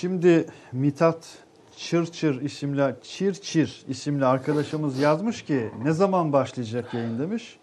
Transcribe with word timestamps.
Şimdi 0.00 0.46
Mitat 0.72 1.26
Çırçır 1.76 2.40
isimli 2.40 2.94
Çirçir 3.02 3.84
isimli 3.88 4.24
arkadaşımız 4.24 4.98
yazmış 4.98 5.42
ki 5.42 5.70
ne 5.82 5.92
zaman 5.92 6.32
başlayacak 6.32 6.94
yayın 6.94 7.18
demiş. 7.18 7.58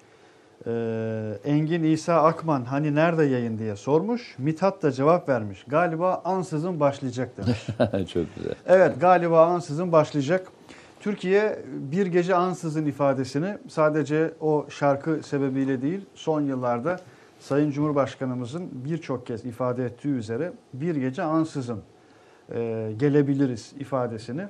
Ee, 0.68 1.40
Engin 1.46 1.84
İsa 1.84 2.24
Akman 2.24 2.66
hani 2.66 2.96
nerede 2.96 3.24
yayın 3.24 3.60
diye 3.60 3.76
sormuş. 3.76 4.36
Mithat 4.38 4.84
da 4.84 4.92
cevap 4.92 5.30
vermiş. 5.30 5.64
Galiba 5.68 6.22
ansızın 6.26 6.80
başlayacak 6.80 7.38
demiş. 7.38 7.68
Çok 8.14 8.36
güzel. 8.36 8.56
evet 8.66 9.02
galiba 9.02 9.46
ansızın 9.46 9.92
başlayacak. 9.92 10.48
Türkiye 11.00 11.60
bir 11.68 12.06
gece 12.06 12.36
ansızın 12.36 12.86
ifadesini 12.86 13.58
sadece 13.68 14.34
o 14.42 14.66
şarkı 14.70 15.24
sebebiyle 15.24 15.82
değil 15.82 16.02
son 16.16 16.42
yıllarda 16.42 17.00
Sayın 17.40 17.72
Cumhurbaşkanımızın 17.72 18.70
birçok 18.74 19.28
kez 19.28 19.46
ifade 19.46 19.86
ettiği 19.86 20.14
üzere 20.14 20.52
bir 20.74 20.96
gece 20.96 21.24
ansızın 21.24 21.82
e, 22.54 22.92
gelebiliriz 22.98 23.74
ifadesini 23.80 24.48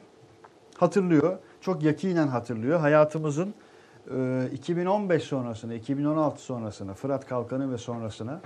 hatırlıyor. 0.77 1.37
Çok 1.61 1.83
yakinen 1.83 2.27
hatırlıyor. 2.27 2.79
Hayatımızın 2.79 3.53
e, 4.17 4.49
2015 4.53 5.23
sonrasına, 5.23 5.73
2016 5.73 6.41
sonrasına, 6.41 6.93
Fırat 6.93 7.27
Kalkanı 7.27 7.73
ve 7.73 7.77
sonrasına 7.77 8.41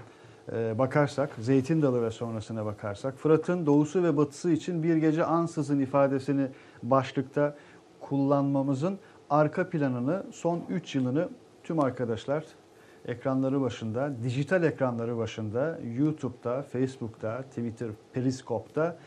e, 0.52 0.78
bakarsak, 0.78 1.30
Zeytin 1.40 1.82
Dalı 1.82 2.02
ve 2.02 2.12
sonrasına 2.12 2.66
bakarsak, 2.66 3.18
Fırat'ın 3.18 3.66
doğusu 3.66 4.04
ve 4.04 4.18
batısı 4.18 4.52
için 4.52 4.84
bir 4.84 4.96
gece 4.96 5.26
ansızın 5.26 5.80
ifadesini 5.80 6.48
başlıkta 6.84 7.56
kullanmamızın 8.00 9.00
arka 9.30 9.70
planını, 9.70 10.24
son 10.32 10.62
3 10.70 10.96
yılını 10.96 11.30
tüm 11.64 11.80
arkadaşlar 11.80 12.44
ekranları 13.06 13.62
başında, 13.62 14.12
dijital 14.24 14.64
ekranları 14.64 15.18
başında, 15.18 15.80
YouTube'da, 15.98 16.62
Facebook'ta, 16.62 17.42
Twitter, 17.42 17.90
Periskop'ta 18.14 18.98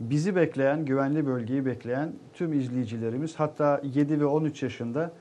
bizi 0.00 0.36
bekleyen, 0.36 0.84
güvenli 0.84 1.26
bölgeyi 1.26 1.66
bekleyen 1.66 2.12
tüm 2.34 2.52
izleyicilerimiz 2.52 3.34
hatta 3.34 3.80
7 3.94 4.20
ve 4.20 4.24
13 4.24 4.62
yaşında 4.62 5.12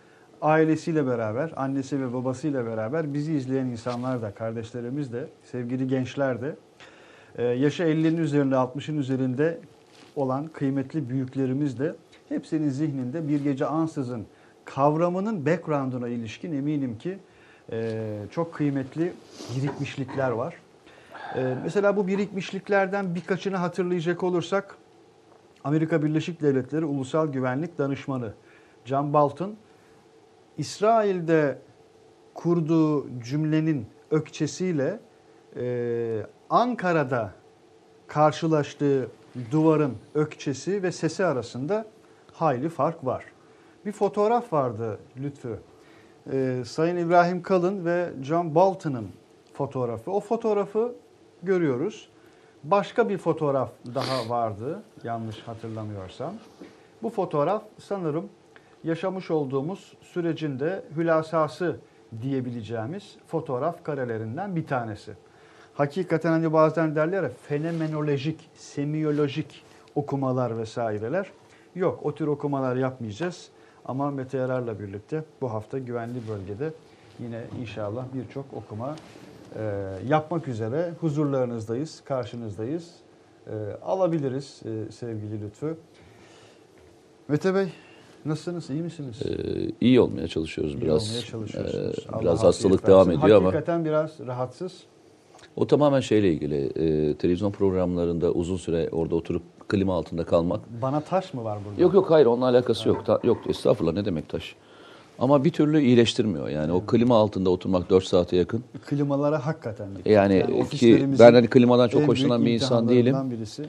ailesiyle 0.42 1.08
beraber, 1.08 1.54
annesi 1.56 2.02
ve 2.02 2.14
babasıyla 2.14 2.66
beraber 2.66 3.14
bizi 3.14 3.34
izleyen 3.34 3.66
insanlar 3.66 4.22
da, 4.22 4.32
kardeşlerimiz 4.32 5.14
de, 5.14 5.30
sevgili 5.44 5.88
gençler 5.88 6.42
de, 6.42 6.56
e, 7.38 7.44
yaşı 7.44 7.84
50'nin 7.84 8.18
üzerinde, 8.18 8.56
60'ın 8.56 8.98
üzerinde 8.98 9.60
olan 10.16 10.48
kıymetli 10.48 11.10
büyüklerimiz 11.10 11.80
de 11.80 11.96
hepsinin 12.30 12.70
zihninde 12.70 13.28
bir 13.28 13.44
gece 13.44 13.66
ansızın 13.66 14.26
kavramının 14.66 15.46
background'una 15.46 16.08
ilişkin 16.08 16.54
eminim 16.54 16.98
ki 16.98 17.18
e, 17.72 18.02
çok 18.32 18.54
kıymetli 18.54 19.14
birikmişlikler 19.58 20.32
var. 20.32 20.56
E, 21.36 21.56
mesela 21.64 21.98
bu 21.98 22.08
birikmişliklerden 22.08 23.16
birkaçını 23.16 23.58
hatırlayacak 23.58 24.24
olursak 24.24 24.78
Amerika 25.64 26.04
Birleşik 26.04 26.42
Devletleri 26.42 26.86
Ulusal 26.86 27.28
Güvenlik 27.28 27.78
Danışmanı 27.78 28.34
John 28.86 29.14
Bolton 29.14 29.56
İsrail'de 30.58 31.58
kurduğu 32.34 33.20
cümlenin 33.20 33.88
ökçesiyle 34.12 35.00
e, 35.56 36.26
Ankara'da 36.50 37.34
karşılaştığı 38.08 39.08
duvarın 39.52 39.98
ökçesi 40.16 40.84
ve 40.84 40.92
sesi 40.92 41.26
arasında 41.26 41.86
hayli 42.34 42.70
fark 42.70 43.06
var. 43.06 43.26
Bir 43.86 43.92
fotoğraf 43.92 44.54
vardı 44.54 45.00
Lütfü. 45.18 45.60
Ee, 46.32 46.64
Sayın 46.66 46.98
İbrahim 46.98 47.42
Kalın 47.42 47.86
ve 47.86 48.10
John 48.22 48.56
Bolton'ın 48.56 49.08
fotoğrafı. 49.54 50.12
O 50.12 50.20
fotoğrafı 50.20 50.96
görüyoruz. 51.44 52.10
Başka 52.64 53.10
bir 53.10 53.18
fotoğraf 53.18 53.72
daha 53.96 54.30
vardı 54.30 54.84
yanlış 55.04 55.40
hatırlamıyorsam. 55.40 56.34
Bu 57.04 57.10
fotoğraf 57.10 57.64
sanırım 57.78 58.30
yaşamış 58.84 59.32
olduğumuz 59.32 59.94
sürecin 60.02 60.60
de 60.60 60.84
hülasası 60.96 61.76
diyebileceğimiz 62.22 63.16
fotoğraf 63.28 63.84
karelerinden 63.84 64.56
bir 64.56 64.68
tanesi. 64.68 65.14
Hakikaten 65.74 66.32
hani 66.32 66.54
bazen 66.54 66.96
derler 66.96 67.24
ya 67.24 67.30
fenomenolojik, 67.48 68.50
semiyolojik 68.56 69.64
okumalar 69.96 70.58
vesaireler. 70.58 71.32
Yok 71.76 72.00
o 72.04 72.16
tür 72.16 72.28
okumalar 72.28 72.76
yapmayacağız. 72.76 73.50
Ama 73.86 74.12
Mete 74.12 74.38
Yarar'la 74.38 74.80
birlikte 74.80 75.24
bu 75.42 75.54
hafta 75.54 75.80
güvenli 75.80 76.28
bölgede 76.30 76.74
yine 77.20 77.42
inşallah 77.62 78.06
birçok 78.14 78.46
okuma 78.54 78.96
yapmak 80.08 80.48
üzere 80.48 80.94
huzurlarınızdayız, 81.02 82.02
karşınızdayız. 82.06 82.92
E, 83.48 83.54
alabiliriz 83.84 84.62
e, 84.66 84.92
sevgili 84.92 85.42
Lütfü. 85.42 85.78
Mete 87.28 87.56
Bey 87.56 87.68
nasılsınız, 88.26 88.70
iyi 88.70 88.82
misiniz? 88.82 89.22
Ee, 89.26 89.72
iyi 89.82 90.00
olmaya 90.02 90.28
çalışıyoruz 90.28 90.74
İyi 90.74 90.82
biraz. 90.82 91.10
olmaya 91.10 91.22
çalışıyorsunuz. 91.22 91.98
Ee, 92.06 92.12
Allah 92.12 92.22
biraz 92.22 92.44
hastalık 92.44 92.88
devam 92.88 93.12
ediyor 93.12 93.38
ama 93.38 93.48
Hakikaten 93.48 93.86
biraz 93.86 94.20
rahatsız. 94.28 94.84
o 95.56 95.68
tamamen 95.68 96.00
şeyle 96.00 96.34
ilgili. 96.34 96.56
Ee, 96.66 97.14
televizyon 97.18 97.52
programlarında 97.52 98.32
uzun 98.32 98.58
süre 98.58 98.90
orada 98.92 99.16
oturup 99.16 99.44
klima 99.68 99.96
altında 99.96 100.24
kalmak. 100.24 100.60
Bana 100.82 101.00
taş 101.02 101.34
mı 101.34 101.44
var 101.44 101.60
burada? 101.66 101.82
Yok 101.82 101.94
yok 101.94 102.12
hayır 102.12 102.26
onunla 102.26 102.46
alakası 102.46 102.90
yok. 102.90 103.06
Ta- 103.06 103.20
yok 103.24 103.38
estağfurullah 103.50 103.94
ne 103.94 104.06
demek 104.06 104.30
taş. 104.30 104.56
Ama 105.20 105.44
bir 105.44 105.50
türlü 105.50 105.82
iyileştirmiyor. 105.82 106.50
Yani 106.50 106.72
o 106.72 106.86
klima 106.86 107.16
altında 107.16 107.50
oturmak 107.50 107.90
4 107.90 108.04
saate 108.04 108.36
yakın. 108.36 108.64
Klimalara 108.86 109.46
hakikaten 109.46 109.96
dikkat. 109.96 110.08
Yani, 110.08 110.46
ki 110.46 110.54
ofislerimizin 110.54 111.26
ben 111.26 111.34
hani 111.34 111.48
klimadan 111.48 111.88
çok 111.88 112.08
hoşlanan 112.08 112.46
bir 112.46 112.52
insan 112.52 112.90
değilim. 112.90 113.16
Birisi. 113.32 113.66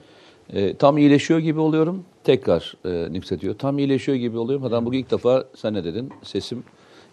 Ee, 0.52 0.76
tam 0.76 0.98
iyileşiyor 0.98 1.40
gibi 1.40 1.60
oluyorum. 1.60 2.04
Tekrar 2.24 2.74
e, 2.84 3.12
nüksediyor. 3.12 3.54
Tam 3.58 3.78
iyileşiyor 3.78 4.18
gibi 4.18 4.38
oluyorum. 4.38 4.62
Hatta 4.62 4.84
bugün 4.84 4.98
ilk 4.98 5.10
defa 5.10 5.44
sen 5.54 5.74
ne 5.74 5.84
dedin? 5.84 6.10
Sesim 6.22 6.64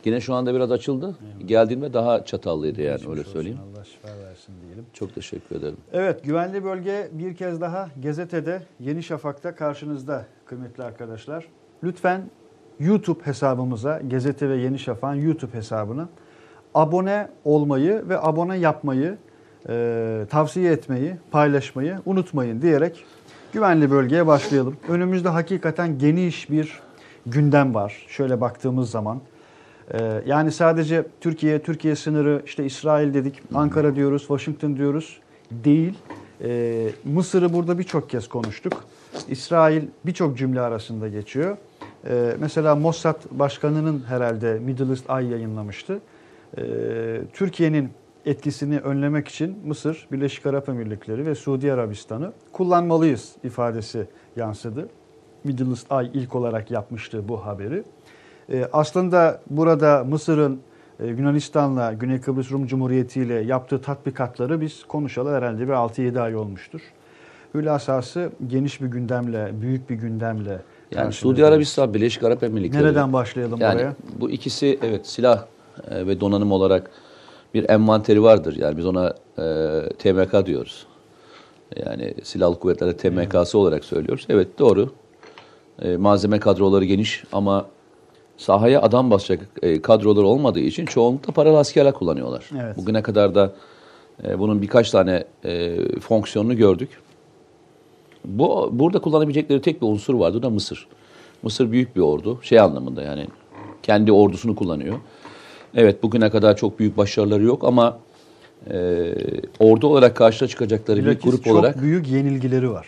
yine 0.05 0.21
şu 0.21 0.33
anda 0.33 0.53
biraz 0.53 0.71
açıldı. 0.71 1.15
Geldiğimde 1.45 1.93
daha 1.93 2.25
çatallıydı 2.25 2.81
yani 2.81 2.91
Geçmiş 2.91 3.09
öyle 3.09 3.19
olsun, 3.19 3.31
söyleyeyim. 3.31 3.59
Allah 3.73 3.83
şifa 3.83 4.07
versin 4.07 4.53
diyelim. 4.65 4.85
Çok 4.93 5.15
teşekkür 5.15 5.55
ederim. 5.55 5.77
Evet, 5.93 6.23
güvenli 6.23 6.63
bölge 6.63 7.09
bir 7.11 7.35
kez 7.35 7.61
daha 7.61 7.89
gazetede 8.03 8.61
Yeni 8.79 9.03
Şafak'ta 9.03 9.55
karşınızda 9.55 10.25
kıymetli 10.45 10.83
arkadaşlar. 10.83 11.47
Lütfen 11.83 12.29
YouTube 12.79 13.25
hesabımıza, 13.25 14.01
Gazete 14.11 14.49
ve 14.49 14.55
Yeni 14.55 14.79
Şafak'ın 14.79 15.21
YouTube 15.21 15.53
hesabına 15.53 16.09
abone 16.75 17.27
olmayı 17.45 18.03
ve 18.09 18.21
abone 18.21 18.57
yapmayı, 18.57 19.17
e, 19.69 20.25
tavsiye 20.29 20.71
etmeyi, 20.71 21.15
paylaşmayı 21.31 21.97
unutmayın 22.05 22.61
diyerek 22.61 23.05
güvenli 23.53 23.91
bölgeye 23.91 24.27
başlayalım. 24.27 24.77
Önümüzde 24.89 25.29
hakikaten 25.29 25.97
geniş 25.97 26.49
bir 26.49 26.79
gündem 27.25 27.75
var. 27.75 28.05
Şöyle 28.07 28.41
baktığımız 28.41 28.91
zaman. 28.91 29.21
Ee, 29.93 30.23
yani 30.25 30.51
sadece 30.51 31.05
Türkiye, 31.21 31.61
Türkiye 31.61 31.95
sınırı, 31.95 32.41
işte 32.45 32.65
İsrail 32.65 33.13
dedik, 33.13 33.41
Ankara 33.53 33.95
diyoruz, 33.95 34.21
Washington 34.21 34.77
diyoruz 34.77 35.19
değil. 35.51 35.93
Ee, 36.43 36.89
Mısır'ı 37.03 37.53
burada 37.53 37.79
birçok 37.79 38.09
kez 38.09 38.29
konuştuk. 38.29 38.73
İsrail 39.27 39.83
birçok 40.05 40.37
cümle 40.37 40.61
arasında 40.61 41.07
geçiyor. 41.07 41.57
Ee, 42.09 42.35
mesela 42.39 42.75
Mossad 42.75 43.21
Başkanı'nın 43.31 44.03
herhalde 44.07 44.59
Middle 44.59 44.89
East 44.89 45.09
Eye 45.09 45.29
yayınlamıştı. 45.29 45.99
Ee, 46.57 47.21
Türkiye'nin 47.33 47.89
etkisini 48.25 48.79
önlemek 48.79 49.27
için 49.27 49.57
Mısır, 49.65 50.07
Birleşik 50.11 50.45
Arap 50.45 50.69
Emirlikleri 50.69 51.25
ve 51.25 51.35
Suudi 51.35 51.73
Arabistan'ı 51.73 52.31
kullanmalıyız 52.53 53.35
ifadesi 53.43 54.07
yansıdı. 54.35 54.89
Middle 55.43 55.69
East 55.69 55.91
Eye 55.91 56.11
ilk 56.13 56.35
olarak 56.35 56.71
yapmıştı 56.71 57.27
bu 57.27 57.45
haberi. 57.45 57.83
Ee, 58.51 58.67
aslında 58.73 59.41
burada 59.49 60.03
Mısır'ın 60.03 60.59
e, 60.99 61.07
Yunanistan'la 61.07 61.93
Güney 61.93 62.21
Kıbrıs 62.21 62.51
Rum 62.51 62.67
Cumhuriyeti 62.67 63.21
ile 63.21 63.33
yaptığı 63.33 63.81
tatbikatları 63.81 64.61
biz 64.61 64.83
konuşalı 64.83 65.35
herhalde 65.35 65.67
bir 65.67 65.73
6-7 65.73 66.19
ay 66.19 66.35
olmuştur. 66.35 66.81
Hülasası 67.53 68.31
geniş 68.47 68.81
bir 68.81 68.87
gündemle, 68.87 69.51
büyük 69.61 69.89
bir 69.89 69.95
gündemle 69.95 70.61
Yani 70.91 71.03
karşınızdayız. 71.03 71.15
Suudi 71.15 71.45
Arabistan, 71.45 71.93
Birleşik 71.93 72.23
Arap 72.23 72.43
Emirlikleri. 72.43 72.83
Nereden 72.83 73.13
başlayalım 73.13 73.59
yani 73.61 73.75
oraya? 73.75 73.95
bu 74.19 74.29
ikisi 74.29 74.79
evet 74.83 75.07
silah 75.07 75.45
e, 75.91 76.07
ve 76.07 76.19
donanım 76.19 76.51
olarak 76.51 76.91
bir 77.53 77.69
envanteri 77.69 78.23
vardır. 78.23 78.55
Yani 78.57 78.77
biz 78.77 78.85
ona 78.85 79.13
e, 79.37 79.43
TMK 79.99 80.45
diyoruz. 80.45 80.87
Yani 81.85 82.13
silahlı 82.23 82.59
kuvvetler 82.59 82.97
TMK'sı 82.97 83.57
olarak 83.57 83.85
söylüyoruz. 83.85 84.25
Evet 84.29 84.59
doğru. 84.59 84.91
E, 85.81 85.97
malzeme 85.97 86.39
kadroları 86.39 86.85
geniş 86.85 87.23
ama 87.31 87.65
sahaya 88.37 88.81
adam 88.81 89.11
basacak 89.11 89.49
e, 89.61 89.81
kadrolar 89.81 90.23
olmadığı 90.23 90.59
için 90.59 90.85
çoğunlukla 90.85 91.33
paralı 91.33 91.57
askerler 91.57 91.93
kullanıyorlar. 91.93 92.49
Evet. 92.61 92.77
Bugüne 92.77 93.01
kadar 93.01 93.35
da 93.35 93.53
e, 94.23 94.39
bunun 94.39 94.61
birkaç 94.61 94.91
tane 94.91 95.23
e, 95.45 95.77
fonksiyonunu 95.99 96.57
gördük. 96.57 96.89
Bu 98.27 98.69
burada 98.73 98.99
kullanabilecekleri 98.99 99.61
tek 99.61 99.81
bir 99.81 99.87
unsur 99.87 100.13
vardı 100.13 100.37
o 100.37 100.43
da 100.43 100.49
Mısır. 100.49 100.87
Mısır 101.43 101.71
büyük 101.71 101.95
bir 101.95 102.01
ordu. 102.01 102.39
Şey 102.41 102.59
anlamında 102.59 103.01
yani 103.01 103.27
kendi 103.83 104.11
ordusunu 104.11 104.55
kullanıyor. 104.55 104.99
Evet 105.75 106.03
bugüne 106.03 106.29
kadar 106.29 106.57
çok 106.57 106.79
büyük 106.79 106.97
başarıları 106.97 107.43
yok 107.43 107.63
ama 107.63 107.99
e, 108.69 109.13
ordu 109.59 109.87
olarak 109.87 110.15
karşıya 110.15 110.47
çıkacakları 110.47 110.99
bir 110.99 111.05
Bilakis 111.05 111.31
grup 111.31 111.43
çok 111.43 111.53
olarak 111.53 111.81
büyük 111.81 112.07
yenilgileri 112.07 112.71
var. 112.71 112.87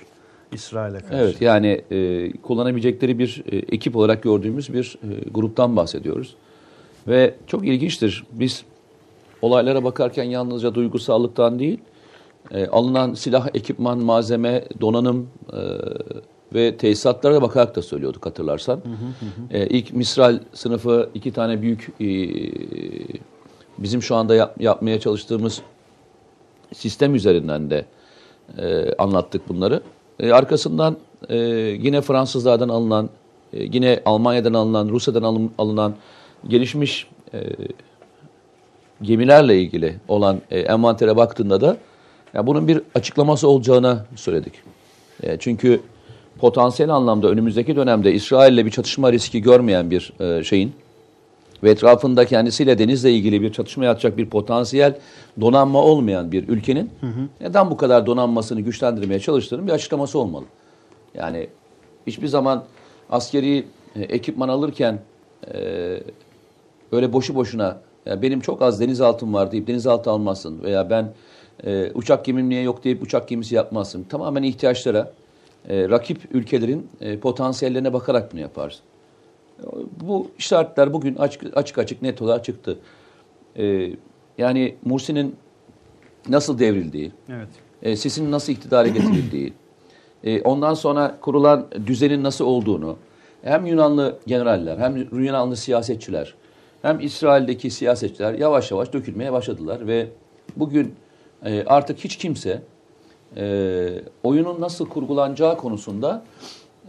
İsrail'e 0.52 1.00
karşı. 1.00 1.16
Evet 1.16 1.42
yani 1.42 1.82
e, 1.92 2.32
kullanabilecekleri 2.32 3.20
bir 3.20 3.44
e, 3.52 3.58
ekip 3.58 3.96
olarak 3.96 4.24
gördüğümüz 4.24 4.74
bir 4.74 4.98
e, 5.04 5.30
gruptan 5.30 5.76
bahsediyoruz. 5.76 6.36
Ve 7.08 7.34
çok 7.48 7.68
ilginçtir. 7.68 8.24
Biz 8.32 8.64
olaylara 9.42 9.84
bakarken 9.84 10.24
yalnızca 10.24 10.76
duygusallıktan 10.76 11.60
değil, 11.60 11.80
e, 12.52 12.68
alınan 12.68 13.14
silah, 13.14 13.48
ekipman, 13.54 13.98
malzeme, 13.98 14.66
donanım 14.82 15.30
e, 15.54 15.60
ve 16.54 16.78
tesisatlara 16.78 17.34
da 17.34 17.42
bakarak 17.42 17.76
da 17.76 17.82
söylüyorduk 17.82 18.26
hatırlarsan. 18.26 18.76
Hı 18.76 18.90
hı 18.90 19.56
hı. 19.56 19.58
E, 19.58 19.68
ilk 19.68 19.94
Misral 19.94 20.40
sınıfı 20.54 21.10
iki 21.14 21.32
tane 21.32 21.62
büyük 21.62 21.94
e, 22.02 22.10
bizim 23.78 24.02
şu 24.02 24.16
anda 24.16 24.36
yap, 24.36 24.62
yapmaya 24.62 25.00
çalıştığımız 25.00 25.62
sistem 26.74 27.16
üzerinden 27.16 27.70
de 27.70 27.86
e, 28.58 28.94
anlattık 28.94 29.50
bunları. 29.50 29.82
E, 30.20 30.32
arkasından 30.32 30.98
e, 31.30 31.38
yine 31.82 32.02
Fransızlardan 32.02 32.70
alınan, 32.70 33.10
e, 33.54 33.64
yine 33.64 34.02
Almanya'dan 34.06 34.54
alınan, 34.54 34.90
Rusya'dan 34.90 35.24
alın, 35.24 35.52
alınan 35.58 35.96
gelişmiş 36.48 37.08
e, 37.34 37.40
gemilerle 39.02 39.62
ilgili 39.62 39.96
olan 40.08 40.42
e, 40.52 40.60
envantere 40.60 41.18
baktığında 41.18 41.62
da 41.62 41.78
ya 42.34 42.48
bunun 42.48 42.68
bir 42.68 42.81
açıklaması 42.96 43.48
olacağını 43.48 44.00
söyledik. 44.16 44.54
E, 45.24 45.38
çünkü 45.40 45.81
potansiyel 46.40 46.90
anlamda 46.90 47.28
önümüzdeki 47.28 47.76
dönemde 47.76 48.14
İsrail 48.14 48.54
ile 48.54 48.66
bir 48.66 48.72
çatışma 48.72 49.12
riski 49.12 49.42
görmeyen 49.42 49.92
bir 49.92 50.14
e, 50.20 50.44
şeyin 50.44 50.74
ve 51.64 51.72
etrafında 51.72 52.26
kendisiyle 52.26 52.80
denizle 52.80 53.12
ilgili 53.12 53.42
bir 53.42 53.54
çatışma 53.54 53.86
yapacak 53.86 54.18
bir 54.18 54.26
potansiyel 54.26 54.98
donanma 55.42 55.81
olmayan 55.84 56.31
bir 56.31 56.48
ülkenin 56.48 56.90
hı 57.02 57.08
hı. 57.08 57.28
neden 57.42 57.72
bu 57.72 57.78
kadar 57.78 58.06
donanmasını 58.06 58.62
güçlendirmeye 58.62 59.20
çalıştığının 59.20 59.68
bir 59.68 59.72
açıklaması 59.72 60.20
olmalı. 60.20 60.46
Yani 61.16 61.48
hiçbir 62.08 62.28
zaman 62.28 62.64
askeri 63.10 63.66
e, 63.96 64.02
ekipman 64.02 64.50
alırken 64.50 65.00
e, 65.54 65.60
böyle 66.92 67.14
boşu 67.14 67.36
boşuna 67.36 67.78
ya 68.06 68.22
benim 68.22 68.40
çok 68.40 68.62
az 68.62 68.80
denizaltım 68.80 69.34
var 69.34 69.52
deyip 69.52 69.68
denizaltı 69.68 70.12
almazsın 70.12 70.64
veya 70.64 70.90
ben 70.90 71.12
e, 71.66 71.92
uçak 71.94 72.26
gemim 72.26 72.50
niye 72.50 72.62
yok 72.62 72.84
deyip 72.84 73.04
uçak 73.04 73.28
gemisi 73.28 73.56
yapmazsın. 73.56 74.04
Tamamen 74.04 74.44
ihtiyaçlara, 74.44 75.12
e, 75.70 75.90
rakip 75.90 76.36
ülkelerin 76.36 76.88
e, 77.02 77.20
potansiyellerine 77.20 77.94
bakarak 77.94 78.34
bunu 78.34 78.42
yaparsın. 78.42 78.82
Bu 80.02 80.32
işaretler 80.38 80.94
bugün 80.94 81.16
açık 81.16 81.58
açık, 81.58 81.78
açık 81.78 82.02
net 82.02 82.22
olarak 82.22 82.46
çıktı. 82.46 82.80
Ee, 83.58 83.92
yani 84.38 84.76
Mursi'nin 84.86 85.36
nasıl 86.30 86.60
devrildiği, 86.60 87.12
evet. 87.30 87.48
e, 87.82 87.96
Sisi'nin 87.96 88.32
nasıl 88.32 88.54
iktidara 88.54 88.88
getirildiği, 88.88 89.54
e, 90.24 90.42
ondan 90.42 90.74
sonra 90.74 91.18
kurulan 91.22 91.68
düzenin 91.88 92.24
nasıl 92.24 92.46
olduğunu, 92.46 92.98
hem 93.42 93.66
Yunanlı 93.66 94.20
generaller, 94.28 94.78
hem 94.78 94.98
Yunanlı 94.98 95.56
siyasetçiler, 95.56 96.36
hem 96.82 97.00
İsrail'deki 97.00 97.72
siyasetçiler 97.72 98.34
yavaş 98.34 98.72
yavaş 98.72 98.94
dökülmeye 98.94 99.32
başladılar 99.32 99.88
ve 99.88 100.08
bugün 100.56 100.94
e, 101.46 101.64
artık 101.64 102.00
hiç 102.00 102.18
kimse 102.18 102.62
e, 103.38 104.02
oyunun 104.24 104.62
nasıl 104.62 104.90
kurgulanacağı 104.90 105.58
konusunda 105.58 106.24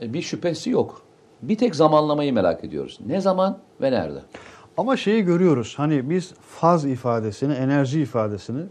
e, 0.03 0.13
bir 0.13 0.23
şüphesi 0.23 0.71
yok. 0.71 1.03
Bir 1.43 1.59
tek 1.59 1.77
zamanlamayı 1.77 2.33
merak 2.33 2.65
ediyoruz. 2.65 2.99
Ne 3.07 3.21
zaman 3.21 3.59
ve 3.81 3.93
nerede? 3.93 4.19
Ama 4.77 4.97
şeyi 4.97 5.23
görüyoruz. 5.23 5.75
Hani 5.77 6.11
biz 6.11 6.35
faz 6.49 6.85
ifadesini, 6.85 7.53
enerji 7.53 8.01
ifadesini 8.01 8.63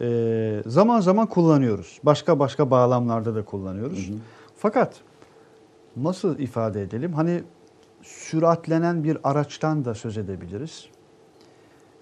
e, 0.00 0.62
zaman 0.66 1.00
zaman 1.00 1.26
kullanıyoruz. 1.26 2.00
Başka 2.02 2.38
başka 2.38 2.70
bağlamlarda 2.70 3.34
da 3.34 3.44
kullanıyoruz. 3.44 4.08
Hı 4.08 4.12
hı. 4.12 4.16
Fakat 4.56 4.94
nasıl 5.96 6.38
ifade 6.38 6.82
edelim? 6.82 7.12
Hani 7.12 7.42
süratlenen 8.02 9.04
bir 9.04 9.18
araçtan 9.24 9.84
da 9.84 9.94
söz 9.94 10.18
edebiliriz. 10.18 10.88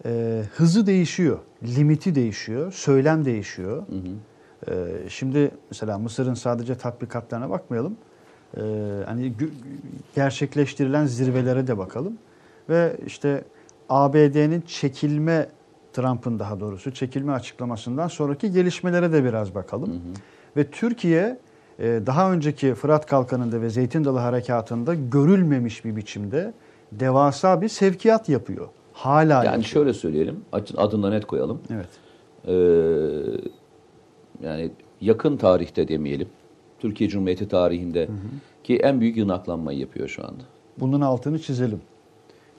E, 0.05 0.43
hızı 0.56 0.87
değişiyor, 0.87 1.38
limiti 1.62 2.14
değişiyor, 2.14 2.73
söylem 2.73 3.25
değişiyor. 3.25 3.76
Hı 3.76 3.94
hı. 3.94 4.75
E, 4.75 5.08
şimdi 5.08 5.50
mesela 5.70 5.99
Mısır'ın 5.99 6.35
sadece 6.35 6.75
tatbikatlarına 6.75 7.50
bakmayalım 7.50 7.96
e, 8.56 8.61
hani 9.06 9.32
gerçekleştirilen 10.14 11.06
zirvelere 11.06 11.67
de 11.67 11.79
bakalım. 11.79 12.19
Ve 12.69 12.96
işte 13.06 13.44
ABD'nin 13.88 14.61
çekilme 14.61 15.49
Trump'ın 15.93 16.38
daha 16.38 16.61
doğrusu 16.61 16.94
çekilme 16.94 17.32
açıklamasından 17.32 18.08
sonraki 18.08 18.52
gelişmelere 18.52 19.12
de 19.12 19.25
biraz 19.25 19.55
bakalım. 19.55 19.91
Hı 19.91 19.94
hı. 19.94 19.99
Ve 20.56 20.70
Türkiye 20.70 21.38
e, 21.79 22.00
daha 22.06 22.32
önceki 22.32 22.75
Fırat 22.75 23.06
Kalkanı'nda 23.06 23.61
ve 23.61 23.70
Zeytin 23.70 24.05
Dalı 24.05 24.19
Harekatı'nda 24.19 24.94
görülmemiş 24.94 25.85
bir 25.85 25.96
biçimde 25.96 26.52
devasa 26.93 27.61
bir 27.61 27.69
sevkiyat 27.69 28.29
yapıyor. 28.29 28.69
Hala 28.94 29.35
Yani 29.35 29.46
yapıyor. 29.46 29.64
şöyle 29.64 29.93
söyleyelim, 29.93 30.41
adını 30.76 31.11
net 31.11 31.25
koyalım. 31.25 31.61
Evet. 31.70 31.88
Ee, 32.49 32.52
yani 34.46 34.70
yakın 35.00 35.37
tarihte 35.37 35.88
demeyelim, 35.88 36.29
Türkiye 36.79 37.11
Cumhuriyeti 37.11 37.49
tarihinde 37.49 38.06
hı 38.06 38.12
hı. 38.12 38.17
ki 38.64 38.76
en 38.76 39.00
büyük 39.00 39.17
yığınaklanmayı 39.17 39.79
yapıyor 39.79 40.08
şu 40.08 40.25
anda. 40.25 40.43
Bunun 40.81 41.00
altını 41.00 41.38
çizelim. 41.38 41.81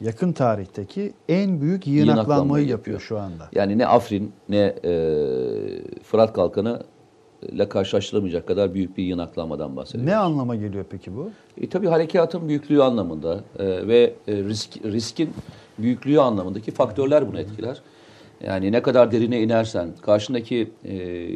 Yakın 0.02 0.32
tarihteki 0.32 1.14
en 1.30 1.62
büyük 1.62 1.88
yığınaklanmayı, 1.88 2.08
yığınaklanmayı 2.08 2.68
yapıyor 2.68 3.00
şu 3.00 3.20
anda. 3.20 3.50
Yani 3.54 3.78
ne 3.78 3.88
Afrin 3.88 4.32
ne 4.50 4.76
e, 4.84 4.92
Fırat 6.04 6.34
Kalkanı 6.34 6.84
ile 7.44 7.70
karşılaştırılamayacak 7.70 8.48
kadar 8.48 8.74
büyük 8.74 8.98
bir 8.98 9.04
yığınaklanmadan 9.04 9.76
bahsediyoruz. 9.76 10.10
Ne 10.10 10.16
anlama 10.16 10.56
geliyor 10.56 10.86
peki 10.90 11.16
bu? 11.16 11.30
E, 11.62 11.70
tabii 11.70 11.88
harekatın 11.88 12.48
büyüklüğü 12.48 12.82
anlamında 12.82 13.40
e, 13.60 13.88
ve 13.88 14.14
e, 14.28 14.34
risk 14.36 14.86
riskin 14.86 15.30
büyüklüğü 15.80 16.20
anlamındaki 16.20 16.72
faktörler 16.72 17.28
bunu 17.28 17.40
etkiler. 17.40 17.82
Yani 18.42 18.72
ne 18.72 18.82
kadar 18.82 19.12
derine 19.12 19.42
inersen 19.42 19.96
karşındaki 20.02 20.72
e, 20.86 21.28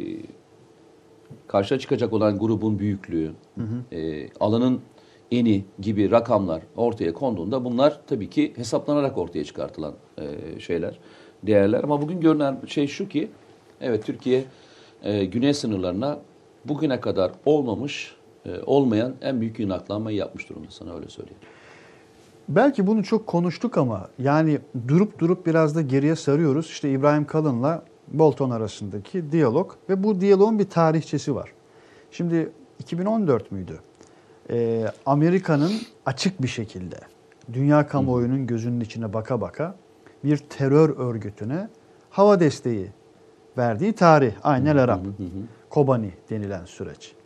karşıya 1.46 1.80
çıkacak 1.80 2.12
olan 2.12 2.38
grubun 2.38 2.78
büyüklüğü, 2.78 3.32
hı 3.58 3.62
hı. 3.62 3.96
E, 3.96 4.28
alanın 4.40 4.80
eni 5.30 5.64
gibi 5.80 6.10
rakamlar 6.10 6.62
ortaya 6.76 7.12
konduğunda 7.12 7.64
bunlar 7.64 8.00
tabii 8.06 8.30
ki 8.30 8.52
hesaplanarak 8.56 9.18
ortaya 9.18 9.44
çıkartılan 9.44 9.94
e, 10.18 10.60
şeyler, 10.60 10.98
değerler. 11.42 11.84
Ama 11.84 12.02
bugün 12.02 12.20
görünen 12.20 12.60
şey 12.66 12.86
şu 12.86 13.08
ki, 13.08 13.28
evet 13.80 14.06
Türkiye 14.06 14.44
e, 15.02 15.24
güney 15.24 15.54
sınırlarına 15.54 16.18
bugüne 16.64 17.00
kadar 17.00 17.32
olmamış, 17.46 18.14
e, 18.46 18.50
olmayan 18.66 19.14
en 19.22 19.40
büyük 19.40 19.58
yığınaklanmayı 19.58 20.16
yapmış 20.16 20.48
durumda 20.48 20.70
sana 20.70 20.94
öyle 20.94 21.08
söyleyeyim. 21.08 21.40
Belki 22.50 22.86
bunu 22.86 23.04
çok 23.04 23.26
konuştuk 23.26 23.78
ama 23.78 24.08
yani 24.18 24.58
durup 24.88 25.18
durup 25.18 25.46
biraz 25.46 25.74
da 25.74 25.82
geriye 25.82 26.16
sarıyoruz. 26.16 26.66
İşte 26.66 26.90
İbrahim 26.90 27.24
Kalın'la 27.24 27.82
Bolton 28.08 28.50
arasındaki 28.50 29.32
diyalog 29.32 29.72
ve 29.88 30.02
bu 30.02 30.20
diyalogun 30.20 30.58
bir 30.58 30.70
tarihçesi 30.70 31.34
var. 31.34 31.52
Şimdi 32.10 32.52
2014 32.78 33.52
müydü? 33.52 33.80
Ee, 34.50 34.86
Amerika'nın 35.06 35.72
açık 36.06 36.42
bir 36.42 36.48
şekilde 36.48 36.96
dünya 37.52 37.86
kamuoyunun 37.86 38.46
gözünün 38.46 38.80
içine 38.80 39.12
baka 39.12 39.40
baka 39.40 39.74
bir 40.24 40.36
terör 40.36 40.96
örgütüne 40.98 41.68
hava 42.10 42.40
desteği 42.40 42.90
verdiği 43.58 43.92
tarih. 43.92 44.32
Aynel 44.42 44.82
Arap, 44.82 45.00
Kobani 45.70 46.12
denilen 46.30 46.64
süreç. 46.64 47.19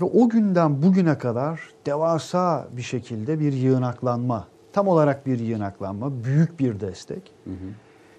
Ve 0.00 0.04
o 0.04 0.28
günden 0.28 0.82
bugüne 0.82 1.18
kadar 1.18 1.60
devasa 1.86 2.68
bir 2.76 2.82
şekilde 2.82 3.40
bir 3.40 3.52
yığınaklanma, 3.52 4.48
tam 4.72 4.88
olarak 4.88 5.26
bir 5.26 5.38
yığınaklanma, 5.38 6.24
büyük 6.24 6.60
bir 6.60 6.80
destek. 6.80 7.32
Hı 7.44 7.50
hı. 7.50 7.54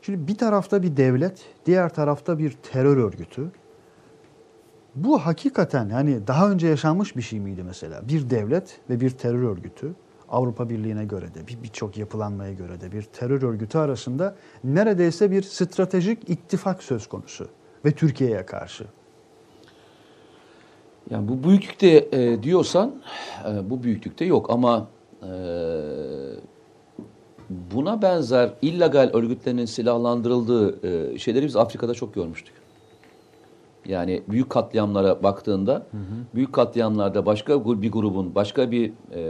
Şimdi 0.01 0.27
bir 0.27 0.37
tarafta 0.37 0.83
bir 0.83 0.97
devlet, 0.97 1.45
diğer 1.65 1.93
tarafta 1.93 2.37
bir 2.37 2.51
terör 2.51 2.97
örgütü. 2.97 3.51
Bu 4.95 5.19
hakikaten 5.19 5.89
hani 5.89 6.27
daha 6.27 6.51
önce 6.51 6.67
yaşanmış 6.67 7.15
bir 7.15 7.21
şey 7.21 7.39
miydi 7.39 7.63
mesela? 7.63 8.01
Bir 8.09 8.29
devlet 8.29 8.79
ve 8.89 8.99
bir 8.99 9.09
terör 9.09 9.43
örgütü 9.43 9.93
Avrupa 10.29 10.69
Birliği'ne 10.69 11.05
göre 11.05 11.33
de 11.33 11.39
birçok 11.63 11.97
yapılanmaya 11.97 12.53
göre 12.53 12.81
de 12.81 12.91
bir 12.91 13.01
terör 13.01 13.41
örgütü 13.41 13.77
arasında 13.77 14.35
neredeyse 14.63 15.31
bir 15.31 15.41
stratejik 15.41 16.29
ittifak 16.29 16.83
söz 16.83 17.07
konusu 17.07 17.47
ve 17.85 17.91
Türkiye'ye 17.91 18.45
karşı. 18.45 18.85
Yani 21.09 21.27
bu 21.27 21.43
büyüklükte 21.43 22.07
e, 22.11 22.43
diyorsan 22.43 22.95
e, 23.45 23.69
bu 23.69 23.83
büyüklükte 23.83 24.25
yok 24.25 24.49
ama 24.49 24.87
e, 25.23 25.31
buna 27.49 28.01
benzer 28.01 28.49
illegal 28.61 29.09
örgütlerin 29.13 29.65
silahlandırıldığı 29.65 30.87
e, 30.87 31.19
şeyleri 31.19 31.45
biz 31.45 31.55
Afrika'da 31.55 31.93
çok 31.93 32.13
görmüştük. 32.13 32.53
Yani 33.85 34.23
büyük 34.27 34.49
katliamlara 34.49 35.23
baktığında 35.23 35.73
hı 35.73 35.97
hı. 35.97 36.35
büyük 36.35 36.53
katliamlarda 36.53 37.25
başka 37.25 37.81
bir 37.81 37.91
grubun 37.91 38.35
başka 38.35 38.71
bir 38.71 38.91
e, 39.13 39.21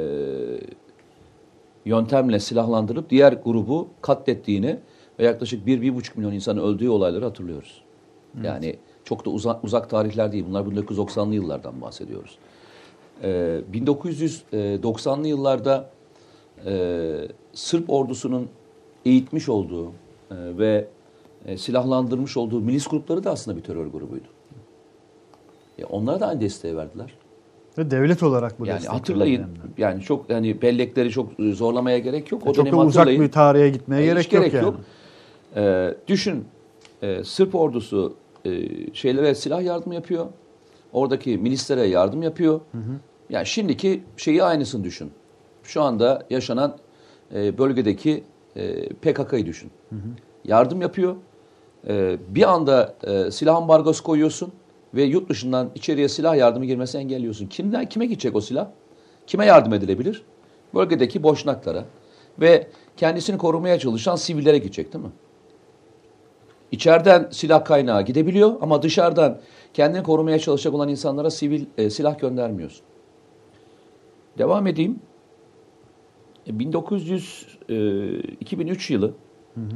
yöntemle 1.86 2.40
silahlandırıp 2.40 3.10
diğer 3.10 3.34
grubu 3.34 3.88
katlettiğini 4.02 4.80
ve 5.20 5.24
yaklaşık 5.24 5.68
1-1,5 5.68 6.12
milyon 6.16 6.34
insanın 6.34 6.62
öldüğü 6.62 6.90
olayları 6.90 7.26
hatırlıyoruz. 7.26 7.82
Evet. 8.36 8.46
Yani 8.46 8.76
Çok 9.08 9.26
da 9.26 9.30
uzak, 9.30 9.64
uzak 9.64 9.90
tarihler 9.90 10.32
değil. 10.32 10.46
Bunlar 10.50 10.66
1990'lı 10.66 11.36
yıllardan 11.36 11.82
bahsediyoruz. 11.82 12.38
Ee, 13.24 13.62
1990'lı 13.74 15.28
yıllarda 15.28 15.90
e, 16.66 17.14
Sırp 17.54 17.90
ordusunun 17.90 18.50
eğitmiş 19.06 19.50
olduğu 19.50 19.88
e, 19.88 19.92
ve 20.32 20.88
e, 21.46 21.58
silahlandırmış 21.58 22.38
olduğu 22.38 22.62
milis 22.62 22.88
grupları 22.88 23.24
da 23.24 23.32
aslında 23.32 23.58
bir 23.58 23.64
terör 23.64 23.86
grubuydu. 23.86 24.28
E, 25.80 25.86
onlara 25.86 26.20
da 26.20 26.28
aynı 26.28 26.42
desteği 26.42 26.78
verdiler. 26.78 27.14
Ve 27.78 27.92
devlet 27.92 28.24
olarak 28.24 28.60
bu 28.60 28.66
yani 28.66 28.76
destek 28.76 28.94
hatırlayın 28.94 29.42
önemli. 29.42 29.58
yani 29.78 30.02
çok 30.02 30.30
yani 30.30 30.62
bellekleri 30.62 31.10
çok 31.10 31.32
zorlamaya 31.40 32.00
gerek 32.00 32.32
yok. 32.32 32.48
O 32.48 32.54
Çok 32.54 32.72
da 32.72 32.78
uzak 32.78 33.08
bir 33.08 33.32
tarihe 33.32 33.70
gitmeye 33.70 34.02
E, 34.02 34.06
gerek, 34.06 34.26
hiç 34.26 34.34
yok 34.34 34.54
yani. 34.54 34.76
Ee, 35.56 35.96
düşün 36.08 36.46
e, 37.02 37.24
Sırp 37.24 37.56
ordusu 37.56 38.14
e, 38.48 38.94
şeylere 38.94 39.36
silah 39.36 39.64
yardımı 39.64 39.96
yapıyor. 39.96 40.26
Oradaki 40.94 41.38
milislere 41.38 41.84
yardım 41.88 42.24
yapıyor. 42.24 42.62
Yani 43.30 43.46
şimdiki 43.46 44.04
şeyi 44.18 44.44
aynısını 44.44 44.84
düşün. 44.84 45.12
Şu 45.64 45.82
anda 45.82 46.26
yaşanan 46.30 46.78
e, 47.36 47.58
bölgedeki 47.58 48.24
e, 48.56 48.90
PKK'yı 48.90 49.46
düşün. 49.46 49.72
Yardım 50.46 50.82
yapıyor. 50.82 51.16
E, 51.88 52.18
bir 52.30 52.50
anda 52.54 52.96
e, 53.04 53.32
silah 53.32 53.56
ambargosu 53.56 54.04
koyuyorsun 54.04 54.52
ve 54.94 55.04
yurt 55.04 55.30
dışından 55.30 55.70
içeriye 55.76 56.10
silah 56.10 56.36
yardımı 56.38 56.66
girmesini 56.66 57.02
engelliyorsun. 57.02 57.48
Kimden 57.48 57.90
kime 57.90 58.06
gidecek 58.06 58.36
o 58.36 58.42
silah? 58.42 58.68
Kime 59.28 59.46
yardım 59.46 59.74
edilebilir? 59.74 60.24
Bölgedeki 60.74 61.24
boşnaklara 61.24 61.86
ve 62.42 62.68
kendisini 62.98 63.38
korumaya 63.38 63.80
çalışan 63.80 64.16
sivillere 64.16 64.58
gidecek 64.58 64.94
değil 64.94 65.06
mi? 65.06 65.12
İçeriden 66.72 67.28
silah 67.32 67.66
kaynağı 67.66 68.02
gidebiliyor 68.02 68.56
ama 68.62 68.82
dışarıdan 68.82 69.40
kendini 69.74 70.04
korumaya 70.04 70.40
çalışacak 70.40 70.74
olan 70.74 70.90
insanlara 70.90 71.30
sivil 71.30 71.66
e, 71.78 71.90
silah 71.90 72.20
göndermiyorsun. 72.20 72.86
Devam 74.38 74.68
edeyim. 74.68 75.00
E, 76.48 76.60
1900 76.60 77.58
e, 77.70 78.10
2003 78.20 78.92
yılı 78.92 79.14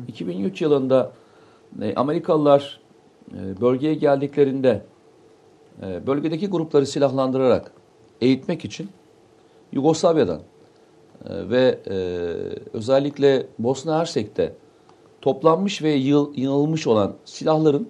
2003 0.08 0.62
yılında 0.62 1.12
e, 1.82 1.96
Amerikalılar 1.96 2.80
e, 3.34 3.62
bölgeye 3.62 3.94
geldiklerinde 3.94 4.82
e, 5.82 6.08
bölgedeki 6.08 6.48
grupları 6.48 6.86
silahlandırarak 6.86 7.72
eğitmek 8.22 8.66
için 8.66 8.90
Yugoslavya'dan 9.72 10.40
e, 10.40 11.50
ve 11.50 11.80
e, 11.88 11.96
özellikle 12.74 13.48
Bosna 13.60 14.00
Hersek'te 14.00 14.54
toplanmış 15.22 15.82
ve 15.84 15.92
yığıl, 15.92 16.34
yığılmış 16.36 16.88
olan 16.88 17.16
silahların 17.26 17.90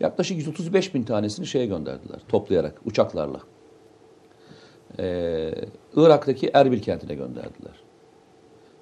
yaklaşık 0.00 0.36
135 0.36 0.94
bin 0.94 1.02
tanesini 1.02 1.46
şeye 1.46 1.66
gönderdiler 1.66 2.20
toplayarak 2.28 2.80
uçaklarla. 2.84 3.40
Ee, 4.98 5.54
Irak'taki 5.96 6.50
Erbil 6.54 6.80
kentine 6.80 7.14
gönderdiler. 7.14 7.72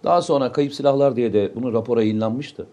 Daha 0.05 0.23
sonra 0.23 0.53
kayıp 0.53 0.75
silahlar 0.75 1.17
diye 1.17 1.33
de 1.33 1.53
bunun 1.55 1.73
rapora 1.73 2.03
yayınlanmıştı. 2.03 2.67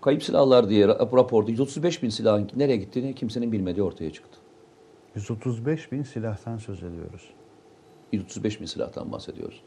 Kayıp 0.00 0.22
silahlar 0.22 0.68
diye 0.68 0.86
ra- 0.86 1.16
raporda 1.16 1.50
135 1.50 2.02
bin 2.02 2.08
silahın 2.08 2.50
nereye 2.56 2.76
gittiğini 2.76 3.14
kimsenin 3.14 3.52
bilmediği 3.52 3.82
ortaya 3.82 4.12
çıktı. 4.12 4.38
135 5.14 5.92
bin 5.92 6.02
silahtan 6.02 6.58
söz 6.58 6.82
ediyoruz. 6.82 7.30
135 8.12 8.60
bin 8.60 8.66
silahtan 8.66 9.12
bahsediyoruz. 9.12 9.60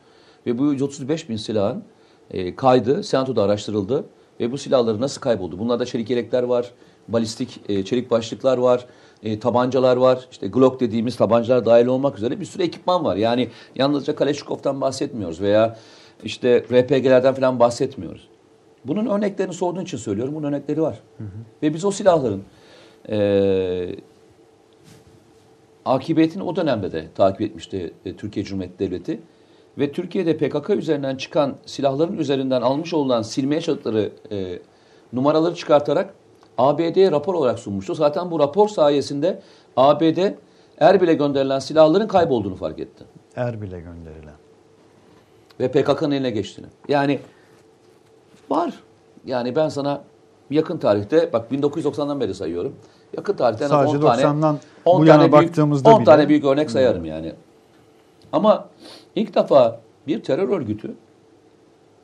Ve 0.45 0.57
bu 0.57 0.73
135 0.73 1.29
bin 1.29 1.35
silahın 1.35 1.83
e, 2.31 2.55
kaydı 2.55 3.03
Senato'da 3.03 3.43
araştırıldı 3.43 4.05
ve 4.39 4.51
bu 4.51 4.57
silahları 4.57 5.01
nasıl 5.01 5.21
kayboldu? 5.21 5.59
Bunlarda 5.59 5.85
çelik 5.85 6.09
yelekler 6.09 6.43
var, 6.43 6.71
balistik 7.07 7.59
e, 7.69 7.85
çelik 7.85 8.11
başlıklar 8.11 8.57
var, 8.57 8.85
e, 9.23 9.39
tabancalar 9.39 9.97
var, 9.97 10.27
işte 10.31 10.47
Glock 10.47 10.79
dediğimiz 10.79 11.15
tabancalar 11.15 11.65
dahil 11.65 11.85
olmak 11.85 12.17
üzere 12.17 12.39
bir 12.39 12.45
sürü 12.45 12.63
ekipman 12.63 13.03
var. 13.03 13.15
Yani 13.15 13.49
yalnızca 13.75 14.15
Kalashnikov'tan 14.15 14.81
bahsetmiyoruz 14.81 15.41
veya 15.41 15.77
işte 16.23 16.59
RPG'lerden 16.71 17.33
falan 17.33 17.59
bahsetmiyoruz. 17.59 18.27
Bunun 18.85 19.05
örneklerini 19.05 19.53
sorduğun 19.53 19.83
için 19.83 19.97
söylüyorum. 19.97 20.35
Bunun 20.35 20.47
örnekleri 20.47 20.81
var. 20.81 20.99
Ve 21.63 21.73
biz 21.73 21.85
o 21.85 21.91
silahların 21.91 22.43
e, 23.09 23.95
akıbetini 25.85 26.43
o 26.43 26.55
dönemde 26.55 26.91
de 26.91 27.07
takip 27.15 27.41
etmişti 27.41 27.93
e, 28.05 28.15
Türkiye 28.15 28.45
Cumhuriyeti 28.45 28.79
Devleti. 28.79 29.19
Ve 29.77 29.91
Türkiye'de 29.91 30.37
PKK 30.37 30.69
üzerinden 30.69 31.15
çıkan 31.15 31.55
silahların 31.65 32.17
üzerinden 32.17 32.61
almış 32.61 32.93
olunan 32.93 33.21
silmeye 33.21 33.61
çalıştıkları 33.61 34.11
e, 34.31 34.59
numaraları 35.13 35.55
çıkartarak 35.55 36.13
ABD'ye 36.57 37.11
rapor 37.11 37.33
olarak 37.33 37.59
sunmuştu. 37.59 37.95
Zaten 37.95 38.31
bu 38.31 38.39
rapor 38.39 38.67
sayesinde 38.67 39.41
ABD 39.77 40.33
Erbil'e 40.79 41.13
gönderilen 41.13 41.59
silahların 41.59 42.07
kaybolduğunu 42.07 42.55
fark 42.55 42.79
etti. 42.79 43.03
Erbil'e 43.35 43.79
gönderilen. 43.79 44.33
Ve 45.59 45.71
PKK'nın 45.71 46.11
eline 46.11 46.29
geçtiğini. 46.29 46.67
Yani 46.89 47.19
var. 48.49 48.73
Yani 49.25 49.55
ben 49.55 49.69
sana 49.69 50.01
yakın 50.49 50.77
tarihte 50.77 51.33
bak 51.33 51.51
1990'dan 51.51 52.19
beri 52.19 52.33
sayıyorum. 52.33 52.75
Yakın 53.17 53.33
tarihte 53.35 53.67
Sadece 53.67 53.97
10 53.97 54.01
tane 54.01 54.21
90'dan 54.21 54.59
10 54.85 55.01
bu 55.01 55.05
tane 55.05 55.23
yana 55.23 55.31
büyük, 55.31 55.49
baktığımızda 55.49 55.89
10 55.89 55.97
bile- 55.97 56.05
tane 56.05 56.29
büyük 56.29 56.45
örnek 56.45 56.71
sayarım 56.71 57.05
yani. 57.05 57.33
Ama 58.31 58.69
ilk 59.21 59.35
defa 59.35 59.79
bir 60.07 60.23
terör 60.23 60.49
örgütü 60.49 60.95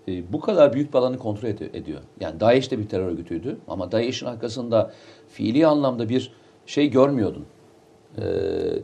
e, 0.07 0.33
bu 0.33 0.39
kadar 0.39 0.73
büyük 0.73 0.93
bir 0.93 0.97
alanı 0.97 1.17
kontrol 1.17 1.49
ed- 1.49 1.77
ediyor. 1.77 2.01
Yani 2.19 2.39
DAEŞ 2.39 2.71
de 2.71 2.79
bir 2.79 2.89
terör 2.89 3.05
örgütüydü 3.05 3.57
ama 3.67 3.91
DAEŞ'in 3.91 4.25
arkasında 4.25 4.91
fiili 5.29 5.67
anlamda 5.67 6.09
bir 6.09 6.31
şey 6.65 6.89
görmüyordun. 6.89 7.45
E, 8.17 8.21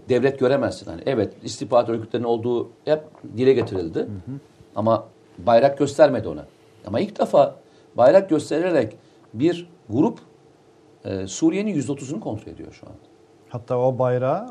devlet 0.09 0.39
göremezsin. 0.39 0.86
Hani 0.86 1.01
evet 1.05 1.33
istihbarat 1.43 1.89
örgütlerinin 1.89 2.27
olduğu 2.27 2.69
hep 2.86 3.03
dile 3.38 3.53
getirildi. 3.53 4.07
Ama 4.75 5.07
bayrak 5.38 5.77
göstermedi 5.77 6.27
ona. 6.27 6.45
Ama 6.88 7.00
ilk 7.00 7.19
defa 7.19 7.55
bayrak 7.98 8.29
göstererek 8.29 8.98
bir 9.33 9.69
grup 9.89 10.19
e, 11.05 11.27
Suriye'nin 11.27 11.81
%30'unu 11.81 12.19
kontrol 12.19 12.51
ediyor 12.51 12.71
şu 12.74 12.86
anda. 12.88 12.98
Hatta 13.50 13.77
o 13.77 14.00
bayrağı 14.00 14.48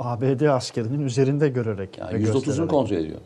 ABD 0.00 0.40
askerinin 0.40 1.04
üzerinde 1.04 1.48
görerek 1.48 1.98
Yani 1.98 2.12
%30'unu 2.12 2.32
göstererek. 2.44 2.70
kontrol 2.70 2.96
ediyor. 2.96 3.18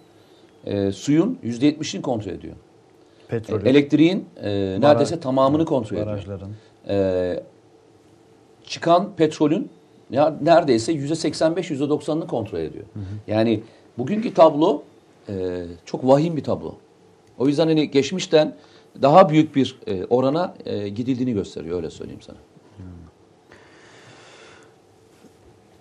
E, 0.65 0.93
suyun 0.93 1.39
%70'ini 1.45 2.01
kontrol 2.03 2.33
ediyor. 2.33 2.55
E, 2.55 3.29
Petrolü, 3.29 3.69
elektriğin 3.69 4.25
e, 4.43 4.51
neredeyse 4.81 5.21
tamamını 5.21 5.65
kontrol 5.65 5.97
ediyor. 5.97 6.07
barajların. 6.07 6.51
E, 6.89 7.43
çıkan 8.65 9.11
petrolün 9.17 9.71
ya 10.11 10.37
neredeyse 10.43 10.93
%85 10.93 11.75
%90'ını 11.75 12.27
kontrol 12.27 12.59
ediyor. 12.59 12.85
Yani 13.27 13.61
bugünkü 13.99 14.35
tablo 14.35 14.83
e, 15.29 15.65
çok 15.85 16.07
vahim 16.07 16.37
bir 16.37 16.45
tablo. 16.45 16.75
O 17.39 17.49
yüzden 17.49 17.67
hani 17.67 17.91
geçmişten 17.91 18.55
daha 19.03 19.29
büyük 19.29 19.57
bir 19.57 19.79
e, 19.87 20.05
orana 20.05 20.55
e, 20.65 20.89
gidildiğini 20.89 21.33
gösteriyor 21.33 21.77
öyle 21.77 21.91
söyleyeyim 21.91 22.23
sana. 22.23 22.37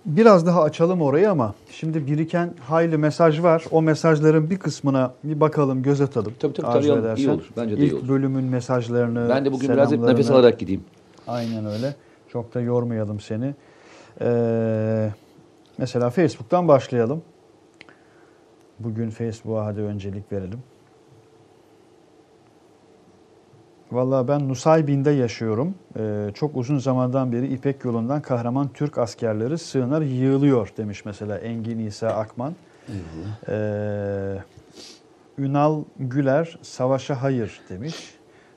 Biraz 0.06 0.46
daha 0.46 0.64
açalım 0.64 1.02
orayı 1.02 1.32
ama 1.32 1.54
şimdi 1.72 2.08
biriken 2.08 2.54
hayli 2.68 2.98
mesaj 2.98 3.44
var. 3.44 3.66
O 3.72 3.82
mesajların 3.82 4.50
bir 4.50 4.60
kısmına 4.60 5.14
bir 5.24 5.40
bakalım, 5.40 5.84
göz 5.84 6.02
atalım. 6.02 6.34
Tabii, 6.40 6.54
tabii, 6.54 6.66
tarayalım. 6.72 7.00
edersen. 7.00 7.24
İyi 7.24 7.30
olur. 7.30 7.50
Bence 7.58 7.78
de 7.78 7.82
iyi 7.82 7.86
İlk 7.86 7.94
olur. 7.94 8.10
bölümün 8.10 8.44
mesajlarını, 8.44 9.30
Ben 9.30 9.46
de 9.46 9.52
bugün 9.52 9.70
biraz 9.70 9.92
nefes 9.92 10.32
alarak 10.32 10.60
gideyim. 10.60 10.84
Aynen 11.28 11.66
öyle. 11.66 11.96
Çok 12.30 12.54
da 12.54 12.62
yormayalım 12.62 13.20
seni. 13.20 13.56
Ee, 14.22 15.10
mesela 15.78 16.10
Facebook'tan 16.10 16.68
başlayalım. 16.68 17.22
Bugün 18.80 19.10
Facebook'a 19.10 19.66
hadi 19.66 19.82
öncelik 19.82 20.32
verelim. 20.32 20.60
Vallahi 23.94 24.28
ben 24.28 24.50
Nusaybin'de 24.50 25.12
yaşıyorum. 25.12 25.76
Ee, 26.00 26.30
çok 26.34 26.58
uzun 26.58 26.78
zamandan 26.78 27.32
beri 27.32 27.48
İpek 27.48 27.86
yolundan 27.86 28.22
kahraman 28.22 28.68
Türk 28.74 28.98
askerleri 28.98 29.58
sığınar 29.58 30.02
yığılıyor 30.02 30.70
demiş 30.78 31.06
mesela 31.06 31.38
Engin 31.38 31.80
İsa 31.80 32.08
Akman. 32.08 32.54
Ee, 33.50 34.38
Ünal 35.38 35.84
Güler 36.00 36.60
savaşa 36.62 37.22
hayır 37.22 37.62
demiş. 37.70 38.16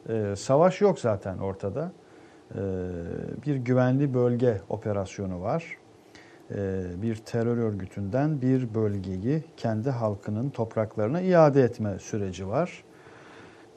Ee, 0.08 0.34
savaş 0.36 0.80
yok 0.80 0.98
zaten 0.98 1.38
ortada. 1.38 1.92
Ee, 2.54 2.58
bir 3.46 3.56
güvenli 3.56 4.14
bölge 4.14 4.60
operasyonu 4.68 5.42
var. 5.42 5.64
Ee, 6.50 6.82
bir 7.02 7.16
terör 7.16 7.56
örgütünden 7.56 8.42
bir 8.42 8.74
bölgeyi 8.74 9.44
kendi 9.56 9.90
halkının 9.90 10.50
topraklarına 10.50 11.20
iade 11.20 11.62
etme 11.62 11.98
süreci 11.98 12.48
var. 12.48 12.84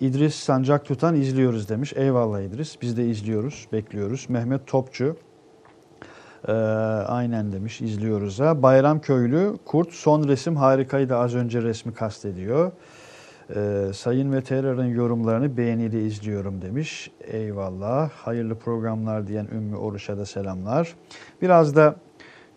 İdris 0.01 0.35
Sancak 0.35 0.85
Tutan 0.85 1.15
izliyoruz 1.15 1.69
demiş. 1.69 1.93
Eyvallah 1.95 2.41
İdris. 2.41 2.81
Biz 2.81 2.97
de 2.97 3.07
izliyoruz, 3.07 3.67
bekliyoruz. 3.73 4.25
Mehmet 4.29 4.67
Topçu 4.67 5.15
ee, 6.47 6.51
aynen 7.07 7.51
demiş 7.51 7.81
izliyoruz 7.81 8.39
ha. 8.39 8.63
Bayram 8.63 9.01
Köylü 9.01 9.57
Kurt 9.65 9.91
son 9.91 10.27
resim 10.27 10.55
harikaydı 10.55 11.15
az 11.15 11.35
önce 11.35 11.61
resmi 11.61 11.93
kastediyor. 11.93 12.71
Ee, 13.55 13.85
Sayın 13.93 14.33
Veterar'ın 14.33 14.85
yorumlarını 14.85 15.57
beğeniyle 15.57 16.03
izliyorum 16.03 16.61
demiş. 16.61 17.11
Eyvallah. 17.21 18.09
Hayırlı 18.09 18.55
programlar 18.55 19.27
diyen 19.27 19.47
Ümmü 19.51 19.75
Oruç'a 19.75 20.17
da 20.17 20.25
selamlar. 20.25 20.95
Biraz 21.41 21.75
da 21.75 21.95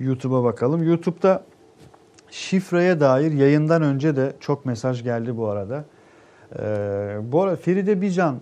YouTube'a 0.01 0.45
bakalım. 0.45 0.83
YouTube'da 0.83 1.45
şifreye 2.31 3.01
dair 3.01 3.33
yayından 3.33 3.83
önce 3.83 4.17
de 4.17 4.33
çok 4.41 4.67
mesaj 4.67 5.03
geldi 5.03 5.37
bu 5.37 5.49
arada. 5.49 5.85
Ee, 6.59 7.17
bu 7.23 7.43
arada 7.43 7.57
Feride 7.57 8.01
Bican 8.01 8.35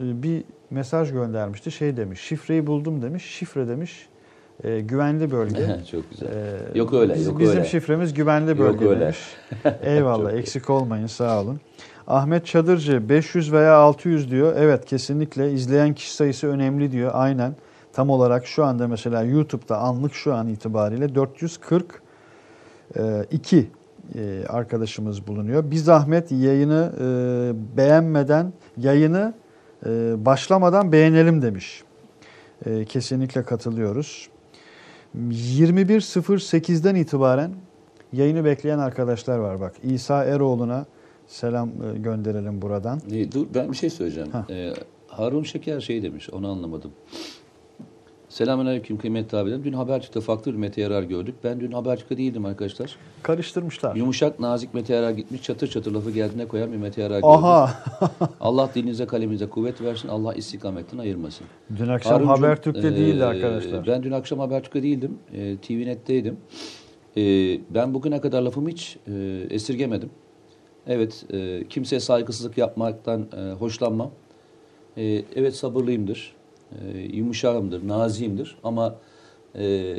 e, 0.00 0.22
bir 0.22 0.44
mesaj 0.70 1.12
göndermişti. 1.12 1.70
Şey 1.70 1.96
demiş, 1.96 2.20
şifreyi 2.20 2.66
buldum 2.66 3.02
demiş. 3.02 3.24
Şifre 3.24 3.68
demiş, 3.68 4.08
e, 4.64 4.80
güvenli 4.80 5.30
bölge. 5.30 5.76
Çok 5.90 6.10
güzel. 6.10 6.26
Ee, 6.28 6.78
Yok 6.78 6.92
öyle, 6.94 7.14
biz- 7.14 7.26
yok 7.26 7.38
bizim 7.38 7.56
öyle. 7.58 7.68
şifremiz 7.68 8.14
güvenli 8.14 8.58
bölge 8.58 8.84
Yok 8.84 8.92
öyle. 8.94 9.00
demiş. 9.00 9.18
Eyvallah, 9.82 10.30
Çok 10.30 10.32
iyi. 10.32 10.40
eksik 10.40 10.70
olmayın, 10.70 11.06
sağ 11.06 11.40
olun. 11.42 11.60
Ahmet 12.06 12.46
Çadırcı 12.46 13.08
500 13.08 13.52
veya 13.52 13.74
600 13.76 14.30
diyor. 14.30 14.52
Evet 14.56 14.84
kesinlikle 14.84 15.52
izleyen 15.52 15.94
kişi 15.94 16.14
sayısı 16.14 16.46
önemli 16.46 16.92
diyor. 16.92 17.10
Aynen. 17.14 17.56
Tam 17.92 18.10
olarak 18.10 18.46
şu 18.46 18.64
anda 18.64 18.88
mesela 18.88 19.22
YouTube'da 19.22 19.78
anlık 19.78 20.14
şu 20.14 20.34
an 20.34 20.48
itibariyle 20.48 21.14
442 21.14 21.98
e, 23.58 23.62
arkadaşımız 24.48 25.26
bulunuyor. 25.26 25.70
Bir 25.70 25.76
zahmet 25.76 26.32
yayını 26.32 26.92
e, 27.00 27.76
beğenmeden, 27.76 28.52
yayını 28.76 29.34
e, 29.86 29.90
başlamadan 30.24 30.92
beğenelim 30.92 31.42
demiş. 31.42 31.82
E, 32.66 32.84
kesinlikle 32.84 33.42
katılıyoruz. 33.42 34.28
21.08'den 35.16 36.94
itibaren 36.94 37.50
yayını 38.12 38.44
bekleyen 38.44 38.78
arkadaşlar 38.78 39.38
var 39.38 39.60
bak. 39.60 39.74
İsa 39.82 40.24
Eroğlu'na 40.24 40.86
selam 41.26 41.68
e, 41.68 41.98
gönderelim 41.98 42.62
buradan. 42.62 43.00
Dur 43.32 43.46
ben 43.54 43.72
bir 43.72 43.76
şey 43.76 43.90
söyleyeceğim. 43.90 44.30
Ha. 44.30 44.46
Ee, 44.50 44.72
Harun 45.08 45.42
Şeker 45.42 45.80
şey 45.80 46.02
demiş 46.02 46.30
onu 46.30 46.48
anlamadım. 46.48 46.90
Selamünaleyküm 48.38 48.98
kıymetli 48.98 49.38
abilerim. 49.38 49.64
Dün 49.64 49.72
Habertürk'te 49.72 50.20
farklı 50.20 50.52
bir 50.52 50.58
Mete 50.58 50.80
Yarar 50.80 51.02
gördük. 51.02 51.34
Ben 51.44 51.60
dün 51.60 51.72
Habertürk'te 51.72 52.16
değildim 52.16 52.44
arkadaşlar. 52.44 52.96
Karıştırmışlar. 53.22 53.96
Yumuşak 53.96 54.40
nazik 54.40 54.74
Mete 54.74 54.94
Yarar 54.94 55.10
gitmiş 55.10 55.42
çatır 55.42 55.66
çatır 55.68 55.92
lafı 55.92 56.10
geldiğine 56.10 56.48
koyan 56.48 56.72
bir 56.72 56.76
Mete 56.76 57.02
Yarar 57.02 57.14
gördük. 57.14 57.24
Aha. 57.24 57.74
Allah 58.40 58.70
dilinize 58.74 59.06
kaleminize 59.06 59.46
kuvvet 59.46 59.82
versin. 59.82 60.08
Allah 60.08 60.34
istikametten 60.34 60.98
ayırmasın. 60.98 61.46
Dün 61.76 61.88
akşam 61.88 62.12
Haruncuğum, 62.12 62.32
Habertürk'te 62.32 62.88
e, 62.88 62.96
değildi 62.96 63.24
arkadaşlar. 63.24 63.86
Ben 63.86 64.02
dün 64.02 64.12
akşam 64.12 64.38
Habertürk'te 64.38 64.82
değildim. 64.82 65.18
E, 65.32 65.56
TVNet'teydim. 65.56 66.36
E, 67.16 67.22
ben 67.74 67.94
bugüne 67.94 68.20
kadar 68.20 68.42
lafımı 68.42 68.68
hiç 68.68 68.98
e, 69.06 69.46
esirgemedim. 69.50 70.10
Evet, 70.86 71.26
e, 71.32 71.68
kimseye 71.68 72.00
saygısızlık 72.00 72.58
yapmaktan 72.58 73.26
e, 73.36 73.52
hoşlanmam. 73.52 74.10
E, 74.96 75.22
evet 75.36 75.56
sabırlıyımdır, 75.56 76.37
e, 76.72 76.98
yumuşağımdır, 76.98 77.88
naziyimdir 77.88 78.56
ama 78.64 78.96
e, 79.58 79.96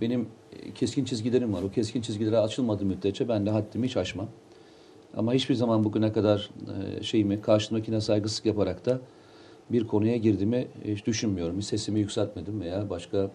benim 0.00 0.28
keskin 0.74 1.04
çizgilerim 1.04 1.52
var. 1.52 1.62
O 1.62 1.70
keskin 1.70 2.00
çizgilere 2.00 2.38
açılmadığı 2.38 2.84
müddetçe 2.84 3.28
ben 3.28 3.46
de 3.46 3.50
haddimi 3.50 3.86
hiç 3.86 3.96
aşmam. 3.96 4.28
Ama 5.16 5.32
hiçbir 5.32 5.54
zaman 5.54 5.84
bugüne 5.84 6.12
kadar 6.12 6.50
e, 6.98 7.02
şeyimi 7.02 7.40
karşımdakine 7.40 8.00
saygısızlık 8.00 8.46
yaparak 8.46 8.86
da 8.86 9.00
bir 9.70 9.86
konuya 9.86 10.16
girdiğimi 10.16 10.68
hiç 10.84 11.06
düşünmüyorum. 11.06 11.58
Hiç 11.58 11.64
sesimi 11.64 12.00
yükseltmedim 12.00 12.60
veya 12.60 12.90
başka 12.90 13.30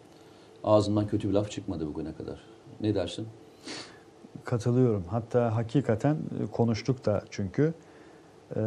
ağzımdan 0.64 1.08
kötü 1.08 1.30
bir 1.30 1.34
laf 1.34 1.52
çıkmadı 1.52 1.88
bugüne 1.88 2.14
kadar. 2.14 2.40
Ne 2.82 2.96
dersin? 2.96 3.28
Katılıyorum. 4.44 5.04
Hatta 5.10 5.56
hakikaten 5.56 6.16
e, 6.16 6.52
konuştuk 6.52 7.06
da 7.06 7.24
çünkü. 7.30 7.74
Ee, 8.56 8.60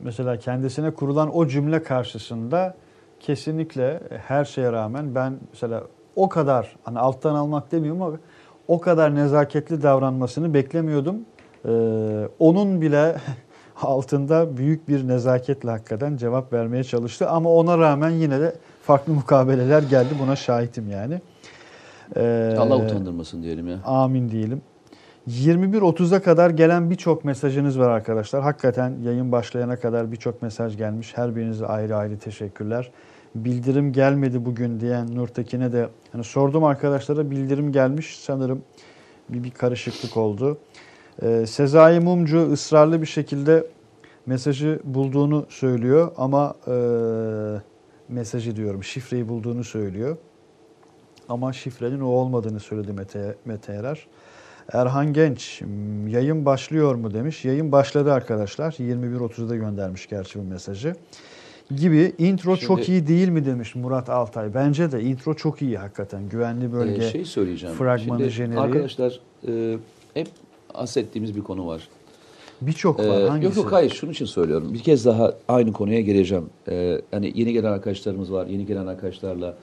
mesela 0.00 0.38
kendisine 0.38 0.90
kurulan 0.90 1.36
o 1.36 1.46
cümle 1.46 1.82
karşısında 1.82 2.74
kesinlikle 3.20 4.00
her 4.26 4.44
şeye 4.44 4.72
rağmen 4.72 5.14
ben 5.14 5.38
mesela 5.52 5.82
o 6.16 6.28
kadar 6.28 6.76
hani 6.82 6.98
alttan 6.98 7.34
almak 7.34 7.72
demiyorum 7.72 8.02
ama 8.02 8.16
o 8.68 8.80
kadar 8.80 9.14
nezaketli 9.14 9.82
davranmasını 9.82 10.54
beklemiyordum. 10.54 11.16
Ee, 11.64 12.28
onun 12.38 12.80
bile 12.80 13.16
altında 13.82 14.56
büyük 14.56 14.88
bir 14.88 15.08
nezaketle 15.08 15.70
hakikaten 15.70 16.16
cevap 16.16 16.52
vermeye 16.52 16.84
çalıştı 16.84 17.28
ama 17.28 17.50
ona 17.50 17.78
rağmen 17.78 18.10
yine 18.10 18.40
de 18.40 18.56
farklı 18.82 19.12
mukabeleler 19.12 19.82
geldi 19.82 20.14
buna 20.22 20.36
şahitim 20.36 20.90
yani. 20.90 21.20
Ee, 22.16 22.54
Allah 22.58 22.76
utandırmasın 22.76 23.42
diyelim 23.42 23.68
ya. 23.68 23.78
Amin 23.84 24.30
diyelim. 24.30 24.62
21.30'a 25.28 26.22
kadar 26.22 26.50
gelen 26.50 26.90
birçok 26.90 27.24
mesajınız 27.24 27.78
var 27.78 27.90
arkadaşlar. 27.90 28.42
Hakikaten 28.42 28.94
yayın 29.02 29.32
başlayana 29.32 29.76
kadar 29.76 30.12
birçok 30.12 30.42
mesaj 30.42 30.76
gelmiş. 30.76 31.16
Her 31.16 31.36
birinize 31.36 31.66
ayrı 31.66 31.96
ayrı 31.96 32.18
teşekkürler. 32.18 32.90
Bildirim 33.34 33.92
gelmedi 33.92 34.44
bugün 34.44 34.80
diyen 34.80 35.16
Nurtekin'e 35.16 35.72
de 35.72 35.88
hani 36.12 36.24
sordum 36.24 36.64
arkadaşlara 36.64 37.30
bildirim 37.30 37.72
gelmiş. 37.72 38.18
Sanırım 38.18 38.62
bir, 39.28 39.44
bir 39.44 39.50
karışıklık 39.50 40.16
oldu. 40.16 40.58
Ee, 41.22 41.46
Sezai 41.46 42.00
Mumcu 42.00 42.52
ısrarlı 42.52 43.02
bir 43.02 43.06
şekilde 43.06 43.66
mesajı 44.26 44.80
bulduğunu 44.84 45.46
söylüyor 45.48 46.12
ama 46.16 46.54
e, 46.68 46.74
mesajı 48.08 48.56
diyorum 48.56 48.84
şifreyi 48.84 49.28
bulduğunu 49.28 49.64
söylüyor. 49.64 50.16
Ama 51.28 51.52
şifrenin 51.52 52.00
o 52.00 52.06
olmadığını 52.06 52.60
söyledi 52.60 52.92
Mete, 52.92 53.34
Mete 53.44 53.72
Erer. 53.72 54.06
Erhan 54.72 55.12
Genç 55.12 55.60
"M, 55.62 56.10
yayın 56.10 56.44
başlıyor 56.46 56.94
mu 56.94 57.14
demiş. 57.14 57.44
Yayın 57.44 57.72
başladı 57.72 58.12
arkadaşlar. 58.12 58.72
21.30'da 58.72 59.56
göndermiş 59.56 60.08
gerçi 60.08 60.38
bu 60.38 60.42
mesajı. 60.42 60.94
Gibi 61.76 62.12
intro 62.18 62.56
Şimdi- 62.56 62.66
çok 62.66 62.88
iyi 62.88 63.06
değil 63.06 63.28
mi 63.28 63.44
demiş 63.46 63.74
Murat 63.74 64.08
Altay. 64.10 64.54
Bence 64.54 64.92
de 64.92 65.02
intro 65.02 65.34
çok 65.34 65.62
iyi 65.62 65.78
hakikaten. 65.78 66.28
Güvenli 66.28 66.72
bölge. 66.72 67.04
Ee, 67.04 67.10
şey 67.10 67.24
söyleyeceğim. 67.24 67.74
fragmanı, 67.76 68.18
Şimdi 68.18 68.30
jeneriği. 68.30 68.60
Arkadaşlar 68.60 69.20
e, 69.48 69.76
hep 70.14 70.28
bahsettiğimiz 70.74 71.36
bir 71.36 71.42
konu 71.42 71.66
var. 71.66 71.88
Birçok 72.60 73.00
Ee, 73.00 73.08
var. 73.08 73.28
Hangisi? 73.28 73.46
yok 73.46 73.56
yok 73.56 73.72
hayır 73.72 73.90
şunun 73.90 74.12
için 74.12 74.24
söylüyorum. 74.24 74.74
Bir 74.74 74.78
kez 74.78 75.04
daha 75.06 75.34
aynı 75.48 75.72
konuya 75.72 76.00
geleceğim. 76.00 76.46
Ee, 76.68 77.00
hani 77.10 77.32
yeni 77.34 77.52
gelen 77.52 77.72
arkadaşlarımız 77.72 78.32
var. 78.32 78.46
Yeni 78.46 78.66
gelen 78.66 78.86
arkadaşlarla 78.86 79.54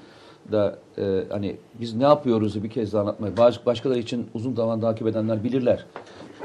da 0.51 0.79
e, 0.97 1.23
hani 1.29 1.55
biz 1.79 1.95
ne 1.95 2.03
yapıyoruzu 2.03 2.63
bir 2.63 2.69
kez 2.69 2.93
daha 2.93 3.01
anlatmayı. 3.01 3.37
Baş, 3.37 3.65
başkaları 3.65 3.99
için 3.99 4.27
uzun 4.33 4.55
zaman 4.55 4.81
takip 4.81 5.07
edenler 5.07 5.43
bilirler. 5.43 5.85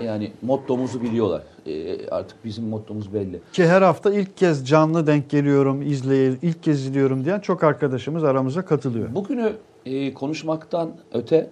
Yani 0.03 0.33
mottomuzu 0.43 1.03
biliyorlar. 1.03 1.43
Ee, 1.67 2.09
artık 2.09 2.45
bizim 2.45 2.69
mottomuz 2.69 3.15
belli. 3.15 3.41
Ki 3.53 3.67
her 3.67 3.83
hafta 3.83 4.15
ilk 4.15 4.37
kez 4.37 4.69
canlı 4.69 5.07
denk 5.07 5.31
geliyorum, 5.31 5.83
izleye, 5.83 6.33
ilk 6.43 6.63
kez 6.63 6.87
izliyorum 6.87 7.25
diyen 7.25 7.41
çok 7.41 7.65
arkadaşımız 7.65 8.25
aramıza 8.25 8.65
katılıyor. 8.65 9.15
Bugünü 9.15 9.53
e, 9.87 10.15
konuşmaktan 10.15 10.91
öte 11.13 11.51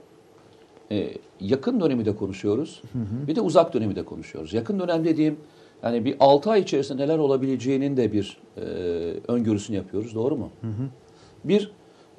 e, 0.93 1.09
yakın 1.41 1.81
dönemi 1.81 2.05
de 2.05 2.17
konuşuyoruz. 2.17 2.83
Bir 3.27 3.37
de 3.37 3.41
uzak 3.41 3.75
dönemi 3.75 3.97
de 3.97 4.05
konuşuyoruz. 4.05 4.53
Yakın 4.55 4.81
dönem 4.81 5.05
dediğim 5.05 5.37
yani 5.83 6.05
bir 6.05 6.17
6 6.21 6.51
ay 6.51 6.61
içerisinde 6.61 7.03
neler 7.03 7.19
olabileceğinin 7.19 7.97
de 7.97 8.13
bir 8.13 8.37
e, 8.57 8.61
öngörüsünü 9.29 9.77
yapıyoruz. 9.77 10.15
Doğru 10.15 10.37
mu? 10.37 10.51
Bir 11.45 11.71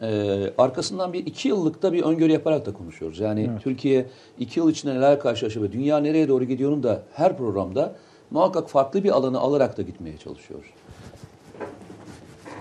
e, 0.02 0.54
arkasından 0.58 1.14
bir 1.14 1.26
iki 1.26 1.48
yıllıkta 1.48 1.94
bir 1.94 2.04
öngörü 2.04 2.32
yaparak 2.32 2.66
da 2.66 2.74
konuşuyoruz. 2.74 3.20
Yani 3.20 3.50
Türkiye 3.64 4.06
iki 4.40 4.60
yıl 4.60 4.70
içinde 4.70 4.96
neler 4.96 5.20
karşılaşıyor 5.20 5.66
ve 5.66 5.72
dünya 5.72 5.98
nereye 5.98 6.28
doğru 6.28 6.44
gidiyorunu 6.44 6.84
da 6.84 7.02
her 7.14 7.38
programda 7.38 7.96
muhakkak 8.32 8.70
farklı 8.70 9.04
bir 9.04 9.10
alanı 9.10 9.40
alarak 9.40 9.78
da 9.78 9.82
gitmeye 9.82 10.18
çalışıyoruz. 10.18 10.68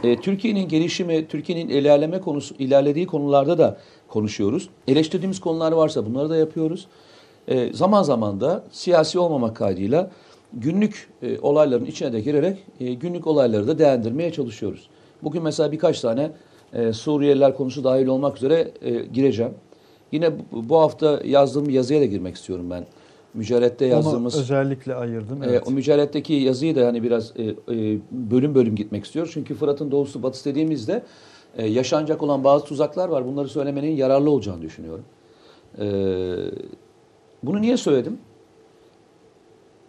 E, 0.02 0.20
Türkiye'nin 0.20 0.68
gelişimi, 0.68 1.28
Türkiye'nin 1.28 1.68
ilerleme 1.68 2.20
konusu, 2.20 2.54
ilerlediği 2.58 3.06
konularda 3.06 3.58
da 3.58 3.76
konuşuyoruz. 4.08 4.68
Eleştirdiğimiz 4.88 5.40
konular 5.40 5.72
varsa 5.72 6.06
bunları 6.06 6.30
da 6.30 6.36
yapıyoruz. 6.36 6.86
E, 7.48 7.72
zaman 7.72 8.02
zaman 8.02 8.40
da 8.40 8.64
siyasi 8.70 9.18
olmamak 9.18 9.56
kaydıyla 9.56 10.10
günlük 10.52 11.08
e, 11.22 11.38
olayların 11.38 11.84
içine 11.84 12.12
de 12.12 12.20
girerek 12.20 12.58
e, 12.80 12.94
günlük 12.94 13.26
olayları 13.26 13.68
da 13.68 13.78
değerlendirmeye 13.78 14.32
çalışıyoruz. 14.32 14.88
Bugün 15.22 15.42
mesela 15.42 15.72
birkaç 15.72 16.00
tane 16.00 16.30
e, 16.72 16.92
Suriyeliler 16.92 17.56
konusu 17.56 17.84
dahil 17.84 18.06
olmak 18.06 18.36
üzere 18.36 18.72
e, 18.82 18.90
gireceğim. 18.94 19.52
Yine 20.12 20.30
bu, 20.52 20.68
bu 20.68 20.78
hafta 20.80 21.20
yazdığım 21.24 21.70
yazıya 21.70 22.00
da 22.00 22.04
girmek 22.04 22.36
istiyorum 22.36 22.70
ben. 22.70 22.86
Mücerrette 23.34 23.86
yazdığımız... 23.86 24.34
Onu 24.34 24.42
özellikle 24.42 24.94
ayırdım. 24.94 25.42
E, 25.42 25.46
Evet. 25.46 25.62
o 25.66 25.70
mücerretteki 25.70 26.34
yazıyı 26.34 26.76
da 26.76 26.86
hani 26.86 27.02
biraz 27.02 27.32
e, 27.36 27.42
e, 27.44 27.54
bölüm 28.10 28.54
bölüm 28.54 28.76
gitmek 28.76 29.04
istiyor. 29.04 29.30
Çünkü 29.32 29.54
Fırat'ın 29.54 29.90
doğusu 29.90 30.22
batısı 30.22 30.50
dediğimizde 30.50 31.02
e, 31.56 31.66
yaşanacak 31.66 32.22
olan 32.22 32.44
bazı 32.44 32.64
tuzaklar 32.64 33.08
var. 33.08 33.26
Bunları 33.26 33.48
söylemenin 33.48 33.96
yararlı 33.96 34.30
olacağını 34.30 34.62
düşünüyorum. 34.62 35.04
E, 35.78 35.86
bunu 37.42 37.60
niye 37.62 37.76
söyledim? 37.76 38.18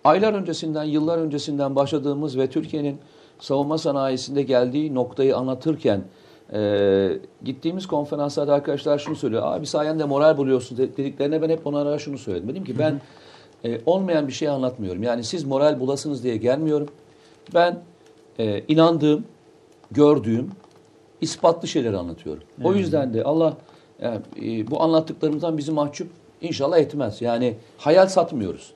Aylar 0.03 0.33
öncesinden, 0.33 0.83
yıllar 0.83 1.17
öncesinden 1.17 1.75
başladığımız 1.75 2.37
ve 2.37 2.47
Türkiye'nin 2.47 2.97
savunma 3.39 3.77
sanayisinde 3.77 4.43
geldiği 4.43 4.95
noktayı 4.95 5.37
anlatırken 5.37 6.01
e, 6.53 7.09
gittiğimiz 7.43 7.87
konferanslarda 7.87 8.53
arkadaşlar 8.53 8.99
şunu 8.99 9.15
söylüyor. 9.15 9.43
Abi 9.45 9.65
sayende 9.65 10.03
moral 10.03 10.37
buluyorsun 10.37 10.77
dediklerine 10.77 11.41
ben 11.41 11.49
hep 11.49 11.67
onlara 11.67 11.99
şunu 11.99 12.17
söyledim. 12.17 12.49
Dedim 12.49 12.63
ki 12.63 12.79
ben 12.79 13.01
e, 13.65 13.81
olmayan 13.85 14.27
bir 14.27 14.33
şey 14.33 14.49
anlatmıyorum. 14.49 15.03
Yani 15.03 15.23
siz 15.23 15.43
moral 15.43 15.79
bulasınız 15.79 16.23
diye 16.23 16.37
gelmiyorum. 16.37 16.87
Ben 17.53 17.79
e, 18.39 18.63
inandığım, 18.67 19.25
gördüğüm, 19.91 20.49
ispatlı 21.21 21.67
şeyleri 21.67 21.97
anlatıyorum. 21.97 22.43
O 22.63 22.73
yüzden 22.73 23.13
de 23.13 23.23
Allah 23.23 23.53
yani, 24.01 24.21
e, 24.41 24.71
bu 24.71 24.81
anlattıklarımızdan 24.81 25.57
bizi 25.57 25.71
mahcup 25.71 26.07
inşallah 26.41 26.77
etmez. 26.77 27.21
Yani 27.21 27.55
hayal 27.77 28.07
satmıyoruz. 28.07 28.73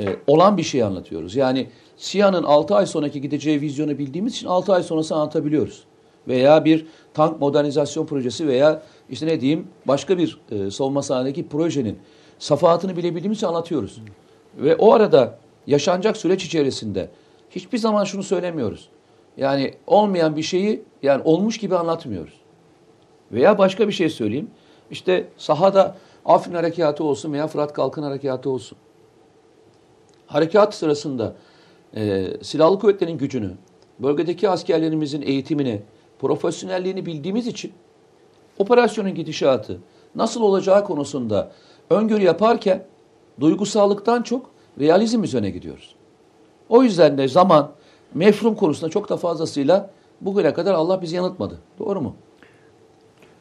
E, 0.00 0.16
olan 0.26 0.56
bir 0.56 0.62
şey 0.62 0.82
anlatıyoruz. 0.82 1.36
Yani 1.36 1.66
SİHA'nın 1.96 2.42
6 2.42 2.74
ay 2.74 2.86
sonraki 2.86 3.20
gideceği 3.20 3.60
vizyonu 3.60 3.98
bildiğimiz 3.98 4.32
için 4.34 4.46
6 4.46 4.72
ay 4.72 4.82
sonrasını 4.82 5.18
anlatabiliyoruz. 5.18 5.84
Veya 6.28 6.64
bir 6.64 6.86
tank 7.14 7.40
modernizasyon 7.40 8.06
projesi 8.06 8.48
veya 8.48 8.82
işte 9.10 9.26
ne 9.26 9.40
diyeyim 9.40 9.68
başka 9.86 10.18
bir 10.18 10.40
e, 10.50 10.70
savunma 10.70 11.02
sanayindeki 11.02 11.48
projenin 11.48 11.98
safahatını 12.38 12.96
bilebildiğimiz 12.96 13.38
için 13.38 13.46
anlatıyoruz. 13.46 14.02
Ve 14.56 14.76
o 14.76 14.92
arada 14.92 15.38
yaşanacak 15.66 16.16
süreç 16.16 16.44
içerisinde 16.44 17.10
hiçbir 17.50 17.78
zaman 17.78 18.04
şunu 18.04 18.22
söylemiyoruz. 18.22 18.88
Yani 19.36 19.74
olmayan 19.86 20.36
bir 20.36 20.42
şeyi 20.42 20.82
yani 21.02 21.22
olmuş 21.24 21.58
gibi 21.58 21.76
anlatmıyoruz. 21.76 22.34
Veya 23.32 23.58
başka 23.58 23.88
bir 23.88 23.92
şey 23.92 24.08
söyleyeyim. 24.08 24.50
İşte 24.90 25.28
sahada 25.36 25.96
Afrin 26.24 26.54
Harekatı 26.54 27.04
olsun 27.04 27.32
veya 27.32 27.46
Fırat 27.46 27.72
Kalkın 27.72 28.02
Harekatı 28.02 28.50
olsun. 28.50 28.78
Harekat 30.26 30.74
sırasında 30.74 31.34
e, 31.96 32.26
silahlı 32.42 32.78
kuvvetlerin 32.78 33.18
gücünü, 33.18 33.50
bölgedeki 33.98 34.48
askerlerimizin 34.48 35.22
eğitimini, 35.22 35.82
profesyonelliğini 36.18 37.06
bildiğimiz 37.06 37.46
için 37.46 37.72
operasyonun 38.58 39.14
gidişatı 39.14 39.78
nasıl 40.14 40.42
olacağı 40.42 40.84
konusunda 40.84 41.52
öngörü 41.90 42.22
yaparken 42.22 42.84
duygusallıktan 43.40 44.22
çok 44.22 44.50
realizm 44.80 45.22
üzerine 45.22 45.50
gidiyoruz. 45.50 45.94
O 46.68 46.82
yüzden 46.82 47.18
de 47.18 47.28
zaman, 47.28 47.70
mefrum 48.14 48.54
konusunda 48.54 48.90
çok 48.90 49.08
da 49.08 49.16
fazlasıyla 49.16 49.90
bugüne 50.20 50.54
kadar 50.54 50.74
Allah 50.74 51.02
bizi 51.02 51.16
yanıltmadı. 51.16 51.58
Doğru 51.78 52.00
mu? 52.00 52.14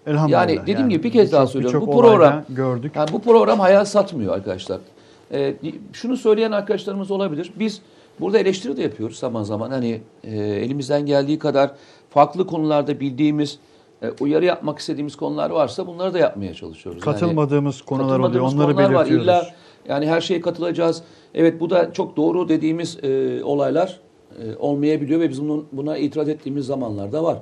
Elhamdülillah. 0.07 0.49
Yani 0.49 0.67
dediğim 0.67 0.89
gibi 0.89 1.03
bir 1.03 1.11
kez 1.11 1.31
daha 1.31 1.47
söylüyorum. 1.47 1.87
Bu 1.87 2.01
program 2.01 2.43
gördük. 2.49 2.95
yani 2.95 3.09
bu 3.13 3.21
program 3.21 3.59
hayal 3.59 3.85
satmıyor 3.85 4.33
arkadaşlar. 4.33 4.79
Ee, 5.31 5.55
şunu 5.93 6.17
söyleyen 6.17 6.51
arkadaşlarımız 6.51 7.11
olabilir. 7.11 7.53
Biz 7.59 7.81
burada 8.19 8.39
eleştiri 8.39 8.77
de 8.77 8.81
yapıyoruz 8.81 9.19
zaman 9.19 9.43
zaman. 9.43 9.71
Hani 9.71 10.01
e, 10.23 10.37
elimizden 10.37 11.05
geldiği 11.05 11.39
kadar 11.39 11.71
farklı 12.17 12.47
konularda 12.47 12.99
bildiğimiz, 12.99 13.59
e, 14.01 14.09
uyarı 14.19 14.45
yapmak 14.45 14.79
istediğimiz 14.79 15.15
konular 15.15 15.49
varsa 15.49 15.87
bunları 15.87 16.13
da 16.13 16.19
yapmaya 16.19 16.53
çalışıyoruz. 16.53 17.01
Yani- 17.05 17.13
Katılmadığımız 17.13 17.81
konular 17.81 18.05
oluyor. 18.05 18.17
Katılmadığımız 18.19 18.53
Onları 18.53 18.73
konular 18.75 18.89
var. 18.93 18.99
belirtiyoruz. 18.99 19.25
İlla 19.25 19.47
yani 19.87 20.07
her 20.07 20.21
şeye 20.21 20.41
katılacağız. 20.41 21.03
Evet 21.33 21.59
bu 21.59 21.69
da 21.69 21.93
çok 21.93 22.17
doğru 22.17 22.49
dediğimiz 22.49 23.03
e, 23.03 23.43
olaylar 23.43 23.99
e, 24.39 24.55
olmayabiliyor 24.59 25.19
ve 25.19 25.29
biz 25.29 25.41
bunun, 25.41 25.67
buna 25.71 25.97
itiraz 25.97 26.29
ettiğimiz 26.29 26.65
zamanlar 26.65 27.11
da 27.11 27.23
var. 27.23 27.37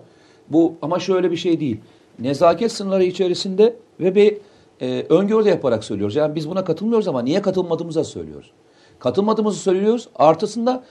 Bu 0.50 0.74
ama 0.82 1.00
şöyle 1.00 1.32
bir 1.32 1.38
şey 1.38 1.60
değil. 1.60 1.78
Nezaket 2.20 2.72
sınırları 2.72 3.04
içerisinde 3.04 3.76
ve 4.00 4.16
bir 4.16 4.38
e, 4.82 5.06
öngörü 5.10 5.46
de 5.46 5.50
yaparak 5.50 5.84
söylüyoruz. 5.84 6.16
Yani 6.16 6.36
biz 6.36 6.50
buna 6.50 6.64
katılmıyoruz 6.64 7.08
ama 7.08 7.22
niye 7.22 7.42
katılmadığımızı 7.42 8.00
da 8.00 8.04
söylüyoruz. 8.04 8.52
Katılmadığımızı 9.00 9.60
söylüyoruz. 9.60 10.08
Artısında 10.16 10.84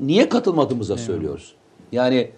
niye 0.00 0.28
katılmadığımızı 0.28 0.92
da 0.92 0.98
söylüyoruz. 0.98 1.54
Yani 1.92 2.30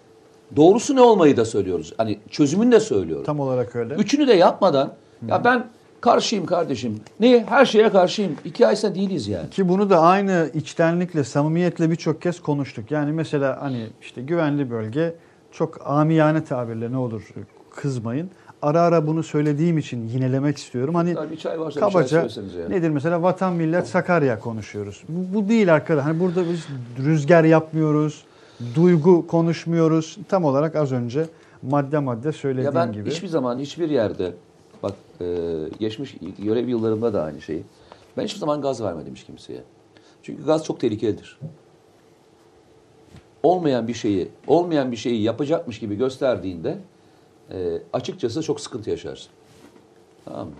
doğrusu 0.55 0.95
ne 0.95 1.01
olmayı 1.01 1.37
da 1.37 1.45
söylüyoruz. 1.45 1.93
Hani 1.97 2.19
çözümünü 2.29 2.71
de 2.71 2.79
söylüyoruz. 2.79 3.25
Tam 3.25 3.39
olarak 3.39 3.75
öyle. 3.75 3.93
Üçünü 3.93 4.27
de 4.27 4.33
yapmadan 4.33 4.93
ya 5.27 5.43
ben 5.43 5.67
karşıyım 6.01 6.45
kardeşim. 6.45 6.99
Niye? 7.19 7.43
Her 7.43 7.65
şeye 7.65 7.89
karşıyım. 7.89 8.35
İki 8.45 8.67
aysa 8.67 8.95
değiliz 8.95 9.27
yani. 9.27 9.49
Ki 9.49 9.69
bunu 9.69 9.89
da 9.89 9.99
aynı 9.99 10.49
içtenlikle, 10.53 11.23
samimiyetle 11.23 11.91
birçok 11.91 12.21
kez 12.21 12.41
konuştuk. 12.41 12.91
Yani 12.91 13.11
mesela 13.11 13.61
hani 13.61 13.87
işte 14.01 14.21
güvenli 14.21 14.71
bölge 14.71 15.15
çok 15.51 15.87
amiyane 15.89 16.43
tabirle 16.43 16.91
ne 16.91 16.97
olur 16.97 17.21
kızmayın. 17.75 18.29
Ara 18.61 18.81
ara 18.81 19.07
bunu 19.07 19.23
söylediğim 19.23 19.77
için 19.77 20.07
yinelemek 20.07 20.57
istiyorum. 20.57 20.95
Hani 20.95 21.15
Bir 21.31 21.37
çay 21.37 21.59
varsa 21.59 21.75
bir 21.75 21.81
çay 21.81 21.91
kabaca 21.91 22.07
söylesenize 22.07 22.61
ya. 22.61 22.69
nedir 22.69 22.89
mesela 22.89 23.21
vatan 23.23 23.53
millet 23.53 23.87
Sakarya 23.87 24.39
konuşuyoruz. 24.39 25.03
Bu, 25.09 25.37
bu 25.37 25.49
değil 25.49 25.73
arkadaşlar. 25.73 26.11
Hani 26.11 26.19
burada 26.19 26.43
biz 26.49 26.67
rüzgar 27.05 27.43
yapmıyoruz. 27.43 28.23
Duygu 28.75 29.27
konuşmuyoruz. 29.27 30.17
Tam 30.29 30.45
olarak 30.45 30.75
az 30.75 30.91
önce 30.91 31.25
madde 31.61 31.99
madde 31.99 32.31
söylediğim 32.31 32.65
Ya 32.75 32.75
ben 32.75 32.91
gibi. 32.93 33.09
hiçbir 33.09 33.27
zaman 33.27 33.59
hiçbir 33.59 33.89
yerde 33.89 34.33
bak 34.83 34.93
e, 35.21 35.25
geçmiş 35.79 36.15
görev 36.39 36.67
yıllarımda 36.67 37.13
da 37.13 37.23
aynı 37.23 37.41
şeyi. 37.41 37.63
Ben 38.17 38.23
hiçbir 38.23 38.39
zaman 38.39 38.61
gaz 38.61 38.83
vermedim 38.83 39.15
hiç 39.15 39.23
kimseye. 39.23 39.63
Çünkü 40.23 40.45
gaz 40.45 40.65
çok 40.65 40.79
tehlikelidir. 40.79 41.39
Olmayan 43.43 43.87
bir 43.87 43.93
şeyi, 43.93 44.29
olmayan 44.47 44.91
bir 44.91 44.97
şeyi 44.97 45.21
yapacakmış 45.21 45.79
gibi 45.79 45.95
gösterdiğinde 45.95 46.77
e, 47.51 47.81
açıkçası 47.93 48.41
çok 48.41 48.59
sıkıntı 48.61 48.89
yaşarsın. 48.89 49.31
Tamam 50.25 50.47
mı? 50.47 50.53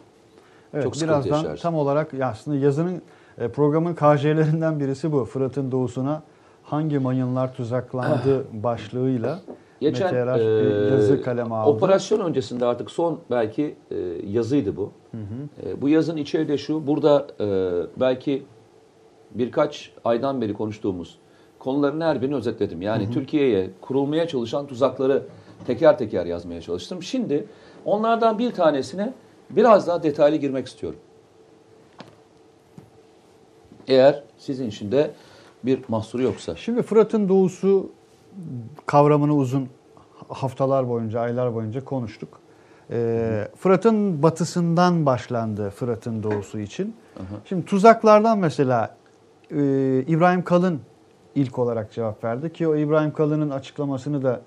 Evet, 0.74 0.84
Çok 0.84 1.02
birazdan 1.02 1.38
yaşarsın. 1.38 1.62
tam 1.62 1.76
olarak 1.76 2.14
aslında 2.14 2.58
yazının 2.58 3.02
e, 3.38 3.48
programın 3.48 3.96
KJ'lerinden 3.96 4.80
birisi 4.80 5.12
bu. 5.12 5.26
Fırat'ın 5.26 5.72
doğusuna 5.72 6.24
hangi 6.74 7.00
mayınlar 7.00 7.54
tuzaklandı 7.54 8.46
başlığıyla 8.64 9.40
Geçen 9.82 10.06
Mete 10.08 10.18
Erar 10.18 10.40
bir 10.40 10.92
yazı 10.92 11.22
kaleme 11.22 11.56
aldı. 11.56 11.70
operasyon 11.70 12.20
öncesinde 12.20 12.66
artık 12.66 12.92
son 12.92 13.20
belki 13.32 13.76
e, 13.92 13.98
yazıydı 14.28 14.76
bu. 14.76 14.92
E, 15.66 15.82
bu 15.82 15.90
yazın 15.90 16.18
içeriği 16.18 16.48
de 16.48 16.58
şu. 16.58 16.88
Burada 16.88 17.28
e, 17.40 17.48
belki 18.00 18.44
birkaç 19.32 19.92
aydan 20.06 20.42
beri 20.42 20.54
konuştuğumuz 20.54 21.18
konuların 21.60 22.02
her 22.02 22.22
birini 22.22 22.36
özetledim. 22.36 22.82
Yani 22.82 23.12
Türkiye'ye 23.12 23.70
kurulmaya 23.82 24.28
çalışan 24.28 24.68
tuzakları 24.68 25.24
teker 25.68 25.98
teker 25.98 26.26
yazmaya 26.26 26.62
çalıştım. 26.62 27.04
Şimdi 27.04 27.46
onlardan 27.86 28.40
bir 28.40 28.52
tanesine 28.52 29.14
biraz 29.50 29.88
daha 29.88 30.04
detaylı 30.04 30.36
girmek 30.36 30.68
istiyorum. 30.68 31.00
Eğer 33.88 34.24
sizin 34.38 34.70
için 34.70 34.92
de 34.92 35.12
bir 35.66 35.80
mahsuru 35.88 36.24
yoksa. 36.24 36.56
Şimdi 36.56 36.82
Fırat'ın 36.82 37.30
doğusu 37.30 37.90
kavramını 38.86 39.36
uzun 39.36 39.70
haftalar 40.28 40.90
boyunca, 40.90 41.20
aylar 41.20 41.56
boyunca 41.56 41.86
konuştuk. 41.86 42.40
Ee, 42.92 43.48
Fırat'ın 43.58 44.24
batısından 44.24 45.06
başlandı 45.06 45.70
Fırat'ın 45.70 46.24
doğusu 46.24 46.60
için. 46.60 46.96
Şimdi 47.46 47.66
tuzaklardan 47.66 48.40
mesela 48.40 48.96
e, 49.52 49.56
İbrahim 50.08 50.44
Kalın 50.44 50.82
ilk 51.36 51.60
olarak 51.60 51.92
cevap 51.92 52.24
verdi 52.24 52.54
ki 52.54 52.68
o 52.68 52.76
İbrahim 52.76 53.14
Kalın'ın 53.14 53.50
açıklamasını 53.50 54.24
da 54.24 54.42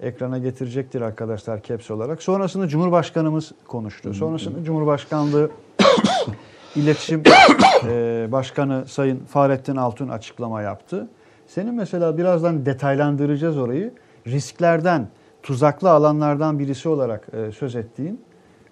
ekrana 0.00 0.38
getirecektir 0.38 1.00
arkadaşlar 1.00 1.62
caps 1.62 1.90
olarak. 1.90 2.22
Sonrasında 2.22 2.68
Cumhurbaşkanımız 2.68 3.52
konuştu. 3.68 4.14
Sonrasında 4.14 4.64
Cumhurbaşkanlığı 4.64 5.50
İletişim 6.76 7.22
e, 7.88 8.28
Başkanı 8.32 8.84
Sayın 8.86 9.18
Fahrettin 9.18 9.76
Altun 9.76 10.08
açıklama 10.08 10.62
yaptı. 10.62 11.08
Senin 11.46 11.74
mesela 11.74 12.18
birazdan 12.18 12.66
detaylandıracağız 12.66 13.58
orayı. 13.58 13.92
Risklerden, 14.26 15.08
tuzaklı 15.42 15.90
alanlardan 15.90 16.58
birisi 16.58 16.88
olarak 16.88 17.28
e, 17.32 17.52
söz 17.52 17.76
ettiğin 17.76 18.20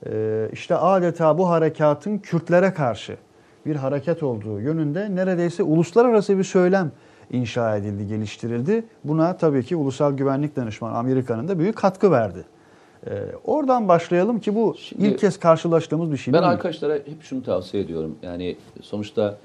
e, 0.06 0.48
işte 0.52 0.76
adeta 0.76 1.38
bu 1.38 1.48
harekatın 1.48 2.18
Kürtlere 2.18 2.74
karşı 2.74 3.16
bir 3.66 3.76
hareket 3.76 4.22
olduğu 4.22 4.60
yönünde 4.60 5.14
neredeyse 5.14 5.62
uluslararası 5.62 6.38
bir 6.38 6.44
söylem 6.44 6.92
inşa 7.30 7.76
edildi, 7.76 8.06
geliştirildi. 8.06 8.84
Buna 9.04 9.36
tabii 9.36 9.64
ki 9.64 9.76
Ulusal 9.76 10.12
Güvenlik 10.12 10.56
Danışmanı 10.56 10.98
Amerika'nın 10.98 11.48
da 11.48 11.58
büyük 11.58 11.76
katkı 11.76 12.10
verdi. 12.10 12.44
E, 13.06 13.10
oradan 13.44 13.88
başlayalım 13.88 14.40
ki 14.40 14.54
bu 14.54 14.74
Şimdi- 14.78 15.06
ilk 15.06 15.18
kez 15.18 15.38
karşılaştığımız 15.38 16.12
bir 16.12 16.16
şey 16.16 16.34
Ben 16.34 16.42
değil. 16.42 16.52
arkadaşlara 16.52 16.94
hep 16.94 17.22
şunu 17.22 17.42
tavsiye 17.42 17.82
ediyorum. 17.82 18.16
Yani 18.22 18.56
sonuçta 18.82 19.38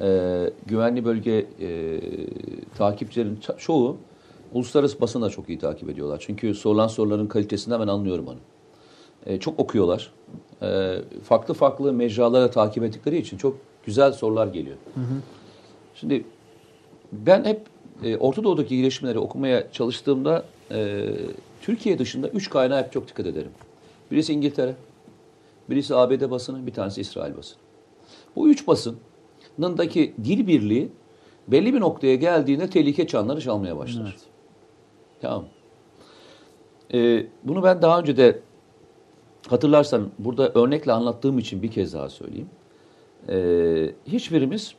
e, 0.00 0.40
güvenli 0.66 1.04
bölge 1.04 1.46
e, 1.60 2.00
takipçilerin 2.78 3.38
çoğu 3.58 3.96
uluslararası 4.52 5.00
basını 5.00 5.24
da 5.24 5.30
çok 5.30 5.48
iyi 5.48 5.58
takip 5.58 5.90
ediyorlar. 5.90 6.22
Çünkü 6.26 6.54
sorulan 6.54 6.88
soruların 6.88 7.26
kalitesinden 7.26 7.80
ben 7.80 7.88
anlıyorum 7.88 8.26
onu. 8.28 8.38
E, 9.26 9.40
çok 9.40 9.60
okuyorlar. 9.60 10.12
E, 10.62 10.96
farklı 11.24 11.54
farklı 11.54 11.92
mecralara 11.92 12.50
takip 12.50 12.84
ettikleri 12.84 13.18
için 13.18 13.36
çok 13.36 13.56
güzel 13.86 14.12
sorular 14.12 14.46
geliyor. 14.46 14.76
Şimdi 15.94 16.24
ben 17.12 17.44
hep 17.44 17.60
e, 18.04 18.16
Orta 18.16 18.44
Doğu'daki 18.44 18.76
gelişmeleri 18.76 19.18
okumaya 19.18 19.72
çalıştığımda 19.72 20.44
e, 20.70 21.06
Türkiye 21.60 21.98
dışında 21.98 22.28
üç 22.28 22.50
kaynağa 22.50 22.78
hep 22.78 22.92
çok 22.92 23.08
dikkat 23.08 23.26
ederim. 23.26 23.50
Birisi 24.10 24.32
İngiltere, 24.32 24.74
birisi 25.70 25.96
ABD 25.96 26.30
basını, 26.30 26.66
bir 26.66 26.72
tanesi 26.72 27.00
İsrail 27.00 27.36
basını. 27.36 27.58
Bu 28.36 28.48
üç 28.48 28.66
basınındaki 28.66 30.14
dil 30.24 30.46
birliği 30.46 30.92
belli 31.48 31.74
bir 31.74 31.80
noktaya 31.80 32.14
geldiğinde 32.14 32.70
tehlike 32.70 33.06
çanları 33.06 33.40
çalmaya 33.40 33.76
başlar. 33.76 34.02
Evet. 34.02 34.20
Tamam. 35.20 35.44
Ee, 36.94 37.26
bunu 37.44 37.62
ben 37.62 37.82
daha 37.82 38.00
önce 38.00 38.16
de 38.16 38.40
hatırlarsan 39.48 40.10
burada 40.18 40.52
örnekle 40.54 40.92
anlattığım 40.92 41.38
için 41.38 41.62
bir 41.62 41.70
kez 41.70 41.94
daha 41.94 42.08
söyleyeyim. 42.08 42.50
Ee, 43.28 43.90
hiçbirimiz 44.06 44.74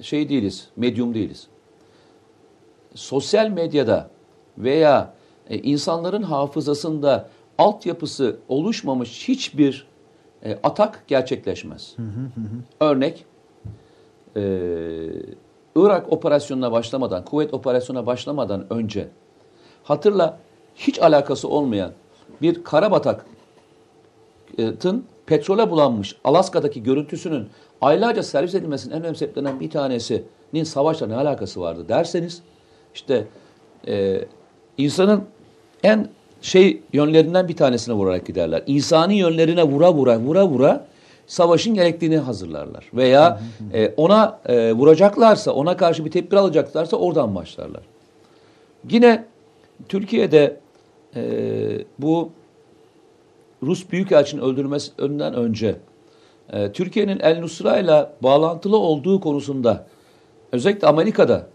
şey 0.00 0.28
değiliz, 0.28 0.68
medyum 0.76 1.14
değiliz. 1.14 1.48
Sosyal 2.94 3.48
medyada 3.48 4.10
veya 4.58 5.14
e, 5.50 5.58
insanların 5.58 6.22
hafızasında 6.22 7.28
altyapısı 7.58 8.36
oluşmamış 8.48 9.28
hiçbir 9.28 9.86
e, 10.42 10.58
atak 10.62 11.04
gerçekleşmez. 11.08 11.96
Örnek, 12.80 13.24
e, 14.36 14.42
Irak 15.76 16.12
operasyonuna 16.12 16.72
başlamadan, 16.72 17.24
kuvvet 17.24 17.54
operasyonuna 17.54 18.06
başlamadan 18.06 18.72
önce 18.72 19.08
hatırla 19.84 20.38
hiç 20.74 20.98
alakası 21.02 21.48
olmayan 21.48 21.92
bir 22.42 22.64
karabatakın 22.64 23.26
petrole 25.26 25.70
bulanmış 25.70 26.16
Alaska'daki 26.24 26.82
görüntüsünün 26.82 27.48
aylarca 27.80 28.22
servis 28.22 28.54
edilmesinin 28.54 28.94
en 28.94 29.00
önemli 29.00 29.16
sebeplerinden 29.16 29.60
bir 29.60 29.70
tanesinin 29.70 30.64
savaşla 30.64 31.06
ne 31.06 31.16
alakası 31.16 31.60
vardı 31.60 31.88
derseniz 31.88 32.42
işte 32.94 33.26
e, 33.86 34.24
insanın 34.78 35.24
en 35.84 36.08
şey 36.42 36.82
yönlerinden 36.92 37.48
bir 37.48 37.56
tanesine 37.56 37.94
vurarak 37.94 38.26
giderler. 38.26 38.62
İnsani 38.66 39.16
yönlerine 39.16 39.62
vura 39.62 39.92
vura 39.94 40.18
vura 40.18 40.48
vura 40.48 40.86
savaşın 41.26 41.74
gerektiğini 41.74 42.18
hazırlarlar. 42.18 42.90
Veya 42.94 43.40
e, 43.72 43.94
ona 43.96 44.40
e, 44.46 44.72
vuracaklarsa, 44.72 45.52
ona 45.52 45.76
karşı 45.76 46.04
bir 46.04 46.10
tedbir 46.10 46.36
alacaklarsa 46.36 46.96
oradan 46.96 47.34
başlarlar. 47.34 47.82
Yine 48.90 49.24
Türkiye'de 49.88 50.56
e, 51.16 51.22
bu 51.98 52.30
Rus 53.62 53.90
Büyükelçinin 53.90 54.42
öldürülmesinden 54.42 55.34
önce 55.34 55.76
e, 56.52 56.72
Türkiye'nin 56.72 57.20
El 57.20 57.40
Nusra 57.40 57.78
ile 57.78 58.06
bağlantılı 58.22 58.78
olduğu 58.78 59.20
konusunda 59.20 59.86
özellikle 60.52 60.88
Amerika'da 60.88 61.46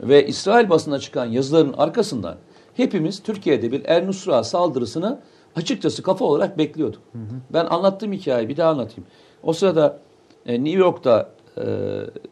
ve 0.00 0.26
İsrail 0.26 0.70
basına 0.70 0.98
çıkan 0.98 1.26
yazıların 1.26 1.72
arkasından 1.72 2.36
hepimiz 2.76 3.22
Türkiye'de 3.22 3.72
bir 3.72 3.84
El 3.84 4.06
Nusra 4.06 4.44
saldırısını 4.44 5.20
açıkçası 5.56 6.02
kafa 6.02 6.24
olarak 6.24 6.58
bekliyorduk. 6.58 7.02
Hı 7.12 7.18
hı. 7.18 7.40
Ben 7.52 7.64
anlattığım 7.64 8.12
hikayeyi 8.12 8.48
bir 8.48 8.56
daha 8.56 8.70
anlatayım. 8.70 9.04
O 9.42 9.52
sırada 9.52 9.98
e, 10.46 10.64
New 10.64 10.78
York'ta 10.78 11.30
e, 11.58 11.64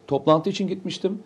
toplantı 0.07 0.49
için 0.49 0.67
gitmiştim. 0.67 1.19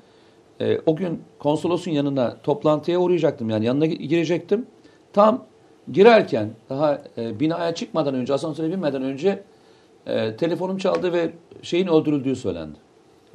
E, 0.62 0.80
o 0.86 0.96
gün 0.96 1.22
konsolosun 1.40 1.92
yanına 1.92 2.38
toplantıya 2.44 3.00
uğrayacaktım 3.00 3.50
yani 3.50 3.66
yanına 3.66 3.86
girecektim. 3.86 4.66
Tam 5.14 5.46
girerken 5.92 6.50
daha 6.70 7.02
e, 7.18 7.40
binaya 7.40 7.76
çıkmadan 7.76 8.16
önce 8.16 8.34
asansöre 8.34 8.72
binmeden 8.72 9.04
önce 9.04 9.44
e, 10.08 10.36
telefonum 10.36 10.78
çaldı 10.78 11.14
ve 11.14 11.32
şeyin 11.62 11.88
öldürüldüğü 11.88 12.36
söylendi. 12.36 12.78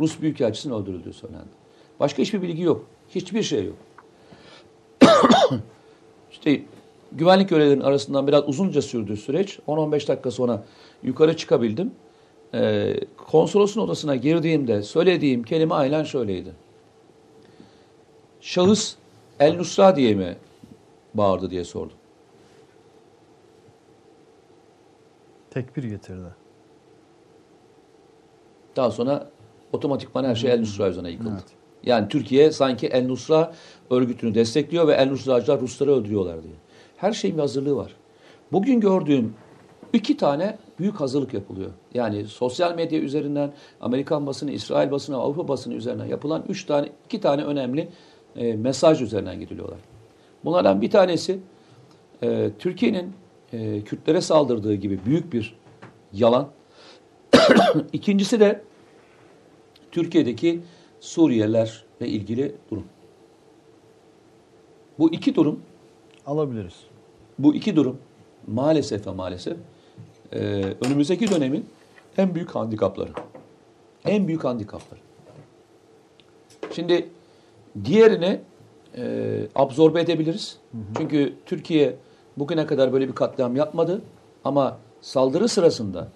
Rus 0.00 0.20
Büyükelçisi'nin 0.20 0.74
öldürüldüğü 0.74 1.12
söylendi. 1.12 1.64
Başka 2.00 2.22
hiçbir 2.22 2.42
bilgi 2.42 2.62
yok. 2.62 2.86
Hiçbir 3.08 3.42
şey 3.42 3.64
yok. 3.64 3.76
işte 6.46 6.62
güvenlik 7.12 7.48
görevlilerinin 7.48 7.84
arasından 7.84 8.26
biraz 8.26 8.48
uzunca 8.48 8.82
sürdüğü 8.82 9.16
süreç 9.16 9.58
10-15 9.68 10.08
dakika 10.08 10.30
sonra 10.30 10.64
yukarı 11.02 11.36
çıkabildim. 11.36 11.90
Ee, 12.54 12.96
konsolosun 13.16 13.80
odasına 13.80 14.16
girdiğimde 14.16 14.82
söylediğim 14.82 15.42
kelime 15.42 15.74
aynen 15.74 16.04
şöyleydi. 16.04 16.52
Şahıs 18.40 18.94
El 19.40 19.56
Nusra 19.56 19.96
diye 19.96 20.14
mi 20.14 20.36
bağırdı 21.14 21.50
diye 21.50 21.64
sordum. 21.64 21.96
Tekbir 25.50 25.84
getirdi. 25.84 26.34
Daha 28.76 28.90
sonra 28.90 29.30
otomatikman 29.72 30.24
her 30.24 30.34
şey 30.34 30.52
El 30.52 30.60
Nusra 30.60 30.88
üzerine 30.88 31.10
yıkıldı. 31.10 31.30
Evet. 31.34 31.64
Yani 31.86 32.08
Türkiye 32.08 32.52
sanki 32.52 32.86
El 32.86 33.06
Nusra 33.06 33.54
örgütünü 33.90 34.34
destekliyor 34.34 34.88
ve 34.88 34.92
El 34.92 35.10
Nusracılar 35.10 35.60
Rusları 35.60 35.92
öldürüyorlar 35.92 36.42
diye. 36.42 36.54
Her 36.96 37.12
şeyin 37.12 37.36
bir 37.36 37.40
hazırlığı 37.40 37.76
var. 37.76 37.92
Bugün 38.52 38.80
gördüğüm 38.80 39.34
iki 39.92 40.16
tane 40.16 40.58
büyük 40.78 41.00
hazırlık 41.00 41.34
yapılıyor. 41.34 41.70
Yani 41.94 42.26
sosyal 42.26 42.74
medya 42.74 43.00
üzerinden 43.00 43.52
Amerikan 43.80 44.26
basını, 44.26 44.50
İsrail 44.50 44.90
basını, 44.90 45.16
Avrupa 45.16 45.48
basını 45.48 45.74
üzerinden 45.74 46.06
yapılan 46.06 46.44
üç 46.48 46.64
tane, 46.64 46.88
iki 47.04 47.20
tane 47.20 47.44
önemli 47.44 47.88
e, 48.36 48.52
mesaj 48.56 49.02
üzerinden 49.02 49.40
gidiliyorlar. 49.40 49.78
Bunlardan 50.44 50.80
bir 50.80 50.90
tanesi 50.90 51.38
e, 52.22 52.50
Türkiye'nin 52.58 53.12
e, 53.52 53.80
Kürtlere 53.80 54.20
saldırdığı 54.20 54.74
gibi 54.74 55.00
büyük 55.06 55.32
bir 55.32 55.56
yalan. 56.12 56.48
İkincisi 57.92 58.40
de 58.40 58.62
Türkiye'deki 59.92 60.60
Suriyelilerle 61.00 62.08
ilgili 62.08 62.54
durum. 62.70 62.84
Bu 64.98 65.12
iki 65.12 65.34
durum 65.34 65.60
alabiliriz. 66.26 66.74
Bu 67.38 67.54
iki 67.54 67.76
durum 67.76 67.98
maalesef 68.46 69.06
ve 69.06 69.10
maalesef 69.10 69.56
e, 70.32 70.38
önümüzdeki 70.80 71.30
dönemin 71.30 71.66
en 72.18 72.34
büyük 72.34 72.50
handikapları. 72.50 73.10
En 74.04 74.28
büyük 74.28 74.44
handikapları. 74.44 75.00
Şimdi 76.72 77.08
diğerini 77.84 78.40
e, 78.96 79.46
absorbe 79.54 80.00
edebiliriz. 80.00 80.58
Hı 80.72 80.78
hı. 80.78 80.82
Çünkü 80.98 81.34
Türkiye 81.46 81.96
bugüne 82.36 82.66
kadar 82.66 82.92
böyle 82.92 83.08
bir 83.08 83.14
katliam 83.14 83.56
yapmadı. 83.56 84.02
Ama 84.44 84.78
saldırı 85.00 85.48
sırasında 85.48 86.08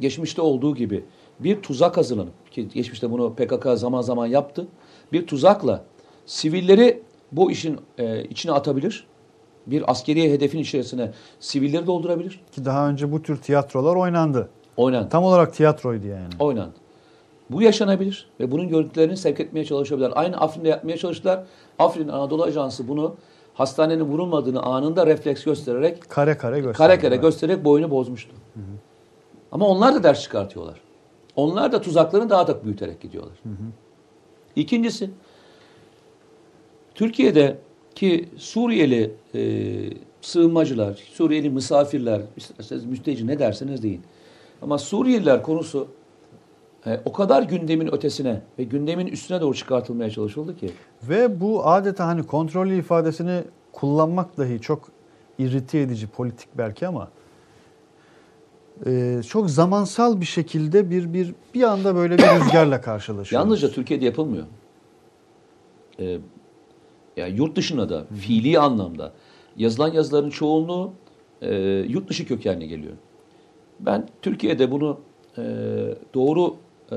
geçmişte 0.00 0.42
olduğu 0.42 0.74
gibi 0.74 1.04
bir 1.40 1.62
tuzak 1.62 1.96
hazırlanıp 1.96 2.52
ki 2.52 2.68
geçmişte 2.68 3.10
bunu 3.10 3.34
PKK 3.34 3.66
zaman 3.78 4.02
zaman 4.02 4.26
yaptı. 4.26 4.66
Bir 5.12 5.26
tuzakla 5.26 5.84
sivilleri 6.26 7.02
bu 7.32 7.50
işin 7.50 7.80
e, 7.98 8.24
içine 8.24 8.52
atabilir. 8.52 9.06
Bir 9.66 9.90
askeri 9.90 10.32
hedefin 10.32 10.58
içerisine 10.58 11.12
sivilleri 11.40 11.86
doldurabilir. 11.86 12.40
Ki 12.52 12.64
daha 12.64 12.88
önce 12.88 13.12
bu 13.12 13.22
tür 13.22 13.36
tiyatrolar 13.36 13.96
oynandı. 13.96 14.48
Oynandı. 14.76 15.08
Tam 15.08 15.24
olarak 15.24 15.54
tiyatroydu 15.54 16.06
yani. 16.06 16.28
Oynandı. 16.38 16.74
Bu 17.50 17.62
yaşanabilir 17.62 18.28
ve 18.40 18.50
bunun 18.50 18.68
görüntülerini 18.68 19.16
sevk 19.16 19.40
etmeye 19.40 19.64
çalışabilirler. 19.64 20.12
Aynı 20.14 20.36
Afrin'de 20.36 20.68
yapmaya 20.68 20.96
çalıştılar. 20.96 21.44
Afrin 21.78 22.08
Anadolu 22.08 22.42
Ajansı 22.42 22.88
bunu 22.88 23.16
hastanenin 23.54 24.04
vurulmadığını 24.04 24.62
anında 24.62 25.06
refleks 25.06 25.44
göstererek 25.44 26.10
kare 26.10 26.36
kare 26.36 26.60
göstererek, 26.60 26.76
kare 26.76 26.98
kare 26.98 27.16
göstererek 27.16 27.64
boyunu 27.64 27.90
bozmuştu. 27.90 28.32
Hı 28.54 28.60
hı. 28.60 28.64
Ama 29.52 29.66
onlar 29.66 29.94
da 29.94 30.02
ders 30.02 30.22
çıkartıyorlar. 30.22 30.80
Onlar 31.36 31.72
da 31.72 31.80
tuzaklarını 31.80 32.30
daha 32.30 32.46
da 32.46 32.64
büyüterek 32.64 33.00
gidiyorlar. 33.00 33.34
Hı 33.42 33.48
hı. 33.48 33.72
İkincisi, 34.56 35.10
Türkiye'de 36.96 37.56
ki 37.94 38.28
Suriyeli 38.36 39.14
e, 39.34 39.40
sığınmacılar, 40.20 40.94
Suriyeli 41.12 41.50
misafirler, 41.50 42.20
mülteci 42.86 43.26
ne 43.26 43.38
derseniz 43.38 43.82
deyin. 43.82 44.02
Ama 44.62 44.78
Suriyeliler 44.78 45.42
konusu 45.42 45.88
e, 46.86 47.00
o 47.04 47.12
kadar 47.12 47.42
gündemin 47.42 47.94
ötesine 47.94 48.42
ve 48.58 48.64
gündemin 48.64 49.06
üstüne 49.06 49.40
doğru 49.40 49.54
çıkartılmaya 49.54 50.10
çalışıldı 50.10 50.56
ki. 50.56 50.70
Ve 51.02 51.40
bu 51.40 51.66
adeta 51.66 52.06
hani 52.06 52.22
kontrollü 52.22 52.78
ifadesini 52.78 53.40
kullanmak 53.72 54.38
dahi 54.38 54.60
çok 54.60 54.88
irrite 55.38 55.78
edici 55.80 56.06
politik 56.06 56.48
belki 56.58 56.86
ama 56.86 57.08
e, 58.86 59.20
çok 59.28 59.50
zamansal 59.50 60.20
bir 60.20 60.26
şekilde 60.26 60.90
bir 60.90 61.12
bir 61.14 61.34
bir 61.54 61.62
anda 61.62 61.94
böyle 61.94 62.18
bir 62.18 62.22
rüzgarla 62.22 62.80
karşılaşıyor. 62.80 63.42
Yalnızca 63.42 63.70
Türkiye'de 63.70 64.04
yapılmıyor. 64.04 64.44
E, 66.00 66.18
yani 67.16 67.36
yurt 67.36 67.56
dışına 67.56 67.88
da 67.88 68.04
fiili 68.20 68.58
anlamda 68.58 69.12
yazılan 69.56 69.92
yazıların 69.92 70.30
çoğunluğu 70.30 70.92
e, 71.42 71.54
yurt 71.88 72.08
dışı 72.08 72.26
kökenli 72.26 72.68
geliyor. 72.68 72.92
Ben 73.80 74.08
Türkiye'de 74.22 74.70
bunu 74.70 74.98
e, 75.38 75.42
doğru 76.14 76.56
e, 76.92 76.96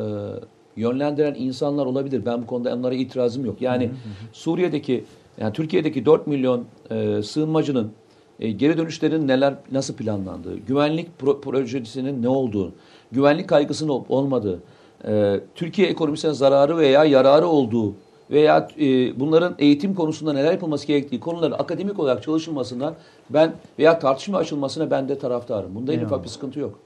yönlendiren 0.76 1.36
insanlar 1.38 1.86
olabilir. 1.86 2.26
Ben 2.26 2.42
bu 2.42 2.48
konuda 2.48 2.76
onlara 2.76 2.96
itirazım 2.96 3.46
yok. 3.46 3.62
Yani 3.62 3.86
hı 3.86 3.90
hı. 3.90 3.94
Suriye'deki 4.34 5.04
yani 5.38 5.54
Türkiye'deki 5.54 6.06
4 6.06 6.28
milyon 6.28 6.66
e, 6.92 7.24
sığınmacının 7.24 7.92
e, 8.40 8.52
geri 8.52 8.78
dönüşlerin 8.78 9.28
neler 9.28 9.54
nasıl 9.72 9.94
planlandığı, 9.94 10.58
güvenlik 10.58 11.20
pro 11.20 11.42
projesinin 11.42 12.24
ne 12.24 12.30
olduğu, 12.30 12.74
güvenlik 13.12 13.50
kaygısının 13.50 14.04
olmadığı, 14.10 14.60
e, 15.08 15.40
Türkiye 15.56 15.88
ekonomisine 15.88 16.34
zararı 16.34 16.78
veya 16.78 17.06
yararı 17.06 17.48
olduğu 17.48 17.96
veya 18.32 18.68
e, 18.80 19.20
bunların 19.20 19.56
eğitim 19.60 19.96
konusunda 19.96 20.34
neler 20.34 20.52
yapılması 20.52 20.88
gerektiği 20.88 21.20
konuların 21.20 21.52
akademik 21.52 22.00
olarak 22.00 22.24
çalışılmasından 22.24 22.96
ben 23.30 23.54
veya 23.80 24.00
tartışma 24.00 24.38
açılmasına 24.38 24.92
ben 24.92 25.10
de 25.10 25.20
taraftarım. 25.20 25.76
Bunda 25.76 25.94
en 25.94 26.06
ufak 26.06 26.24
bir 26.24 26.30
sıkıntı 26.30 26.60
yok. 26.60 26.80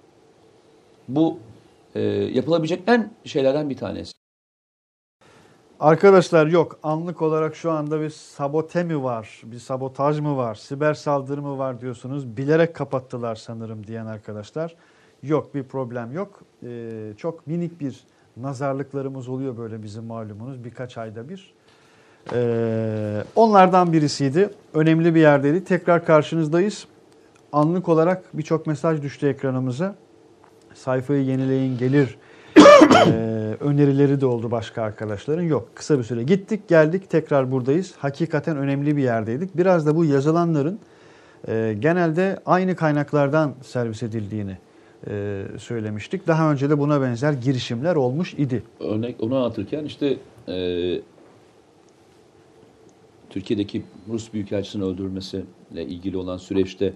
Bu 1.07 1.39
e, 1.95 2.01
yapılabilecek 2.09 2.83
en 2.87 3.11
şeylerden 3.25 3.69
bir 3.69 3.77
tanesi. 3.77 4.13
Arkadaşlar 5.79 6.47
yok 6.47 6.79
anlık 6.83 7.21
olarak 7.21 7.55
şu 7.55 7.71
anda 7.71 8.01
bir 8.01 8.09
sabote 8.09 8.83
mi 8.83 9.03
var, 9.03 9.41
bir 9.43 9.59
sabotaj 9.59 10.19
mı 10.19 10.37
var, 10.37 10.55
siber 10.55 10.93
saldırı 10.93 11.41
mı 11.41 11.57
var 11.57 11.81
diyorsunuz. 11.81 12.37
Bilerek 12.37 12.75
kapattılar 12.75 13.35
sanırım 13.35 13.87
diyen 13.87 14.05
arkadaşlar. 14.05 14.75
Yok 15.23 15.55
bir 15.55 15.63
problem 15.63 16.11
yok. 16.11 16.41
Ee, 16.63 17.13
çok 17.17 17.47
minik 17.47 17.79
bir 17.79 18.03
nazarlıklarımız 18.37 19.29
oluyor 19.29 19.57
böyle 19.57 19.83
bizim 19.83 20.03
malumunuz 20.03 20.63
birkaç 20.63 20.97
ayda 20.97 21.29
bir. 21.29 21.53
Ee, 22.33 23.23
onlardan 23.35 23.93
birisiydi. 23.93 24.49
Önemli 24.73 25.15
bir 25.15 25.19
yerdeydi. 25.19 25.63
Tekrar 25.63 26.05
karşınızdayız. 26.05 26.87
Anlık 27.51 27.89
olarak 27.89 28.23
birçok 28.33 28.67
mesaj 28.67 29.01
düştü 29.01 29.27
ekranımıza. 29.27 29.95
Sayfayı 30.73 31.23
yenileyin 31.23 31.77
gelir 31.77 32.17
ee, 33.07 33.57
önerileri 33.59 34.21
de 34.21 34.25
oldu 34.25 34.51
başka 34.51 34.81
arkadaşların. 34.81 35.43
Yok 35.43 35.69
kısa 35.75 35.97
bir 35.97 36.03
süre 36.03 36.23
gittik 36.23 36.67
geldik 36.67 37.09
tekrar 37.09 37.51
buradayız. 37.51 37.93
Hakikaten 37.97 38.57
önemli 38.57 38.97
bir 38.97 39.03
yerdeydik. 39.03 39.57
Biraz 39.57 39.85
da 39.85 39.95
bu 39.95 40.05
yazılanların 40.05 40.79
e, 41.47 41.75
genelde 41.79 42.39
aynı 42.45 42.75
kaynaklardan 42.75 43.53
servis 43.63 44.03
edildiğini 44.03 44.57
e, 45.07 45.45
söylemiştik. 45.59 46.27
Daha 46.27 46.51
önce 46.51 46.69
de 46.69 46.79
buna 46.79 47.01
benzer 47.01 47.33
girişimler 47.33 47.95
olmuş 47.95 48.33
idi. 48.33 48.63
Örnek 48.79 49.23
onu 49.23 49.35
anlatırken 49.35 49.85
işte 49.85 50.17
e, 50.47 50.55
Türkiye'deki 53.29 53.83
Rus 54.09 54.33
Büyükelçisi'nin 54.33 54.83
öldürülmesiyle 54.83 55.85
ilgili 55.85 56.17
olan 56.17 56.37
süreçte 56.37 56.93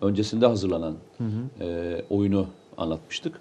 öncesinde 0.00 0.46
hazırlanan 0.46 0.94
hı 1.18 1.24
hı. 1.24 1.64
E, 1.64 2.02
oyunu 2.10 2.46
anlatmıştık. 2.76 3.40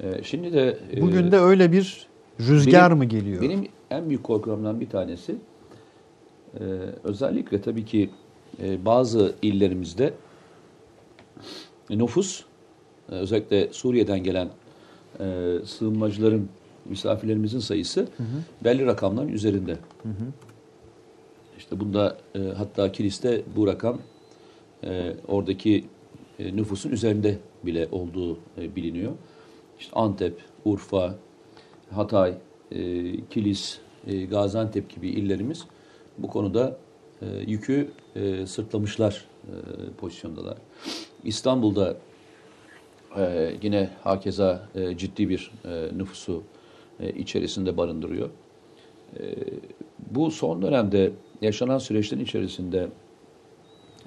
E, 0.00 0.22
şimdi 0.22 0.52
de... 0.52 0.78
E, 0.92 1.00
Bugün 1.00 1.32
de 1.32 1.38
öyle 1.38 1.72
bir 1.72 2.06
rüzgar 2.40 2.90
benim, 2.90 2.98
mı 2.98 3.04
geliyor? 3.04 3.42
Benim 3.42 3.68
en 3.90 4.08
büyük 4.08 4.24
korkularımdan 4.24 4.80
bir 4.80 4.88
tanesi 4.88 5.34
e, 6.54 6.64
özellikle 7.04 7.60
tabii 7.60 7.84
ki 7.84 8.10
e, 8.62 8.84
bazı 8.84 9.34
illerimizde 9.42 10.14
nüfus 11.90 12.44
özellikle 13.08 13.72
Suriye'den 13.72 14.22
gelen 14.22 14.48
e, 15.20 15.56
sığınmacıların 15.64 16.48
misafirlerimizin 16.84 17.58
sayısı 17.58 18.00
hı 18.00 18.22
hı. 18.22 18.64
belli 18.64 18.86
rakamların 18.86 19.28
üzerinde. 19.28 19.72
Hı 19.72 20.08
hı. 20.08 20.32
İşte 21.58 21.80
bunda 21.80 22.16
e, 22.34 22.38
hatta 22.38 22.92
kiliste 22.92 23.42
bu 23.56 23.66
rakam 23.66 23.98
e, 24.84 25.14
oradaki 25.28 25.84
e, 26.38 26.56
nüfusun 26.56 26.90
üzerinde 26.90 27.38
bile 27.64 27.88
olduğu 27.92 28.38
e, 28.58 28.76
biliniyor. 28.76 29.12
İşte 29.78 29.92
Antep, 29.94 30.38
Urfa, 30.64 31.14
Hatay, 31.90 32.34
e, 32.72 32.80
Kilis, 33.30 33.78
e, 34.06 34.24
Gaziantep 34.24 34.90
gibi 34.90 35.08
illerimiz 35.08 35.64
bu 36.18 36.28
konuda 36.28 36.76
e, 37.22 37.26
yükü 37.46 37.90
e, 38.16 38.46
sırtlamışlar 38.46 39.24
e, 39.44 39.52
pozisyondalar. 39.98 40.58
İstanbul'da 41.24 41.96
e, 43.16 43.54
yine 43.62 43.90
hakeza 44.02 44.68
e, 44.74 44.96
ciddi 44.96 45.28
bir 45.28 45.50
e, 45.64 45.98
nüfusu 45.98 46.42
e, 47.00 47.10
içerisinde 47.10 47.76
barındırıyor. 47.76 48.28
E, 49.20 49.34
bu 50.10 50.30
son 50.30 50.62
dönemde 50.62 51.12
yaşanan 51.42 51.78
süreçlerin 51.78 52.24
içerisinde 52.24 52.88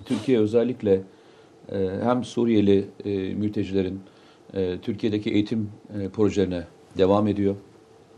Türkiye 0.06 0.40
özellikle 0.40 1.02
e, 1.72 1.90
hem 2.04 2.24
Suriyeli 2.24 2.86
e, 3.06 3.10
mültecilerin 3.34 4.00
e, 4.54 4.78
Türkiye'deki 4.82 5.30
eğitim 5.30 5.70
e, 6.00 6.10
projelerine 6.10 6.64
devam 6.98 7.28
ediyor. 7.28 7.56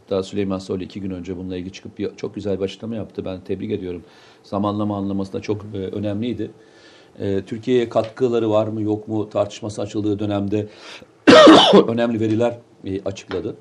Daha 0.09 0.23
Süleyman 0.23 0.59
Soylu 0.59 0.83
iki 0.83 1.01
gün 1.01 1.11
önce 1.11 1.37
bununla 1.37 1.57
ilgili 1.57 1.73
çıkıp 1.73 1.97
bir, 1.97 2.15
çok 2.15 2.35
güzel 2.35 2.59
bir 2.59 2.63
açıklama 2.63 2.95
yaptı. 2.95 3.25
Ben 3.25 3.41
tebrik 3.41 3.71
ediyorum. 3.71 4.03
Zamanlama 4.43 4.97
anlaması 4.97 5.33
da 5.33 5.41
çok 5.41 5.65
e, 5.73 5.77
önemliydi. 5.77 6.51
E, 7.19 7.41
Türkiye'ye 7.45 7.89
katkıları 7.89 8.49
var 8.49 8.67
mı 8.67 8.81
yok 8.81 9.07
mu 9.07 9.29
tartışması 9.29 9.81
açıldığı 9.81 10.19
dönemde 10.19 10.67
önemli 11.87 12.19
veriler 12.19 12.59
e, 12.85 13.03
açıkladı. 13.03 13.55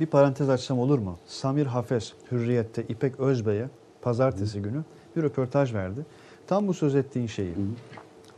Bir 0.00 0.06
parantez 0.06 0.48
açsam 0.50 0.78
olur 0.78 0.98
mu? 0.98 1.18
Samir 1.26 1.66
Hafez 1.66 2.12
Hürriyet'te 2.32 2.82
İpek 2.82 3.20
Özbey'e 3.20 3.68
pazartesi 4.02 4.58
Hı. 4.58 4.62
günü 4.62 4.84
bir 5.16 5.22
röportaj 5.22 5.74
verdi. 5.74 6.06
Tam 6.46 6.68
bu 6.68 6.74
söz 6.74 6.94
ettiğin 6.94 7.26
şeyi. 7.26 7.50
Hı. 7.50 7.60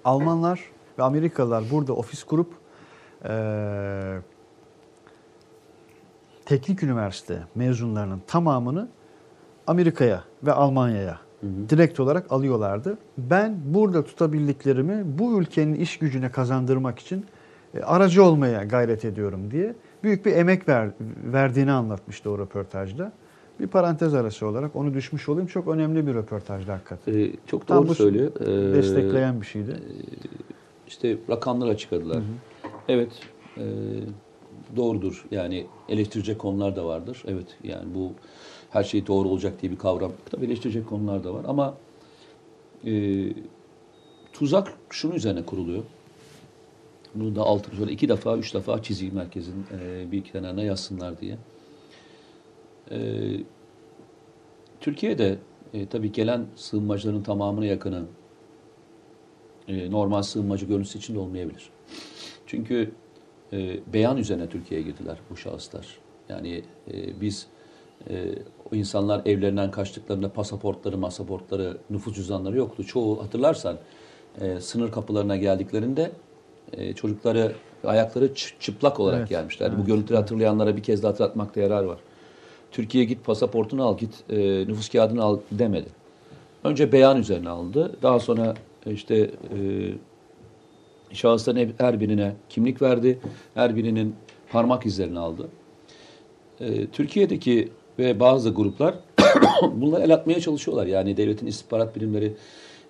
Almanlar 0.05 0.61
ve 0.99 1.03
Amerikalılar 1.03 1.65
burada 1.71 1.93
ofis 1.93 2.25
kurup 2.25 2.53
e, 3.25 4.19
teknik 6.45 6.83
üniversite 6.83 7.43
mezunlarının 7.55 8.23
tamamını 8.27 8.89
Amerika'ya 9.67 10.25
ve 10.43 10.53
Almanya'ya 10.53 11.19
direkt 11.43 12.01
olarak 12.01 12.33
alıyorlardı. 12.33 12.99
Ben 13.19 13.57
burada 13.65 14.05
tutabildiklerimi 14.05 15.19
bu 15.19 15.41
ülkenin 15.41 15.75
iş 15.75 15.99
gücüne 15.99 16.31
kazandırmak 16.31 16.99
için 16.99 17.27
e, 17.75 17.81
aracı 17.81 18.25
olmaya 18.25 18.65
gayret 18.65 19.05
ediyorum 19.05 19.51
diye 19.51 19.75
büyük 20.03 20.27
bir 20.27 20.33
emek 20.33 20.69
ver, 20.69 20.91
verdiğini 21.25 21.73
anlatmıştı 21.73 22.31
o 22.31 22.39
röportajda. 22.39 23.13
Bir 23.61 23.67
parantez 23.67 24.15
arası 24.15 24.47
olarak 24.47 24.77
onu 24.77 24.95
düşmüş 24.95 25.29
olayım. 25.29 25.47
Çok 25.47 25.69
önemli 25.69 26.07
bir 26.07 26.15
röportajdı 26.15 26.71
hakikaten. 26.71 27.19
Ee, 27.19 27.31
çok 27.47 27.69
doğru 27.69 27.87
Tam 27.87 27.95
söylüyor. 27.95 28.33
Ee, 28.41 28.75
destekleyen 28.75 29.41
bir 29.41 29.47
şeydi. 29.47 29.71
E, 29.71 29.93
işte 30.89 31.17
rakamlar 31.31 31.69
açıkladılar. 31.69 32.17
Hı 32.17 32.21
hı. 32.21 32.69
Evet, 32.89 33.13
e, 33.57 33.65
doğrudur. 34.77 35.25
Yani 35.31 35.67
eleştirecek 35.89 36.39
konular 36.39 36.77
da 36.77 36.85
vardır. 36.85 37.25
Evet, 37.27 37.47
yani 37.65 37.95
bu 37.95 38.13
her 38.73 38.85
şey 38.85 39.07
doğru 39.07 39.29
olacak 39.29 39.63
diye 39.63 39.73
bir 39.73 39.79
kavram. 39.79 40.13
Tabii 40.31 40.47
eleştirecek 40.47 40.89
konular 40.89 41.25
da 41.25 41.35
var 41.35 41.45
ama 41.49 41.75
e, 42.87 42.93
tuzak 44.33 44.73
şunun 44.91 45.15
üzerine 45.15 45.47
kuruluyor. 45.47 45.83
Bunu 47.15 47.37
da 47.37 47.43
altı 47.43 47.77
şöyle 47.77 47.93
iki 47.93 48.09
defa, 48.09 48.37
üç 48.37 48.55
defa 48.55 48.83
çizeyim 48.83 49.15
merkezin 49.15 49.67
e, 49.81 50.13
bir 50.13 50.25
kenarına 50.25 50.63
yazsınlar 50.63 51.21
diye. 51.21 51.39
E, 52.91 52.99
Türkiye'de 54.81 55.39
e, 55.75 55.87
tabii 55.87 56.13
gelen 56.13 56.47
sığınmacıların 56.57 57.23
tamamına 57.23 57.67
yakını 57.67 58.05
e, 59.69 59.91
normal 59.91 60.23
sığınmacı 60.23 60.67
görüntüsü 60.67 60.99
içinde 60.99 61.19
olmayabilir. 61.19 61.71
Çünkü 62.47 62.93
e, 63.53 63.81
beyan 63.93 64.17
üzerine 64.17 64.49
Türkiye'ye 64.49 64.87
girdiler 64.87 65.19
bu 65.31 65.37
şahıslar. 65.37 65.99
Yani 66.29 66.63
e, 66.93 67.21
biz 67.21 67.47
e, 68.11 68.35
o 68.73 68.77
insanlar 68.77 69.23
evlerinden 69.27 69.71
kaçtıklarında 69.71 70.29
pasaportları, 70.33 70.99
masaportları, 70.99 71.77
nüfus 71.91 72.15
cüzdanları 72.15 72.57
yoktu. 72.57 72.85
Çoğu 72.85 73.23
hatırlarsan 73.23 73.77
e, 74.41 74.61
sınır 74.61 74.93
kapılarına 74.93 75.37
geldiklerinde 75.37 76.13
e, 76.73 76.93
çocukları 76.93 77.53
ayakları 77.85 78.35
çıplak 78.61 79.01
olarak 79.01 79.19
evet, 79.19 79.29
gelmişler. 79.29 79.67
Evet, 79.69 79.79
bu 79.79 79.85
görüntüleri 79.85 80.19
evet. 80.19 80.23
hatırlayanlara 80.23 80.77
bir 80.77 80.83
kez 80.83 81.03
daha 81.03 81.13
hatırlatmakta 81.13 81.61
yarar 81.61 81.85
var. 81.85 81.99
Türkiye'ye 82.71 83.09
git 83.09 83.25
pasaportunu 83.25 83.85
al, 83.85 83.99
git 83.99 84.15
e, 84.31 84.39
nüfus 84.67 84.89
kağıdını 84.89 85.23
al 85.23 85.39
demedi. 85.51 85.89
Önce 86.65 86.93
beyan 86.93 87.19
üzerine 87.19 87.49
aldı. 87.49 87.97
Daha 88.03 88.21
sonra 88.21 88.55
işte 88.87 89.17
e, 89.57 89.59
şahısların 91.13 91.73
her 91.79 92.01
birine 92.01 92.33
kimlik 92.49 92.83
verdi. 92.83 93.19
Her 93.55 93.77
birinin 93.77 94.15
parmak 94.53 94.87
izlerini 94.87 95.19
aldı. 95.19 95.49
E, 96.61 96.87
Türkiye'deki 96.87 97.69
ve 98.03 98.21
bazı 98.21 98.51
gruplar 98.51 98.95
bunları 99.73 100.03
el 100.03 100.15
atmaya 100.15 100.41
çalışıyorlar. 100.41 100.87
Yani 100.87 101.17
devletin 101.17 101.47
istihbarat 101.47 101.97
birimleri, 101.97 102.33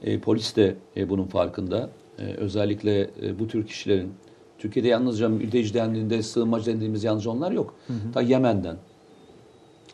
e, 0.03 0.19
polis 0.19 0.57
de 0.57 0.75
e, 0.97 1.09
bunun 1.09 1.25
farkında. 1.25 1.91
E, 2.19 2.23
özellikle 2.23 3.01
e, 3.23 3.39
bu 3.39 3.49
tür 3.49 3.67
kişilerin 3.67 4.13
Türkiye'de 4.59 4.89
yalnızca 4.89 5.29
mülteci 5.29 5.75
dendiğinde, 5.75 6.23
sığınmacı 6.23 6.67
dendiğimiz 6.67 7.05
yalnızca 7.05 7.31
onlar 7.31 7.53
yok. 7.53 7.75
Hı 7.87 7.93
hı. 7.93 8.13
Ta 8.15 8.23
Yemen'den, 8.23 8.77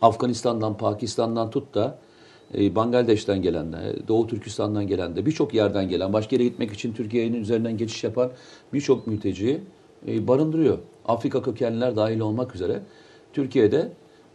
Afganistan'dan, 0.02 0.76
Pakistan'dan 0.76 1.50
tut 1.50 1.74
da 1.74 1.98
e, 2.54 2.74
Bangladeş'ten 2.74 3.42
gelen 3.42 3.72
de, 3.72 4.09
Doğu 4.09 4.26
Türkistan'dan 4.26 4.87
gelen 4.87 5.16
de, 5.16 5.26
birçok 5.26 5.54
yerden 5.54 5.88
gelen, 5.88 6.12
başka 6.12 6.37
yere 6.37 6.44
gitmek 6.44 6.72
için 6.72 6.92
Türkiye'nin 6.92 7.40
üzerinden 7.40 7.76
geçiş 7.76 8.04
yapan 8.04 8.31
birçok 8.72 9.07
mülteci 9.07 9.61
e, 10.09 10.28
barındırıyor. 10.28 10.78
Afrika 11.04 11.42
kökenliler 11.42 11.96
dahil 11.96 12.20
olmak 12.20 12.54
üzere 12.54 12.83
Türkiye'de 13.33 13.92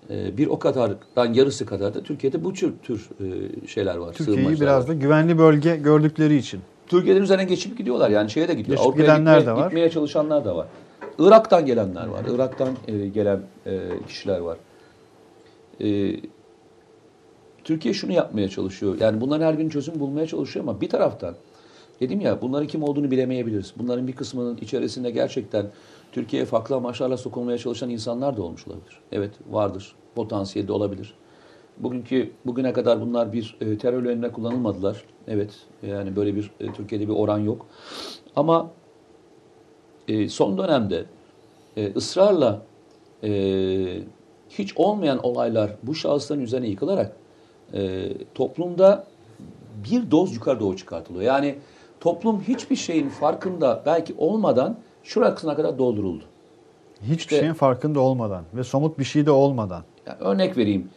bir 0.10 0.48
o 0.48 0.60
kadardan 0.60 1.34
yarısı 1.34 1.66
kadar 1.66 1.94
da 1.94 2.04
Türkiye'de 2.04 2.44
bu 2.44 2.54
tür, 2.54 2.74
tür 2.84 3.10
e, 3.20 3.68
şeyler 3.68 3.96
var. 3.96 4.14
Türkiye'yi 4.14 4.62
biraz 4.62 4.88
da 4.88 4.94
güvenli 4.94 5.38
bölge 5.38 5.76
gördükleri 5.76 6.36
için. 6.36 6.62
Türkiye'nin 6.88 7.22
üzerine 7.22 7.44
geçip 7.44 7.78
gidiyorlar 7.78 8.10
yani 8.10 8.30
şeye 8.30 8.48
de 8.48 8.54
gidiyor. 8.54 8.78
Avrupa'ya 8.82 9.18
gitmeye, 9.18 9.46
de 9.46 9.52
var. 9.52 9.66
gitmeye 9.66 9.90
çalışanlar 9.90 10.46
da 10.46 10.56
var. 10.56 10.68
Irak'tan 11.20 11.66
gelenler 11.66 12.08
var. 12.08 12.26
Irak'tan 12.36 12.70
e, 12.88 13.08
gelen 13.08 13.40
e, 13.66 13.80
kişiler 14.08 14.40
var. 14.40 14.58
Türkiye 17.64 17.94
şunu 17.94 18.12
yapmaya 18.12 18.50
çalışıyor. 18.50 18.98
Yani 19.00 19.22
bunların 19.22 19.46
her 19.46 19.58
birinin 19.58 19.70
çözüm 19.70 20.00
bulmaya 20.00 20.28
çalışıyor 20.28 20.66
ama 20.68 20.82
bir 20.82 20.90
taraftan 20.90 21.36
dedim 22.00 22.22
ya 22.22 22.42
bunların 22.42 22.68
kim 22.68 22.84
olduğunu 22.84 23.12
bilemeyebiliriz. 23.12 23.74
Bunların 23.78 24.08
bir 24.08 24.16
kısmının 24.16 24.58
içerisinde 24.58 25.12
gerçekten 25.12 25.66
Türkiye'ye 26.12 26.46
farklı 26.46 26.76
amaçlarla 26.76 27.18
sokulmaya 27.18 27.58
çalışan 27.58 27.90
insanlar 27.90 28.38
da 28.38 28.42
olmuş 28.42 28.68
olabilir. 28.68 29.00
Evet 29.12 29.32
vardır. 29.52 29.96
Potansiyeli 30.16 30.68
de 30.68 30.74
olabilir. 30.74 31.14
Bugünkü 31.78 32.32
bugüne 32.46 32.74
kadar 32.74 33.02
bunlar 33.02 33.34
bir 33.34 33.58
e, 33.62 33.78
terör 33.78 34.06
önüne 34.06 34.32
kullanılmadılar. 34.32 35.04
Evet 35.28 35.54
yani 35.88 36.16
böyle 36.16 36.36
bir 36.36 36.52
e, 36.60 36.72
Türkiye'de 36.74 37.08
bir 37.08 37.14
oran 37.14 37.40
yok. 37.40 37.66
Ama 38.36 38.70
e, 40.08 40.30
son 40.30 40.58
dönemde 40.58 41.06
e, 41.78 41.94
ısrarla 41.94 42.62
e, 43.24 43.30
hiç 44.50 44.78
olmayan 44.78 45.26
olaylar 45.26 45.72
bu 45.84 45.96
şahısların 45.96 46.42
üzerine 46.42 46.68
yıkılarak 46.68 47.16
e, 47.74 48.10
toplumda 48.36 49.08
bir 49.92 50.12
doz 50.12 50.34
yukarı 50.36 50.60
doğru 50.60 50.78
çıkartılıyor. 50.78 51.24
Yani 51.24 51.56
toplum 52.00 52.42
hiçbir 52.42 52.76
şeyin 52.76 53.10
farkında 53.10 53.84
belki 53.86 54.14
olmadan 54.18 54.78
şurasına 55.04 55.56
kadar 55.56 55.78
dolduruldu. 55.78 56.24
Hiçbir 57.02 57.18
İşte- 57.18 57.40
şeyin 57.40 57.54
farkında 57.54 58.00
olmadan 58.00 58.44
ve 58.54 58.64
somut 58.64 59.00
bir 59.00 59.04
şey 59.04 59.26
de 59.26 59.32
olmadan. 59.32 59.84
Yani 60.08 60.18
örnek 60.20 60.58
vereyim. 60.58 60.90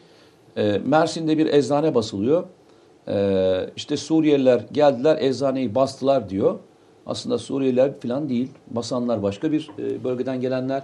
E, 0.56 0.80
Mersin'de 0.84 1.38
bir 1.38 1.46
eczane 1.46 1.94
basılıyor. 1.94 2.44
E, 3.08 3.70
işte 3.76 3.96
Suriyeliler 3.96 4.62
geldiler 4.72 5.18
eczaneyi 5.20 5.74
bastılar 5.74 6.28
diyor. 6.28 6.58
Aslında 7.06 7.38
Suriyeliler 7.38 8.00
falan 8.00 8.28
değil. 8.28 8.48
Basanlar 8.70 9.22
başka 9.22 9.52
bir 9.52 9.70
e, 9.78 10.04
bölgeden 10.04 10.40
gelenler. 10.40 10.82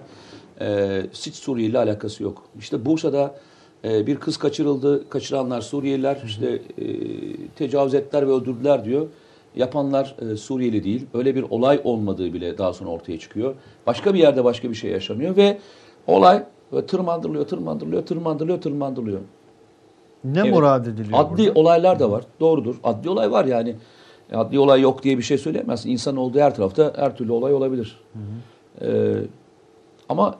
E, 0.61 1.01
hiç 1.13 1.35
Suriye 1.35 1.69
ile 1.69 1.79
alakası 1.79 2.23
yok. 2.23 2.45
İşte 2.59 2.85
Bursa'da 2.85 3.35
e, 3.85 4.07
bir 4.07 4.17
kız 4.17 4.37
kaçırıldı. 4.37 5.09
Kaçıranlar 5.09 5.61
Suriyeliler 5.61 6.23
işte 6.27 6.63
e, 6.79 6.87
tecavüz 7.57 7.95
ettiler 7.95 8.29
ve 8.29 8.33
öldürdüler 8.33 8.85
diyor. 8.85 9.07
Yapanlar 9.57 10.17
e, 10.33 10.37
Suriyeli 10.37 10.85
değil. 10.85 11.07
Öyle 11.15 11.35
bir 11.35 11.43
olay 11.43 11.81
olmadığı 11.85 12.33
bile 12.33 12.59
daha 12.59 12.73
sonra 12.73 12.91
ortaya 12.91 13.19
çıkıyor. 13.19 13.55
Başka 13.87 14.15
bir 14.15 14.19
yerde 14.19 14.45
başka 14.45 14.71
bir 14.71 14.75
şey 14.75 14.91
yaşanıyor 14.91 15.37
ve 15.37 15.59
olay 16.07 16.45
tırmandırılıyor, 16.81 17.47
tırmandırılıyor, 17.47 18.07
tırmandırılıyor, 18.07 18.61
tırmandırılıyor. 18.61 19.21
Ne 20.25 20.41
Evet. 20.41 20.53
murad 20.55 20.87
ediliyor 20.87 21.19
Adli 21.19 21.47
burada? 21.47 21.61
olaylar 21.61 21.99
da 21.99 22.11
var. 22.11 22.25
Doğrudur. 22.41 22.77
Adli 22.85 23.11
olay 23.11 23.31
var 23.31 23.45
yani. 23.45 23.75
E, 24.33 24.37
Adli 24.37 24.59
olay 24.59 24.81
yok 24.81 25.03
diye 25.03 25.19
bir 25.19 25.23
şey 25.23 25.39
söyleyemezsin. 25.39 25.91
İnsan 25.91 26.17
olduğu 26.17 26.39
her 26.41 26.55
tarafta 26.55 26.93
her 26.97 27.17
türlü 27.17 27.33
olay 27.33 27.55
olabilir. 27.55 28.01
Ee, 28.83 29.15
ama 30.09 30.35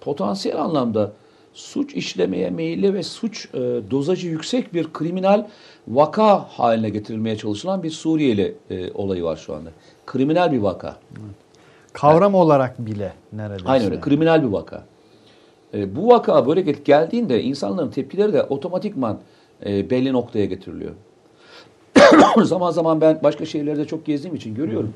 potansiyel 0.00 0.62
anlamda 0.62 1.12
suç 1.54 1.94
işlemeye 1.94 2.50
meyilli 2.50 2.94
ve 2.94 3.02
suç 3.02 3.48
e, 3.54 3.58
dozajı 3.90 4.28
yüksek 4.28 4.74
bir 4.74 4.92
kriminal 4.92 5.46
vaka 5.88 6.38
haline 6.38 6.88
getirilmeye 6.90 7.36
çalışılan 7.36 7.82
bir 7.82 7.90
Suriyeli 7.90 8.54
e, 8.70 8.92
olayı 8.92 9.24
var 9.24 9.36
şu 9.36 9.54
anda. 9.54 9.70
Kriminal 10.06 10.52
bir 10.52 10.58
vaka. 10.58 10.96
Kavram 11.92 12.34
olarak 12.34 12.78
bile 12.86 13.12
neredeyse. 13.32 13.64
Aynen 13.68 13.86
öyle. 13.86 14.00
Kriminal 14.00 14.42
bir 14.42 14.48
vaka. 14.48 14.84
E, 15.74 15.96
bu 15.96 16.08
vaka 16.08 16.46
böyle 16.46 16.60
gel- 16.60 16.84
geldiğinde 16.84 17.42
insanların 17.42 17.90
tepkileri 17.90 18.32
de 18.32 18.42
otomatikman 18.42 19.18
e, 19.66 19.90
belli 19.90 20.12
noktaya 20.12 20.44
getiriliyor. 20.44 20.92
zaman 22.44 22.70
zaman 22.70 23.00
ben 23.00 23.20
başka 23.22 23.44
şehirlerde 23.44 23.84
çok 23.84 24.06
gezdiğim 24.06 24.36
için 24.36 24.54
görüyorum. 24.54 24.94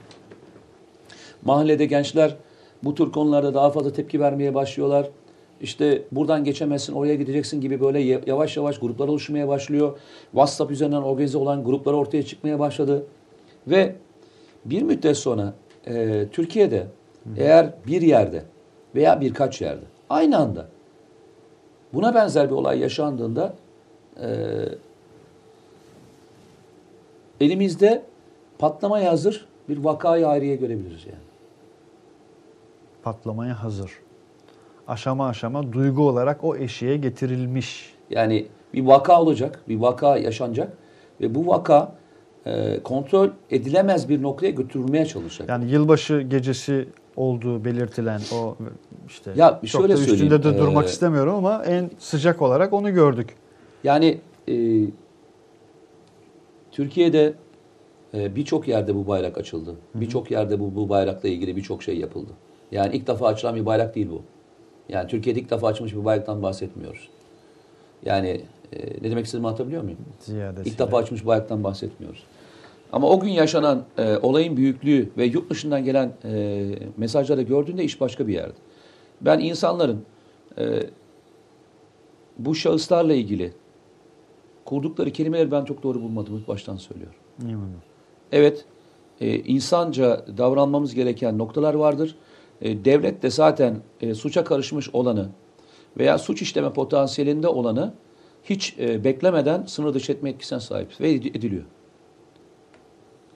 Mahallede 1.43 1.87
gençler 1.87 2.37
bu 2.85 2.95
tür 2.95 3.12
konularda 3.12 3.55
daha 3.55 3.71
fazla 3.71 3.93
tepki 3.93 4.21
vermeye 4.21 4.55
başlıyorlar. 4.55 5.09
İşte 5.61 6.03
buradan 6.12 6.45
geçemezsin, 6.45 6.93
oraya 6.93 7.14
gideceksin 7.14 7.61
gibi 7.61 7.81
böyle 7.81 8.01
yavaş 8.27 8.57
yavaş 8.57 8.79
gruplar 8.79 9.09
oluşmaya 9.09 9.49
başlıyor. 9.49 9.99
WhatsApp 10.31 10.71
üzerinden 10.71 11.03
organize 11.03 11.39
olan 11.39 11.64
gruplar 11.64 11.93
ortaya 11.93 12.23
çıkmaya 12.23 12.59
başladı. 12.59 13.07
Ve 13.66 13.95
bir 14.64 14.83
müddet 14.83 15.16
sonra 15.16 15.55
e, 15.87 16.27
Türkiye'de 16.33 16.87
eğer 17.37 17.73
bir 17.87 18.03
yerde 18.03 18.43
veya 18.95 19.21
birkaç 19.21 19.61
yerde 19.61 19.85
aynı 20.11 20.39
anda 20.39 20.67
buna 21.93 22.15
benzer 22.15 22.51
bir 22.51 22.55
olay 22.55 22.79
yaşandığında 22.79 23.55
e, 24.23 24.29
elimizde 27.41 28.03
patlamaya 28.59 29.11
hazır 29.13 29.47
bir 29.69 29.79
vakayı 29.79 30.29
ayrıye 30.29 30.57
görebiliriz 30.57 31.07
yani. 31.07 31.25
Patlamaya 33.03 33.63
hazır. 33.63 33.93
Aşama 34.89 35.29
aşama 35.29 35.73
duygu 35.73 36.09
olarak 36.09 36.45
o 36.45 36.57
eşiğe 36.57 36.97
getirilmiş. 36.97 37.95
Yani 38.11 38.47
bir 38.75 38.87
vaka 38.87 39.23
olacak, 39.23 39.61
bir 39.69 39.77
vaka 39.77 40.17
yaşanacak 40.17 40.73
ve 41.21 41.35
bu 41.35 41.47
vaka 41.47 41.93
e, 42.47 42.83
kontrol 42.83 43.29
edilemez 43.51 44.09
bir 44.09 44.23
noktaya 44.23 44.51
götürülmeye 44.51 45.07
çalışacak. 45.07 45.49
Yani 45.49 45.71
yılbaşı 45.71 46.21
gecesi 46.21 46.89
olduğu 47.17 47.65
belirtilen 47.65 48.21
o 48.35 48.57
işte 49.09 49.33
Ya 49.37 49.61
çok 49.67 49.81
şöyle 49.81 49.97
da 49.97 50.01
üstünde 50.01 50.43
de 50.43 50.59
durmak 50.59 50.85
ee, 50.85 50.89
istemiyorum 50.89 51.35
ama 51.35 51.65
en 51.65 51.91
sıcak 51.99 52.43
olarak 52.43 52.73
onu 52.73 52.95
gördük. 52.95 53.35
Yani 53.85 54.21
e, 54.49 54.85
Türkiye'de 56.73 57.35
e, 58.15 58.37
birçok 58.37 58.69
yerde 58.69 58.95
bu 58.95 59.07
bayrak 59.07 59.39
açıldı. 59.39 59.77
Birçok 59.95 60.31
yerde 60.31 60.61
bu, 60.61 60.75
bu 60.75 60.89
bayrakla 60.89 61.29
ilgili 61.29 61.57
birçok 61.57 61.83
şey 61.83 61.99
yapıldı. 61.99 62.33
Yani 62.73 62.97
ilk 62.97 63.07
defa 63.07 63.27
açılan 63.27 63.57
bir 63.57 63.67
bayrak 63.67 63.95
değil 63.95 64.09
bu. 64.11 64.23
Yani 64.89 65.09
Türkiye'de 65.09 65.41
ilk 65.41 65.51
defa 65.51 65.69
açılmış 65.69 65.95
bir 65.95 66.05
bayraktan 66.05 66.43
bahsetmiyoruz. 66.43 67.09
Yani 68.05 68.41
e, 68.73 68.79
ne 69.03 69.11
demek 69.11 69.25
istediğimi 69.25 69.47
anlatabiliyor 69.47 69.83
muyum? 69.83 69.99
Ziyadesiyle. 70.21 70.71
İlk 70.71 70.79
defa 70.79 70.99
açılmış 70.99 71.27
bayraktan 71.27 71.65
bahsetmiyoruz. 71.65 72.23
Ama 72.93 73.09
o 73.09 73.20
gün 73.20 73.30
yaşanan 73.30 73.84
e, 73.99 74.16
olayın 74.16 74.57
büyüklüğü 74.57 75.11
ve 75.16 75.24
yurt 75.24 75.51
dışından 75.51 75.84
gelen 75.84 76.12
e, 76.24 76.64
mesajları 76.97 77.43
gördüğünde 77.43 77.84
iş 77.84 78.01
başka 78.01 78.26
bir 78.26 78.34
yerde. 78.34 78.55
Ben 79.20 79.38
insanların 79.38 80.05
e, 80.59 80.82
bu 82.38 82.55
şahıslarla 82.55 83.14
ilgili 83.14 83.53
kurdukları 84.64 85.11
kelimeleri 85.11 85.51
ben 85.51 85.64
çok 85.64 85.82
doğru 85.82 86.03
bulmadım 86.03 86.36
ilk 86.36 86.49
baştan 86.49 86.76
söylüyorum. 86.76 87.16
Evet, 88.32 88.64
e, 89.20 89.34
insanca 89.38 90.24
davranmamız 90.38 90.95
gereken 90.95 91.38
noktalar 91.38 91.74
vardır. 91.74 92.16
E, 92.62 92.84
devlet 92.84 93.22
de 93.22 93.30
zaten 93.30 93.76
e, 94.01 94.14
suça 94.14 94.45
karışmış 94.45 94.91
olanı 94.93 95.28
veya 95.99 96.18
suç 96.18 96.43
işleme 96.43 96.72
potansiyelinde 96.72 97.49
olanı 97.49 97.95
hiç 98.45 98.76
e, 98.78 99.05
beklemeden 99.05 99.64
sınır 99.66 99.95
dışı 99.95 100.12
etme 100.12 100.30
etkisine 100.30 100.61
sahip 100.61 101.01
ve 101.01 101.12
ed- 101.14 101.38
ediliyor. 101.38 101.64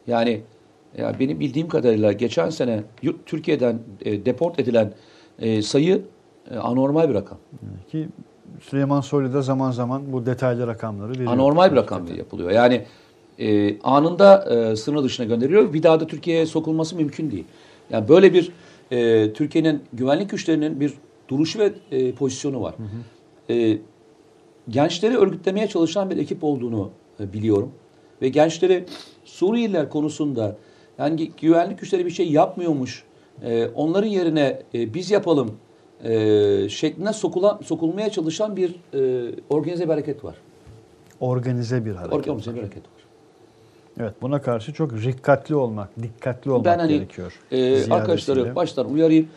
Yani 0.07 0.41
ya 0.99 1.13
benim 1.21 1.41
bildiğim 1.41 1.69
kadarıyla 1.69 2.13
geçen 2.13 2.51
sene 2.51 2.83
yurt 3.03 3.27
Türkiye'den 3.27 3.79
e, 4.05 4.27
deport 4.27 4.59
edilen 4.59 4.93
e, 5.39 5.63
sayı 5.63 6.03
e, 6.51 6.57
anormal 6.57 7.09
bir 7.09 7.15
rakam. 7.15 7.39
Ki 7.91 8.09
Süleyman 8.61 9.01
Soylu 9.01 9.33
da 9.33 9.43
zaman 9.43 9.71
zaman 9.71 10.13
bu 10.13 10.27
detaylı 10.27 10.67
rakamları 10.67 11.11
veriyor. 11.11 11.33
Anormal 11.33 11.73
bir 11.73 11.77
rakam 11.77 12.07
yapılıyor. 12.17 12.51
Yani 12.51 12.85
e, 13.39 13.79
anında 13.81 14.55
e, 14.55 14.77
sınır 14.77 15.05
dışına 15.05 15.27
gönderiliyor. 15.27 15.73
Bir 15.73 15.83
daha 15.83 16.01
da 16.01 16.07
Türkiye'ye 16.07 16.47
sokulması 16.47 16.97
mümkün 16.97 17.31
değil. 17.31 17.45
Yani 17.91 18.09
böyle 18.09 18.33
bir 18.33 18.53
e, 18.91 19.33
Türkiye'nin 19.33 19.83
güvenlik 19.93 20.31
güçlerinin 20.31 20.81
bir 20.81 20.95
duruşu 21.29 21.59
ve 21.59 21.73
e, 21.91 22.13
pozisyonu 22.13 22.63
var. 22.63 22.75
E, 23.51 23.79
gençleri 24.69 25.17
örgütlemeye 25.17 25.69
çalışan 25.69 26.11
bir 26.11 26.17
ekip 26.17 26.45
olduğunu 26.45 26.91
e, 27.21 27.33
biliyorum. 27.33 27.73
Ve 28.23 28.29
gençleri 28.29 28.85
Suriyeliler 29.25 29.89
konusunda 29.91 30.57
yani 30.99 31.21
gü- 31.21 31.31
güvenlik 31.41 31.79
güçleri 31.81 32.07
bir 32.07 32.11
şey 32.11 32.31
yapmıyormuş. 32.33 33.05
e, 33.43 33.67
onların 33.67 34.09
yerine 34.09 34.63
e, 34.75 34.95
biz 34.95 35.11
yapalım 35.11 35.53
e, 36.05 36.69
şekline 36.69 37.13
sokula, 37.13 37.59
sokulmaya 37.65 38.11
çalışan 38.11 38.57
bir 38.57 38.75
e, 38.95 39.31
organize 39.51 39.85
bir 39.85 39.89
hareket 39.89 40.25
var. 40.25 40.35
Organize 41.21 41.85
bir 41.85 41.95
hareket. 41.95 42.15
Organize 42.15 42.55
bir 42.55 42.61
hareket 42.61 42.83
var. 42.85 42.91
Evet 44.01 44.15
buna 44.23 44.43
karşı 44.43 44.73
çok 44.73 44.91
dikkatli 44.97 45.55
olmak, 45.55 46.03
dikkatli 46.03 46.51
olmak 46.51 46.65
ben 46.65 46.79
hani 46.79 46.93
gerekiyor. 46.93 47.41
e, 47.53 47.93
arkadaşları 47.93 48.55
baştan 48.57 48.91
uyarayım. 48.93 49.29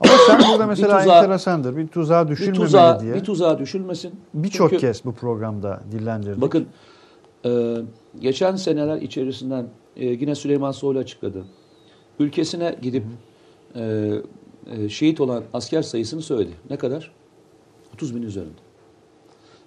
Ama 0.00 0.12
sen 0.26 0.40
burada 0.52 0.66
mesela 0.66 0.98
tuzağa- 0.98 1.18
enteresandır. 1.18 1.76
Bir 1.76 1.88
tuzağa 1.88 2.24
Bir 2.26 2.30
düşülmemeli 2.32 2.60
tuzağa, 2.64 3.00
diye. 3.00 3.14
bir 3.14 3.24
tuzağa 3.24 3.58
düşülmesin. 3.58 4.12
Birçok 4.34 4.78
kez 4.80 5.04
bu 5.04 5.12
programda 5.14 5.80
dillendirdik. 5.92 6.40
Bakın 6.42 6.66
e, 7.44 7.76
geçen 8.20 8.56
seneler 8.56 9.02
içerisinden 9.02 9.66
e, 9.96 10.06
yine 10.06 10.34
Süleyman 10.34 10.72
Soylu 10.72 10.98
açıkladı. 10.98 11.44
Ülkesine 12.18 12.76
gidip 12.82 13.04
e, 13.74 14.12
e, 14.66 14.88
şehit 14.88 15.20
olan 15.20 15.44
asker 15.52 15.82
sayısını 15.82 16.22
söyledi. 16.22 16.52
Ne 16.70 16.76
kadar? 16.76 17.12
30 17.94 18.14
bin 18.16 18.22
üzerinde. 18.22 18.60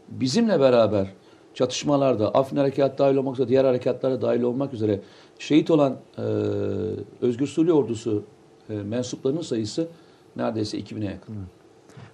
Bizimle 0.09 0.59
beraber 0.59 1.07
çatışmalarda 1.53 2.35
Afrin 2.35 2.57
Harekat 2.57 2.99
dahil 2.99 3.15
olmak 3.15 3.33
üzere 3.35 3.47
diğer 3.47 3.65
harekatlara 3.65 4.21
dahil 4.21 4.41
olmak 4.41 4.73
üzere 4.73 5.01
şehit 5.39 5.71
olan 5.71 5.97
e, 6.17 6.21
Özgür 7.21 7.47
Suriye 7.47 7.73
Ordusu 7.73 8.23
e, 8.69 8.73
mensuplarının 8.73 9.41
sayısı 9.41 9.87
neredeyse 10.35 10.79
2000'e 10.79 11.05
yakın. 11.05 11.35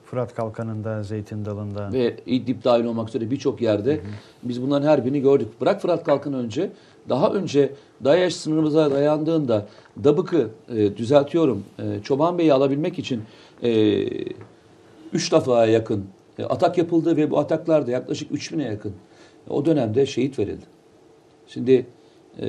Fırat 0.10 0.36
Kalkanı'nda, 0.36 1.04
Zeytin 1.04 1.46
Dalı'nda. 1.46 1.94
Ve 1.94 2.16
İdlib 2.26 2.64
dahil 2.64 2.86
olmak 2.86 3.10
üzere 3.10 3.32
birçok 3.32 3.62
yerde 3.62 4.00
biz 4.44 4.62
bunların 4.62 4.88
her 4.88 5.06
birini 5.06 5.22
gördük. 5.22 5.48
Bırak 5.62 5.82
Fırat 5.82 6.04
Kalkın 6.04 6.34
önce, 6.34 6.72
daha 7.10 7.34
önce 7.34 7.74
DAEŞ 8.04 8.36
sınırımıza 8.36 8.92
dayandığında 8.92 9.68
Dabık'ı 10.04 10.50
e, 10.70 10.98
düzeltiyorum, 10.98 11.64
e, 11.80 11.84
Çoban 12.04 12.38
Bey'i 12.38 12.54
alabilmek 12.54 13.00
için 13.00 13.22
e, 13.64 14.04
üç 15.14 15.32
defa 15.32 15.66
yakın 15.66 16.06
e, 16.40 16.44
atak 16.44 16.78
yapıldı 16.78 17.18
ve 17.18 17.32
bu 17.32 17.40
ataklarda 17.40 17.92
yaklaşık 17.92 18.32
3000'e 18.32 18.66
yakın 18.66 18.94
e, 19.50 19.54
o 19.54 19.66
dönemde 19.66 20.06
şehit 20.06 20.40
verildi. 20.40 20.66
Şimdi 21.48 21.86
e, 22.42 22.48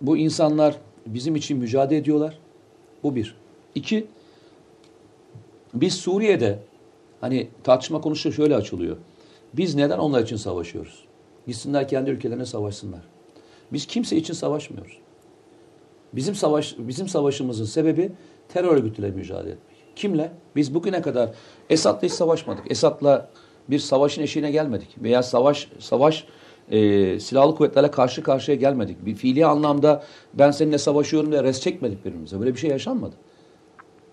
bu 0.00 0.16
insanlar 0.16 0.76
bizim 1.06 1.36
için 1.36 1.58
mücadele 1.58 1.98
ediyorlar. 1.98 2.38
Bu 3.02 3.16
bir. 3.16 3.36
İki, 3.74 4.06
biz 5.74 5.94
Suriye'de 5.94 6.58
hani 7.20 7.48
tartışma 7.64 8.00
konusu 8.00 8.32
şöyle 8.32 8.56
açılıyor. 8.56 8.96
Biz 9.52 9.74
neden 9.74 9.98
onlar 9.98 10.22
için 10.22 10.36
savaşıyoruz? 10.36 11.04
Gitsinler 11.46 11.88
kendi 11.88 12.10
ülkelerine 12.10 12.46
savaşsınlar. 12.46 13.00
Biz 13.72 13.86
kimse 13.86 14.16
için 14.16 14.34
savaşmıyoruz. 14.34 14.98
Bizim 16.12 16.34
savaş 16.34 16.74
bizim 16.78 17.08
savaşımızın 17.08 17.64
sebebi 17.64 18.12
terör 18.48 18.72
örgütüyle 18.72 19.10
mücadele 19.10 19.52
etmek. 19.52 19.76
Kimle? 19.96 20.32
Biz 20.56 20.74
bugüne 20.74 21.02
kadar 21.02 21.30
Esad'la 21.70 22.02
hiç 22.02 22.12
savaşmadık. 22.12 22.70
Esad'la 22.70 23.30
bir 23.70 23.78
savaşın 23.78 24.22
eşiğine 24.22 24.50
gelmedik. 24.50 24.88
Veya 25.02 25.22
savaş 25.22 25.68
savaş 25.78 26.24
e, 26.70 27.20
silahlı 27.20 27.54
kuvvetlerle 27.54 27.90
karşı 27.90 28.22
karşıya 28.22 28.56
gelmedik. 28.56 29.06
Bir 29.06 29.14
fiili 29.14 29.46
anlamda 29.46 30.04
ben 30.34 30.50
seninle 30.50 30.78
savaşıyorum 30.78 31.32
diye 31.32 31.42
res 31.42 31.60
çekmedik 31.60 32.04
birbirimize. 32.04 32.40
Böyle 32.40 32.54
bir 32.54 32.58
şey 32.58 32.70
yaşanmadı. 32.70 33.14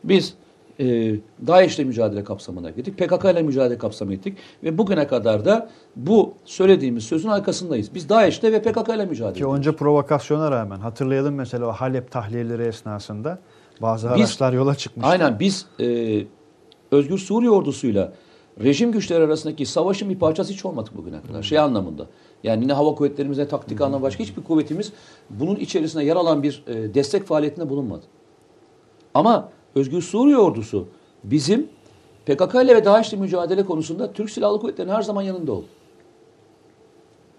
Biz 0.03 0.33
e, 0.79 1.15
DAEŞ'le 1.47 1.79
mücadele 1.79 2.23
kapsamına 2.23 2.69
gittik. 2.69 2.97
PKK 2.97 3.25
ile 3.25 3.41
mücadele 3.41 3.77
kapsamına 3.77 4.15
gittik. 4.15 4.37
Ve 4.63 4.77
bugüne 4.77 5.07
kadar 5.07 5.45
da 5.45 5.69
bu 5.95 6.33
söylediğimiz 6.45 7.03
sözün 7.03 7.29
arkasındayız. 7.29 7.95
Biz 7.95 8.09
DAEŞ'le 8.09 8.43
ve 8.43 8.61
PKK 8.61 8.89
ile 8.89 9.05
mücadele 9.05 9.33
Ki 9.33 9.45
onca 9.45 9.75
provokasyona 9.75 10.51
rağmen 10.51 10.79
hatırlayalım 10.79 11.35
mesela 11.35 11.65
o 11.65 11.71
Halep 11.71 12.11
tahliyeleri 12.11 12.63
esnasında 12.63 13.39
bazı 13.81 14.07
Biz- 14.07 14.15
araçlar 14.15 14.53
yola 14.53 14.75
çıkmıştı. 14.75 15.09
Aynen 15.09 15.39
biz 15.39 15.65
e, 15.79 16.19
Özgür 16.91 17.17
Suriye 17.17 17.51
ordusuyla 17.51 18.13
rejim 18.63 18.91
güçleri 18.91 19.23
arasındaki 19.23 19.65
savaşın 19.65 20.09
bir 20.09 20.19
parçası 20.19 20.53
hiç 20.53 20.65
olmadık 20.65 20.97
bugüne 20.97 21.21
kadar. 21.21 21.43
Şey 21.43 21.59
anlamında. 21.59 22.07
Yani 22.43 22.63
yine 22.63 22.73
hava 22.73 22.95
kuvvetlerimize 22.95 23.47
taktik 23.47 23.81
anlamda 23.81 24.03
başka 24.03 24.23
hiçbir 24.23 24.43
kuvvetimiz 24.43 24.93
bunun 25.29 25.55
içerisinde 25.55 26.03
yer 26.03 26.15
alan 26.15 26.43
bir 26.43 26.63
e, 26.67 26.93
destek 26.93 27.23
faaliyetinde 27.23 27.69
bulunmadı. 27.69 28.05
Ama 29.13 29.49
Özgür 29.75 30.01
Suriye 30.01 30.37
ordusu 30.37 30.87
bizim 31.23 31.67
PKK 32.25 32.55
ile 32.55 32.75
ve 32.75 32.85
DAEŞ'le 32.85 33.13
mücadele 33.13 33.65
konusunda 33.65 34.13
Türk 34.13 34.29
Silahlı 34.29 34.59
Kuvvetleri'nin 34.59 34.93
her 34.93 35.01
zaman 35.01 35.21
yanında 35.21 35.51
oldu. 35.51 35.65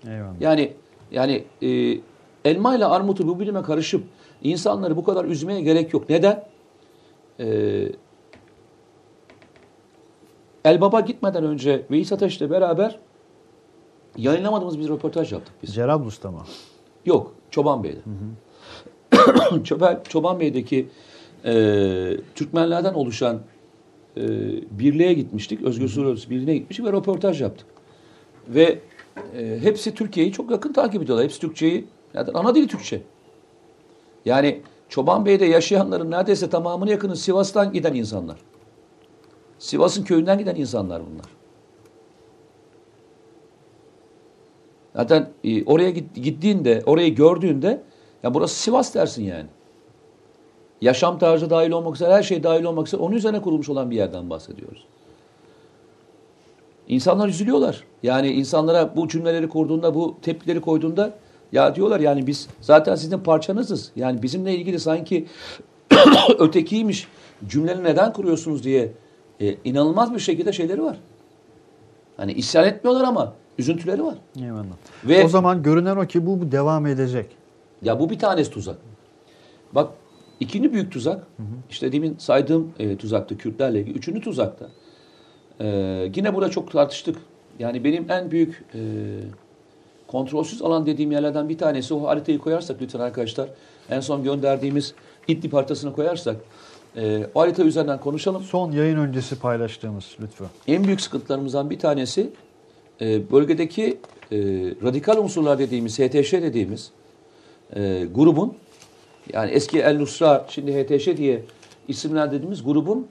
Eyvallah. 0.07 0.41
Yani 0.41 0.73
yani 1.13 1.45
e, 1.63 1.99
elma 2.45 2.77
ile 2.77 2.87
armutu 2.87 3.29
bu 3.29 3.41
bilime 3.41 3.63
karışıp 3.63 4.05
insanları 4.43 4.97
bu 4.97 5.05
kadar 5.05 5.25
üzmeye 5.25 5.61
gerek 5.61 5.93
yok. 5.95 6.11
Neden? 6.11 6.45
E, 7.41 7.89
Elbaba 10.65 11.01
gitmeden 11.01 11.45
önce 11.45 11.87
Veys 11.91 12.13
Ateş'le 12.13 12.41
beraber 12.41 12.99
yayınlamadığımız 14.17 14.79
bir 14.79 14.89
röportaj 14.89 15.33
yaptık 15.33 15.55
biz. 15.63 15.75
Cerablus'ta 15.75 16.31
mı? 16.31 16.43
Yok, 17.07 17.35
Çoban 17.51 17.85
Bey'de. 17.85 18.01
Çoban, 19.65 20.01
Çoban 20.09 20.41
Bey'deki 20.41 20.89
e, 21.45 22.17
Türkmenlerden 22.35 22.95
oluşan 22.95 23.41
e, 24.17 24.23
birliğe 24.79 25.13
gitmiştik. 25.13 25.63
Özgür 25.63 25.89
Suriye 25.89 26.13
Örgütü 26.13 26.31
Birliği'ne 26.31 26.55
gitmiştik 26.55 26.87
ve 26.87 26.93
röportaj 26.93 27.43
yaptık. 27.43 27.67
Ve 28.49 28.79
e, 29.37 29.59
hepsi 29.63 29.95
Türkiye'yi 29.95 30.33
çok 30.33 30.51
yakın 30.51 30.73
takip 30.73 31.03
ediyorlar. 31.03 31.25
Hepsi 31.25 31.41
Türkçeyi, 31.41 31.85
zaten 32.13 32.35
ana 32.35 32.55
dili 32.55 32.67
Türkçe. 32.69 33.03
Yani 34.25 34.61
Çoban 34.89 35.27
Bey'de 35.27 35.45
yaşayanların 35.45 36.11
neredeyse 36.11 36.51
tamamını 36.51 36.91
yakını 36.91 37.17
Sivas'tan 37.17 37.73
giden 37.73 37.95
insanlar. 37.95 38.39
Sivas'ın 39.59 40.05
köyünden 40.05 40.39
giden 40.39 40.57
insanlar 40.57 41.03
bunlar. 41.13 41.27
Zaten 44.97 45.31
e, 45.45 45.65
oraya 45.65 45.91
git- 45.91 46.15
gittiğinde, 46.15 46.83
orayı 46.87 47.15
gördüğünde 47.15 47.83
ya 48.23 48.35
burası 48.35 48.57
Sivas 48.57 48.95
dersin 48.95 49.25
yani. 49.25 49.47
Yaşam 50.85 51.19
tarzı 51.19 51.51
dahil 51.51 51.71
olmak 51.71 51.95
üzere, 51.95 52.13
her 52.13 52.23
şey 52.23 52.43
dahil 52.43 52.65
olmak 52.65 52.87
üzere 52.87 53.01
onun 53.01 53.17
üzerine 53.17 53.43
kurulmuş 53.43 53.69
olan 53.69 53.91
bir 53.91 53.97
yerden 53.97 54.31
bahsediyoruz. 54.31 54.85
İnsanlar 56.89 57.29
üzülüyorlar. 57.29 57.85
Yani 58.03 58.29
insanlara 58.29 58.97
bu 58.97 59.09
cümleleri 59.09 59.49
kurduğunda, 59.49 59.95
bu 59.95 60.17
tepkileri 60.23 60.61
koyduğunda 60.61 61.13
ya 61.53 61.75
diyorlar 61.75 62.01
yani 62.01 62.27
biz 62.27 62.49
zaten 62.61 62.95
sizin 62.95 63.19
parçanızız. 63.19 63.91
Yani 63.97 64.23
bizimle 64.23 64.55
ilgili 64.55 64.81
sanki 64.81 65.27
ötekiymiş 66.39 67.09
cümleleri 67.49 67.85
neden 67.85 68.13
kuruyorsunuz 68.13 68.65
diye 68.65 68.93
e, 69.41 69.57
inanılmaz 69.65 70.15
bir 70.15 70.19
şekilde 70.19 70.53
şeyleri 70.53 70.83
var. 70.83 70.97
Hani 72.17 72.33
isyan 72.33 72.67
etmiyorlar 72.67 73.05
ama 73.05 73.33
üzüntüleri 73.59 74.05
var. 74.05 74.15
Eyvallah. 74.43 74.77
Ve- 75.05 75.25
o 75.25 75.29
zaman 75.29 75.63
görünen 75.63 75.97
o 75.97 76.07
ki 76.07 76.27
bu, 76.27 76.41
bu 76.41 76.53
devam 76.53 76.87
edecek. 76.87 77.27
Ya 77.83 78.01
bu 78.01 78.11
bir 78.11 78.19
tanesi 78.19 78.51
tuzak. 78.51 78.77
Bak 79.73 79.89
ikinci 80.45 80.73
büyük 80.73 80.93
tuzak, 80.93 81.27
işte 81.71 81.93
demin 81.93 82.17
saydığım 82.19 82.73
e, 82.79 82.97
tuzaktı 82.97 83.39
Kürtlerle 83.39 83.81
ilgili. 83.81 83.99
Üçüncü 83.99 84.21
tuzakta. 84.21 84.69
E, 85.61 85.67
yine 86.17 86.35
burada 86.35 86.51
çok 86.51 86.73
tartıştık. 86.73 87.17
Yani 87.59 87.85
benim 87.85 88.11
en 88.11 88.31
büyük 88.31 88.65
e, 88.75 88.81
kontrolsüz 90.07 90.63
alan 90.63 90.87
dediğim 90.87 91.13
yerlerden 91.13 91.49
bir 91.49 91.59
tanesi 91.59 91.95
o 91.95 92.07
haritayı 92.07 92.39
koyarsak 92.39 92.83
lütfen 92.83 93.01
arkadaşlar. 93.01 93.49
En 93.91 94.01
son 94.01 94.25
gönderdiğimiz 94.25 94.95
İdlib 95.29 95.53
haritasını 95.53 95.93
koyarsak 95.93 96.37
e, 96.97 97.27
o 97.35 97.41
harita 97.41 97.63
üzerinden 97.65 98.01
konuşalım. 98.01 98.43
Son 98.43 98.73
yayın 98.73 98.97
öncesi 98.97 99.39
paylaştığımız 99.39 100.17
lütfen. 100.21 100.49
En 100.67 100.85
büyük 100.85 101.01
sıkıntılarımızdan 101.01 101.71
bir 101.71 101.79
tanesi 101.79 102.31
e, 103.01 103.31
bölgedeki 103.31 103.99
e, 104.33 104.39
radikal 104.83 105.19
unsurlar 105.19 105.59
dediğimiz, 105.59 105.99
HTŞ 105.99 106.33
dediğimiz 106.33 106.91
e, 107.77 108.07
grubun 108.15 108.55
yani 109.33 109.51
eski 109.51 109.79
El 109.81 109.99
Nusra 109.99 110.45
şimdi 110.49 110.73
HTŞ 110.73 111.17
diye 111.17 111.43
isimlendirdiğimiz 111.89 112.65
grubun 112.65 113.07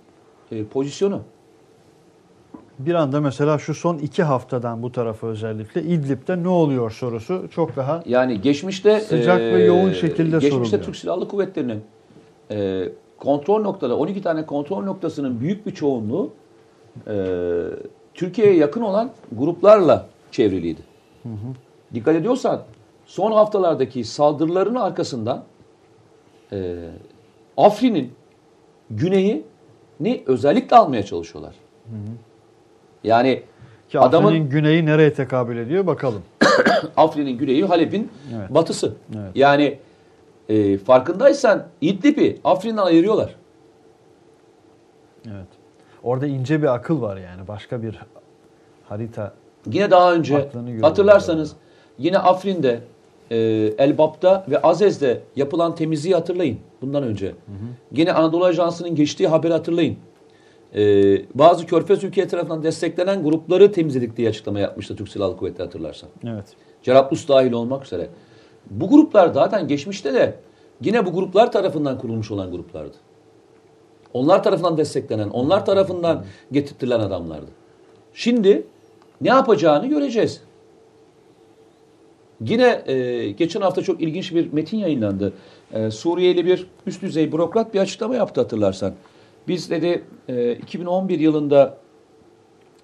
e, 0.52 0.64
pozisyonu. 0.66 1.22
Bir 2.80 2.94
anda 2.94 3.22
mesela 3.22 3.58
şu 3.58 3.74
son 3.74 3.98
iki 3.98 4.24
haftadan 4.24 4.84
bu 4.84 4.92
tarafa 4.92 5.28
özellikle 5.28 5.84
İdlib'de 5.84 6.44
ne 6.44 6.48
oluyor 6.48 6.92
sorusu 6.92 7.48
çok 7.52 7.76
daha 7.76 8.04
Yani 8.06 8.42
geçmişte 8.42 9.00
Sıcak 9.00 9.40
ve 9.40 9.64
yoğun 9.64 9.94
şekilde 9.94 10.24
Geçmişte 10.24 10.50
soruluyor. 10.50 10.84
Türk 10.84 10.96
Silahlı 10.96 11.28
Kuvvetleri'nin 11.28 11.82
e, 12.52 12.90
kontrol 13.18 13.62
noktaları 13.62 13.98
12 13.98 14.22
tane 14.22 14.46
kontrol 14.46 14.84
noktasının 14.84 15.40
büyük 15.40 15.66
bir 15.66 15.72
çoğunluğu 15.72 16.32
e, 17.08 17.16
Türkiye'ye 18.14 18.56
yakın 18.56 18.82
olan 18.82 19.12
gruplarla 19.32 20.08
çevriliydi. 20.32 20.82
Dikkat 21.94 22.16
ediyorsan 22.16 22.62
son 23.06 23.32
haftalardaki 23.32 24.04
saldırıların 24.04 24.76
arkasından 24.76 25.44
e, 26.54 26.76
Afrin'in 27.58 28.14
güneyini 28.90 30.24
özellikle 30.26 30.76
almaya 30.76 31.04
çalışıyorlar. 31.04 31.56
Yani 33.04 33.44
ki 33.90 34.00
adamın 34.00 34.28
Afrin'in 34.28 34.50
güneyi 34.50 34.86
nereye 34.86 35.14
tekabül 35.14 35.58
ediyor 35.58 35.88
bakalım. 35.88 36.22
Afrin'in 36.98 37.38
güneyi 37.38 37.66
Halep'in 37.66 38.12
Evet. 38.38 38.50
batısı. 38.50 38.94
Evet. 39.16 39.32
Yani 39.36 39.80
e, 40.50 40.78
farkındaysan 40.78 41.68
İdlib'i 41.82 42.40
Afrin'den 42.44 42.82
ayırıyorlar. 42.84 43.36
Evet. 45.28 45.48
Orada 46.04 46.28
ince 46.28 46.62
bir 46.62 46.74
akıl 46.74 47.02
var 47.02 47.18
yani 47.18 47.48
başka 47.48 47.84
bir 47.84 48.00
harita. 48.90 49.34
Yine 49.72 49.92
daha 49.92 50.14
önce 50.14 50.50
hatırlarsanız 50.82 51.56
yine 51.98 52.18
Afrin'de, 52.18 52.80
e, 53.32 53.38
Elbap'ta 53.78 54.46
ve 54.50 54.62
Azez'de 54.62 55.22
yapılan 55.36 55.76
temizliği 55.76 56.16
hatırlayın 56.16 56.58
bundan 56.82 57.04
önce. 57.04 57.36
Yine 57.92 58.14
Anadolu 58.14 58.46
Ajansı'nın 58.46 58.96
geçtiği 58.96 59.28
haberi 59.28 59.54
hatırlayın. 59.54 59.98
E, 60.76 60.82
bazı 61.36 61.66
Körfez 61.66 62.04
ülkeleri 62.04 62.30
tarafından 62.30 62.64
desteklenen 62.64 63.24
grupları 63.24 63.72
temizledik 63.72 64.18
diye 64.18 64.30
açıklama 64.30 64.60
yapmıştı 64.60 64.96
Türk 64.96 65.10
Silahlı 65.10 65.38
Kuvvetleri 65.38 65.66
hatırlarsan. 65.66 66.10
Evet. 66.24 66.46
Cerablus 66.84 67.28
dahil 67.28 67.52
olmak 67.52 67.86
üzere. 67.86 68.10
Bu 68.70 68.90
gruplar 68.90 69.28
zaten 69.28 69.68
geçmişte 69.68 70.14
de 70.14 70.36
yine 70.82 71.06
bu 71.06 71.14
gruplar 71.14 71.52
tarafından 71.52 71.98
kurulmuş 71.98 72.32
olan 72.32 72.52
gruplardı. 72.52 72.96
Onlar 74.14 74.44
tarafından 74.44 74.78
desteklenen, 74.78 75.30
onlar 75.30 75.66
tarafından 75.66 76.26
getirtilen 76.52 77.00
adamlardı. 77.00 77.52
Şimdi 78.14 78.68
ne 79.22 79.30
yapacağını 79.30 79.88
göreceğiz. 79.88 80.42
Yine 82.48 82.84
e, 82.86 83.32
geçen 83.32 83.62
hafta 83.62 83.82
çok 83.82 84.02
ilginç 84.02 84.34
bir 84.34 84.54
metin 84.54 84.78
yayınlandı. 84.78 85.34
E, 85.74 85.92
Suriyeli 85.92 86.46
bir 86.46 86.68
üst 86.88 87.02
düzey 87.02 87.32
bürokrat 87.32 87.74
bir 87.74 87.80
açıklama 87.80 88.16
yaptı 88.16 88.42
hatırlarsan. 88.42 88.94
Biz 89.48 89.70
dedi 89.70 90.04
e, 90.28 90.56
2011 90.56 91.20
yılında 91.20 91.78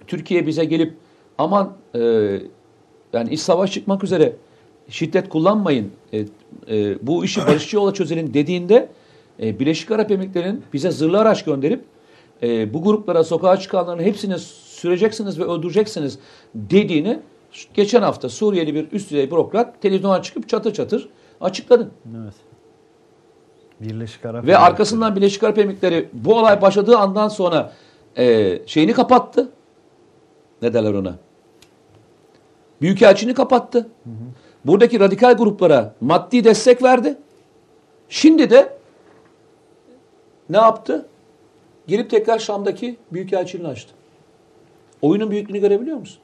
Türkiye 0.07 0.47
bize 0.47 0.65
gelip 0.65 0.93
aman 1.37 1.73
e, 1.95 1.99
yani 3.13 3.29
iç 3.33 3.39
savaş 3.39 3.71
çıkmak 3.71 4.03
üzere 4.03 4.35
şiddet 4.89 5.29
kullanmayın, 5.29 5.91
e, 6.13 6.19
e, 6.69 7.07
bu 7.07 7.25
işi 7.25 7.41
barışçı 7.47 7.75
yola 7.75 7.93
çözelim 7.93 8.33
dediğinde 8.33 8.89
e, 9.41 9.59
Birleşik 9.59 9.91
Arap 9.91 10.11
Emirlikleri'nin 10.11 10.63
bize 10.73 10.91
zırhlı 10.91 11.19
araç 11.19 11.45
gönderip 11.45 11.83
e, 12.43 12.73
bu 12.73 12.83
gruplara 12.83 13.23
sokağa 13.23 13.57
çıkanların 13.57 14.03
hepsini 14.03 14.39
süreceksiniz 14.39 15.39
ve 15.39 15.43
öldüreceksiniz 15.43 16.19
dediğini 16.55 17.19
geçen 17.73 18.01
hafta 18.01 18.29
Suriyeli 18.29 18.75
bir 18.75 18.91
üst 18.91 19.11
düzey 19.11 19.31
bürokrat 19.31 19.81
televizyona 19.81 20.21
çıkıp 20.21 20.49
çatır 20.49 20.73
çatır 20.73 21.09
açıkladı. 21.41 21.91
Evet. 22.23 22.33
Birleşik 23.79 24.25
Arap 24.25 24.45
Ve 24.47 24.57
arkasından 24.57 25.15
Birleşik 25.15 25.43
Arap 25.43 25.57
Emirlikleri 25.57 26.09
bu 26.13 26.35
olay 26.35 26.61
başladığı 26.61 26.97
andan 26.97 27.27
sonra 27.27 27.73
e, 28.17 28.59
şeyini 28.65 28.93
kapattı. 28.93 29.51
ne 30.61 30.73
derler 30.73 30.93
ona? 30.93 31.15
Büyükelçini 32.81 33.33
kapattı. 33.33 33.89
Buradaki 34.65 34.99
radikal 34.99 35.33
gruplara 35.33 35.93
maddi 36.01 36.43
destek 36.43 36.83
verdi. 36.83 37.17
Şimdi 38.09 38.49
de 38.49 38.77
ne 40.49 40.57
yaptı? 40.57 41.05
Gelip 41.87 42.09
tekrar 42.09 42.39
Şam'daki 42.39 42.97
büyükelçiliğini 43.11 43.71
açtı. 43.71 43.93
Oyunun 45.01 45.31
büyüklüğünü 45.31 45.59
görebiliyor 45.59 45.97
musun? 45.97 46.21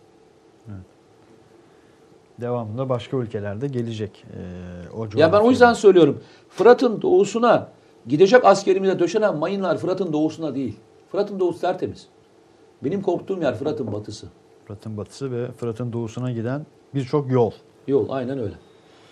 Devamında 2.41 2.89
başka 2.89 3.17
ülkelerde 3.17 3.67
gelecek. 3.67 4.25
Ee, 4.33 4.97
o 4.97 5.07
Ya 5.19 5.33
ben 5.33 5.39
o 5.39 5.49
yüzden 5.49 5.73
söylüyorum. 5.73 6.19
Fırat'ın 6.49 7.01
doğusuna 7.01 7.67
gidecek 8.07 8.45
askerimize 8.45 8.99
döşenen 8.99 9.37
mayınlar 9.37 9.77
Fırat'ın 9.77 10.13
doğusuna 10.13 10.55
değil. 10.55 10.75
Fırat'ın 11.11 11.39
doğusu 11.39 11.61
tertemiz. 11.61 12.07
Benim 12.83 13.01
korktuğum 13.01 13.41
yer 13.41 13.55
Fırat'ın 13.55 13.91
batısı. 13.93 14.27
Fırat'ın 14.67 14.97
batısı 14.97 15.31
ve 15.31 15.51
Fırat'ın 15.51 15.93
doğusuna 15.93 16.31
giden 16.31 16.65
birçok 16.95 17.31
yol. 17.31 17.51
Yol 17.87 18.09
aynen 18.09 18.39
öyle. 18.39 18.53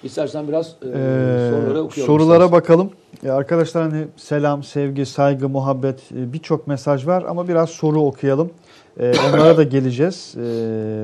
İstersen 0.03 0.47
biraz 0.47 0.67
e, 0.67 0.87
Ee, 0.87 1.49
soruları 1.51 1.81
okuyalım. 1.81 1.89
sorulara 1.91 2.33
istersen. 2.43 2.51
bakalım. 2.51 2.91
E, 3.23 3.29
arkadaşlar 3.31 3.83
hani 3.91 4.07
selam, 4.15 4.63
sevgi, 4.63 5.05
saygı, 5.05 5.49
muhabbet 5.49 5.99
e, 6.11 6.33
birçok 6.33 6.67
mesaj 6.67 7.07
var 7.07 7.23
ama 7.27 7.47
biraz 7.47 7.69
soru 7.69 8.01
okuyalım. 8.01 8.51
E, 8.99 9.13
onlara 9.29 9.57
da 9.57 9.63
geleceğiz. 9.63 10.35
E, 10.37 10.41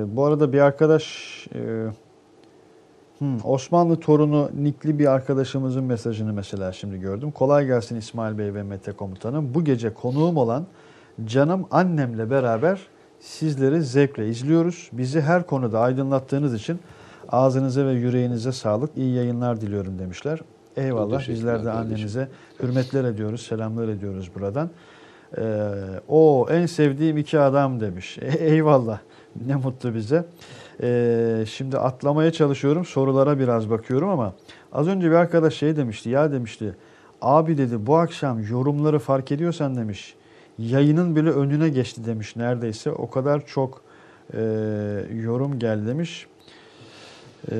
bu 0.07 0.25
arada 0.25 0.53
bir 0.53 0.59
arkadaş 0.59 1.05
e, 1.55 1.59
hmm, 3.19 3.37
Osmanlı 3.43 3.99
torunu 3.99 4.49
Nikli 4.61 4.99
bir 4.99 5.05
arkadaşımızın 5.05 5.83
mesajını 5.83 6.33
mesela 6.33 6.73
şimdi 6.73 6.99
gördüm. 6.99 7.31
Kolay 7.31 7.65
gelsin 7.65 7.95
İsmail 7.95 8.37
Bey 8.37 8.53
ve 8.53 8.63
Mete 8.63 8.91
Komutanım. 8.91 9.53
Bu 9.53 9.63
gece 9.63 9.93
konuğum 9.93 10.37
olan 10.37 10.65
canım 11.25 11.67
annemle 11.71 12.29
beraber 12.29 12.79
sizleri 13.19 13.81
zevkle 13.81 14.29
izliyoruz. 14.29 14.89
Bizi 14.93 15.21
her 15.21 15.47
konuda 15.47 15.79
aydınlattığınız 15.79 16.53
için 16.53 16.79
ağzınıza 17.29 17.85
ve 17.85 17.91
yüreğinize 17.91 18.51
sağlık, 18.51 18.97
iyi 18.97 19.15
yayınlar 19.15 19.61
diliyorum 19.61 19.99
demişler. 19.99 20.39
Eyvallah. 20.77 21.29
Bizler 21.29 21.65
de 21.65 21.71
annenize 21.71 22.27
hürmetler 22.63 23.03
ediyoruz, 23.03 23.41
selamlar 23.41 23.87
ediyoruz 23.87 24.31
buradan. 24.35 24.69
Ee, 25.37 25.71
o 26.07 26.47
en 26.49 26.65
sevdiğim 26.65 27.17
iki 27.17 27.39
adam 27.39 27.79
demiş. 27.79 28.17
E, 28.21 28.27
eyvallah. 28.45 28.99
Ne 29.45 29.55
mutlu 29.55 29.95
bize. 29.95 30.25
Ee, 30.83 31.43
şimdi 31.47 31.77
atlamaya 31.77 32.31
çalışıyorum. 32.31 32.85
Sorulara 32.85 33.39
biraz 33.39 33.69
bakıyorum 33.69 34.09
ama 34.09 34.33
az 34.71 34.87
önce 34.87 35.07
bir 35.11 35.15
arkadaş 35.15 35.53
şey 35.53 35.77
demişti. 35.77 36.09
Ya 36.09 36.31
demişti. 36.31 36.75
Abi 37.21 37.57
dedi 37.57 37.87
bu 37.87 37.97
akşam 37.97 38.43
yorumları 38.43 38.99
fark 38.99 39.31
ediyorsan 39.31 39.75
demiş. 39.75 40.15
Yayının 40.57 41.15
bile 41.15 41.29
önüne 41.29 41.69
geçti 41.69 42.05
demiş 42.05 42.35
neredeyse. 42.35 42.91
O 42.91 43.09
kadar 43.09 43.45
çok 43.45 43.81
e, 44.33 44.41
yorum 45.23 45.59
geldi 45.59 45.87
demiş. 45.87 46.27
Ee, 47.51 47.55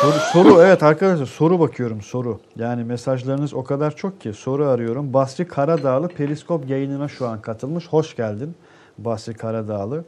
soru, 0.00 0.12
soru 0.32 0.62
evet 0.62 0.82
arkadaşlar 0.82 1.26
soru 1.26 1.60
bakıyorum 1.60 2.02
soru. 2.02 2.40
Yani 2.56 2.84
mesajlarınız 2.84 3.54
o 3.54 3.64
kadar 3.64 3.96
çok 3.96 4.20
ki 4.20 4.32
soru 4.32 4.66
arıyorum. 4.66 5.12
Basri 5.12 5.48
Karadağlı 5.48 6.08
Periskop 6.08 6.70
yayınına 6.70 7.08
şu 7.08 7.28
an 7.28 7.42
katılmış. 7.42 7.88
Hoş 7.88 8.16
geldin 8.16 8.54
Basri 8.98 9.34
Karadağlı. 9.34 10.04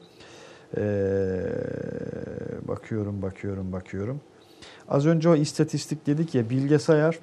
Ee, 0.76 1.42
bakıyorum 2.68 3.22
bakıyorum 3.22 3.72
bakıyorum. 3.72 4.20
Az 4.88 5.06
önce 5.06 5.28
o 5.28 5.34
istatistik 5.34 6.06
dedik 6.06 6.34
ya 6.34 6.50
Bilge 6.50 6.78
Sayar 6.78 7.18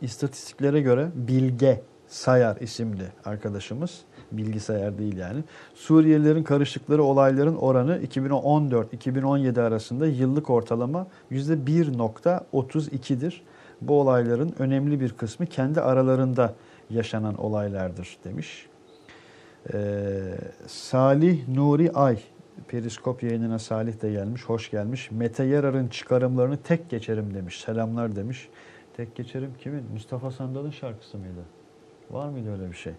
istatistiklere 0.00 0.80
göre 0.80 1.08
Bilge 1.14 1.82
Sayar 2.08 2.56
isimli 2.56 3.04
arkadaşımız 3.24 4.04
bilgisayar 4.32 4.98
değil 4.98 5.16
yani. 5.16 5.44
Suriyelilerin 5.74 6.42
karıştıkları 6.42 7.02
olayların 7.02 7.56
oranı 7.56 7.98
2014-2017 7.98 9.60
arasında 9.60 10.06
yıllık 10.06 10.50
ortalama 10.50 11.06
%1.32'dir. 11.30 13.42
Bu 13.80 14.00
olayların 14.00 14.54
önemli 14.58 15.00
bir 15.00 15.12
kısmı 15.12 15.46
kendi 15.46 15.80
aralarında 15.80 16.54
yaşanan 16.90 17.40
olaylardır 17.40 18.18
demiş. 18.24 18.66
Ee, 19.74 20.38
Salih 20.66 21.48
Nuri 21.48 21.92
Ay 21.92 22.18
Periskop 22.68 23.22
yayınına 23.22 23.58
Salih 23.58 24.02
de 24.02 24.10
gelmiş, 24.10 24.42
hoş 24.44 24.70
gelmiş. 24.70 25.10
Mete 25.10 25.44
Yarar'ın 25.44 25.88
çıkarımlarını 25.88 26.56
tek 26.56 26.90
geçerim 26.90 27.34
demiş. 27.34 27.60
Selamlar 27.60 28.16
demiş. 28.16 28.48
Tek 28.96 29.16
geçerim 29.16 29.50
kimin? 29.58 29.84
Mustafa 29.92 30.30
Sandal'ın 30.30 30.70
şarkısı 30.70 31.18
mıydı? 31.18 31.42
Var 32.10 32.28
mıydı 32.28 32.52
öyle 32.52 32.70
bir 32.70 32.76
şey? 32.76 32.92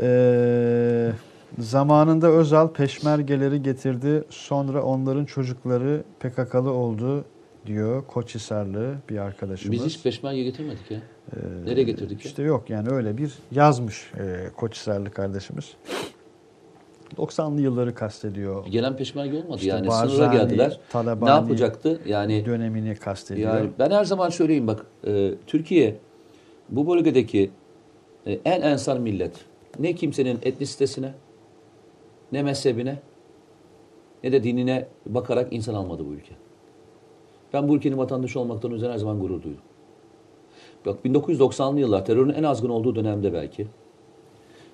Ee, 0.00 1.12
zamanında 1.58 2.28
Özal 2.28 2.68
peşmergeleri 2.68 3.62
getirdi. 3.62 4.24
Sonra 4.30 4.82
onların 4.82 5.24
çocukları 5.24 6.02
PKK'lı 6.20 6.70
oldu 6.70 7.24
diyor 7.66 8.06
Koçhisarlı 8.06 8.94
bir 9.10 9.18
arkadaşımız. 9.18 9.72
Biz 9.72 9.84
hiç 9.84 10.02
peşmerge 10.02 10.42
getirmedik 10.42 10.90
ya. 10.90 11.00
Nereye 11.64 11.82
getirdik 11.82 12.24
ya? 12.24 12.28
İşte 12.28 12.42
yok 12.42 12.70
yani 12.70 12.88
öyle 12.90 13.18
bir 13.18 13.34
yazmış 13.50 14.12
e, 14.18 14.50
Koçhisarlı 14.56 15.10
kardeşimiz. 15.10 15.76
90'lı 17.18 17.60
yılları 17.60 17.94
kastediyor. 17.94 18.66
Gelen 18.66 18.96
peşmerge 18.96 19.36
olmadı 19.36 19.56
İşte 19.56 19.68
yani 19.68 19.88
Barzani, 19.88 20.10
sınıra 20.10 20.32
geldiler. 20.32 20.80
Talabani 20.90 21.30
ne 21.30 21.34
yapacaktı? 21.34 22.00
Yani 22.06 22.46
Dönemini 22.46 22.94
kastediyor. 22.94 23.56
yani 23.56 23.70
ben 23.78 23.90
her 23.90 24.04
zaman 24.04 24.30
söyleyeyim 24.30 24.66
bak 24.66 24.86
e, 25.06 25.34
Türkiye 25.46 25.96
bu 26.68 26.88
bölgedeki 26.88 27.50
e, 28.26 28.32
en 28.44 28.60
ensar 28.62 28.98
millet. 28.98 29.32
Ne 29.78 29.94
kimsenin 29.94 30.38
etnisitesine, 30.42 31.14
ne 32.32 32.42
mezhebine, 32.42 32.98
ne 34.24 34.32
de 34.32 34.44
dinine 34.44 34.86
bakarak 35.06 35.52
insan 35.52 35.74
almadı 35.74 36.06
bu 36.06 36.12
ülke. 36.12 36.32
Ben 37.52 37.68
bu 37.68 37.76
ülkenin 37.76 37.98
vatandaşı 37.98 38.40
olmaktan 38.40 38.72
özel 38.72 38.92
her 38.92 38.98
zaman 38.98 39.20
gurur 39.20 39.42
duydum. 39.42 39.62
Bak 40.86 40.98
1990'lı 41.04 41.80
yıllar 41.80 42.04
terörün 42.04 42.32
en 42.32 42.42
azgın 42.42 42.68
olduğu 42.68 42.94
dönemde 42.94 43.32
belki 43.32 43.66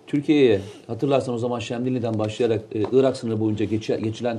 Türkiye'ye 0.07 0.61
hatırlarsan 0.87 1.35
o 1.35 1.39
zaman 1.39 1.59
Şemdinli'den 1.59 2.19
başlayarak 2.19 2.61
e, 2.75 2.83
Irak 2.93 3.17
sınırı 3.17 3.41
boyunca 3.41 3.65
geçe- 3.65 4.01
geçilen 4.01 4.39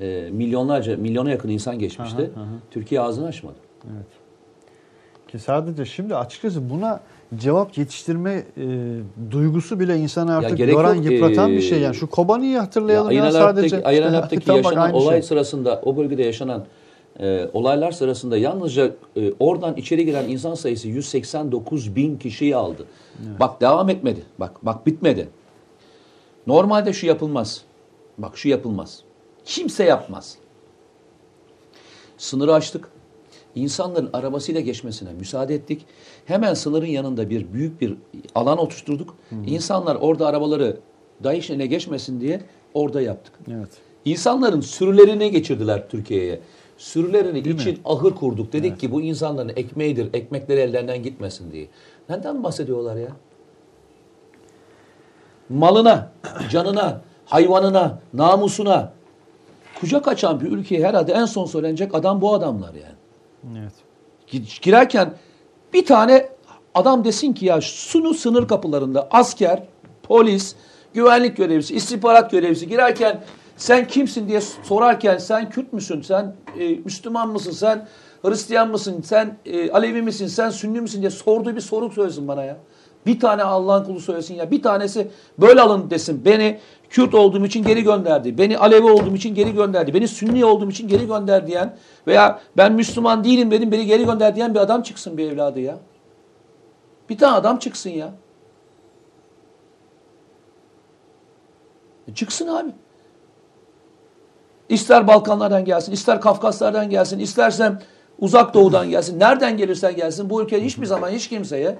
e, 0.00 0.28
milyonlarca, 0.32 0.96
milyona 0.96 1.30
yakın 1.30 1.48
insan 1.48 1.78
geçmişti. 1.78 2.30
Aha, 2.36 2.42
aha. 2.42 2.50
Türkiye 2.70 3.00
ağzını 3.00 3.26
açmadı. 3.26 3.56
Evet. 3.84 4.06
Ki 5.28 5.38
sadece 5.38 5.84
şimdi 5.84 6.16
açıkçası 6.16 6.70
buna 6.70 7.00
cevap 7.36 7.78
yetiştirme 7.78 8.32
e, 8.56 8.64
duygusu 9.30 9.80
bile 9.80 9.96
insanı 9.96 10.36
artık 10.36 10.58
gerek 10.58 10.74
yoran, 10.74 10.94
yok. 10.94 11.04
yıpratan 11.10 11.50
Ee, 11.50 11.54
bir 11.56 11.60
şey. 11.60 11.80
Yani 11.80 11.94
şu 11.94 12.06
Kobani'yi 12.10 12.58
hatırlayalım 12.58 13.10
ya, 13.10 13.22
Ayın 13.22 13.32
sadece. 13.32 13.84
Ayın 13.84 14.02
İşte, 14.02 14.40
tam 14.40 14.56
bak 14.56 14.64
yaşanan 14.64 14.92
olay 14.94 15.14
şey. 15.14 15.22
sırasında 15.22 15.80
o 15.84 15.96
bölgede 15.96 16.22
yaşanan 16.22 16.64
e, 17.18 17.50
olaylar 17.52 17.92
sırasında 17.92 18.36
yalnızca 18.36 18.94
e, 19.16 19.32
oradan 19.38 19.76
içeri 19.76 20.04
giren 20.04 20.28
insan 20.28 20.54
sayısı 20.54 20.88
189 20.88 21.96
bin 21.96 22.18
kişiyi 22.18 22.56
aldı. 22.56 22.86
Bak 23.40 23.60
devam 23.60 23.88
etmedi. 23.88 24.22
Bak 24.38 24.66
bak 24.66 24.86
bitmedi. 24.86 25.28
Normalde 26.46 26.92
şu 26.92 27.06
yapılmaz. 27.06 27.64
Bak 28.18 28.38
şu 28.38 28.48
yapılmaz. 28.48 29.02
Kimse 29.44 29.84
yapmaz. 29.84 30.36
Sınırı 32.18 32.54
açtık. 32.54 32.88
İnsanların 33.54 34.10
arabasıyla 34.12 34.60
geçmesine 34.60 35.12
müsaade 35.12 35.54
ettik. 35.54 35.86
Hemen 36.26 36.54
sınırın 36.54 36.86
yanında 36.86 37.30
bir 37.30 37.52
büyük 37.52 37.80
bir 37.80 37.94
alan 38.34 38.58
oluşturduk. 38.58 39.16
İnsanlar 39.46 39.96
orada 39.96 40.26
arabaları 40.26 40.76
DAEŞ'in 41.24 41.54
eline 41.54 41.66
geçmesin 41.66 42.20
diye 42.20 42.40
orada 42.74 43.00
yaptık. 43.00 43.34
Evet. 43.50 43.68
İnsanların 44.04 44.60
sürülerini 44.60 45.30
geçirdiler 45.30 45.88
Türkiye'ye. 45.88 46.40
Sürülerini 46.80 47.44
Değil 47.44 47.56
mi? 47.56 47.62
için 47.62 47.80
ahır 47.84 48.10
kurduk. 48.14 48.52
Dedik 48.52 48.80
ki 48.80 48.92
bu 48.92 49.00
insanların 49.00 49.52
ekmeğidir, 49.56 50.14
ekmekleri 50.14 50.60
ellerinden 50.60 51.02
gitmesin 51.02 51.52
diye. 51.52 51.66
Neden 52.08 52.44
bahsediyorlar 52.44 52.96
ya? 52.96 53.08
Malına, 55.48 56.12
canına, 56.50 57.00
hayvanına, 57.26 57.98
namusuna 58.14 58.92
kucak 59.80 60.08
açan 60.08 60.40
bir 60.40 60.46
ülkeye 60.46 60.86
herhalde 60.86 61.12
en 61.12 61.24
son 61.24 61.44
söylenecek 61.46 61.94
adam 61.94 62.20
bu 62.20 62.34
adamlar 62.34 62.74
yani. 62.74 63.58
Evet. 63.60 63.72
Gi- 64.28 64.62
Girerken 64.62 65.14
bir 65.74 65.86
tane 65.86 66.28
adam 66.74 67.04
desin 67.04 67.32
ki 67.32 67.46
ya 67.46 67.60
sunu 67.60 68.14
sınır 68.14 68.48
kapılarında 68.48 69.08
asker, 69.10 69.62
polis, 70.02 70.54
güvenlik 70.94 71.36
görevlisi, 71.36 71.74
istihbarat 71.74 72.30
görevlisi 72.30 72.68
girerken 72.68 73.20
sen 73.60 73.86
kimsin 73.86 74.28
diye 74.28 74.40
sorarken 74.40 75.18
sen 75.18 75.50
Kürt 75.50 75.72
müsün, 75.72 76.02
sen 76.02 76.34
e, 76.58 76.68
Müslüman 76.68 77.28
mısın, 77.28 77.50
sen 77.50 77.88
Hristiyan 78.22 78.70
mısın, 78.70 79.02
sen 79.04 79.36
e, 79.46 79.70
Alevi 79.70 80.02
misin, 80.02 80.26
sen 80.26 80.50
Sünni 80.50 80.80
misin 80.80 81.00
diye 81.00 81.10
sorduğu 81.10 81.56
bir 81.56 81.60
soru 81.60 81.90
söylesin 81.90 82.28
bana 82.28 82.44
ya. 82.44 82.56
Bir 83.06 83.20
tane 83.20 83.42
Allah'ın 83.42 83.84
kulu 83.84 84.00
söylesin 84.00 84.34
ya. 84.34 84.50
Bir 84.50 84.62
tanesi 84.62 85.10
böyle 85.38 85.60
alın 85.60 85.90
desin. 85.90 86.24
Beni 86.24 86.60
Kürt 86.90 87.14
olduğum 87.14 87.46
için 87.46 87.62
geri 87.62 87.82
gönderdi. 87.82 88.38
Beni 88.38 88.58
Alevi 88.58 88.90
olduğum 88.90 89.14
için 89.14 89.34
geri 89.34 89.54
gönderdi. 89.54 89.94
Beni 89.94 90.08
Sünni 90.08 90.44
olduğum 90.44 90.70
için 90.70 90.88
geri 90.88 91.06
gönder 91.06 91.46
diyen 91.46 91.76
veya 92.06 92.40
ben 92.56 92.72
Müslüman 92.72 93.24
değilim 93.24 93.50
dedim 93.50 93.72
beni 93.72 93.86
geri 93.86 94.04
gönder 94.04 94.36
diyen 94.36 94.54
bir 94.54 94.60
adam 94.60 94.82
çıksın 94.82 95.18
bir 95.18 95.32
evladı 95.32 95.60
ya. 95.60 95.78
Bir 97.08 97.18
tane 97.18 97.36
adam 97.36 97.58
çıksın 97.58 97.90
ya. 97.90 98.12
E 102.08 102.14
Çıksın 102.14 102.48
abi. 102.48 102.70
İster 104.70 105.06
Balkanlardan 105.06 105.64
gelsin, 105.64 105.92
ister 105.92 106.20
Kafkaslardan 106.20 106.90
gelsin, 106.90 107.18
istersen 107.18 107.82
uzak 108.18 108.54
doğudan 108.54 108.90
gelsin. 108.90 109.20
Nereden 109.20 109.56
gelirsen 109.56 109.96
gelsin 109.96 110.30
bu 110.30 110.42
ülke 110.42 110.64
hiçbir 110.64 110.86
zaman 110.86 111.10
hiç 111.10 111.28
kimseye 111.28 111.78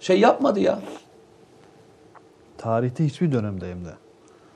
şey 0.00 0.20
yapmadı 0.20 0.60
ya. 0.60 0.78
Tarihte 2.58 3.04
hiçbir 3.04 3.32
dönemde 3.32 3.70
hem 3.70 3.84
de. 3.84 3.90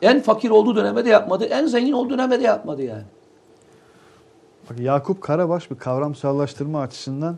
En 0.02 0.20
fakir 0.20 0.50
olduğu 0.50 0.76
dönemde 0.76 1.04
de 1.04 1.08
yapmadı, 1.08 1.44
en 1.44 1.66
zengin 1.66 1.92
olduğu 1.92 2.10
dönemde 2.10 2.40
de 2.40 2.44
yapmadı 2.44 2.82
yani. 2.82 3.04
Bak 4.70 4.80
Yakup 4.80 5.22
Karabaş 5.22 5.70
bir 5.70 5.76
kavramsallaştırma 5.76 6.80
açısından 6.80 7.36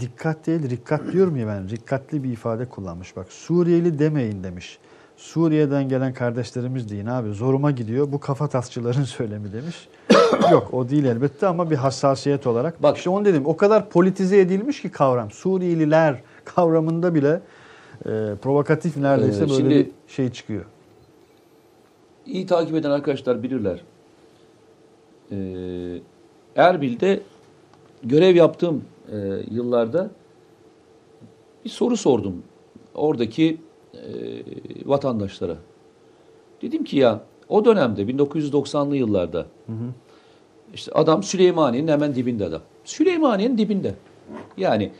dikkat 0.00 0.46
değil, 0.46 0.70
rikkat 0.70 1.12
diyorum 1.12 1.36
ya 1.36 1.46
ben. 1.46 1.68
Rikkatli 1.68 2.24
bir 2.24 2.32
ifade 2.32 2.68
kullanmış. 2.68 3.16
Bak 3.16 3.32
Suriyeli 3.32 3.98
demeyin 3.98 4.44
demiş. 4.44 4.78
Suriye'den 5.16 5.88
gelen 5.88 6.14
kardeşlerimiz 6.14 6.88
deyin 6.90 7.06
abi. 7.06 7.30
Zoruma 7.32 7.70
gidiyor. 7.70 8.12
Bu 8.12 8.20
kafa 8.20 8.48
tasçıların 8.48 9.04
söylemi 9.04 9.52
demiş. 9.52 9.88
Yok 10.52 10.74
o 10.74 10.88
değil 10.88 11.04
elbette 11.04 11.46
ama 11.46 11.70
bir 11.70 11.76
hassasiyet 11.76 12.46
olarak. 12.46 12.82
Bak- 12.82 12.96
işte 12.96 13.10
onu 13.10 13.24
dedim. 13.24 13.42
O 13.46 13.56
kadar 13.56 13.88
politize 13.88 14.40
edilmiş 14.40 14.82
ki 14.82 14.88
kavram. 14.90 15.30
Suriyeliler 15.30 16.22
kavramında 16.44 17.14
bile 17.14 17.40
e, 18.06 18.10
provokatif 18.42 18.96
neredeyse 18.96 19.44
Ee, 19.44 19.48
böyle 19.48 19.70
bir 19.70 19.90
şey 20.08 20.30
çıkıyor. 20.30 20.64
İyi 22.26 22.46
takip 22.46 22.74
eden 22.74 22.90
arkadaşlar 22.90 23.42
bilirler. 23.42 23.80
Ee, 25.32 25.36
Erbil'de 26.56 27.20
görev 28.02 28.36
yaptığım 28.36 28.84
e, 29.12 29.16
yıllarda 29.50 30.10
bir 31.64 31.70
soru 31.70 31.96
sordum 31.96 32.42
oradaki 32.94 33.58
e, 33.96 34.88
vatandaşlara. 34.88 35.56
Dedim 36.62 36.84
ki 36.84 36.96
ya 36.96 37.20
o 37.48 37.64
dönemde 37.64 38.02
1990'lı 38.02 38.96
yıllarda 38.96 39.46
işte 40.74 40.92
adam 40.92 41.22
Süleymaniye'nin 41.22 41.88
hemen 41.88 42.14
dibinde 42.14 42.44
adam. 42.44 42.60
Süleymaniye'nin 42.84 43.58
dibinde. 43.58 43.94
Yani 44.56 44.92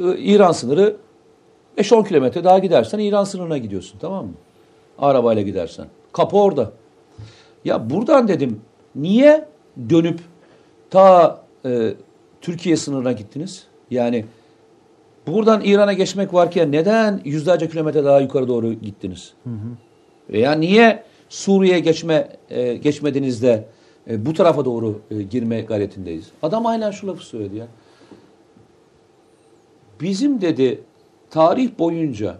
e, 0.00 0.18
İran 0.18 0.52
sınırı 0.52 0.96
5-10 1.78 2.08
kilometre 2.08 2.44
daha 2.44 2.58
gidersen 2.58 2.98
İran 2.98 3.24
sınırına 3.24 3.58
gidiyorsun 3.58 3.98
tamam 3.98 4.26
mı? 4.26 4.32
Arabayla 4.98 5.42
gidersen. 5.42 5.86
Kapı 6.12 6.36
orada. 6.36 6.72
Ya 7.64 7.90
buradan 7.90 8.28
dedim 8.28 8.60
niye 8.94 9.48
dönüp 9.90 10.20
ta 10.90 11.40
e, 11.64 11.94
Türkiye 12.40 12.76
sınırına 12.76 13.12
gittiniz? 13.12 13.66
Yani 13.90 14.24
buradan 15.26 15.60
İran'a 15.64 15.92
geçmek 15.92 16.34
varken 16.34 16.72
neden 16.72 17.20
yüzlerce 17.24 17.68
kilometre 17.68 18.04
daha 18.04 18.20
yukarı 18.20 18.48
doğru 18.48 18.72
gittiniz? 18.72 19.34
Veya 20.30 20.52
niye 20.52 21.02
Suriye'ye 21.28 21.80
geçme 21.80 22.28
e, 22.50 22.74
geçmediniz 22.74 23.42
de 23.42 23.68
e, 24.10 24.26
bu 24.26 24.34
tarafa 24.34 24.64
doğru 24.64 25.00
e, 25.10 25.22
girme 25.22 25.60
gayretindeyiz? 25.60 26.30
Adam 26.42 26.66
aynen 26.66 26.90
şu 26.90 27.06
lafı 27.06 27.26
söyledi 27.26 27.56
ya. 27.56 27.66
Bizim 30.00 30.40
dedi 30.40 30.80
tarih 31.30 31.70
boyunca 31.78 32.36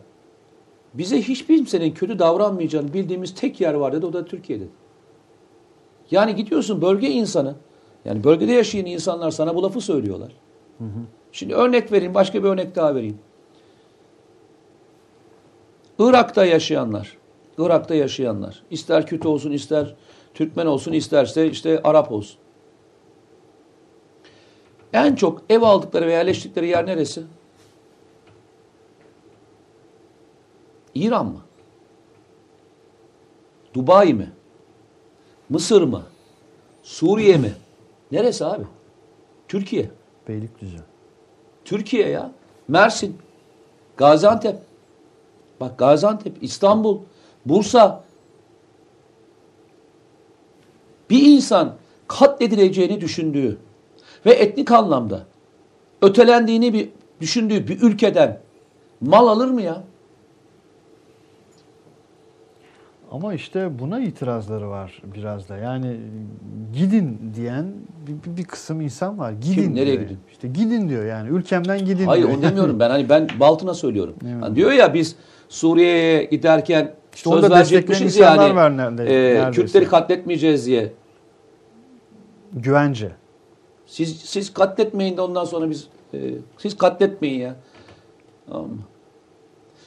bize 0.94 1.22
hiçbir 1.22 1.56
kimsenin 1.56 1.90
kötü 1.90 2.18
davranmayacağını 2.18 2.94
bildiğimiz 2.94 3.34
tek 3.34 3.60
yer 3.60 3.74
var 3.74 3.92
dedi 3.92 4.06
o 4.06 4.12
da 4.12 4.24
Türkiye'de. 4.24 4.64
Yani 6.10 6.36
gidiyorsun 6.36 6.82
bölge 6.82 7.10
insanı 7.10 7.54
yani 8.04 8.24
bölgede 8.24 8.52
yaşayan 8.52 8.86
insanlar 8.86 9.30
sana 9.30 9.54
bu 9.54 9.62
lafı 9.62 9.80
söylüyorlar. 9.80 10.32
Şimdi 11.32 11.54
örnek 11.54 11.92
vereyim 11.92 12.14
başka 12.14 12.44
bir 12.44 12.48
örnek 12.48 12.76
daha 12.76 12.94
vereyim. 12.94 13.18
Irak'ta 15.98 16.44
yaşayanlar, 16.44 17.16
Irak'ta 17.58 17.94
yaşayanlar 17.94 18.62
ister 18.70 19.06
Kürt 19.06 19.26
olsun 19.26 19.52
ister 19.52 19.94
Türkmen 20.34 20.66
olsun 20.66 20.92
isterse 20.92 21.50
işte 21.50 21.80
Arap 21.84 22.12
olsun. 22.12 22.38
En 24.92 25.14
çok 25.14 25.42
ev 25.48 25.62
aldıkları 25.62 26.06
ve 26.06 26.12
yerleştikleri 26.12 26.68
yer 26.68 26.86
neresi? 26.86 27.22
İran 30.94 31.26
mı? 31.26 31.40
Dubai 33.74 34.14
mi? 34.14 34.32
Mısır 35.48 35.82
mı? 35.82 36.02
Suriye 36.82 37.36
mi? 37.36 37.52
Neresi 38.12 38.44
abi? 38.44 38.64
Türkiye. 39.48 39.90
Beylikdüzü. 40.28 40.91
Türkiye 41.72 42.08
ya. 42.08 42.32
Mersin. 42.68 43.16
Gaziantep. 43.96 44.56
Bak 45.60 45.78
Gaziantep, 45.78 46.42
İstanbul, 46.42 46.98
Bursa. 47.46 48.04
Bir 51.10 51.22
insan 51.22 51.74
katledileceğini 52.08 53.00
düşündüğü 53.00 53.58
ve 54.26 54.32
etnik 54.32 54.70
anlamda 54.70 55.26
ötelendiğini 56.02 56.72
bir 56.72 56.88
düşündüğü 57.20 57.68
bir 57.68 57.82
ülkeden 57.82 58.40
mal 59.00 59.28
alır 59.28 59.48
mı 59.48 59.62
ya? 59.62 59.82
Ama 63.12 63.34
işte 63.34 63.78
buna 63.78 64.00
itirazları 64.00 64.70
var 64.70 65.02
biraz 65.14 65.48
da. 65.48 65.56
Yani 65.56 65.96
gidin 66.76 67.32
diyen 67.36 67.72
bir, 68.06 68.36
bir- 68.36 68.44
kısım 68.44 68.80
insan 68.80 69.18
var. 69.18 69.32
Gidin 69.32 69.74
Nereye 69.74 69.92
diyor. 69.92 70.02
gidin? 70.02 70.18
İşte 70.30 70.48
gidin 70.48 70.88
diyor 70.88 71.04
yani. 71.06 71.28
Ülkemden 71.28 71.84
gidin 71.84 72.06
Hayır 72.06 72.22
diyor. 72.26 72.34
onu 72.36 72.42
demiyorum 72.42 72.80
ben. 72.80 72.90
Hani 72.90 73.08
ben 73.08 73.28
Baltın'a 73.40 73.74
söylüyorum. 73.74 74.14
Evet. 74.26 74.42
Hani 74.42 74.56
diyor 74.56 74.72
ya 74.72 74.94
biz 74.94 75.16
Suriye'ye 75.48 76.24
giderken 76.24 76.94
İşte 77.14 77.30
söz 77.30 77.50
verecekmişiz 77.50 78.16
yani. 78.16 78.54
var 78.56 78.76
nerede- 78.76 79.48
e. 79.48 79.50
Kürtleri 79.50 79.84
katletmeyeceğiz 79.84 80.66
diye. 80.66 80.92
Güvence. 82.52 83.10
Siz 83.86 84.16
siz 84.20 84.52
katletmeyin 84.54 85.16
de 85.16 85.20
ondan 85.20 85.44
sonra 85.44 85.70
biz 85.70 85.88
e, 86.14 86.18
siz 86.58 86.76
katletmeyin 86.76 87.40
ya. 87.40 87.54
Tamam 88.48 88.68
mı? 88.68 88.78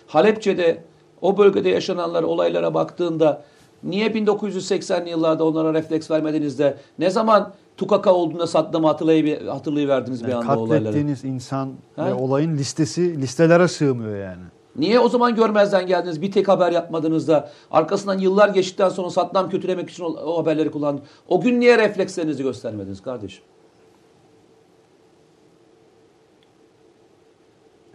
Halepçe'de 0.07 0.78
o 1.26 1.38
bölgede 1.38 1.69
yaşananlar 1.69 2.23
olaylara 2.23 2.73
baktığında 2.73 3.41
niye 3.84 4.07
1980'li 4.07 5.09
yıllarda 5.09 5.45
onlara 5.45 5.73
refleks 5.73 6.11
vermediniz 6.11 6.59
de 6.59 6.78
ne 6.99 7.09
zaman 7.09 7.53
Tukaka 7.78 8.13
olduğunda 8.13 8.47
Saddam'ı 8.47 8.88
hatırlayı 8.88 9.47
hatırlayıverdiniz 9.47 10.23
bir 10.23 10.30
Yani 10.30 10.45
anda 10.45 10.59
olayları. 10.59 10.84
katlettiğiniz 10.84 11.23
insan 11.23 11.73
Ha? 11.95 12.05
ve 12.05 12.13
olayın 12.13 12.57
listesi 12.57 13.21
listelere 13.21 13.67
sığmıyor 13.67 14.17
yani. 14.17 14.41
Niye 14.76 14.99
o 14.99 15.09
zaman 15.09 15.36
görmezden 15.36 15.88
geldiniz? 15.88 16.21
Bir 16.21 16.32
tek 16.32 16.47
haber 16.47 16.71
yapmadınız 16.71 17.28
da 17.28 17.49
arkasından 17.71 18.19
yıllar 18.19 18.49
geçtikten 18.49 18.89
sonra 18.89 19.09
Saddam 19.09 19.49
kötülemek 19.49 19.89
için 19.89 20.03
o, 20.03 20.07
o 20.07 20.38
haberleri 20.41 20.71
kullandınız. 20.71 21.07
O 21.28 21.41
gün 21.41 21.59
niye 21.59 21.78
reflekslerinizi 21.78 22.43
göstermediniz 22.43 23.01
kardeşim? 23.01 23.43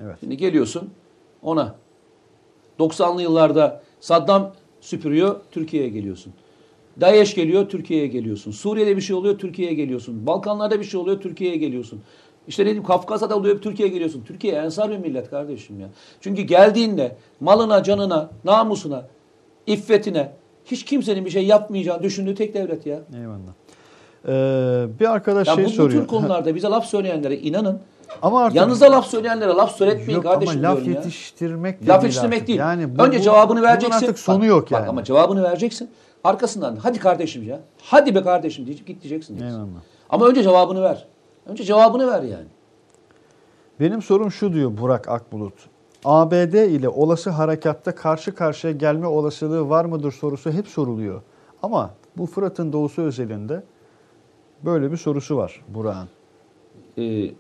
Evet. 0.05 0.17
Şimdi 0.21 0.37
geliyorsun 0.37 0.91
ona. 1.43 1.75
90'lı 2.81 3.23
yıllarda 3.23 3.83
Saddam 4.01 4.53
süpürüyor, 4.81 5.37
Türkiye'ye 5.51 5.89
geliyorsun. 5.89 6.33
DAEŞ 7.01 7.35
geliyor, 7.35 7.69
Türkiye'ye 7.69 8.07
geliyorsun. 8.07 8.51
Suriye'de 8.51 8.97
bir 8.97 9.01
şey 9.03 9.17
oluyor, 9.17 9.39
Türkiye'ye 9.39 9.75
geliyorsun. 9.75 10.27
Balkanlarda 10.27 10.81
bir 10.81 10.85
şey 10.85 11.01
oluyor, 11.01 11.21
Türkiye'ye 11.21 11.57
geliyorsun. 11.57 12.01
İşte 12.49 12.67
dedim 12.67 12.83
Kafkasya'da 12.83 13.37
oluyor, 13.37 13.61
Türkiye'ye 13.61 13.93
geliyorsun. 13.95 14.25
Türkiye 14.27 14.53
ensar 14.55 14.91
bir 14.91 14.97
millet 14.99 15.31
kardeşim 15.31 15.81
ya. 15.81 15.89
Çünkü 16.21 16.43
geldiğinde 16.43 17.17
malına, 17.41 17.83
canına, 17.83 18.31
namusuna, 18.45 19.07
iffetine 19.67 20.33
hiç 20.65 20.85
kimsenin 20.85 21.25
bir 21.25 21.31
şey 21.31 21.47
yapmayacağını 21.47 22.03
düşündüğü 22.03 22.35
tek 22.35 22.55
devlet 22.55 22.87
ya. 22.87 23.01
Eyvallah. 23.21 23.53
Ee, 24.29 24.87
bir 25.01 25.13
arkadaş 25.13 25.49
Ya 25.49 25.55
şey 25.55 25.65
bu, 25.65 25.69
bu 25.69 25.73
soruyor. 25.73 26.01
tür 26.01 26.09
konularda 26.09 26.55
bize 26.55 26.69
laf 26.69 26.87
söyleyenlere 26.87 27.37
inanın. 27.37 27.81
Ama 28.23 28.43
artık 28.43 28.57
Yanınızda 28.57 28.93
laf 28.93 29.07
söyleyenlere 29.07 29.51
laf 29.51 29.77
söyletmeyin 29.77 30.11
yok 30.15 30.25
kardeşim 30.25 30.59
ama 30.59 30.69
laf 30.69 30.77
diyorum 30.77 30.93
ya. 30.93 30.99
yetiştirmek 31.01 31.83
de 31.83 31.87
Laf 31.87 31.95
değil 32.03 32.03
yetiştirmek 32.05 32.35
artık. 32.37 32.49
değil. 32.49 32.59
Yani 32.59 32.99
bu- 32.99 33.03
Önce 33.03 33.19
bu- 33.19 33.23
cevabını 33.23 33.49
bunun 33.59 33.63
vereceksin. 33.69 33.97
artık 34.07 34.19
sonu 34.19 34.41
Bak- 34.41 34.47
yok 34.47 34.71
yani. 34.71 34.83
Bak 34.83 34.89
ama 34.89 35.05
cevabını 35.05 35.43
vereceksin. 35.43 35.91
Arkasından 36.25 36.77
hadi 36.77 36.99
kardeşim 36.99 37.43
ya. 37.43 37.61
Hadi 37.83 38.15
be 38.15 38.23
kardeşim 38.23 38.67
diyecek 38.67 38.87
git 38.87 39.03
diyeceksin. 39.03 39.35
diyeceksin. 39.35 39.59
Eyvallah. 39.61 39.81
Ama 40.11 40.27
önce 40.27 40.43
cevabını 40.43 40.83
ver. 40.83 41.07
Önce 41.47 41.65
cevabını 41.65 42.11
ver 42.13 42.23
yani. 42.23 42.47
Benim 43.81 44.03
sorum 44.03 44.31
şu 44.33 44.53
diyor 44.53 44.79
Burak 44.81 45.09
Akbulut. 45.09 45.55
ABD 46.05 46.55
ile 46.55 46.89
olası 46.89 47.31
harekatta 47.31 47.95
karşı 47.95 48.35
karşıya 48.35 48.73
gelme 48.73 49.07
olasılığı 49.07 49.69
var 49.69 49.85
mıdır 49.85 50.13
sorusu 50.13 50.51
hep 50.51 50.69
soruluyor. 50.69 51.23
Ama 51.63 51.91
bu 52.17 52.27
Fırat'ın 52.27 52.73
doğusu 52.73 53.03
özelinde 53.03 53.63
böyle 54.65 54.93
bir 54.93 54.97
sorusu 54.97 55.37
var 55.37 55.65
Burak'ın. 55.69 56.09
Ee, 56.99 57.31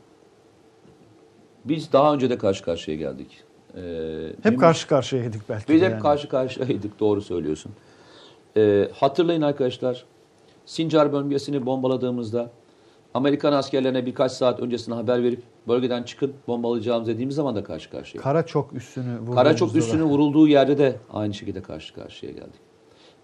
biz 1.65 1.93
daha 1.93 2.15
önce 2.15 2.31
de 2.31 2.39
karşı 2.39 2.65
karşıya 2.65 2.97
geldik. 2.97 3.41
Ee, 3.77 3.81
Hep 4.37 4.45
benim- 4.45 4.59
karşı 4.59 4.89
karşıyaydık 4.89 5.49
belki. 5.49 5.73
Biz 5.73 5.83
hep 5.83 5.91
yani. 5.91 6.03
karşı 6.03 6.29
karşıyaydık 6.29 7.01
doğru 7.01 7.21
söylüyorsun. 7.23 7.73
Ee, 8.57 8.89
hatırlayın 8.95 9.43
arkadaşlar 9.43 10.05
Sincar 10.67 11.13
bölgesini 11.13 11.67
bombaladığımızda 11.67 12.51
Amerikan 13.15 13.53
askerlerine 13.53 14.07
birkaç 14.07 14.33
saat 14.33 14.61
öncesine 14.61 14.95
haber 14.95 15.23
verip 15.23 15.43
bölgeden 15.69 16.03
çıkın 16.03 16.33
bombalayacağımız 16.49 17.09
dediğimiz 17.09 17.37
zaman 17.37 17.55
da 17.57 17.65
karşı 17.65 17.91
karşıya. 17.91 18.23
Kara 18.23 18.47
çok 18.47 18.73
üstünü 18.73 19.13
vurduğumuzda 19.13 19.35
Kara 19.35 19.57
çok 19.57 19.75
da- 19.75 19.79
üstünün 19.79 20.05
vurulduğu 20.05 20.49
yerde 20.49 20.79
de 20.79 20.97
aynı 21.13 21.35
şekilde 21.35 21.63
karşı 21.63 21.95
karşıya 21.95 22.33
geldik. 22.33 22.61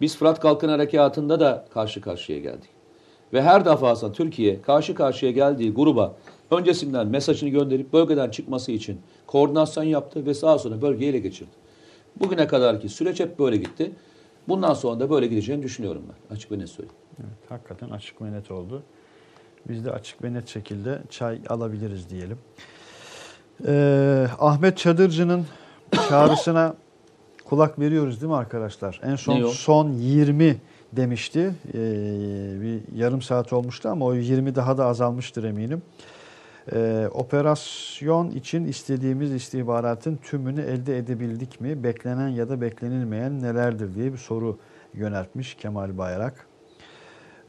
Biz 0.01 0.17
Fırat 0.17 0.41
Kalkın 0.41 0.69
Harekatı'nda 0.69 1.41
da 1.41 1.67
karşı 1.75 2.01
karşıya 2.01 2.39
geldik. 2.39 2.71
Ve 3.33 3.43
her 3.43 3.65
defasında 3.65 4.13
Türkiye 4.13 4.63
karşı 4.63 4.95
karşıya 4.95 5.33
geldiği 5.33 5.73
gruba 5.75 6.15
öncesinden 6.51 7.07
mesajını 7.07 7.51
gönderip 7.51 7.93
bölgeden 7.93 8.31
çıkması 8.31 8.73
için 8.73 9.01
koordinasyon 9.27 9.85
yaptı 9.85 10.27
ve 10.27 10.35
sağa 10.35 10.59
sonra 10.59 10.83
bölgeyi 10.83 11.11
ele 11.11 11.19
geçirdi. 11.19 11.51
Bugüne 12.21 12.47
kadarki 12.47 12.89
süreç 12.89 13.21
hep 13.21 13.39
böyle 13.39 13.57
gitti. 13.57 13.93
Bundan 14.49 14.75
sonra 14.75 15.01
da 15.01 15.11
böyle 15.11 15.27
gideceğini 15.27 15.63
düşünüyorum 15.63 16.03
ben. 16.09 16.35
Açık 16.35 16.53
ve 16.53 16.59
net 16.59 16.69
söyleyeyim. 16.69 16.99
Evet, 17.21 17.39
hakikaten 17.49 17.91
açık 17.91 18.23
ve 18.23 18.33
net 18.33 18.51
oldu. 18.51 18.83
Biz 19.69 19.85
de 19.85 19.91
açık 19.91 20.25
ve 20.25 20.33
net 20.35 20.49
şekilde 20.49 21.03
çay 21.11 21.39
alabiliriz 21.49 22.11
diyelim. 22.11 22.39
Ee, 23.67 24.27
Ahmet 24.39 24.79
Çadırcı'nın 24.79 25.47
çağrısına 26.09 26.75
kulak 27.45 27.79
veriyoruz 27.79 28.21
değil 28.21 28.31
mi 28.31 28.37
arkadaşlar? 28.37 29.01
En 29.05 29.17
son 29.17 29.47
son 29.47 29.93
20 29.93 30.57
demişti. 30.93 31.55
Ee, 31.69 31.79
bir 32.61 32.99
yarım 32.99 33.23
saat 33.23 33.53
olmuştu 33.53 33.89
ama 33.89 34.05
o 34.05 34.15
20 34.15 34.55
daha 34.55 34.79
da 34.79 34.87
azalmıştır 34.87 35.45
eminim. 35.45 35.83
Ee, 36.73 37.09
operasyon 37.13 38.31
için 38.31 38.65
istediğimiz 38.65 39.33
istihbaratın 39.33 40.17
tümünü 40.17 40.61
elde 40.61 40.99
edebildik 40.99 41.61
mi? 41.61 41.85
Beklenen 41.85 42.29
ya 42.29 42.49
da 42.49 42.61
beklenilmeyen 42.61 43.43
nelerdir 43.43 43.95
diye 43.95 44.13
bir 44.13 44.19
soru 44.19 44.59
yöneltmiş 44.95 45.55
Kemal 45.55 45.99
Bayrak. 45.99 46.47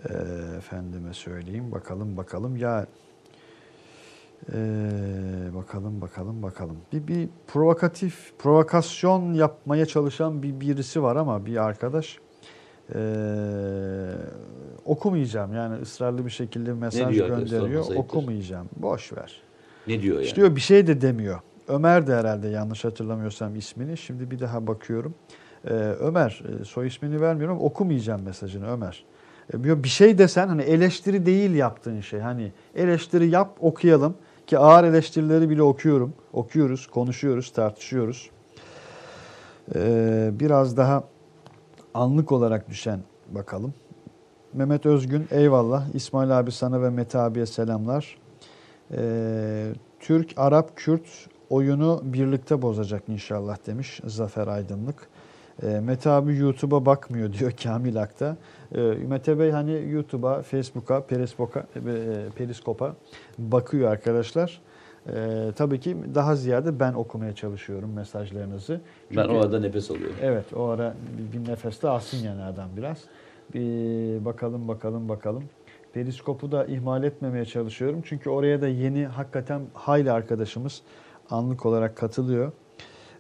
Ee, 0.10 0.14
efendime 0.58 1.14
söyleyeyim 1.14 1.72
bakalım 1.72 2.18
bakalım 2.18 2.58
ya 2.58 2.88
ee, 4.54 4.60
bakalım 5.56 6.02
bakalım 6.02 6.44
bakalım 6.44 6.78
bir, 6.94 7.08
bir 7.08 7.30
provokatif 7.48 8.34
provokasyon 8.40 9.34
yapmaya 9.34 9.86
çalışan 9.86 10.44
bir 10.44 10.60
birisi 10.60 11.04
var 11.04 11.16
ama 11.16 11.46
bir 11.46 11.64
arkadaş 11.66 12.20
Ee, 12.96 13.00
okumayacağım 14.86 15.54
yani 15.54 15.82
ısrarlı 15.82 16.26
bir 16.26 16.32
şekilde 16.32 16.74
mesaj 16.74 17.16
diyor 17.16 17.28
gönderiyor 17.28 17.96
okumayacağım 17.96 18.70
boş 18.76 19.14
ver 19.14 19.42
Ne 19.88 20.02
diyor 20.02 20.16
yani? 20.16 20.26
işte 20.26 20.36
diyor 20.36 20.56
bir 20.56 20.62
şey 20.62 20.88
de 20.88 21.02
demiyor. 21.02 21.40
Ömer 21.68 22.08
de 22.08 22.16
herhalde 22.16 22.48
yanlış 22.48 22.86
hatırlamıyorsam 22.86 23.56
ismini. 23.56 23.98
Şimdi 23.98 24.32
bir 24.32 24.40
daha 24.40 24.68
bakıyorum. 24.68 25.16
Ee, 25.66 25.74
Ömer 25.74 26.44
e, 26.62 26.66
soy 26.66 26.88
ismini 26.88 27.22
vermiyorum. 27.22 27.60
Okumayacağım 27.60 28.22
mesajını 28.22 28.72
Ömer. 28.72 29.06
Ee, 29.54 29.84
bir 29.84 29.90
şey 29.90 30.18
desen 30.18 30.48
hani 30.48 30.62
eleştiri 30.62 31.26
değil 31.26 31.56
yaptığın 31.56 32.02
şey. 32.02 32.20
Hani 32.20 32.52
eleştiri 32.76 33.30
yap 33.30 33.58
okuyalım 33.60 34.16
ki 34.48 34.58
ağır 34.58 34.84
eleştirileri 34.84 35.50
bile 35.50 35.62
okuyorum. 35.64 36.14
Okuyoruz, 36.34 36.88
konuşuyoruz, 36.88 37.52
tartışıyoruz. 37.52 38.30
Ee, 39.76 40.30
biraz 40.34 40.78
daha 40.78 41.04
anlık 41.98 42.32
olarak 42.32 42.70
düşen 42.70 43.00
bakalım. 43.32 43.74
Mehmet 44.54 44.86
Özgün 44.86 45.28
eyvallah. 45.32 45.96
İsmail 45.96 46.40
abi 46.40 46.52
sana 46.52 46.82
ve 46.82 46.90
Mete 46.90 47.20
abiye 47.20 47.46
selamlar. 47.46 48.18
Ee, 48.92 49.74
Türk, 50.00 50.34
Arap, 50.38 50.76
Kürt 50.76 51.28
oyunu 51.50 52.02
birlikte 52.04 52.62
bozacak 52.62 53.04
inşallah 53.08 53.58
demiş 53.68 54.02
Zafer 54.06 54.48
Aydınlık. 54.48 55.10
Ee, 55.64 55.80
Mete 55.80 56.10
abi 56.10 56.36
YouTube'a 56.36 56.86
bakmıyor 56.86 57.34
diyor 57.34 57.52
Kamil 57.64 58.02
Ak'ta. 58.02 58.38
Ee, 58.76 58.82
Mete 58.82 59.40
Bey 59.40 59.52
hani 59.52 59.90
YouTube'a, 59.90 60.42
Facebook'a, 60.42 61.06
Periskop'a, 61.06 61.60
e, 61.60 61.66
Periskop'a 62.36 62.96
bakıyor 63.38 63.92
arkadaşlar. 63.92 64.62
Ee, 65.14 65.52
tabii 65.56 65.80
ki 65.80 65.98
daha 66.16 66.36
ziyade 66.36 66.80
ben 66.80 66.94
okumaya 66.94 67.36
çalışıyorum 67.36 67.94
mesajlarınızı. 67.94 68.82
ben 69.12 69.24
Çünkü- 69.24 69.36
o 69.38 69.40
arada 69.40 69.60
nefes 69.60 69.92
alıyorum. 69.92 70.16
Evet 70.22 70.54
o 70.56 70.64
ara 70.64 70.94
bir, 71.34 71.40
bir 71.46 71.52
nefeste 71.52 71.88
alsın 71.90 72.18
yani 72.18 72.44
adam 72.44 72.70
biraz. 72.78 72.98
Bir 73.54 74.26
bakalım 74.26 74.68
bakalım 74.68 75.10
bakalım. 75.10 75.44
Periskopu 75.94 76.52
da 76.52 76.66
ihmal 76.66 77.04
etmemeye 77.04 77.46
çalışıyorum. 77.46 78.02
Çünkü 78.06 78.30
oraya 78.30 78.62
da 78.62 78.68
yeni 78.68 79.06
hakikaten 79.06 79.62
hayli 79.74 80.12
arkadaşımız 80.12 80.82
anlık 81.30 81.66
olarak 81.66 81.98
katılıyor. 81.98 82.52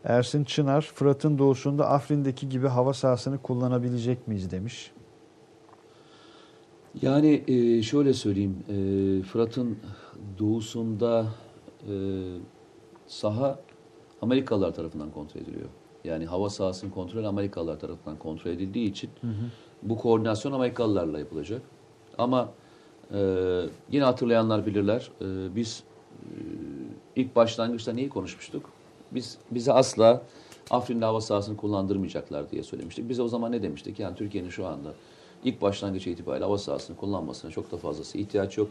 Ersin 0.03 0.43
Çınar, 0.43 0.81
Fırat'ın 0.95 1.37
doğusunda 1.37 1.89
Afrin'deki 1.89 2.49
gibi 2.49 2.67
hava 2.67 2.93
sahasını 2.93 3.37
kullanabilecek 3.37 4.27
miyiz 4.27 4.51
demiş. 4.51 4.91
Yani 7.01 7.43
e, 7.47 7.81
şöyle 7.83 8.13
söyleyeyim, 8.13 8.55
e, 8.69 8.73
Fırat'ın 9.23 9.77
doğusunda 10.39 11.25
e, 11.87 11.93
saha 13.07 13.59
Amerikalılar 14.21 14.73
tarafından 14.73 15.11
kontrol 15.11 15.41
ediliyor. 15.41 15.69
Yani 16.03 16.25
hava 16.25 16.49
sahasının 16.49 16.91
kontrolü 16.91 17.27
Amerikalılar 17.27 17.79
tarafından 17.79 18.17
kontrol 18.17 18.51
edildiği 18.51 18.91
için 18.91 19.09
bu 19.83 19.97
koordinasyon 19.97 20.51
Amerikalılarla 20.51 21.19
yapılacak. 21.19 21.61
Ama 22.17 22.49
e, 23.13 23.19
yine 23.91 24.03
hatırlayanlar 24.03 24.65
bilirler, 24.65 25.11
e, 25.21 25.55
biz 25.55 25.83
e, 26.21 26.29
ilk 27.15 27.35
başlangıçta 27.35 27.93
neyi 27.93 28.09
konuşmuştuk? 28.09 28.69
Biz 29.11 29.37
bize 29.51 29.73
asla 29.73 30.21
Afrin'de 30.69 31.05
hava 31.05 31.21
sahasını 31.21 31.57
kullandırmayacaklar 31.57 32.51
diye 32.51 32.63
söylemiştik. 32.63 33.09
Biz 33.09 33.19
o 33.19 33.27
zaman 33.27 33.51
ne 33.51 33.63
demiştik? 33.63 33.99
Yani 33.99 34.15
Türkiye'nin 34.15 34.49
şu 34.49 34.67
anda 34.67 34.93
ilk 35.43 35.61
başlangıç 35.61 36.07
itibariyle 36.07 36.45
hava 36.45 36.57
sahasını 36.57 36.97
kullanmasına 36.97 37.51
çok 37.51 37.71
da 37.71 37.77
fazlası 37.77 38.17
ihtiyaç 38.17 38.57
yok. 38.57 38.69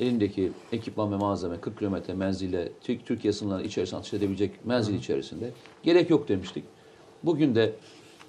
Elindeki 0.00 0.52
ekipman 0.72 1.12
ve 1.12 1.16
malzeme 1.16 1.60
40 1.60 1.78
kilometre 1.78 2.14
menzille 2.14 2.68
Türk- 2.80 3.06
Türkiye 3.06 3.32
sınırları 3.32 3.62
içerisinde 3.66 4.00
atış 4.00 4.14
edebilecek 4.14 4.66
menzil 4.66 4.94
içerisinde 4.94 5.50
gerek 5.82 6.10
yok 6.10 6.28
demiştik. 6.28 6.64
Bugün 7.22 7.54
de 7.54 7.72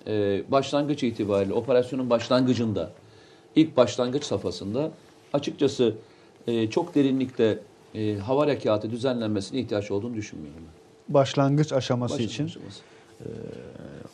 e, 0.07 0.43
başlangıç 0.51 1.03
itibariyle 1.03 1.53
operasyonun 1.53 2.09
başlangıcında 2.09 2.91
ilk 3.55 3.77
başlangıç 3.77 4.23
safhasında 4.23 4.91
açıkçası 5.33 5.95
e, 6.47 6.69
çok 6.69 6.95
derinlikte 6.95 7.59
e, 7.95 8.15
hava 8.15 8.41
harekatı 8.41 8.91
düzenlenmesine 8.91 9.59
ihtiyaç 9.59 9.91
olduğunu 9.91 10.15
düşünmüyorum. 10.15 10.61
ben. 10.67 11.13
Başlangıç 11.13 11.73
aşaması 11.73 12.13
Başlangıç 12.13 12.33
için 12.33 12.45
aşaması. 12.45 12.81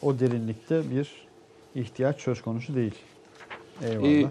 o 0.01 0.19
derinlikte 0.19 0.81
bir 0.91 1.27
ihtiyaç 1.75 2.21
söz 2.21 2.41
konusu 2.41 2.75
değil. 2.75 2.95
Eyvallah. 3.81 4.07
Ee, 4.07 4.25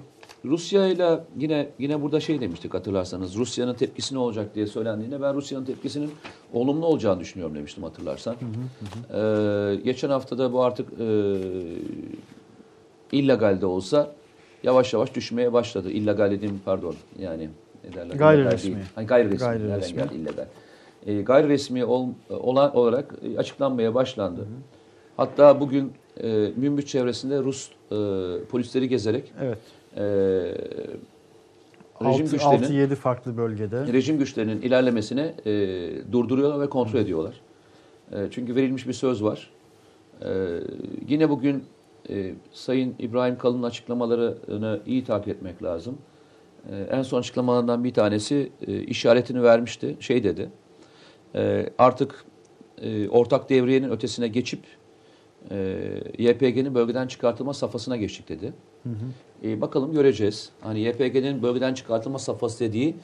Rusya 0.45 0.87
ile 0.87 1.21
yine 1.39 1.69
yine 1.79 2.03
burada 2.03 2.21
şey 2.21 2.41
demiştik 2.41 2.75
hatırlarsanız 2.75 3.37
Rusya'nın 3.37 3.75
tepkisi 3.75 4.15
ne 4.15 4.19
olacak 4.19 4.55
diye 4.55 4.67
söylendiğinde 4.67 5.21
ben 5.23 5.35
Rusya'nın 5.35 5.65
tepkisinin 5.65 6.11
olumlu 6.53 6.87
olacağını 6.87 7.21
düşünüyorum 7.21 7.55
demiştim 7.55 7.83
hatırlarsan. 7.83 8.37
Ee, 9.15 9.81
geçen 9.85 10.09
hafta 10.11 10.39
da 10.39 10.53
bu 10.53 10.63
artık 10.63 10.89
e, 11.01 11.07
illegal 13.13 13.61
de 13.61 13.67
olsa 13.67 14.13
yavaş 14.63 14.93
yavaş 14.93 15.15
düşmeye 15.15 15.53
başladı. 15.53 15.91
İllegal 15.91 16.31
dediğim 16.31 16.61
pardon 16.65 16.95
yani 17.19 17.49
ne 17.85 17.93
derler? 17.95 18.15
Gayri 18.15 18.45
resmi. 18.45 18.83
Hani 18.95 19.07
gayri 19.07 19.31
resmi. 19.31 19.39
Gayri 19.47 19.63
Nereden 19.63 19.77
resmi. 19.81 19.97
geldi 19.97 20.15
illegal? 20.15 20.47
Ee, 21.07 21.23
gayri 21.23 21.49
resmi 21.49 21.85
ol, 21.85 22.09
olan 22.31 22.77
olarak 22.77 23.15
e, 23.23 23.39
açıklanmaya 23.39 23.95
başlandı. 23.95 24.47
Hatta 25.17 25.61
bugün 25.61 25.93
e, 26.23 26.29
Münbit 26.57 26.89
çevresinde 26.89 27.39
Rus 27.39 27.69
e, 27.93 28.45
polisleri 28.45 28.89
gezerek 28.89 29.33
evet. 29.41 29.59
e, 29.97 30.03
rejim 32.05 32.27
güçlerinin 32.27 32.89
6-7 32.89 32.95
farklı 32.95 33.37
bölgede. 33.37 33.93
rejim 33.93 34.19
güçlerinin 34.19 34.63
ilerlemesini 34.63 35.33
e, 35.47 35.53
durduruyorlar 36.13 36.61
ve 36.61 36.69
kontrol 36.69 37.01
ediyorlar. 37.01 37.41
E, 38.13 38.17
çünkü 38.31 38.57
verilmiş 38.57 38.89
bir 38.89 38.93
söz 38.93 39.23
var. 39.25 39.51
E, 40.25 40.29
yine 41.09 41.31
bugün 41.31 41.65
e, 42.11 42.35
Sayın 42.53 42.95
İbrahim 42.99 43.39
Kalın'ın 43.39 43.63
açıklamalarını 43.63 44.81
iyi 44.87 45.05
takip 45.05 45.29
etmek 45.29 45.63
lazım. 45.63 45.99
E, 46.71 46.77
en 46.77 47.03
son 47.03 47.19
açıklamalarından 47.19 47.85
bir 47.85 47.95
tanesi 47.95 48.53
e, 48.67 48.83
işaretini 48.83 49.43
vermişti. 49.43 49.97
Şey 50.01 50.25
dedi. 50.25 50.51
e, 51.35 51.67
artık 51.79 52.25
e, 52.83 53.09
ortak 53.09 53.51
devriyenin 53.51 53.91
ötesine 53.91 54.29
geçip 54.29 54.61
e, 55.51 55.89
YPG'nin 56.19 56.75
bölgeden 56.75 57.07
çıkartılma 57.07 57.55
safhasına 57.55 57.97
geçtik 57.97 58.29
dedi. 58.29 58.53
E, 59.45 59.61
bakalım 59.61 59.93
göreceğiz. 59.93 60.51
Hani 60.61 60.81
YPG'nin 60.81 61.43
bölgeden 61.43 61.75
çıkartılma 61.75 62.19
safhası 62.19 62.61
dediği 62.61 62.95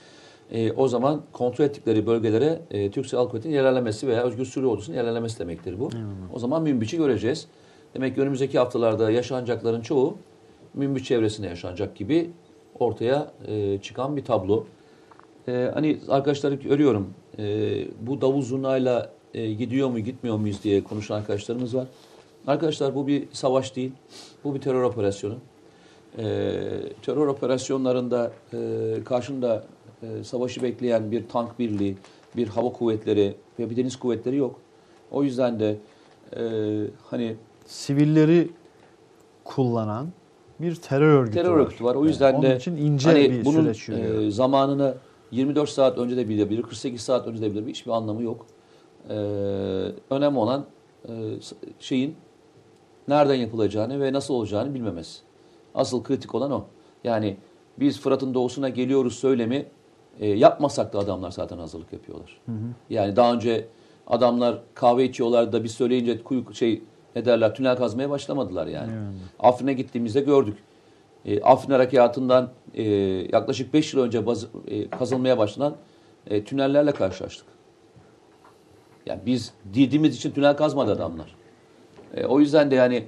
e, 0.51 0.73
o 0.73 0.89
zaman 0.89 1.23
kontrol 1.33 1.65
ettikleri 1.65 2.07
bölgelere 2.07 2.61
e, 2.71 2.91
Türk 2.91 3.07
Silahlı 3.07 3.29
Kuvvetleri'nin 3.29 3.59
ilerlemesi 3.59 4.09
veya 4.09 4.23
Özgür 4.23 4.45
Suriye 4.45 4.73
Ordusu'nun 4.73 4.97
ilerlemesi 4.97 5.39
demektir 5.39 5.81
bu. 5.81 5.91
O 6.35 6.39
zaman 6.39 6.63
Münbiç'i 6.63 6.97
göreceğiz. 6.97 7.47
Demek 7.95 8.15
ki 8.15 8.21
önümüzdeki 8.21 8.59
haftalarda 8.59 9.11
yaşanacakların 9.11 9.81
çoğu 9.81 10.17
Münbiç 10.75 11.07
çevresinde 11.07 11.47
yaşanacak 11.47 11.97
gibi 11.97 12.31
ortaya 12.79 13.33
e, 13.47 13.79
çıkan 13.79 14.17
bir 14.17 14.25
tablo. 14.25 14.67
E, 15.49 15.71
hani 15.75 15.99
arkadaşları 16.09 16.55
görüyorum 16.55 17.15
e, 17.39 17.45
bu 18.01 18.21
davul 18.21 18.43
zurnayla 18.43 19.13
e, 19.35 19.53
gidiyor 19.53 19.89
mu 19.89 19.99
gitmiyor 19.99 20.37
muyuz 20.37 20.65
diye 20.65 20.85
konuşan 20.85 21.17
arkadaşlarımız 21.17 21.77
var. 21.77 21.87
Arkadaşlar 22.49 22.95
bu 22.95 23.07
bir 23.07 23.25
savaş 23.33 23.77
değil. 23.77 23.93
Bu 24.45 24.55
bir 24.55 24.61
terör 24.61 24.83
operasyonu. 24.83 25.35
E, 26.19 26.23
terör 27.03 27.27
operasyonlarında 27.27 28.33
e, 28.53 28.59
karşında 29.05 29.65
e, 30.03 30.25
savaşı 30.25 30.63
bekleyen 30.63 31.11
bir 31.11 31.29
tank 31.29 31.59
birliği, 31.59 31.97
bir 32.37 32.49
hava 32.49 32.73
kuvvetleri 32.73 33.35
ve 33.59 33.71
bir 33.71 33.77
deniz 33.77 33.97
kuvvetleri 33.97 34.37
yok. 34.37 34.61
O 35.11 35.23
yüzden 35.25 35.61
de 35.61 35.77
e, 36.37 36.43
hani 37.11 37.37
Sivilleri 37.67 38.51
kullanan 39.45 40.09
bir 40.61 40.75
terör 40.75 41.21
örgütü 41.21 41.35
terör 41.35 41.51
var. 41.51 41.59
örgütü 41.61 41.85
var. 41.85 41.95
O 41.95 41.99
Yani 41.99 42.09
yüzden 42.09 42.35
onun 42.35 42.43
de 42.43 42.57
için 42.57 42.77
ince 42.77 43.09
hani 43.09 43.31
bir 43.31 43.45
bunun 43.45 43.63
süreç 43.63 43.89
yürüyor. 43.89 44.23
e, 44.23 44.31
zamanını 44.31 44.95
24 45.31 45.69
saat 45.69 45.99
önce 45.99 46.17
de 46.17 46.29
bilebilir, 46.29 46.63
48 46.63 47.01
saat 47.01 47.27
önce 47.27 47.43
de 47.43 47.51
bilebilir. 47.51 47.71
Hiçbir 47.75 47.91
anlamı 47.91 48.23
yok. 48.23 48.47
E, 49.11 49.15
önemli 50.11 50.39
olan 50.39 50.65
e, 51.09 51.13
şeyin 51.81 52.15
nereden 53.09 53.35
yapılacağını 53.35 54.01
ve 54.01 54.13
nasıl 54.13 54.35
olacağını 54.35 54.75
bilmemesi. 54.75 55.19
Asıl 55.75 56.03
kritik 56.05 56.35
olan 56.35 56.51
o. 56.53 56.65
Yani 57.05 57.37
biz 57.81 58.01
Fırat'ın 58.01 58.35
doğusuna 58.35 58.69
geliyoruz 58.69 59.15
söylemi 59.15 59.67
e, 60.21 60.27
yapmasak 60.29 60.93
da 60.93 60.99
adamlar 60.99 61.31
zaten 61.31 61.59
hazırlık 61.59 61.93
yapıyorlar. 61.93 62.41
Yani 62.91 63.17
daha 63.17 63.35
önce 63.35 63.69
adamlar 64.07 64.59
kahve 64.75 65.05
içiyorlar 65.05 65.53
da 65.53 65.65
biz 65.65 65.73
söyleyince 65.73 66.23
kuyu 66.23 66.55
şey 66.55 66.83
ne 67.17 67.25
derler 67.25 67.55
tünel 67.55 67.77
kazmaya 67.77 68.11
başlamadılar 68.11 68.67
yani. 68.67 68.93
Afrin'e 69.39 69.73
gittiğimizde 69.73 70.21
gördük. 70.21 70.59
E, 71.25 71.41
Afrin 71.43 71.73
harekatından 71.73 72.51
e, 72.75 72.83
yaklaşık 73.33 73.75
5 73.75 73.95
yıl 73.95 74.01
önce 74.03 74.27
baz- 74.27 74.47
e, 74.69 74.91
kazılmaya 74.91 75.39
başlanan 75.39 75.77
e, 76.27 76.45
tünellerle 76.45 76.93
karşılaştık. 76.93 77.47
Yani 79.07 79.21
biz 79.27 79.53
dediğimiz 79.65 80.17
için 80.17 80.31
tünel 80.31 80.57
kazmadı 80.57 80.93
adamlar. 80.93 81.35
E, 82.15 82.25
o 82.27 82.41
yüzden 82.41 82.71
de 82.71 82.75
yani 82.75 83.05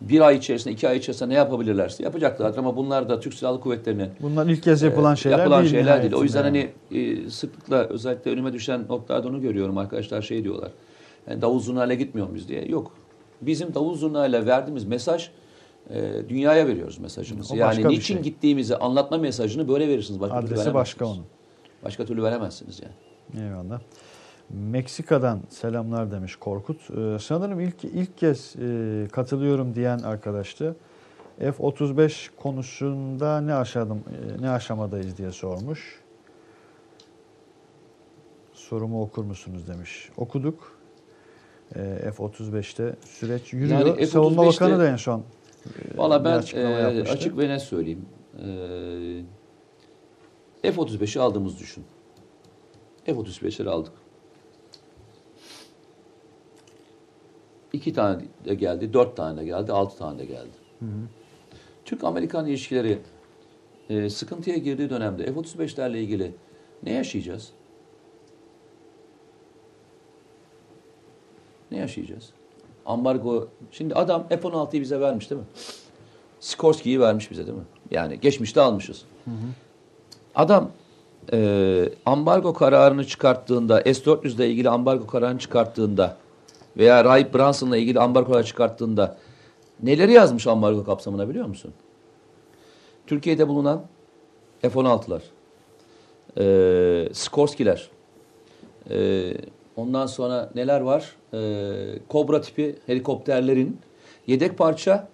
bir 0.00 0.20
ay 0.20 0.36
içerisinde, 0.36 0.74
iki 0.74 0.88
ay 0.88 0.96
içerisinde 0.96 1.28
ne 1.28 1.34
yapabilirlerse 1.34 2.02
yapacaklar. 2.02 2.56
Ama 2.58 2.76
bunlar 2.76 3.08
da 3.08 3.20
Türk 3.20 3.34
Silahlı 3.34 3.60
Kuvvetleri'nin 3.60 4.10
Bunlar 4.20 4.46
ilk 4.46 4.62
kez 4.62 4.82
yapılan 4.82 5.14
e, 5.14 5.16
şeyler 5.16 5.38
yapılan 5.38 5.60
değil. 5.60 5.70
şeyler 5.70 6.02
değil. 6.02 6.14
O 6.14 6.22
yüzden 6.22 6.44
yani. 6.44 6.70
hani 6.90 7.00
e, 7.00 7.30
sıklıkla 7.30 7.76
özellikle 7.76 8.30
önüme 8.30 8.52
düşen 8.52 8.84
notlarda 8.88 9.28
onu 9.28 9.40
görüyorum. 9.40 9.78
Arkadaşlar 9.78 10.22
şey 10.22 10.44
diyorlar. 10.44 10.70
Yani 11.30 11.42
davul 11.42 11.60
zurnayla 11.60 11.94
gitmiyor 11.94 12.28
muyuz 12.28 12.48
diye. 12.48 12.64
Yok. 12.68 12.92
Bizim 13.42 13.74
davul 13.74 13.94
zurnayla 13.94 14.46
verdiğimiz 14.46 14.84
mesaj 14.84 15.30
e, 15.90 16.12
dünyaya 16.28 16.66
veriyoruz 16.66 16.98
mesajımızı. 16.98 17.54
O 17.54 17.56
Yani 17.56 17.88
niçin 17.88 18.14
şey. 18.14 18.22
gittiğimizi 18.22 18.76
anlatma 18.76 19.18
mesajını 19.18 19.68
böyle 19.68 19.88
verirsiniz. 19.88 20.20
Başka 20.20 20.36
Adresi 20.36 20.74
başka 20.74 21.06
onun. 21.06 21.24
Başka 21.84 22.04
türlü 22.04 22.22
veremezsiniz 22.22 22.80
yani. 22.82 23.46
Eyvallah. 23.46 23.80
Meksika'dan 24.54 25.40
selamlar 25.48 26.10
demiş 26.10 26.36
Korkut. 26.36 26.90
Ee, 26.90 27.18
sanırım 27.20 27.60
ilk 27.60 27.84
ilk 27.84 28.18
kez 28.18 28.56
e, 28.56 29.08
katılıyorum 29.12 29.74
diyen 29.74 29.98
arkadaştı. 29.98 30.76
F-35 31.38 32.30
konusunda 32.36 33.40
ne 33.40 33.54
aşadım 33.54 34.04
e, 34.38 34.42
ne 34.42 34.50
aşamadayız 34.50 35.18
diye 35.18 35.32
sormuş. 35.32 36.00
Sorumu 38.52 39.02
okur 39.02 39.24
musunuz 39.24 39.68
demiş. 39.68 40.10
Okuduk. 40.16 40.78
E, 41.76 42.12
F-35'te 42.16 42.96
süreç 43.04 43.52
yürüyor. 43.52 43.86
Yani 43.86 44.06
Savunma 44.06 44.42
F-35'te 44.42 44.64
Bakanı 44.64 44.78
da 44.78 44.88
en 44.88 44.96
son 44.96 45.20
e, 45.20 45.98
Valla 45.98 46.24
ben 46.24 46.42
e, 46.54 47.02
açık 47.02 47.38
ve 47.38 47.48
net 47.48 47.62
söyleyeyim. 47.62 48.06
E, 50.62 50.72
F-35'i 50.72 51.20
aldığımız 51.20 51.58
düşün. 51.60 51.84
F-35'leri 53.04 53.68
aldık. 53.68 53.92
İki 57.80 57.92
tane 57.92 58.22
de 58.44 58.54
geldi, 58.54 58.92
dört 58.92 59.16
tane 59.16 59.40
de 59.40 59.44
geldi, 59.44 59.72
altı 59.72 59.98
tane 59.98 60.18
de 60.18 60.24
geldi. 60.24 60.56
Türk-Amerikan 61.84 62.46
ilişkileri 62.46 62.98
e, 63.90 64.10
sıkıntıya 64.10 64.56
girdiği 64.56 64.90
dönemde 64.90 65.24
F-35'lerle 65.26 65.98
ilgili 65.98 66.32
ne 66.82 66.92
yaşayacağız? 66.92 67.50
Ne 71.70 71.78
yaşayacağız? 71.78 72.30
Ambargo. 72.86 73.48
Şimdi 73.70 73.94
adam 73.94 74.28
F-16'yı 74.28 74.82
bize 74.82 75.00
vermiş 75.00 75.30
değil 75.30 75.40
mi? 75.40 75.46
Sikorsky'yi 76.40 77.00
vermiş 77.00 77.30
bize 77.30 77.46
değil 77.46 77.58
mi? 77.58 77.64
Yani 77.90 78.20
geçmişte 78.20 78.60
almışız. 78.60 79.04
Adam 80.34 80.70
e, 81.32 81.88
ambargo 82.06 82.52
kararını 82.52 83.06
çıkarttığında, 83.06 83.82
S-400 83.82 84.34
ile 84.34 84.50
ilgili 84.50 84.68
ambargo 84.68 85.06
kararını 85.06 85.38
çıkarttığında 85.38 86.16
veya 86.76 87.04
Rahip 87.04 87.34
Branson'la 87.34 87.76
ilgili 87.76 88.00
ambargo 88.00 88.32
kararı 88.32 88.46
çıkarttığında 88.46 89.16
neleri 89.82 90.12
yazmış 90.12 90.46
ambargo 90.46 90.84
kapsamına 90.84 91.28
biliyor 91.28 91.46
musun? 91.46 91.72
Türkiye'de 93.06 93.48
bulunan 93.48 93.84
F-16'lar, 94.62 95.20
e, 96.38 97.14
Sikorsky'ler, 97.14 97.90
e, 98.90 99.32
ondan 99.76 100.06
sonra 100.06 100.50
neler 100.54 100.80
var? 100.80 101.16
E, 101.34 101.38
Kobra 102.08 102.40
tipi 102.40 102.76
helikopterlerin 102.86 103.78
yedek 104.26 104.58
parça 104.58 105.08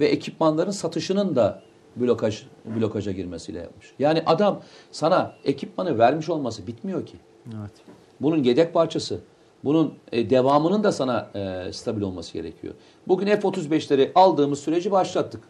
ve 0.00 0.06
ekipmanların 0.06 0.70
satışının 0.70 1.36
da 1.36 1.62
blokaj 1.96 2.42
blokaja 2.64 3.12
girmesiyle 3.12 3.58
yapmış. 3.58 3.92
Yani 3.98 4.22
adam 4.26 4.62
sana 4.92 5.34
ekipmanı 5.44 5.98
vermiş 5.98 6.28
olması 6.28 6.66
bitmiyor 6.66 7.06
ki. 7.06 7.16
Evet. 7.46 7.72
Bunun 8.20 8.42
yedek 8.42 8.74
parçası, 8.74 9.20
bunun 9.64 9.94
e, 10.12 10.30
devamının 10.30 10.84
da 10.84 10.92
sana 10.92 11.28
e, 11.34 11.72
stabil 11.72 12.02
olması 12.02 12.32
gerekiyor. 12.32 12.74
Bugün 13.08 13.26
F-35'leri 13.26 14.10
aldığımız 14.14 14.58
süreci 14.58 14.90
başlattık. 14.90 15.40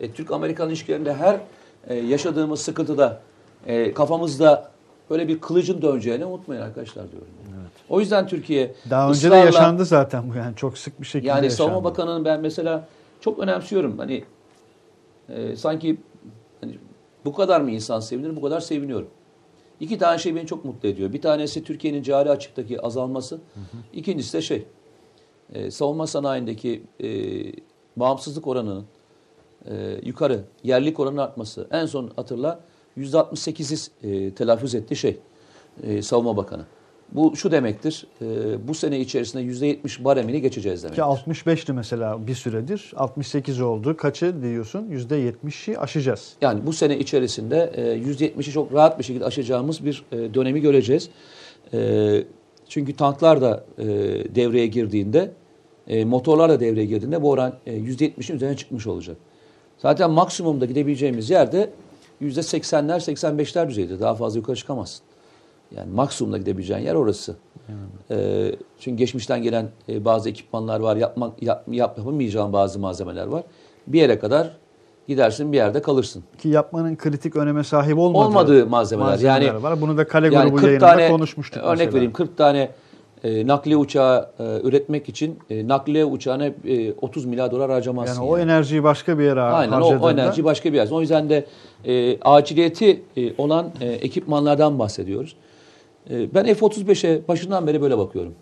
E, 0.00 0.12
Türk-Amerikan 0.12 0.68
ilişkilerinde 0.68 1.14
her 1.14 1.40
e, 1.88 1.94
yaşadığımız 1.94 2.60
sıkıntıda 2.60 3.20
e, 3.66 3.94
kafamızda 3.94 4.70
böyle 5.10 5.28
bir 5.28 5.40
kılıcın 5.40 5.82
döneceğini 5.82 6.24
unutmayın 6.24 6.62
arkadaşlar 6.62 7.10
diyorum. 7.12 7.28
yani. 7.50 7.64
O 7.88 8.00
yüzden 8.00 8.26
Türkiye 8.26 8.74
Daha 8.90 9.10
önce 9.10 9.30
de 9.30 9.34
ısrarla- 9.34 9.44
yaşandı 9.44 9.84
zaten 9.84 10.30
bu 10.30 10.36
yani 10.36 10.56
çok 10.56 10.78
sık 10.78 11.00
bir 11.00 11.06
şekilde 11.06 11.28
yani 11.28 11.44
yaşandı. 11.44 11.56
Savunma 11.56 11.84
Bakanı'nın 11.84 12.24
ben 12.24 12.40
mesela 12.40 12.88
çok 13.20 13.38
önemsiyorum. 13.38 13.98
Hani 13.98 14.24
e, 15.28 15.56
sanki 15.56 15.96
hani 16.60 16.78
bu 17.24 17.32
kadar 17.34 17.60
mı 17.60 17.70
insan 17.70 18.00
sevinir? 18.00 18.36
Bu 18.36 18.42
kadar 18.42 18.60
seviniyorum. 18.60 19.08
İki 19.84 19.98
tane 19.98 20.18
şey 20.18 20.34
beni 20.34 20.46
çok 20.46 20.64
mutlu 20.64 20.88
ediyor. 20.88 21.12
Bir 21.12 21.22
tanesi 21.22 21.64
Türkiye'nin 21.64 22.02
cari 22.02 22.30
açıktaki 22.30 22.80
azalması. 22.80 23.40
İkincisi 23.92 24.32
de 24.32 24.42
şey 24.42 24.66
e, 25.52 25.70
savunma 25.70 26.06
sanayindeki 26.06 26.82
e, 27.02 27.08
bağımsızlık 27.96 28.46
oranının 28.46 28.84
e, 29.66 30.00
yukarı 30.02 30.44
yerlilik 30.62 31.00
oranının 31.00 31.20
artması. 31.20 31.68
En 31.70 31.86
son 31.86 32.10
hatırla 32.16 32.60
%68'i 32.98 34.08
e, 34.10 34.34
telaffuz 34.34 34.74
etti 34.74 34.96
şey 34.96 35.18
e, 35.82 36.02
Savunma 36.02 36.36
Bakanı. 36.36 36.64
Bu 37.14 37.36
şu 37.36 37.50
demektir. 37.50 38.06
e, 38.20 38.68
bu 38.68 38.74
sene 38.74 39.00
içerisinde 39.00 39.42
%70 39.42 40.04
baremini 40.04 40.40
geçeceğiz 40.40 40.80
Ki 40.80 40.84
demektir. 40.84 41.02
65'ti 41.02 41.72
mesela 41.72 42.26
bir 42.26 42.34
süredir. 42.34 42.92
68 42.96 43.60
oldu. 43.60 43.96
Kaçı 43.96 44.42
diyorsun? 44.42 44.90
%70'i 44.90 45.78
aşacağız. 45.78 46.32
Yani 46.40 46.66
bu 46.66 46.72
sene 46.72 46.98
içerisinde 46.98 47.72
e, 47.74 47.82
%70'i 47.82 48.52
çok 48.52 48.72
rahat 48.72 48.98
bir 48.98 49.04
şekilde 49.04 49.24
aşacağımız 49.24 49.84
bir 49.84 50.04
e, 50.12 50.34
dönemi 50.34 50.60
göreceğiz. 50.60 51.08
E, 51.72 52.24
çünkü 52.68 52.96
tanklar 52.96 53.40
da 53.40 53.64
e, 53.78 53.84
devreye 54.34 54.66
girdiğinde, 54.66 55.30
e, 55.88 56.04
motorlar 56.04 56.50
da 56.50 56.60
devreye 56.60 56.86
girdiğinde 56.86 57.22
bu 57.22 57.30
oran 57.30 57.54
e, 57.66 57.78
%70'in 57.78 58.36
üzerine 58.36 58.56
çıkmış 58.56 58.86
olacak. 58.86 59.16
Zaten 59.78 60.10
maksimumda 60.10 60.66
gidebileceğimiz 60.66 61.30
yerde 61.30 61.70
%80'ler, 62.22 63.12
85'ler 63.12 63.68
düzeyde. 63.68 64.00
Daha 64.00 64.14
fazla 64.14 64.38
yukarı 64.38 64.56
çıkamazsın. 64.56 65.04
Yani 65.76 65.92
maksimumda 65.94 66.38
gidebileceğin 66.38 66.80
yer 66.80 66.94
orası. 66.94 67.36
E, 68.10 68.50
çünkü 68.80 68.96
geçmişten 68.96 69.42
gelen 69.42 69.68
e, 69.88 70.04
bazı 70.04 70.28
ekipmanlar 70.28 70.80
var, 70.80 70.96
yapmak 70.96 71.42
yap, 71.42 71.64
yapamayacağın 71.70 72.52
bazı 72.52 72.78
malzemeler 72.78 73.26
var. 73.26 73.42
Bir 73.86 74.00
yere 74.00 74.18
kadar 74.18 74.50
gidersin, 75.08 75.52
bir 75.52 75.56
yerde 75.56 75.82
kalırsın. 75.82 76.24
Ki 76.38 76.48
yapmanın 76.48 76.96
kritik 76.96 77.36
öneme 77.36 77.64
sahip 77.64 77.98
olmadığı, 77.98 78.26
Olmadığı 78.26 78.66
malzemeler. 78.66 79.18
Yani- 79.18 79.62
var. 79.62 79.80
Bunu 79.80 79.96
da 79.96 80.08
Kale 80.08 80.34
Yani 80.34 80.44
grubu 80.44 80.56
40 80.56 80.66
yayınında 80.66 80.86
tane 80.86 81.08
konuşmuştuk 81.08 81.62
örnek 81.62 81.78
mesela. 81.78 81.94
vereyim 81.94 82.12
40 82.12 82.36
tane 82.36 82.70
e, 83.24 83.46
nakliye 83.46 83.76
uçağı 83.76 84.30
e, 84.38 84.60
üretmek 84.62 85.08
için 85.08 85.38
e, 85.50 85.68
nakliye 85.68 86.04
uçağına 86.04 86.46
e, 86.46 86.92
30 86.92 87.24
milyar 87.24 87.50
dolar 87.50 87.70
harcamazsın. 87.70 88.22
Yani 88.22 88.30
o 88.30 88.38
enerjiyi 88.38 88.82
başka 88.82 89.18
bir 89.18 89.24
yere 89.24 89.40
Aynen 89.40 89.72
o, 89.72 89.74
harcadığında 89.74 90.06
o 90.06 90.10
enerji 90.10 90.44
başka 90.44 90.72
bir 90.72 90.76
yer. 90.76 90.90
O 90.90 91.00
yüzden 91.00 91.28
de 91.28 91.46
e, 91.84 92.20
aciliyeti 92.20 93.02
e, 93.16 93.42
olan 93.42 93.66
e, 93.80 93.86
ekipmanlardan 93.86 94.78
bahsediyoruz. 94.78 95.36
E, 96.10 96.34
ben 96.34 96.44
F-35'e 96.44 97.28
başından 97.28 97.66
beri 97.66 97.82
böyle 97.82 97.98
bakıyorum. 97.98 98.34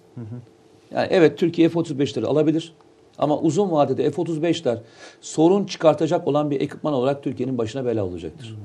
Yani 0.95 1.09
evet 1.11 1.39
Türkiye 1.39 1.69
F-35'leri 1.69 2.27
alabilir. 2.27 2.73
Ama 3.19 3.39
uzun 3.39 3.71
vadede 3.71 4.11
F-35'ler 4.11 4.79
sorun 5.21 5.65
çıkartacak 5.65 6.29
olan 6.29 6.51
bir 6.51 6.61
ekipman 6.61 6.93
olarak 6.93 7.23
Türkiye'nin 7.23 7.59
başına 7.59 7.85
bela 7.85 8.05
olacaktır. 8.05 8.57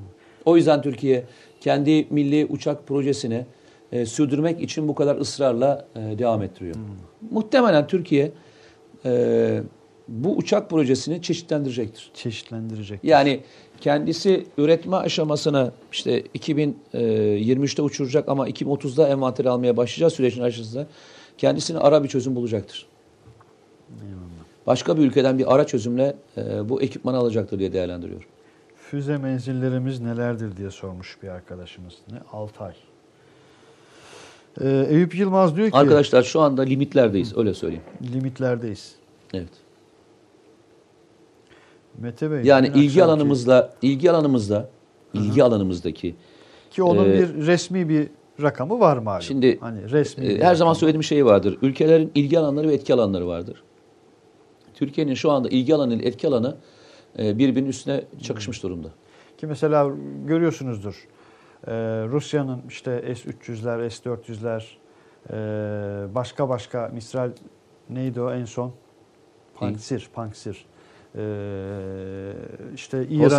O 0.46 0.58
yüzden 0.58 0.82
Türkiye 0.82 1.24
kendi 1.62 2.08
milli 2.10 2.46
uçak 2.46 2.88
projesini 2.88 3.46
e, 3.92 4.06
sürdürmek 4.06 4.62
için 4.62 4.88
bu 4.88 4.96
kadar 4.96 5.16
ısrarla 5.16 5.88
e, 5.96 6.00
devam 6.20 6.44
ettiriyor. 6.44 6.76
Muhtemelen 7.32 7.88
Türkiye 7.88 8.32
e, 9.06 9.62
bu 10.08 10.38
uçak 10.38 10.70
projesini 10.70 11.22
çeşitlendirecektir. 11.22 12.12
çeşitlendirecek. 12.14 13.00
Yani 13.04 13.40
kendisi 13.82 14.46
üretme 14.58 14.96
aşamasını 14.96 15.72
işte 15.92 16.22
2023'te 16.22 17.82
uçuracak 17.82 18.30
ama 18.30 18.50
2030'da 18.50 19.08
envanteri 19.08 19.50
almaya 19.50 19.78
başlayacağı 19.78 20.10
sürecin 20.10 20.42
aşısında 20.42 20.88
kendisine 21.38 21.78
ara 21.78 22.04
bir 22.04 22.10
çözüm 22.10 22.36
bulacaktır. 22.36 22.86
başka 24.68 24.98
bir 24.98 25.02
ülkeden 25.02 25.40
bir 25.40 25.54
ara 25.56 25.68
çözümle 25.68 26.16
e, 26.38 26.70
bu 26.70 26.82
ekipmanı 26.82 27.18
alacaktır 27.18 27.60
diye 27.60 27.74
değerlendiriyorum. 27.74 28.28
Füze 28.76 29.18
menzillerimiz 29.18 30.00
nelerdir 30.00 30.58
diye 30.58 30.72
sormuş 30.72 31.18
bir 31.24 31.28
arkadaşımız. 31.28 31.94
Ne? 32.12 32.18
6 32.32 32.64
ay. 32.64 32.74
Ee, 34.62 34.88
Eyüp 34.90 35.16
Yılmaz 35.16 35.56
diyor 35.56 35.72
ki 35.72 35.78
Arkadaşlar 35.78 36.24
şu 36.24 36.42
anda 36.42 36.62
limitlerdeyiz 36.62 37.38
öyle 37.38 37.54
söyleyeyim. 37.54 37.84
limitlerdeyiz. 38.14 38.96
Evet. 39.34 39.50
Mete 41.98 42.32
Bey. 42.32 42.42
Yani 42.44 42.72
ilgi 42.76 43.04
alanımızla 43.04 43.74
ilgi 43.82 44.12
alanımızda 44.12 44.70
ilgi 45.14 45.44
alanımızdaki 45.44 46.16
ki 46.72 46.84
onun 46.84 47.06
Ee, 47.06 47.14
bir 47.14 47.48
resmi 47.48 47.90
bir 47.90 48.10
rakamı 48.42 48.80
var 48.80 48.98
malum. 48.98 49.22
Şimdi, 49.22 49.60
hani 49.60 49.92
resmi 49.92 50.26
e, 50.26 50.44
her 50.44 50.56
zaman 50.56 50.74
söylediğim 50.74 51.04
şey 51.04 51.26
vardır. 51.26 51.58
Ülkelerin 51.62 52.12
ilgi 52.16 52.40
alanları 52.40 52.68
ve 52.70 52.74
etki 52.74 52.94
alanları 52.94 53.28
vardır. 53.28 53.64
Türkiye'nin 54.74 55.14
şu 55.14 55.32
anda 55.32 55.50
ilgi 55.50 55.76
alanı 55.76 55.94
ile 55.94 56.08
etki 56.08 56.28
alanı 56.28 56.56
e, 57.20 57.38
birbirinin 57.38 57.70
üstüne 57.70 58.04
çakışmış 58.22 58.64
durumda. 58.64 58.88
Ki 59.38 59.48
mesela 59.48 59.92
görüyorsunuzdur. 60.26 61.08
Ee, 61.68 61.72
Rusya'nın 62.12 62.62
işte 62.70 63.16
S-300'ler, 63.16 63.90
S-400'ler, 63.90 64.64
ee, 65.30 66.16
başka 66.16 66.50
başka 66.50 66.92
misral 66.94 67.32
neydi 67.90 68.22
o 68.22 68.32
en 68.32 68.46
son? 68.46 68.74
Panksir, 69.56 70.10
Panksir. 70.14 70.66
Ee, 71.16 72.34
işte 72.76 73.08
İran'ın? 73.08 73.30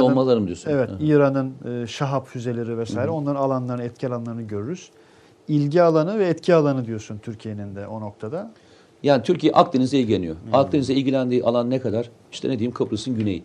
Evet. 0.72 0.90
İran'ın 1.00 1.82
e, 1.82 1.86
Şahap 1.86 2.26
füzeleri 2.26 2.78
vesaire 2.78 3.10
onların 3.10 3.40
alanlarını, 3.40 3.82
etki 3.82 4.08
alanlarını 4.08 4.42
görürüz. 4.42 4.90
İlgi 5.48 5.82
alanı 5.82 6.18
ve 6.18 6.26
etki 6.28 6.54
alanı 6.54 6.86
diyorsun 6.86 7.18
Türkiye'nin 7.22 7.76
de 7.76 7.86
o 7.86 8.00
noktada. 8.00 8.52
Yani 9.02 9.22
Türkiye 9.22 9.52
Akdeniz'e 9.52 9.98
ilgileniyor. 9.98 10.36
Hmm. 10.44 10.54
Akdeniz'e 10.54 10.94
ilgilendiği 10.94 11.44
alan 11.44 11.70
ne 11.70 11.80
kadar? 11.80 12.10
İşte 12.32 12.48
ne 12.48 12.52
diyeyim 12.58 12.72
Kıbrıs'ın 12.72 13.14
güneyi. 13.16 13.42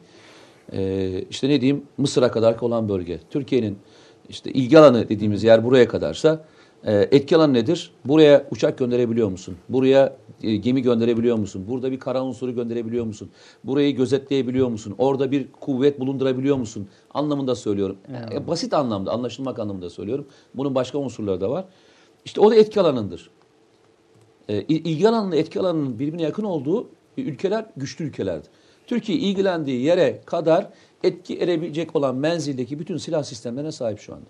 Ee, 0.73 1.23
işte 1.29 1.49
ne 1.49 1.61
diyeyim 1.61 1.83
Mısır'a 1.97 2.31
kadar 2.31 2.59
olan 2.61 2.89
bölge. 2.89 3.19
Türkiye'nin 3.29 3.77
işte 4.29 4.51
ilgi 4.51 4.79
alanı 4.79 5.09
dediğimiz 5.09 5.43
yer 5.43 5.63
buraya 5.63 5.87
kadarsa 5.87 6.45
e, 6.85 6.93
etki 7.11 7.37
alanı 7.37 7.53
nedir? 7.53 7.91
Buraya 8.05 8.47
uçak 8.51 8.77
gönderebiliyor 8.77 9.29
musun? 9.29 9.57
Buraya 9.69 10.15
e, 10.43 10.55
gemi 10.55 10.81
gönderebiliyor 10.81 11.37
musun? 11.37 11.65
Burada 11.67 11.91
bir 11.91 11.99
kara 11.99 12.23
unsuru 12.23 12.55
gönderebiliyor 12.55 13.05
musun? 13.05 13.29
Burayı 13.63 13.95
gözetleyebiliyor 13.95 14.67
musun? 14.67 14.95
Orada 14.97 15.31
bir 15.31 15.47
kuvvet 15.51 15.99
bulundurabiliyor 15.99 16.57
musun? 16.57 16.87
Anlamında 17.13 17.55
söylüyorum. 17.55 17.97
E, 18.35 18.47
basit 18.47 18.73
anlamda, 18.73 19.11
anlaşılmak 19.11 19.59
anlamında 19.59 19.89
söylüyorum. 19.89 20.25
Bunun 20.55 20.75
başka 20.75 20.97
unsurları 20.97 21.41
da 21.41 21.49
var. 21.49 21.65
İşte 22.25 22.41
o 22.41 22.51
da 22.51 22.55
etki 22.55 22.81
alanındır 22.81 23.29
e, 24.49 24.61
il- 24.61 24.85
ilgi 24.85 25.09
alanıyla 25.09 25.37
etki 25.37 25.59
alanının 25.59 25.99
birbirine 25.99 26.21
yakın 26.23 26.43
olduğu 26.43 26.87
ülkeler 27.17 27.65
güçlü 27.77 28.05
ülkelerdir. 28.05 28.49
Türkiye 28.87 29.17
ilgilendiği 29.17 29.81
yere 29.81 30.21
kadar 30.25 30.69
etki 31.03 31.39
edebilecek 31.39 31.95
olan 31.95 32.15
menzildeki 32.15 32.79
bütün 32.79 32.97
silah 32.97 33.23
sistemlerine 33.23 33.71
sahip 33.71 33.99
şu 33.99 34.13
anda. 34.13 34.25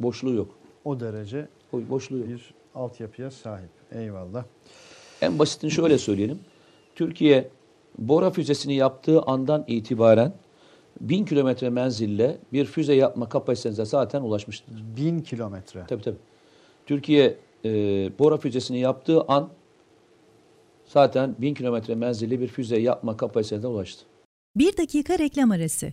Boşluğu 0.00 0.34
yok. 0.34 0.50
O 0.84 1.00
derece 1.00 1.48
Bo- 1.72 1.88
Boşluğu 1.90 2.18
yok. 2.18 2.28
bir 2.28 2.54
altyapıya 2.74 3.30
sahip. 3.30 3.70
Eyvallah. 3.92 4.44
En 5.22 5.38
basitini 5.38 5.70
şöyle 5.70 5.98
söyleyelim. 5.98 6.38
Türkiye 6.94 7.48
Bora 7.98 8.30
füzesini 8.30 8.74
yaptığı 8.74 9.22
andan 9.22 9.64
itibaren 9.66 10.32
1000 11.00 11.24
kilometre 11.24 11.70
menzille 11.70 12.38
bir 12.52 12.64
füze 12.64 12.94
yapma 12.94 13.28
kapasitesine 13.28 13.84
zaten 13.84 14.22
ulaşmıştır. 14.22 14.74
Bin 14.96 15.20
kilometre. 15.20 15.84
Tabii 15.88 16.02
tabii. 16.02 16.16
Türkiye 16.86 17.36
e, 17.64 17.70
Bora 18.18 18.36
füzesini 18.36 18.78
yaptığı 18.78 19.22
an 19.22 19.48
zaten 20.86 21.34
1000 21.38 21.54
kilometre 21.54 21.94
menzilli 21.94 22.40
bir 22.40 22.48
füze 22.48 22.80
yapma 22.80 23.16
kapasitesine 23.16 23.66
ulaştı. 23.66 24.04
Bir 24.56 24.76
dakika 24.76 25.18
reklam 25.18 25.50
arası. 25.50 25.92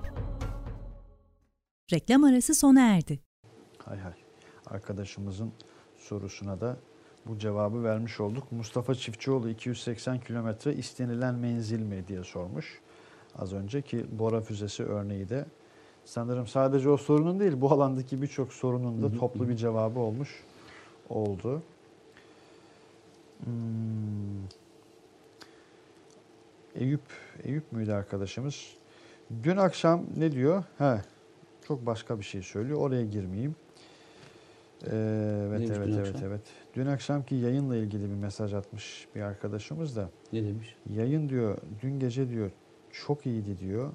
Reklam 1.93 2.23
arası 2.23 2.55
sona 2.55 2.95
erdi. 2.95 3.19
Hay 3.77 3.99
hay. 3.99 4.13
Arkadaşımızın 4.65 5.51
sorusuna 5.97 6.61
da 6.61 6.77
bu 7.25 7.39
cevabı 7.39 7.83
vermiş 7.83 8.19
olduk. 8.19 8.51
Mustafa 8.51 8.95
Çiftçioğlu 8.95 9.49
280 9.49 10.19
kilometre 10.19 10.73
istenilen 10.73 11.35
menzil 11.35 11.79
mi 11.79 12.07
diye 12.07 12.23
sormuş. 12.23 12.81
Az 13.35 13.53
önceki 13.53 14.19
Bora 14.19 14.41
füzesi 14.41 14.83
örneği 14.83 15.29
de 15.29 15.45
sanırım 16.05 16.47
sadece 16.47 16.89
o 16.89 16.97
sorunun 16.97 17.39
değil 17.39 17.53
bu 17.61 17.71
alandaki 17.71 18.21
birçok 18.21 18.53
sorunun 18.53 19.03
da 19.03 19.17
toplu 19.17 19.49
bir 19.49 19.55
cevabı 19.55 19.99
olmuş 19.99 20.43
oldu. 21.09 21.63
Hmm. 23.43 23.51
Eyüp, 26.75 27.01
Eyüp 27.43 27.71
müydü 27.71 27.91
arkadaşımız? 27.91 28.73
Dün 29.43 29.57
akşam 29.57 30.05
ne 30.17 30.31
diyor? 30.31 30.63
He, 30.77 31.01
çok 31.67 31.85
başka 31.85 32.19
bir 32.19 32.23
şey 32.23 32.41
söylüyor. 32.41 32.79
Oraya 32.79 33.05
girmeyeyim. 33.05 33.55
Ee, 34.83 34.87
evet, 35.49 35.59
Neymiş 35.59 35.77
evet, 35.77 35.89
evet, 35.95 36.15
akşam? 36.15 36.29
evet. 36.29 36.41
Dün 36.73 36.85
akşamki 36.85 37.35
yayınla 37.35 37.75
ilgili 37.75 38.03
bir 38.03 38.15
mesaj 38.15 38.53
atmış 38.53 39.07
bir 39.15 39.21
arkadaşımız 39.21 39.95
da. 39.95 40.09
Ne 40.33 40.43
demiş? 40.43 40.75
Yayın 40.89 41.29
diyor, 41.29 41.57
dün 41.81 41.99
gece 41.99 42.29
diyor 42.29 42.51
çok 42.91 43.25
iyiydi 43.25 43.59
diyor. 43.59 43.91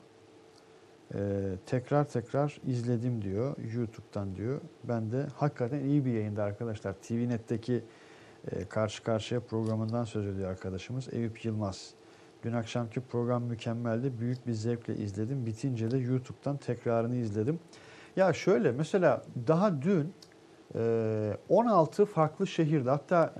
Ee, 1.14 1.54
tekrar 1.66 2.08
tekrar 2.08 2.60
izledim 2.66 3.22
diyor 3.22 3.56
YouTube'dan 3.74 4.36
diyor. 4.36 4.60
Ben 4.84 5.12
de 5.12 5.26
hakikaten 5.36 5.84
iyi 5.84 6.04
bir 6.04 6.12
yayında 6.12 6.42
arkadaşlar. 6.42 6.92
TVNet'teki 6.92 7.82
e, 8.52 8.64
karşı 8.64 9.02
karşıya 9.02 9.40
programından 9.40 10.04
söz 10.04 10.26
ediyor 10.26 10.50
arkadaşımız 10.50 11.14
Eyüp 11.14 11.44
Yılmaz. 11.44 11.94
Dün 12.42 12.52
akşamki 12.52 13.00
program 13.00 13.42
mükemmeldi. 13.42 14.20
Büyük 14.20 14.46
bir 14.46 14.52
zevkle 14.52 14.96
izledim. 14.96 15.46
Bitince 15.46 15.90
de 15.90 15.98
YouTube'dan 15.98 16.56
tekrarını 16.56 17.16
izledim. 17.16 17.58
Ya 18.16 18.32
şöyle 18.32 18.72
mesela 18.72 19.22
daha 19.48 19.82
dün 19.82 20.12
e, 20.74 21.36
16 21.48 22.04
farklı 22.04 22.46
şehirde 22.46 22.90
hatta 22.90 23.34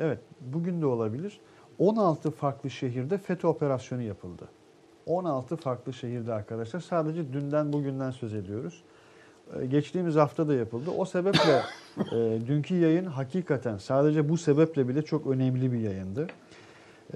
evet 0.00 0.18
bugün 0.40 0.82
de 0.82 0.86
olabilir 0.86 1.40
16 1.78 2.30
farklı 2.30 2.70
şehirde 2.70 3.18
FETÖ 3.18 3.48
operasyonu 3.48 4.02
yapıldı. 4.02 4.48
16 5.06 5.56
farklı 5.56 5.92
şehirde 5.92 6.32
arkadaşlar. 6.32 6.80
Sadece 6.80 7.32
dünden 7.32 7.72
bugünden 7.72 8.10
söz 8.10 8.34
ediyoruz. 8.34 8.82
Geçtiğimiz 9.68 10.16
hafta 10.16 10.48
da 10.48 10.54
yapıldı. 10.54 10.90
O 10.96 11.04
sebeple 11.04 11.62
dünkü 12.46 12.74
yayın 12.74 13.04
hakikaten 13.04 13.76
sadece 13.76 14.28
bu 14.28 14.36
sebeple 14.36 14.88
bile 14.88 15.02
çok 15.02 15.26
önemli 15.26 15.72
bir 15.72 15.78
yayındı. 15.78 16.26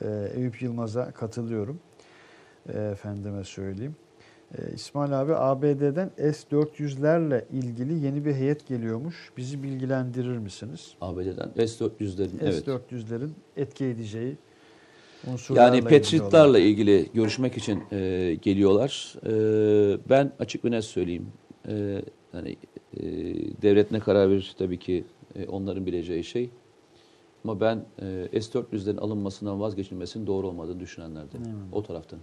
Ee, 0.03 0.33
Eyüp 0.37 0.63
Yılmaz'a 0.63 1.11
katılıyorum. 1.11 1.81
Ee, 2.69 2.79
efendime 2.79 3.45
söyleyeyim. 3.45 3.97
Ee, 4.59 4.63
İsmail 4.75 5.21
abi 5.21 5.35
ABD'den 5.35 6.11
S-400'lerle 6.17 7.45
ilgili 7.53 8.05
yeni 8.07 8.25
bir 8.25 8.35
heyet 8.35 8.67
geliyormuş. 8.67 9.31
Bizi 9.37 9.63
bilgilendirir 9.63 10.39
misiniz? 10.39 10.95
ABD'den 11.01 11.67
S-400'lerin 11.67 12.39
evet. 12.43 12.55
S-400'lerin 12.55 13.31
etki 13.57 13.85
edeceği 13.85 14.37
unsurlarla 15.27 15.67
Yani 15.67 15.79
ilgili. 15.79 16.01
Patriot'larla 16.01 16.59
ilgili 16.59 17.09
görüşmek 17.15 17.57
için 17.57 17.83
e, 17.93 18.35
geliyorlar. 18.43 19.15
E, 19.27 19.33
ben 20.09 20.33
açık 20.39 20.65
ve 20.65 20.71
net 20.71 20.85
söyleyeyim. 20.85 21.27
E, 21.69 22.03
hani 22.33 22.57
e, 22.97 23.03
devlet 23.63 23.91
ne 23.91 24.01
karar 24.01 24.31
verir 24.31 24.55
tabii 24.59 24.79
ki 24.79 25.05
e, 25.37 25.47
onların 25.47 25.87
bileceği 25.87 26.25
şey. 26.25 26.51
Ama 27.45 27.61
ben 27.61 27.85
e, 28.33 28.41
S-400'lerin 28.41 28.99
alınmasından 28.99 29.61
vazgeçilmesinin 29.61 30.27
doğru 30.27 30.49
olmadığını 30.49 30.81
düşünenlerden. 30.81 31.41
O 31.73 31.83
taraftan. 31.83 32.19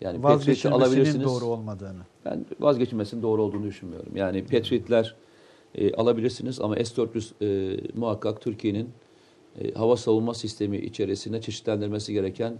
Yani 0.00 0.20
Patriot'i 0.20 0.68
alabilirsiniz. 0.68 1.24
doğru 1.26 1.44
olmadığını. 1.44 2.02
Ben 2.24 2.46
vazgeçilmesinin 2.60 3.22
doğru 3.22 3.42
olduğunu 3.42 3.64
düşünmüyorum. 3.64 4.16
Yani 4.16 4.44
Patriot'ler 4.46 5.16
e, 5.74 5.94
alabilirsiniz 5.94 6.60
ama 6.60 6.76
S-400 6.76 7.32
e, 7.42 7.80
muhakkak 7.94 8.40
Türkiye'nin 8.40 8.90
e, 9.60 9.72
hava 9.72 9.96
savunma 9.96 10.34
sistemi 10.34 10.76
içerisinde 10.76 11.40
çeşitlendirmesi 11.40 12.12
gereken 12.12 12.58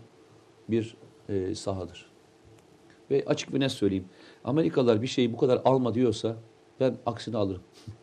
bir 0.68 0.96
e, 1.28 1.54
sahadır. 1.54 2.10
Ve 3.10 3.22
açık 3.26 3.54
bir 3.54 3.60
net 3.60 3.72
söyleyeyim. 3.72 4.04
Amerikalılar 4.44 5.02
bir 5.02 5.06
şeyi 5.06 5.32
bu 5.32 5.36
kadar 5.36 5.62
alma 5.64 5.94
diyorsa 5.94 6.36
ben 6.80 6.96
aksini 7.06 7.36
alırım. 7.36 7.62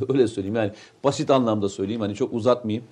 Öyle 0.08 0.28
söyleyeyim 0.28 0.56
yani 0.56 0.72
basit 1.04 1.30
anlamda 1.30 1.68
söyleyeyim 1.68 2.00
hani 2.00 2.14
çok 2.14 2.32
uzatmayayım. 2.32 2.84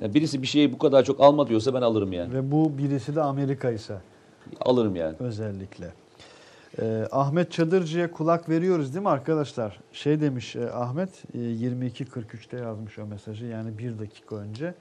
Yani 0.00 0.14
birisi 0.14 0.42
bir 0.42 0.46
şeyi 0.46 0.72
bu 0.72 0.78
kadar 0.78 1.04
çok 1.04 1.20
alma 1.20 1.48
diyorsa 1.48 1.74
ben 1.74 1.82
alırım 1.82 2.12
yani. 2.12 2.34
Ve 2.34 2.50
bu 2.50 2.78
birisi 2.78 3.16
de 3.16 3.22
Amerika 3.22 3.70
ise 3.70 3.98
Alırım 4.60 4.96
yani. 4.96 5.16
özellikle. 5.18 5.92
Ee, 6.82 7.08
Ahmet 7.12 7.52
Çadırcı'ya 7.52 8.10
kulak 8.10 8.48
veriyoruz 8.48 8.94
değil 8.94 9.02
mi 9.02 9.08
arkadaşlar? 9.08 9.80
Şey 9.92 10.20
demiş 10.20 10.56
e, 10.56 10.70
Ahmet 10.70 11.10
e, 11.34 11.38
22.43'te 11.38 12.56
yazmış 12.56 12.98
o 12.98 13.06
mesajı 13.06 13.46
yani 13.46 13.78
bir 13.78 13.98
dakika 13.98 14.36
önce. 14.36 14.74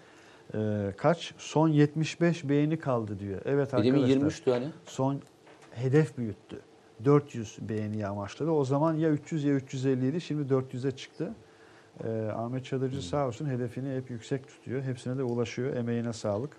Ee, 0.53 0.93
kaç? 0.97 1.33
Son 1.37 1.67
75 1.67 2.49
beğeni 2.49 2.79
kaldı 2.79 3.19
diyor. 3.19 3.41
Evet 3.45 3.71
Demin 3.71 4.03
arkadaşlar. 4.03 4.29
23'tü 4.29 4.51
hani. 4.51 4.65
Son 4.85 5.19
hedef 5.71 6.17
büyüttü. 6.17 6.59
400 7.05 7.57
beğeniyi 7.61 8.07
amaçladı. 8.07 8.51
O 8.51 8.65
zaman 8.65 8.93
ya 8.93 9.09
300 9.09 9.43
ya 9.43 9.53
350 9.53 10.07
idi. 10.07 10.21
Şimdi 10.21 10.53
400'e 10.53 10.91
çıktı. 10.91 11.33
Ee, 12.03 12.29
Ahmet 12.35 12.65
Çadırcı 12.65 13.01
sağ 13.01 13.27
olsun 13.27 13.45
hedefini 13.49 13.95
hep 13.95 14.09
yüksek 14.09 14.47
tutuyor. 14.47 14.81
Hepsine 14.81 15.17
de 15.17 15.23
ulaşıyor. 15.23 15.75
Emeğine 15.75 16.13
sağlık. 16.13 16.49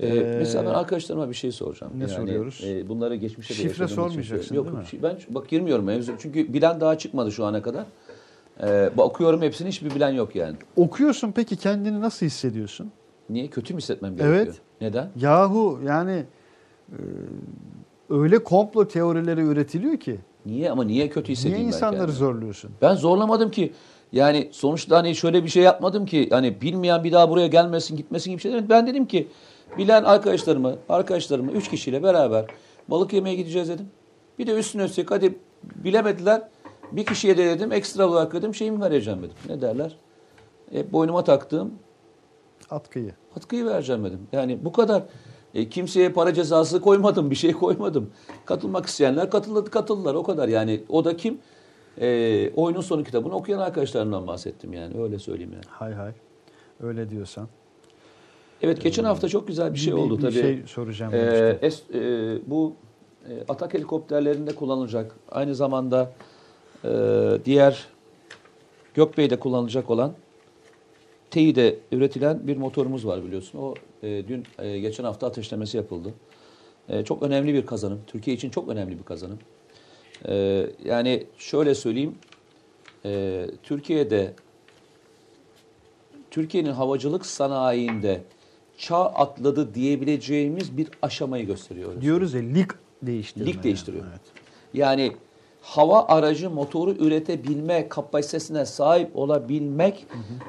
Ee, 0.00 0.06
Ee, 0.06 0.36
mesela 0.38 0.64
ben 0.64 0.74
arkadaşlarıma 0.74 1.28
bir 1.28 1.34
şey 1.34 1.52
soracağım. 1.52 1.92
ne 1.96 2.08
soruyoruz? 2.08 2.64
e, 2.66 2.88
bunları 2.88 3.16
geçmişte 3.16 3.54
de 3.54 3.58
Şifre 3.58 3.88
sormayacaksın, 3.88 4.46
söylüyorum. 4.54 4.80
değil 4.92 5.02
Yok, 5.02 5.12
ben 5.28 5.34
bak 5.34 5.48
girmiyorum 5.48 5.84
mevzu. 5.84 6.12
Çünkü 6.18 6.52
bilen 6.52 6.80
daha 6.80 6.98
çıkmadı 6.98 7.32
şu 7.32 7.44
ana 7.44 7.62
kadar. 7.62 7.86
Ee, 8.62 8.90
bakıyorum 8.96 9.42
hepsini 9.42 9.68
hiçbir 9.68 9.94
bilen 9.94 10.10
yok 10.10 10.36
yani. 10.36 10.56
Okuyorsun 10.76 11.32
peki 11.32 11.56
kendini 11.56 12.00
nasıl 12.00 12.26
hissediyorsun? 12.26 12.92
Niye? 13.30 13.48
Kötü 13.48 13.74
mü 13.74 13.80
hissetmem 13.80 14.16
gerekiyor? 14.16 14.36
Evet. 14.46 14.60
Neden? 14.80 15.10
Yahu 15.16 15.80
yani 15.86 16.24
e, 16.92 16.98
öyle 18.10 18.38
komplo 18.44 18.88
teorileri 18.88 19.40
üretiliyor 19.40 19.96
ki. 19.96 20.18
Niye 20.46 20.70
ama 20.70 20.84
niye 20.84 21.08
kötü 21.08 21.26
Niye 21.26 21.32
hissedeyim 21.36 21.62
ben 21.62 21.66
insanları 21.66 22.00
kendimi? 22.00 22.16
zorluyorsun? 22.18 22.70
Ben 22.82 22.94
zorlamadım 22.94 23.50
ki. 23.50 23.72
Yani 24.12 24.48
sonuçta 24.52 24.96
hani 24.96 25.14
şöyle 25.14 25.44
bir 25.44 25.48
şey 25.48 25.62
yapmadım 25.62 26.06
ki. 26.06 26.28
Hani 26.30 26.60
bilmeyen 26.60 27.04
bir 27.04 27.12
daha 27.12 27.30
buraya 27.30 27.46
gelmesin 27.46 27.96
gitmesin 27.96 28.30
gibi 28.30 28.40
şey 28.40 28.50
demedim. 28.52 28.68
Ben 28.70 28.86
dedim 28.86 29.06
ki 29.06 29.28
bilen 29.78 30.04
arkadaşlarımı, 30.04 30.76
arkadaşlarımı 30.88 31.52
üç 31.52 31.68
kişiyle 31.70 32.02
beraber 32.02 32.46
balık 32.88 33.12
yemeye 33.12 33.34
gideceğiz 33.36 33.68
dedim. 33.68 33.86
Bir 34.38 34.46
de 34.46 34.52
üstüne 34.58 34.84
üstlük 34.84 35.10
hadi 35.10 35.38
bilemediler. 35.62 36.42
Bir 36.92 37.06
kişiye 37.06 37.36
de 37.36 37.46
dedim 37.46 37.72
ekstra 37.72 38.08
olarak 38.08 38.32
dedim 38.32 38.54
şeyimi 38.54 38.80
vereceğim 38.80 39.18
dedim. 39.22 39.36
Ne 39.48 39.60
derler? 39.60 39.96
E, 40.74 40.92
boynuma 40.92 41.24
taktığım 41.24 41.74
Atkıyı. 42.70 43.12
atkıyı 43.36 43.66
vereceğim 43.66 44.04
dedim. 44.04 44.20
Yani 44.32 44.58
bu 44.64 44.72
kadar. 44.72 45.02
E, 45.54 45.68
kimseye 45.68 46.08
para 46.12 46.34
cezası 46.34 46.80
koymadım, 46.80 47.30
bir 47.30 47.36
şey 47.36 47.52
koymadım. 47.52 48.10
Katılmak 48.44 48.86
isteyenler 48.86 49.30
katıldı, 49.30 49.70
katıldılar 49.70 50.14
o 50.14 50.22
kadar. 50.22 50.48
Yani 50.48 50.80
o 50.88 51.04
da 51.04 51.16
kim? 51.16 51.38
E, 52.00 52.50
oyunun 52.56 52.80
sonu 52.80 53.04
kitabını 53.04 53.34
okuyan 53.34 53.58
arkadaşlarımdan 53.60 54.26
bahsettim 54.26 54.72
yani 54.72 55.02
öyle 55.02 55.18
söyleyeyim 55.18 55.52
yani. 55.52 55.64
Hay 55.68 55.92
hay. 55.92 56.12
Öyle 56.82 57.10
diyorsan. 57.10 57.48
Evet 58.62 58.82
geçen 58.82 59.04
hafta 59.04 59.28
çok 59.28 59.48
güzel 59.48 59.74
bir 59.74 59.78
şey 59.78 59.94
oldu 59.94 60.16
bir 60.16 60.22
tabii. 60.22 60.32
şey 60.32 60.62
soracağım. 60.66 61.14
Ee, 61.14 61.58
es- 61.62 61.94
e, 61.94 62.40
bu 62.46 62.72
e, 63.28 63.32
atak 63.48 63.74
helikopterlerinde 63.74 64.54
kullanılacak. 64.54 65.16
Aynı 65.30 65.54
zamanda 65.54 66.12
e, 66.84 66.90
diğer 67.44 67.86
Gökbey'de 68.94 69.38
kullanılacak 69.38 69.90
olan 69.90 70.12
TEİ'de 71.30 71.78
üretilen 71.92 72.46
bir 72.46 72.56
motorumuz 72.56 73.06
var 73.06 73.24
biliyorsun. 73.24 73.58
O 73.58 73.74
e, 74.02 74.28
dün 74.28 74.44
e, 74.58 74.78
geçen 74.78 75.04
hafta 75.04 75.26
ateşlemesi 75.26 75.76
yapıldı. 75.76 76.14
E, 76.88 77.04
çok 77.04 77.22
önemli 77.22 77.54
bir 77.54 77.66
kazanım. 77.66 78.00
Türkiye 78.06 78.36
için 78.36 78.50
çok 78.50 78.68
önemli 78.68 78.98
bir 78.98 79.04
kazanım. 79.04 79.38
E, 80.28 80.66
yani 80.84 81.26
şöyle 81.38 81.74
söyleyeyim. 81.74 82.14
E, 83.04 83.44
Türkiye'de 83.62 84.34
Türkiye'nin 86.30 86.72
havacılık 86.72 87.26
sanayinde 87.26 88.22
çağ 88.78 89.06
atladı 89.06 89.74
diyebileceğimiz 89.74 90.76
bir 90.76 90.88
aşamayı 91.02 91.46
gösteriyoruz. 91.46 92.00
Diyoruz 92.00 92.34
ya 92.34 92.40
lig 92.40 92.70
değiştirme. 93.02 93.46
Lig 93.46 93.62
değiştiriyor. 93.62 94.04
Yani. 94.04 94.12
Evet. 94.12 94.20
Yani 94.74 95.12
hava 95.68 96.04
aracı 96.08 96.50
motoru 96.50 96.90
üretebilme 96.90 97.88
kapasitesine 97.88 98.66
sahip 98.66 99.16
olabilmek 99.16 100.06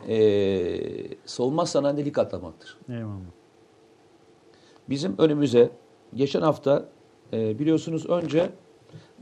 eee 0.08 1.18
savunma 1.26 1.66
sanayinde 1.66 2.06
lig 2.06 2.18
atlamaktır. 2.20 2.78
Eyvallah. 2.90 3.10
Bizim 4.90 5.16
önümüze 5.18 5.70
geçen 6.16 6.42
hafta 6.42 6.86
e, 7.34 7.60
biliyorsunuz 7.60 8.06
önce 8.10 8.50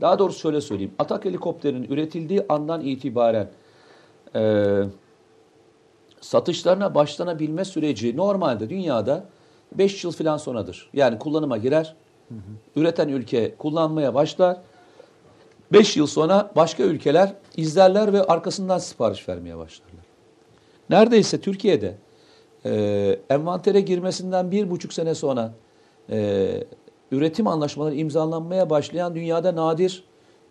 daha 0.00 0.18
doğrusu 0.18 0.38
şöyle 0.40 0.60
söyleyeyim. 0.60 0.92
Atak 0.98 1.24
helikopterinin 1.24 1.90
üretildiği 1.90 2.46
andan 2.48 2.80
itibaren 2.80 3.50
e, 4.34 4.82
satışlarına 6.20 6.94
başlanabilme 6.94 7.64
süreci 7.64 8.16
normalde 8.16 8.70
dünyada 8.70 9.24
5 9.72 10.04
yıl 10.04 10.12
falan 10.12 10.36
sonradır. 10.36 10.90
Yani 10.92 11.18
kullanıma 11.18 11.56
girer. 11.56 11.94
Üreten 12.76 13.08
ülke 13.08 13.54
kullanmaya 13.54 14.14
başlar. 14.14 14.56
5 15.72 15.96
yıl 15.96 16.06
sonra 16.06 16.50
başka 16.56 16.82
ülkeler 16.82 17.32
izlerler 17.56 18.12
ve 18.12 18.22
arkasından 18.22 18.78
sipariş 18.78 19.28
vermeye 19.28 19.58
başlarlar. 19.58 20.04
Neredeyse 20.90 21.40
Türkiye'de 21.40 21.94
e, 22.64 23.18
envantere 23.30 23.80
girmesinden 23.80 24.50
bir 24.50 24.70
buçuk 24.70 24.92
sene 24.92 25.14
sonra 25.14 25.52
e, 26.10 26.48
üretim 27.12 27.46
anlaşmaları 27.46 27.94
imzalanmaya 27.94 28.70
başlayan 28.70 29.14
dünyada 29.14 29.56
nadir 29.56 30.04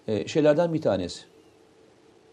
e, 0.08 0.28
şeylerden 0.28 0.74
bir 0.74 0.82
tanesi. 0.82 1.22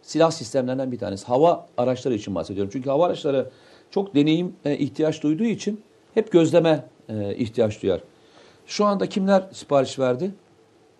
Silah 0.03 0.31
sistemlerinden 0.31 0.93
bir 0.93 0.99
tanesi. 0.99 1.27
Hava 1.27 1.67
araçları 1.77 2.15
için 2.15 2.35
bahsediyorum. 2.35 2.71
Çünkü 2.73 2.91
hava 2.91 3.07
araçları 3.07 3.51
çok 3.91 4.15
deneyim 4.15 4.57
e, 4.65 4.79
ihtiyaç 4.79 5.23
duyduğu 5.23 5.45
için 5.45 5.81
hep 6.15 6.33
gözleme 6.33 6.85
e, 7.09 7.37
ihtiyaç 7.37 7.83
duyar. 7.83 8.01
Şu 8.67 8.85
anda 8.85 9.09
kimler 9.09 9.45
sipariş 9.53 9.99
verdi? 9.99 10.31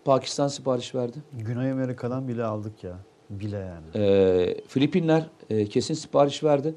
Pakistan 0.05 0.49
sipariş 0.49 0.95
verdi. 0.95 1.19
Güney 1.33 1.73
Amerika'dan 1.73 2.29
bile 2.29 2.45
aldık 2.45 2.85
ya. 2.85 2.99
Bile 3.31 3.57
yani. 3.57 4.05
E, 4.07 4.61
Filipinler 4.69 5.27
e, 5.51 5.67
kesin 5.67 5.95
sipariş 5.95 6.45
verdi. 6.45 6.75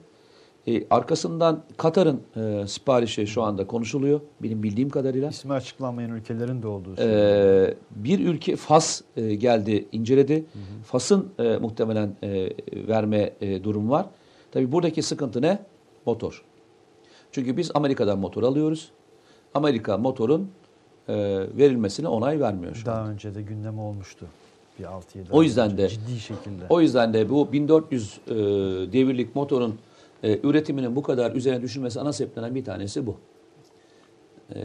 E, 0.67 0.87
arkasından 0.89 1.63
Katar'ın 1.77 2.21
e, 2.35 2.67
siparişi 2.67 3.27
şu 3.27 3.43
anda 3.43 3.67
konuşuluyor. 3.67 4.21
Benim 4.43 4.63
bildiğim 4.63 4.89
kadarıyla. 4.89 5.29
İsmi 5.29 5.53
açıklanmayan 5.53 6.11
ülkelerin 6.11 6.63
de 6.63 6.67
olduğu. 6.67 6.95
Ee, 6.99 7.73
bir 7.91 8.19
ülke 8.19 8.55
Fas 8.55 9.01
e, 9.17 9.35
geldi 9.35 9.87
inceledi. 9.91 10.45
Fas'ın 10.85 11.29
e, 11.39 11.57
muhtemelen 11.57 12.15
e, 12.23 12.49
verme 12.87 13.33
e, 13.41 13.63
durum 13.63 13.89
var. 13.89 14.05
Tabii 14.51 14.71
buradaki 14.71 15.01
sıkıntı 15.01 15.41
ne? 15.41 15.59
Motor. 16.05 16.43
Çünkü 17.31 17.57
biz 17.57 17.71
Amerika'dan 17.73 18.19
motor 18.19 18.43
alıyoruz. 18.43 18.91
Amerika 19.53 19.97
motorun 19.97 20.51
e, 21.09 21.13
verilmesine 21.57 22.07
onay 22.07 22.39
vermiyor 22.39 22.75
şu. 22.75 22.85
Daha 22.85 23.09
önce 23.09 23.35
de 23.35 23.41
gündem 23.41 23.79
olmuştu. 23.79 24.25
Bir 24.79 24.83
6-7 24.83 24.91
O 25.31 25.43
yüzden 25.43 25.71
önce 25.71 25.83
de- 25.83 25.89
ciddi 25.89 26.19
şekilde. 26.19 26.63
O 26.69 26.81
yüzden 26.81 27.13
de 27.13 27.29
bu 27.29 27.51
1400 27.51 28.19
e, 28.27 28.33
devirlik 28.93 29.35
motorun 29.35 29.75
e, 30.23 30.39
üretiminin 30.43 30.95
bu 30.95 31.03
kadar 31.03 31.31
üzerine 31.35 31.61
düşülmesi 31.61 31.99
ana 32.01 32.13
sebeplerinden 32.13 32.55
bir 32.55 32.65
tanesi 32.65 33.07
bu. 33.07 33.15
E, 34.55 34.59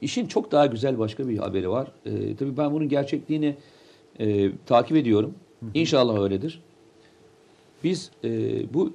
işin 0.00 0.26
çok 0.26 0.52
daha 0.52 0.66
güzel 0.66 0.98
başka 0.98 1.28
bir 1.28 1.38
haberi 1.38 1.70
var. 1.70 1.92
E, 2.06 2.36
tabii 2.36 2.56
ben 2.56 2.72
bunun 2.72 2.88
gerçekliğini 2.88 3.56
e, 4.20 4.50
takip 4.66 4.96
ediyorum. 4.96 5.34
İnşallah 5.74 6.18
öyledir. 6.22 6.62
Biz 7.84 8.10
e, 8.24 8.30
bu 8.74 8.92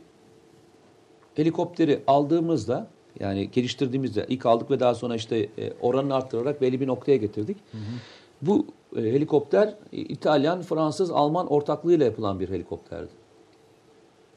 helikopteri 1.35 1.99
aldığımızda 2.07 2.87
yani 3.19 3.51
geliştirdiğimizde 3.51 4.25
ilk 4.29 4.45
aldık 4.45 4.71
ve 4.71 4.79
daha 4.79 4.95
sonra 4.95 5.15
işte 5.15 5.49
e, 5.57 5.73
oranını 5.81 6.15
arttırarak 6.15 6.61
belli 6.61 6.81
bir 6.81 6.87
noktaya 6.87 7.17
getirdik. 7.17 7.57
Bu 8.41 8.65
e, 8.95 8.99
helikopter 9.01 9.67
e, 9.67 9.97
İtalyan, 9.97 10.61
Fransız, 10.61 11.11
Alman 11.11 11.47
ortaklığıyla 11.47 12.05
yapılan 12.05 12.39
bir 12.39 12.49
helikopterdi. 12.49 13.11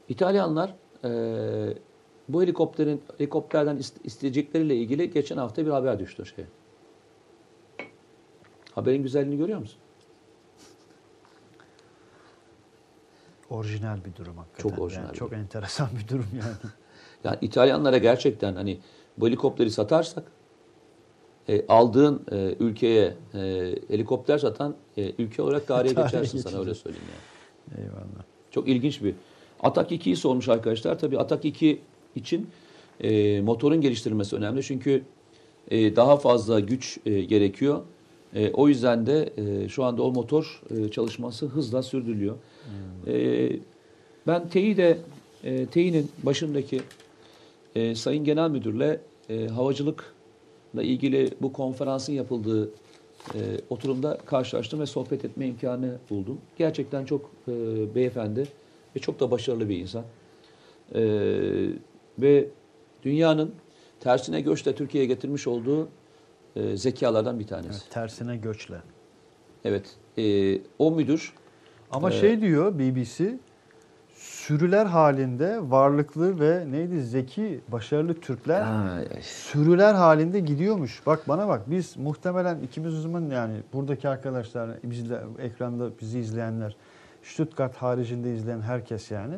İtalyanlar 0.09 0.75
e, 1.03 1.09
bu 2.29 2.41
helikopterin 2.43 3.01
helikopterden 3.17 3.77
ist- 3.77 3.99
isteyecekleriyle 4.03 4.75
ilgili 4.75 5.11
geçen 5.11 5.37
hafta 5.37 5.65
bir 5.65 5.71
haber 5.71 5.99
düştü 5.99 6.25
şey. 6.25 6.45
Haberin 8.71 9.03
güzelliğini 9.03 9.37
görüyor 9.37 9.59
musun? 9.59 9.79
Orijinal 13.49 13.97
bir 14.05 14.15
durum 14.15 14.37
hakikaten. 14.37 14.69
Çok 14.69 14.79
orijinal 14.79 15.03
Yani 15.05 15.15
çok 15.15 15.31
durum. 15.31 15.41
enteresan 15.41 15.89
bir 16.03 16.07
durum 16.07 16.27
yani. 16.33 16.71
Yani 17.27 17.37
İtalyanlara 17.41 17.97
gerçekten 17.97 18.55
hani 18.55 18.77
bu 19.17 19.27
helikopteri 19.27 19.71
satarsak 19.71 20.23
e, 21.49 21.67
aldığın 21.67 22.21
e, 22.31 22.55
ülkeye 22.59 23.13
e, 23.33 23.39
helikopter 23.87 24.37
satan 24.37 24.75
e, 24.97 25.11
ülke 25.17 25.41
olarak 25.41 25.67
tarihe 25.67 25.93
geçersin 25.93 26.39
sana 26.39 26.59
öyle 26.59 26.75
söyleyeyim 26.75 27.07
yani. 27.13 27.83
Eyvallah. 27.83 28.23
Çok 28.51 28.67
ilginç 28.67 29.03
bir. 29.03 29.15
Atak 29.63 29.91
2'yi 29.91 30.15
sormuş 30.15 30.49
arkadaşlar. 30.49 30.99
Tabii 30.99 31.19
Atak 31.19 31.45
2 31.45 31.81
için 32.15 32.49
e, 33.03 33.41
motorun 33.41 33.81
geliştirilmesi 33.81 34.35
önemli. 34.35 34.63
Çünkü 34.63 35.03
e, 35.71 35.95
daha 35.95 36.17
fazla 36.17 36.59
güç 36.59 36.97
e, 37.05 37.21
gerekiyor. 37.21 37.81
E, 38.33 38.51
o 38.51 38.67
yüzden 38.67 39.05
de 39.05 39.33
e, 39.37 39.69
şu 39.69 39.83
anda 39.83 40.03
o 40.03 40.11
motor 40.11 40.61
e, 40.69 40.91
çalışması 40.91 41.45
hızla 41.45 41.83
sürdürülüyor. 41.83 42.35
E, 43.07 43.49
ben 44.27 44.49
TEİ'de, 44.49 44.97
e, 45.43 45.65
TEİ'nin 45.65 46.11
başındaki 46.23 46.81
e, 47.77 47.95
Sayın 47.95 48.23
Genel 48.23 48.49
Müdürle 48.49 49.01
e, 49.29 49.47
havacılıkla 49.47 50.83
ilgili 50.83 51.29
bu 51.41 51.53
konferansın 51.53 52.13
yapıldığı 52.13 52.69
e, 53.33 53.39
oturumda 53.69 54.17
karşılaştım 54.25 54.79
ve 54.79 54.85
sohbet 54.85 55.25
etme 55.25 55.47
imkanı 55.47 55.97
buldum. 56.09 56.37
Gerçekten 56.57 57.05
çok 57.05 57.31
e, 57.47 57.51
beyefendi 57.95 58.47
ve 58.95 58.99
çok 58.99 59.19
da 59.19 59.31
başarılı 59.31 59.69
bir 59.69 59.77
insan. 59.77 60.03
E, 60.95 61.01
ve 62.19 62.47
dünyanın 63.03 63.51
tersine 63.99 64.41
göçle 64.41 64.75
Türkiye'ye 64.75 65.07
getirmiş 65.07 65.47
olduğu 65.47 65.89
e, 66.55 66.77
zekalardan 66.77 67.39
bir 67.39 67.47
tanesi. 67.47 67.69
Evet, 67.69 67.87
tersine 67.89 68.37
göçle. 68.37 68.77
Evet. 69.65 69.95
e, 70.17 70.59
o 70.79 70.91
müdür 70.91 71.33
Ama 71.91 72.09
Ee, 72.09 72.13
şey 72.13 72.41
diyor 72.41 72.79
BBC, 72.79 73.37
sürüler 74.47 74.85
halinde 74.85 75.59
varlıklı 75.61 76.39
ve 76.39 76.71
neydi 76.71 77.01
zeki, 77.01 77.59
başarılı 77.67 78.13
Türkler 78.13 78.65
sürüler 79.21 79.93
halinde 79.93 80.39
gidiyormuş. 80.39 81.01
Bak 81.05 81.27
bana 81.27 81.47
bak 81.47 81.61
biz 81.71 81.97
muhtemelen 81.97 82.59
ikimiz 82.59 82.97
o 82.97 83.01
zaman 83.01 83.29
yani 83.29 83.53
buradaki 83.73 84.09
arkadaşlar, 84.09 84.69
bizle, 84.83 85.17
ekranda 85.39 85.89
bizi 86.01 86.19
izleyenler, 86.19 86.75
Stuttgart 87.23 87.75
haricinde 87.75 88.33
izleyen 88.33 88.61
herkes 88.61 89.11
yani 89.11 89.35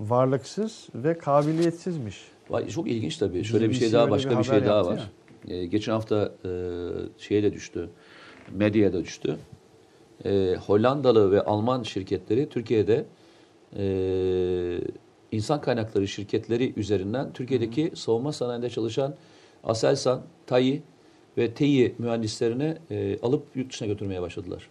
varlıksız 0.00 0.88
ve 0.94 1.18
kabiliyetsizmiş. 1.18 2.28
Vay, 2.50 2.68
çok 2.68 2.88
ilginç 2.88 3.16
tabii. 3.16 3.44
Şöyle 3.44 3.68
bir 3.68 3.74
şey 3.74 3.92
daha, 3.92 4.10
başka 4.10 4.30
bir 4.30 4.38
bir 4.38 4.44
şey 4.44 4.64
daha 4.64 4.86
var. 4.86 5.10
Ee, 5.48 5.66
geçen 5.66 5.92
hafta 5.92 6.32
e, 6.44 6.50
şeye 7.18 7.42
de 7.42 7.52
düştü, 7.52 7.88
medyaya 8.52 8.92
da 8.92 9.00
düştü. 9.00 9.36
E, 10.24 10.56
Hollandalı 10.66 11.32
ve 11.32 11.42
Alman 11.42 11.82
şirketleri 11.82 12.48
Türkiye'de 12.48 13.04
e, 13.76 14.80
insan 15.32 15.60
kaynakları 15.60 16.08
şirketleri 16.08 16.72
üzerinden 16.76 17.32
Türkiye'deki 17.32 17.92
savunma 17.94 18.32
sanayinde 18.32 18.70
çalışan 18.70 19.14
Aselsan, 19.64 20.22
TAİ 20.46 20.82
ve 21.38 21.54
TEİ 21.54 21.94
mühendislerini 21.98 22.76
e, 22.90 23.18
alıp 23.20 23.46
yurt 23.54 23.72
dışına 23.72 23.88
götürmeye 23.88 24.22
başladılar. 24.22 24.68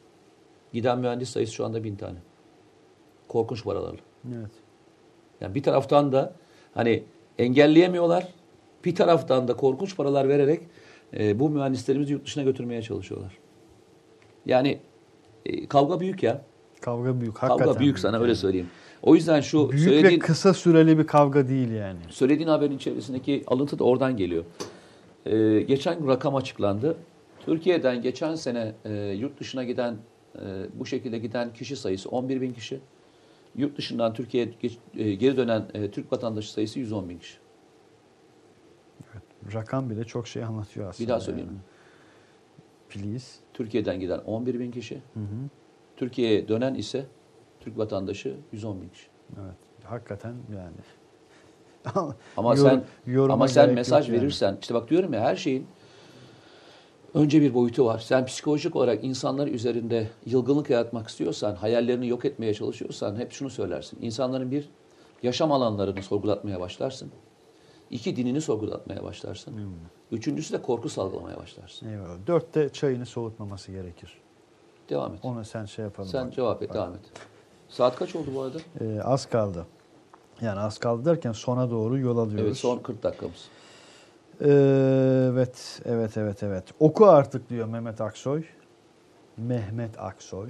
Giden 0.74 1.00
mühendis 1.00 1.30
sayısı 1.30 1.54
şu 1.54 1.66
anda 1.66 1.84
bin 1.84 1.96
tane. 1.96 2.18
Korkunç 3.28 3.64
paralarla. 3.64 4.00
Evet. 4.28 4.52
Yani 5.42 5.56
bir 5.56 5.64
taraftan 5.64 6.12
da 6.12 6.34
hani 6.74 7.04
engelleyemiyorlar. 7.38 8.28
Bir 8.86 8.96
taraftan 8.96 9.48
da 9.48 9.56
korkunç 9.56 9.98
paralar 9.98 10.30
vererek 10.30 10.62
e, 11.14 11.40
bu 11.40 11.50
mühendislerimizi 11.50 12.14
yurt 12.14 12.26
dışına 12.26 12.44
götürmeye 12.44 12.82
çalışıyorlar. 12.82 13.38
Yani 14.46 14.80
e, 15.46 15.68
kavga 15.68 16.00
büyük 16.00 16.24
ya. 16.24 16.42
Kavga 16.82 17.22
büyük. 17.22 17.36
Kavga 17.36 17.54
Hakikaten 17.54 17.80
büyük 17.82 18.00
sana 18.00 18.16
yani. 18.16 18.24
öyle 18.24 18.36
söyleyeyim. 18.36 18.70
O 19.04 19.16
yüzden 19.16 19.42
şu 19.42 19.72
Büyük 19.72 19.84
söylediğin, 19.84 20.16
ve 20.16 20.20
kısa 20.20 20.54
süreli 20.54 20.98
bir 20.98 21.08
kavga 21.08 21.48
değil 21.48 21.72
yani. 21.72 22.00
söylediğin 22.10 22.48
haberin 22.50 22.76
içerisindeki 22.76 23.44
alıntı 23.48 23.80
da 23.80 23.84
oradan 23.84 24.18
geliyor. 24.18 24.44
E, 25.26 25.62
geçen 25.62 26.08
rakam 26.08 26.36
açıklandı. 26.36 26.98
Türkiye'den 27.46 28.02
geçen 28.02 28.36
sene 28.36 28.74
e, 28.86 28.94
yurt 28.94 29.40
dışına 29.40 29.64
giden 29.64 29.96
e, 30.36 30.42
bu 30.74 30.86
şekilde 30.86 31.20
giden 31.20 31.54
kişi 31.54 31.76
sayısı 31.76 32.10
11 32.10 32.42
bin 32.42 32.54
kişi. 32.54 32.80
Yurt 33.56 33.78
dışından 33.78 34.14
Türkiye'ye 34.14 34.52
geç- 34.62 34.78
e, 34.98 35.14
geri 35.14 35.38
dönen 35.38 35.66
e, 35.74 35.92
Türk 35.92 36.12
vatandaşı 36.12 36.52
sayısı 36.52 36.80
110 36.80 37.10
bin 37.10 37.18
kişi. 37.20 37.38
Rakam 39.54 39.90
bile 39.90 40.04
çok 40.04 40.28
şey 40.28 40.44
anlatıyor 40.44 40.90
aslında. 40.90 41.08
Bir 41.08 41.12
daha 41.12 41.20
söyleyeyim. 41.20 41.50
yani. 41.50 41.60
Please. 42.90 43.28
Türkiye'den 43.54 44.00
giden 44.00 44.20
11 44.20 44.60
bin 44.60 44.72
kişi. 44.72 45.02
Türkiye'ye 45.98 46.48
dönen 46.48 46.76
ise 46.76 47.06
Türk 47.68 47.78
vatandaşı 47.78 48.36
110 48.52 48.82
bin 48.82 48.90
kişi. 48.90 49.08
Evet. 49.44 49.56
Hakikaten 49.84 50.34
yani. 50.56 50.76
Ama 52.38 52.56
Yorum- 52.56 52.84
sen 53.06 53.30
ama 53.30 53.48
sen 53.48 53.74
mesaj 53.74 54.10
yani. 54.10 54.18
verirsen 54.18 54.58
işte 54.62 54.74
bak 54.74 54.90
diyorum 54.90 55.14
ya 55.14 55.22
her 55.22 55.36
şeyin 55.36 55.68
önce 57.14 57.42
bir 57.42 57.54
boyutu 57.54 57.86
var. 57.86 58.00
Sen 58.00 58.26
psikolojik 58.26 58.76
olarak 58.76 59.04
insanlar 59.04 59.48
üzerinde 59.48 60.08
yılgınlık 60.26 60.70
yaratmak 60.70 61.08
istiyorsan, 61.08 61.56
hayallerini 61.56 62.08
yok 62.08 62.26
etmeye 62.26 62.54
çalışıyorsan 62.54 63.16
hep 63.16 63.32
şunu 63.32 63.50
söylersin. 63.50 64.02
İnsanların 64.02 64.52
bir 64.52 64.70
yaşam 65.24 65.52
alanlarını 65.52 66.04
sorgulatmaya 66.04 66.60
başlarsın. 66.60 67.12
İki 67.90 68.16
dinini 68.16 68.42
sorgulatmaya 68.42 69.04
başlarsın. 69.04 69.54
Hmm. 69.54 69.72
Üçüncüsü 70.12 70.54
de 70.54 70.62
korku 70.62 70.90
salgılamaya 70.90 71.38
başlarsın. 71.38 71.90
Eyvallah. 71.90 72.28
Dörtte 72.28 72.70
çayını 72.70 73.06
soğutmaması 73.06 73.72
gerekir. 73.72 74.22
Devam 74.90 75.14
et. 75.14 75.20
Ona 75.24 75.44
sen 75.44 75.66
şey 75.66 75.86
yapalım. 75.86 76.10
Sen 76.10 76.28
bak. 76.28 76.34
cevap 76.34 76.64
et, 76.64 76.74
devam 76.74 76.94
et. 76.94 77.00
Saat 77.70 77.96
kaç 77.96 78.16
oldu 78.16 78.28
bu 78.36 78.42
arada? 78.42 78.58
Ee, 78.82 79.02
az 79.02 79.26
kaldı. 79.26 79.66
Yani 80.42 80.60
az 80.60 80.78
kaldı 80.78 81.06
derken 81.06 81.32
sona 81.32 81.72
doğru 81.72 82.00
yol 82.00 82.18
alıyoruz. 82.18 82.46
Evet 82.46 82.58
son 82.58 82.80
40 82.80 83.04
dakikamız. 83.04 83.48
Ee, 84.42 84.48
evet, 85.32 85.82
evet, 85.86 86.18
evet, 86.18 86.44
evet. 86.44 86.64
Oku 86.80 87.06
artık 87.06 87.50
diyor 87.50 87.68
Mehmet 87.68 88.02
Aksoy. 88.02 88.44
Mehmet 89.38 90.00
Aksoy. 90.00 90.50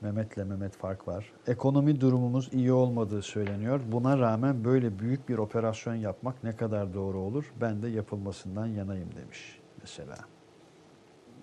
Mehmet'le 0.00 0.36
Mehmet 0.36 0.76
fark 0.76 1.08
var. 1.08 1.32
Ekonomi 1.46 2.00
durumumuz 2.00 2.48
iyi 2.52 2.72
olmadığı 2.72 3.22
söyleniyor. 3.22 3.80
Buna 3.92 4.18
rağmen 4.18 4.64
böyle 4.64 4.98
büyük 4.98 5.28
bir 5.28 5.38
operasyon 5.38 5.94
yapmak 5.94 6.44
ne 6.44 6.56
kadar 6.56 6.94
doğru 6.94 7.18
olur? 7.18 7.52
Ben 7.60 7.82
de 7.82 7.88
yapılmasından 7.88 8.66
yanayım 8.66 9.08
demiş 9.16 9.58
mesela. 9.80 10.16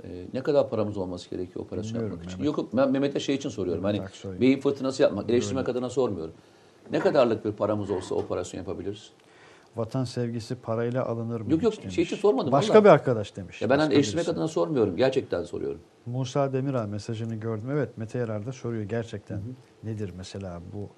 Ee, 0.04 0.26
ne 0.34 0.44
kadar 0.44 0.70
paramız 0.70 0.98
olması 0.98 1.30
gerekiyor 1.30 1.66
operasyon 1.66 1.94
Bilmiyorum 1.94 2.12
yapmak 2.12 2.26
için? 2.26 2.46
Mehmet. 2.46 2.58
Yok 2.58 2.70
ben 2.74 2.92
Mehmet'e 2.92 3.20
şey 3.20 3.36
için 3.36 3.50
soruyorum. 3.50 3.84
Hani 3.84 4.02
beyin 4.42 4.60
fırtınası 4.60 5.02
yapmak, 5.02 5.30
eleştirmek 5.30 5.70
adına 5.70 5.90
sormuyorum. 5.90 6.34
Ne 6.92 7.00
kadarlık 7.00 7.46
bir 7.46 7.52
paramız 7.52 7.90
olsa 7.90 8.16
operasyon 8.16 8.62
yapabiliriz? 8.62 9.12
Vatan 9.76 10.04
sevgisi 10.04 10.56
parayla 10.56 11.06
alınır 11.06 11.42
mı? 11.42 11.52
Yok, 11.52 11.64
yok, 11.64 11.74
hiç 11.74 11.82
demiş. 11.82 11.96
şey 11.96 12.04
için 12.04 12.16
sormadım, 12.16 12.52
Başka 12.52 12.74
vallahi. 12.74 12.84
bir 12.84 12.90
arkadaş 12.90 13.36
demiş. 13.36 13.62
Ya 13.62 13.70
ben 13.70 13.80
hani 13.80 13.94
eleştirmek 13.94 14.30
adına 14.30 14.48
sormuyorum. 14.48 14.98
Gerçekten 14.98 15.44
soruyorum. 15.44 15.80
Musa 16.06 16.54
Demiral 16.54 16.88
mesajını 16.88 17.36
gördüm. 17.36 17.68
Evet 17.72 17.98
Mete 17.98 18.20
Yarar 18.20 18.46
da 18.46 18.52
soruyor 18.52 18.84
gerçekten 18.84 19.42
nedir 19.84 20.14
mesela 20.18 20.62
bu? 20.74 20.90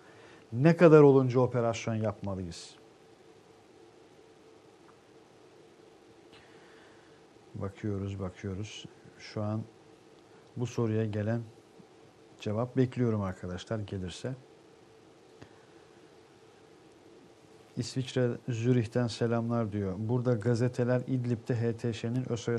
Ne 0.54 0.78
kadar 0.78 1.02
olunca 1.02 1.40
operasyon 1.40 1.96
yapmalıyız? 1.96 2.76
Bakıyoruz 7.56 8.20
bakıyoruz. 8.20 8.86
Şu 9.20 9.44
an 9.44 9.62
bu 10.58 10.68
soruya 10.68 11.06
gelen 11.06 11.42
cevap 12.40 12.78
bekliyorum 12.78 13.22
arkadaşlar 13.22 13.80
gelirse. 13.80 14.36
İsviçre 17.78 18.30
Zürih'ten 18.50 19.08
selamlar 19.08 19.72
diyor. 19.72 19.96
Burada 19.98 20.34
gazeteler 20.34 21.02
İdlib'de 21.08 21.56
HTŞ'nin 21.56 22.32
ÖSÖ 22.32 22.58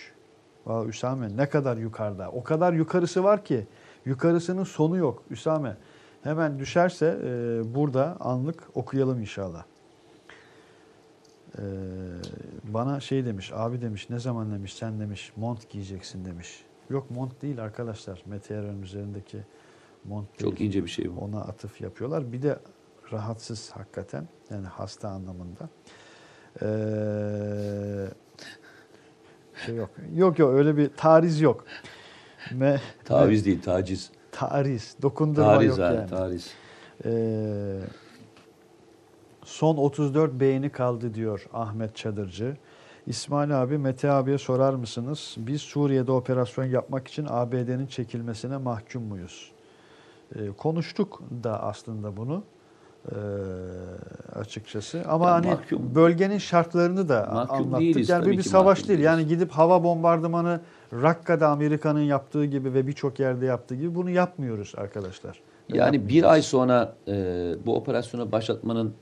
Valla 0.67 0.89
Üsame 0.89 1.37
ne 1.37 1.49
kadar 1.49 1.77
yukarıda. 1.77 2.31
O 2.31 2.43
kadar 2.43 2.73
yukarısı 2.73 3.25
var 3.25 3.45
ki 3.45 3.67
yukarısının 4.05 4.65
sonu 4.65 4.97
yok 4.97 5.23
Üsame. 5.31 5.77
Hemen 6.23 6.59
düşerse 6.59 7.19
e, 7.25 7.75
burada 7.75 8.17
anlık 8.21 8.63
okuyalım 8.75 9.21
inşallah. 9.21 9.65
E, 11.59 11.63
bana 12.65 13.01
şey 13.01 13.27
demiş, 13.27 13.53
abi 13.55 13.81
demiş 13.83 14.11
ne 14.11 14.19
zaman 14.19 14.53
demiş 14.53 14.75
sen 14.75 15.01
demiş 15.01 15.33
mont 15.37 15.71
giyeceksin 15.71 16.25
demiş. 16.25 16.65
Yok 16.91 17.11
mont 17.11 17.43
değil 17.43 17.63
arkadaşlar. 17.63 18.23
Meteor'un 18.27 18.83
üzerindeki 18.83 19.39
mont 20.05 20.29
değil. 20.41 20.51
Çok 20.51 20.61
ince 20.61 20.85
bir 20.85 20.89
şey 20.91 21.17
bu. 21.17 21.21
Ona 21.21 21.41
atıf 21.41 21.81
yapıyorlar. 21.81 22.33
Bir 22.33 22.43
de 22.43 22.59
rahatsız 23.13 23.71
hakikaten. 23.71 24.29
Yani 24.51 24.67
hasta 24.67 25.09
anlamında. 25.09 25.69
Ee, 26.63 28.07
şey 29.67 29.75
yok. 29.75 29.91
Yok 30.15 30.39
yok 30.39 30.55
öyle 30.55 30.77
bir 30.77 30.89
tariz 30.97 31.41
yok. 31.41 31.65
Me, 32.53 32.81
Taviz 33.05 33.47
değil, 33.47 33.63
taciz. 33.63 34.11
tariz. 34.33 34.97
Dokundurma 35.03 35.55
Tariz 35.55 35.69
yok 35.69 35.79
yani, 35.79 35.97
yani. 35.97 36.11
tariz. 36.11 36.51
Ee, 37.05 37.81
son 39.45 39.77
34 39.77 40.33
beğeni 40.33 40.71
kaldı 40.71 41.15
diyor 41.15 41.47
Ahmet 41.53 41.97
Çadırcı. 41.97 42.57
İsmail 43.07 43.63
abi 43.63 43.79
Mete 43.79 44.11
abiye 44.11 44.39
sorar 44.39 44.75
mısınız? 44.75 45.35
Biz 45.39 45.63
Suriye'de 45.63 46.13
operasyon 46.13 46.65
yapmak 46.65 47.09
için 47.09 47.27
ABD'nin 47.31 47.87
çekilmesine 47.87 48.57
mahkum 48.57 49.03
muyuz? 49.03 49.53
Ee, 50.37 50.39
konuştuk 50.57 51.23
da 51.45 51.63
aslında 51.63 52.17
bunu. 52.17 52.43
Ee, 53.13 53.15
açıkçası. 54.35 55.03
Ama 55.09 55.27
Ya 55.29 55.35
hani 55.35 55.47
mahkum- 55.47 55.95
bölgenin 55.95 56.39
şartlarını 56.39 57.09
da 57.09 57.29
anlattık. 57.29 57.81
değiliz, 57.81 58.09
yani 58.09 58.27
bir 58.27 58.43
ki 58.43 58.49
savaş 58.49 58.79
değil. 58.79 58.89
değiliz. 58.89 59.05
Yani 59.05 59.27
gidip 59.27 59.51
hava 59.51 59.85
bombardımanı 59.85 60.61
Rakka'da 60.93 61.49
Amerika'nın 61.49 62.01
yaptığı 62.01 62.45
gibi 62.45 62.75
ve 62.75 62.87
birçok 62.87 63.19
yerde 63.21 63.47
yaptığı 63.47 63.75
gibi 63.75 63.95
bunu 63.95 64.11
yapmıyoruz 64.11 64.73
arkadaşlar. 64.77 65.41
Yani 65.73 66.09
bir 66.09 66.33
ay 66.33 66.43
sonra 66.43 66.95
e, 67.09 67.13
bu 67.67 67.77
operasyonu 67.77 68.33
başlatmanın 68.33 68.95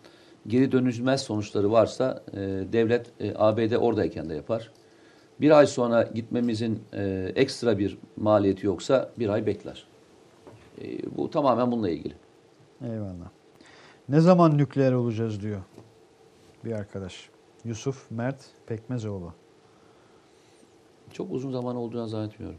geri 0.47 0.73
dönülmez 0.73 1.21
sonuçları 1.21 1.73
varsa 1.73 2.23
e, 2.33 2.39
devlet 2.73 3.11
e, 3.21 3.35
ABD 3.37 3.73
oradayken 3.73 4.31
de 4.31 4.35
yapar. 4.35 4.71
Bir 5.41 5.51
ay 5.51 5.67
sonra 5.67 6.03
gitmemizin 6.03 6.83
e, 6.93 7.33
ekstra 7.37 7.79
bir 7.79 7.99
maliyeti 8.17 8.67
yoksa 8.67 9.11
bir 9.19 9.29
ay 9.29 9.47
bekler. 9.47 9.87
E, 10.83 11.17
bu 11.17 11.31
tamamen 11.31 11.73
bununla 11.73 11.91
ilgili. 11.91 12.15
Eyvallah. 12.85 13.31
Ne 14.09 14.21
zaman 14.21 14.59
nükleer 14.59 14.93
olacağız 14.93 15.43
diyor 15.43 15.61
bir 16.65 16.73
arkadaş. 16.73 17.31
Yusuf 17.65 18.11
Mert 18.11 18.47
Pekmezoğlu. 18.67 19.35
Çok 21.13 21.33
uzun 21.33 21.53
zaman 21.53 21.77
olduğunu 21.77 22.09
zannetmiyorum. 22.09 22.59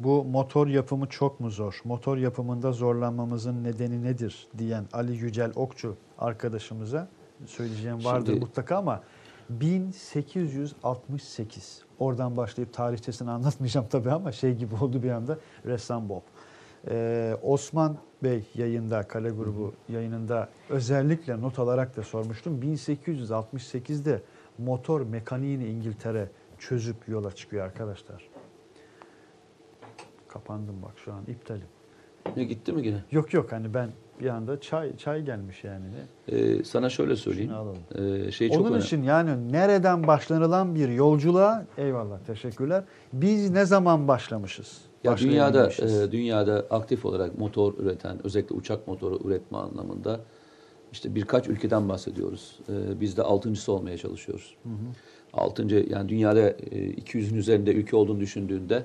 Bu 0.00 0.24
motor 0.24 0.66
yapımı 0.66 1.06
çok 1.06 1.40
mu 1.40 1.50
zor? 1.50 1.80
Motor 1.84 2.16
yapımında 2.16 2.72
zorlanmamızın 2.72 3.64
nedeni 3.64 4.02
nedir 4.02 4.48
diyen 4.58 4.84
Ali 4.92 5.16
Yücel 5.16 5.52
Okçu 5.54 5.96
arkadaşımıza 6.18 7.08
söyleyeceğim 7.46 8.04
vardır 8.04 8.26
Şimdi- 8.26 8.40
mutlaka 8.40 8.76
ama 8.76 9.02
1868 9.50 11.82
oradan 11.98 12.36
başlayıp 12.36 12.72
tarihçesini 12.72 13.30
anlatmayacağım 13.30 13.86
tabii 13.90 14.10
ama 14.10 14.32
şey 14.32 14.54
gibi 14.54 14.74
oldu 14.74 15.02
bir 15.02 15.10
anda 15.10 15.38
ressam 15.66 16.08
Bob. 16.08 16.22
Ee, 16.88 17.36
Osman 17.42 17.96
Bey 18.22 18.44
yayında, 18.54 19.02
Kale 19.02 19.30
Grubu 19.30 19.72
yayınında 19.88 20.48
özellikle 20.70 21.40
not 21.40 21.58
alarak 21.58 21.96
da 21.96 22.02
sormuştum. 22.02 22.62
1868'de 22.62 24.22
motor 24.58 25.00
mekaniğini 25.00 25.66
İngiltere 25.66 26.28
çözüp 26.58 27.08
yola 27.08 27.32
çıkıyor 27.32 27.64
arkadaşlar. 27.64 28.29
Kapandım 30.32 30.82
bak 30.82 30.92
şu 31.04 31.12
an 31.12 31.22
iptalim. 31.28 31.66
Ne 32.36 32.44
gitti 32.44 32.72
mi 32.72 32.86
yine? 32.86 33.04
Yok 33.10 33.34
yok 33.34 33.52
hani 33.52 33.74
ben 33.74 33.90
bir 34.20 34.28
anda 34.28 34.60
çay 34.60 34.96
çay 34.96 35.22
gelmiş 35.24 35.64
yani. 35.64 35.84
Ne? 35.92 36.38
E, 36.38 36.64
sana 36.64 36.90
şöyle 36.90 37.16
söyleyeyim. 37.16 37.50
Şunu 37.50 37.58
alalım. 37.58 38.26
E, 38.26 38.30
şey 38.32 38.48
çok 38.48 38.60
Onun 38.60 38.68
önemli. 38.68 38.84
için 38.84 39.02
yani 39.02 39.52
nereden 39.52 40.06
başlanılan 40.06 40.74
bir 40.74 40.88
yolculuğa 40.88 41.66
eyvallah 41.78 42.18
teşekkürler. 42.26 42.84
Biz 43.12 43.50
ne 43.50 43.64
zaman 43.64 44.08
başlamışız? 44.08 44.78
Ya 45.04 45.16
dünyada 45.16 45.70
e, 45.70 46.12
dünyada 46.12 46.66
aktif 46.70 47.04
olarak 47.04 47.38
motor 47.38 47.78
üreten, 47.78 48.26
özellikle 48.26 48.54
uçak 48.54 48.88
motoru 48.88 49.18
üretme 49.24 49.58
anlamında 49.58 50.20
işte 50.92 51.14
birkaç 51.14 51.48
ülkeden 51.48 51.88
bahsediyoruz. 51.88 52.58
E, 52.68 53.00
biz 53.00 53.16
de 53.16 53.22
altıncısı 53.22 53.72
olmaya 53.72 53.98
çalışıyoruz. 53.98 54.56
Altıncı 55.32 55.86
yani 55.90 56.08
dünyada 56.08 56.40
e, 56.40 56.54
200'ün 56.90 57.36
üzerinde 57.36 57.72
ülke 57.72 57.96
olduğunu 57.96 58.20
düşündüğünde 58.20 58.84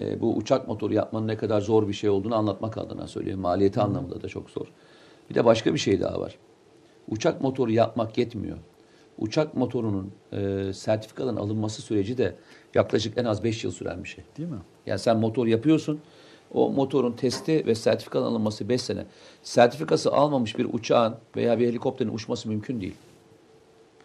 e, 0.00 0.20
bu 0.20 0.36
uçak 0.36 0.68
motoru 0.68 0.94
yapmanın 0.94 1.28
ne 1.28 1.36
kadar 1.36 1.60
zor 1.60 1.88
bir 1.88 1.92
şey 1.92 2.10
olduğunu 2.10 2.34
anlatmak 2.34 2.78
adına 2.78 3.06
söylüyorum. 3.06 3.42
Maliyeti 3.42 3.80
anlamında 3.80 4.22
da 4.22 4.28
çok 4.28 4.50
zor. 4.50 4.66
Bir 5.30 5.34
de 5.34 5.44
başka 5.44 5.74
bir 5.74 5.78
şey 5.78 6.00
daha 6.00 6.20
var. 6.20 6.38
Uçak 7.08 7.40
motoru 7.40 7.70
yapmak 7.70 8.18
yetmiyor. 8.18 8.58
Uçak 9.18 9.56
motorunun 9.56 10.12
e, 10.32 10.72
sertifikadan 10.72 11.36
alınması 11.36 11.82
süreci 11.82 12.18
de 12.18 12.34
yaklaşık 12.74 13.18
en 13.18 13.24
az 13.24 13.44
5 13.44 13.64
yıl 13.64 13.70
süren 13.70 14.04
bir 14.04 14.08
şey. 14.08 14.24
Değil 14.38 14.48
mi? 14.48 14.58
Yani 14.86 14.98
sen 14.98 15.16
motor 15.16 15.46
yapıyorsun. 15.46 16.00
O 16.54 16.70
motorun 16.70 17.12
testi 17.12 17.66
ve 17.66 17.74
sertifikadan 17.74 18.26
alınması 18.26 18.68
5 18.68 18.82
sene. 18.82 19.06
Sertifikası 19.42 20.12
almamış 20.12 20.58
bir 20.58 20.66
uçağın 20.72 21.14
veya 21.36 21.58
bir 21.58 21.68
helikopterin 21.68 22.14
uçması 22.14 22.48
mümkün 22.48 22.80
değil. 22.80 22.94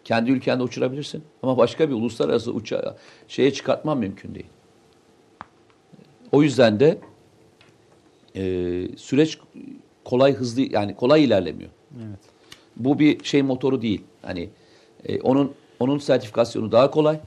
Kendi 0.04 0.30
ülkende 0.30 0.62
uçurabilirsin 0.62 1.22
ama 1.42 1.58
başka 1.58 1.88
bir 1.88 1.94
uluslararası 1.94 2.52
uçağı 2.52 2.96
şeye 3.28 3.52
çıkartman 3.52 3.98
mümkün 3.98 4.34
değil. 4.34 4.46
O 6.32 6.42
yüzden 6.42 6.80
de 6.80 6.98
e, 8.36 8.42
süreç 8.96 9.38
kolay 10.04 10.34
hızlı 10.34 10.60
yani 10.60 10.96
kolay 10.96 11.24
ilerlemiyor. 11.24 11.70
Evet. 11.96 12.18
Bu 12.76 12.98
bir 12.98 13.24
şey 13.24 13.42
motoru 13.42 13.82
değil. 13.82 14.04
Hani 14.22 14.48
e, 15.04 15.20
onun 15.20 15.52
onun 15.80 15.98
sertifikasyonu 15.98 16.72
daha 16.72 16.90
kolay. 16.90 17.20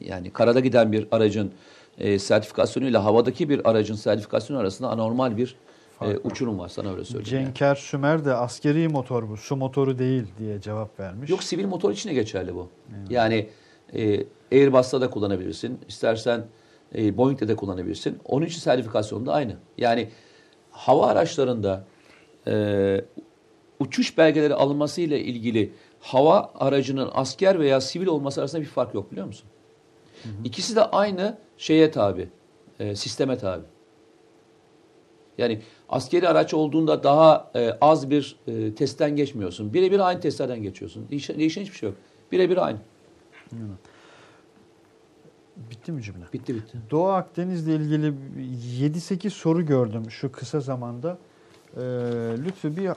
Yani 0.00 0.30
karada 0.30 0.60
giden 0.60 0.92
bir 0.92 1.08
aracın 1.10 1.52
e, 1.98 2.18
sertifikasyonuyla 2.18 3.04
havadaki 3.04 3.48
bir 3.48 3.70
aracın 3.70 3.94
sertifikasyonu 3.94 4.60
arasında 4.60 4.88
anormal 4.88 5.36
bir 5.36 5.56
e, 6.02 6.16
uçurum 6.16 6.58
var 6.58 6.68
sana 6.68 6.92
öyle 6.92 7.04
söyleyeyim. 7.04 7.36
yani. 7.36 7.44
Cenker 7.44 7.74
Sümer 7.74 8.24
de 8.24 8.34
askeri 8.34 8.88
motor 8.88 9.28
bu. 9.28 9.36
Su 9.36 9.56
motoru 9.56 9.98
değil 9.98 10.24
diye 10.38 10.60
cevap 10.60 11.00
vermiş. 11.00 11.30
Yok 11.30 11.42
sivil 11.42 11.66
motor 11.66 11.92
için 11.92 12.10
de 12.10 12.14
geçerli 12.14 12.54
bu. 12.54 12.68
Yani 13.10 13.48
e, 13.94 14.24
Airbus'ta 14.52 15.00
da 15.00 15.10
kullanabilirsin. 15.10 15.78
İstersen 15.88 16.44
e, 16.94 17.16
Boeing'de 17.16 17.48
de 17.48 17.56
kullanabilirsin. 17.56 18.18
Onun 18.24 18.46
için 18.46 18.60
sertifikasyonu 18.60 19.26
da 19.26 19.32
aynı. 19.32 19.56
Yani 19.78 20.08
hava 20.70 21.06
araçlarında 21.06 21.84
e, 22.46 23.04
uçuş 23.80 24.18
belgeleri 24.18 24.54
alınması 24.54 25.00
ile 25.00 25.20
ilgili 25.20 25.72
hava 26.00 26.52
aracının 26.54 27.10
asker 27.12 27.60
veya 27.60 27.80
sivil 27.80 28.06
olması 28.06 28.40
arasında 28.40 28.62
bir 28.62 28.66
fark 28.66 28.94
yok 28.94 29.12
biliyor 29.12 29.26
musun? 29.26 29.46
İkisi 30.44 30.76
de 30.76 30.82
aynı 30.84 31.38
şeye 31.58 31.90
tabi, 31.90 32.28
e, 32.80 32.94
sisteme 32.94 33.38
tabi. 33.38 33.62
Yani 35.38 35.60
askeri 35.88 36.28
araç 36.28 36.54
olduğunda 36.54 37.02
daha 37.02 37.50
e, 37.54 37.70
az 37.80 38.10
bir 38.10 38.36
e, 38.46 38.74
testten 38.74 39.16
geçmiyorsun. 39.16 39.74
Birebir 39.74 40.00
aynı 40.00 40.20
testlerden 40.20 40.62
geçiyorsun. 40.62 41.06
Değişen, 41.10 41.38
değişen 41.38 41.62
hiçbir 41.62 41.76
şey 41.76 41.88
yok. 41.88 41.98
Birebir 42.32 42.66
aynı. 42.66 42.78
Bitti 45.70 45.92
mi 45.92 46.02
cümle? 46.02 46.24
Bitti 46.32 46.54
bitti. 46.54 46.78
Doğu 46.90 47.08
Akdeniz'le 47.08 47.66
ilgili 47.68 48.14
7-8 48.80 49.30
soru 49.30 49.66
gördüm 49.66 50.10
şu 50.10 50.32
kısa 50.32 50.60
zamanda. 50.60 51.18
Ee, 51.76 51.80
Lütfü 52.44 52.76
bir 52.76 52.90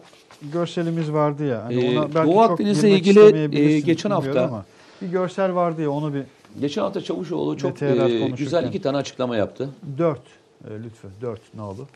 görselimiz 0.53 1.11
vardı 1.11 1.45
ya. 1.45 1.63
Hani 1.63 1.85
Ee, 1.85 1.99
ona 1.99 2.25
Doğu 2.25 2.41
Akdeniz'le 2.41 2.83
ilgili, 2.83 3.59
e, 3.59 3.79
geçen 3.79 4.11
hafta- 4.11 4.45
ama 4.45 4.65
bir 5.01 5.07
görsel 5.07 5.55
vardı 5.55 5.81
ya 5.81 5.91
onu 5.91 6.13
bir 6.13 6.23
Geçen 6.59 6.81
hafta 6.81 7.01
Çavuşoğlu 7.01 7.57
çok 7.57 7.81
e, 7.81 8.29
güzel 8.37 8.67
iki 8.67 8.81
tane 8.81 8.97
açıklama 8.97 9.37
yaptı. 9.37 9.69
4 9.97 10.19
e, 10.67 10.83
Lütfü 10.83 11.07
4 11.21 11.41
ne 11.55 11.61
oldu? 11.61 11.87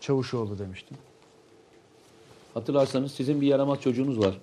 Çavuşoğlu 0.00 0.58
demiştim. 0.58 0.96
Hatırlarsanız 2.54 3.12
sizin 3.12 3.40
bir 3.40 3.46
yaramaz 3.46 3.80
çocuğunuz 3.80 4.18
var. 4.18 4.38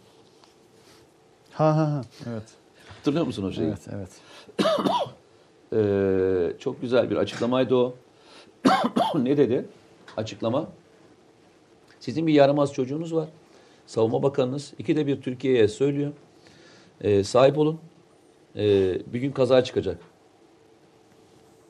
Ha 1.54 1.78
ha 1.78 1.92
ha. 1.92 2.02
Evet. 2.30 2.44
Hatırlıyor 2.98 3.26
musun 3.26 3.44
o 3.44 3.52
şeyi? 3.52 3.68
Evet, 3.68 3.88
evet. 3.96 4.10
Ee, 5.76 6.54
çok 6.60 6.82
güzel 6.82 7.10
bir 7.10 7.16
açıklamaydı 7.16 7.76
o. 7.76 7.94
ne 9.16 9.38
dedi? 9.38 9.66
Açıklama. 10.18 10.70
Sizin 12.00 12.28
bir 12.28 12.34
yaramaz 12.34 12.74
çocuğunuz 12.74 13.16
var. 13.16 13.30
Savunma 13.86 14.24
Bakanınız 14.24 14.74
iki 14.80 14.96
de 14.96 15.08
bir 15.08 15.22
Türkiye'ye 15.22 15.68
söylüyor. 15.68 16.12
Ee, 17.02 17.24
sahip 17.24 17.58
olun. 17.58 17.80
Ee, 18.56 19.14
bir 19.14 19.20
gün 19.20 19.32
kaza 19.32 19.64
çıkacak. 19.64 19.98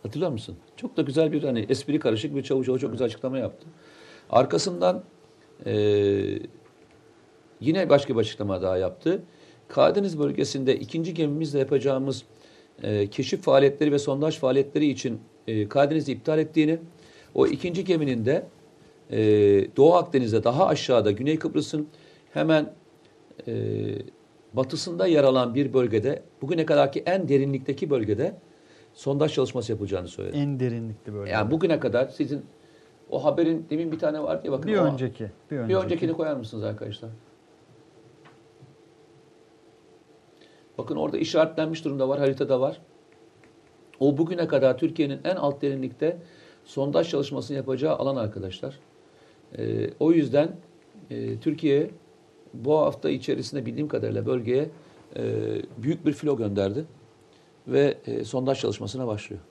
Hatırlıyor 0.04 0.32
musun? 0.32 0.56
Çok 0.78 0.98
da 0.98 1.02
güzel 1.02 1.32
bir 1.32 1.44
hani 1.44 1.66
espri 1.70 2.00
karışık 2.00 2.36
bir 2.36 2.44
çavuş 2.44 2.68
çok 2.68 2.92
güzel 2.92 3.06
açıklama 3.06 3.38
yaptı. 3.38 3.68
Arkasından 4.30 5.04
ee, 5.66 6.40
yine 7.60 7.90
başka 7.90 8.14
bir 8.16 8.20
açıklama 8.20 8.62
daha 8.62 8.78
yaptı. 8.78 9.24
Karadeniz 9.68 10.20
bölgesinde 10.20 10.76
ikinci 10.76 11.14
gemimizle 11.14 11.60
yapacağımız 11.60 12.26
e, 12.84 13.08
keşif 13.08 13.42
faaliyetleri 13.42 13.92
ve 13.92 14.00
sondaj 14.00 14.38
faaliyetleri 14.40 14.88
için 14.88 15.20
e, 15.48 15.70
Karadeniz'i 15.70 16.12
iptal 16.12 16.40
ettiğini, 16.40 16.80
o 17.36 17.48
ikinci 17.48 17.84
geminin 17.86 18.26
de 18.26 18.46
e, 19.12 19.20
Doğu 19.78 19.94
Akdeniz'de 19.94 20.44
daha 20.44 20.68
aşağıda 20.68 21.12
Güney 21.12 21.40
Kıbrıs'ın 21.40 21.88
hemen 22.34 22.74
e, 23.48 23.54
batısında 24.54 25.08
yer 25.08 25.24
alan 25.24 25.56
bir 25.56 25.74
bölgede, 25.74 26.22
bugüne 26.42 26.66
kadarki 26.66 27.04
en 27.06 27.30
derinlikteki 27.30 27.90
bölgede 27.90 28.36
sondaj 28.94 29.34
çalışması 29.34 29.72
yapılacağını 29.72 30.08
söyledi. 30.08 30.38
En 30.38 30.60
derinlikli 30.60 31.14
böyle. 31.14 31.32
Yani 31.32 31.52
bugüne 31.52 31.80
kadar 31.80 32.08
sizin 32.08 32.42
o 33.10 33.24
haberin 33.24 33.66
demin 33.70 33.92
bir 33.92 34.00
tane 34.00 34.24
vardı 34.24 34.42
ya 34.46 34.52
bakın. 34.52 34.72
bir 34.72 34.78
o- 34.78 34.84
önceki, 34.86 35.26
bir 35.52 35.58
önceki. 35.58 35.80
bir 35.80 35.84
öncekini 35.86 36.14
koyar 36.14 36.36
mısınız 36.36 36.64
arkadaşlar? 36.64 37.10
Bakın 40.82 40.96
orada 40.96 41.18
işaretlenmiş 41.18 41.86
durumda 41.86 42.10
var, 42.10 42.20
haritada 42.20 42.62
var. 42.62 42.82
O 44.00 44.18
bugüne 44.18 44.48
kadar 44.48 44.78
Türkiye'nin 44.78 45.20
en 45.24 45.36
alt 45.36 45.62
derinlikte 45.62 46.18
sondaj 46.66 47.10
çalışmasını 47.10 47.58
yapacağı 47.58 47.96
alan 47.96 48.16
arkadaşlar. 48.16 48.80
Ee, 49.58 49.90
o 50.00 50.12
yüzden 50.12 50.56
e, 51.10 51.40
Türkiye 51.40 51.92
bu 52.54 52.78
hafta 52.78 53.10
içerisinde 53.10 53.66
bildiğim 53.66 53.88
kadarıyla 53.88 54.26
bölgeye 54.26 54.70
e, 55.16 55.22
büyük 55.78 56.06
bir 56.06 56.14
filo 56.14 56.38
gönderdi 56.38 56.86
ve 57.68 57.98
e, 58.06 58.26
sondaj 58.26 58.60
çalışmasına 58.60 59.08
başlıyor. 59.08 59.42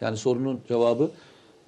Yani 0.00 0.16
sorunun 0.16 0.60
cevabı 0.68 1.10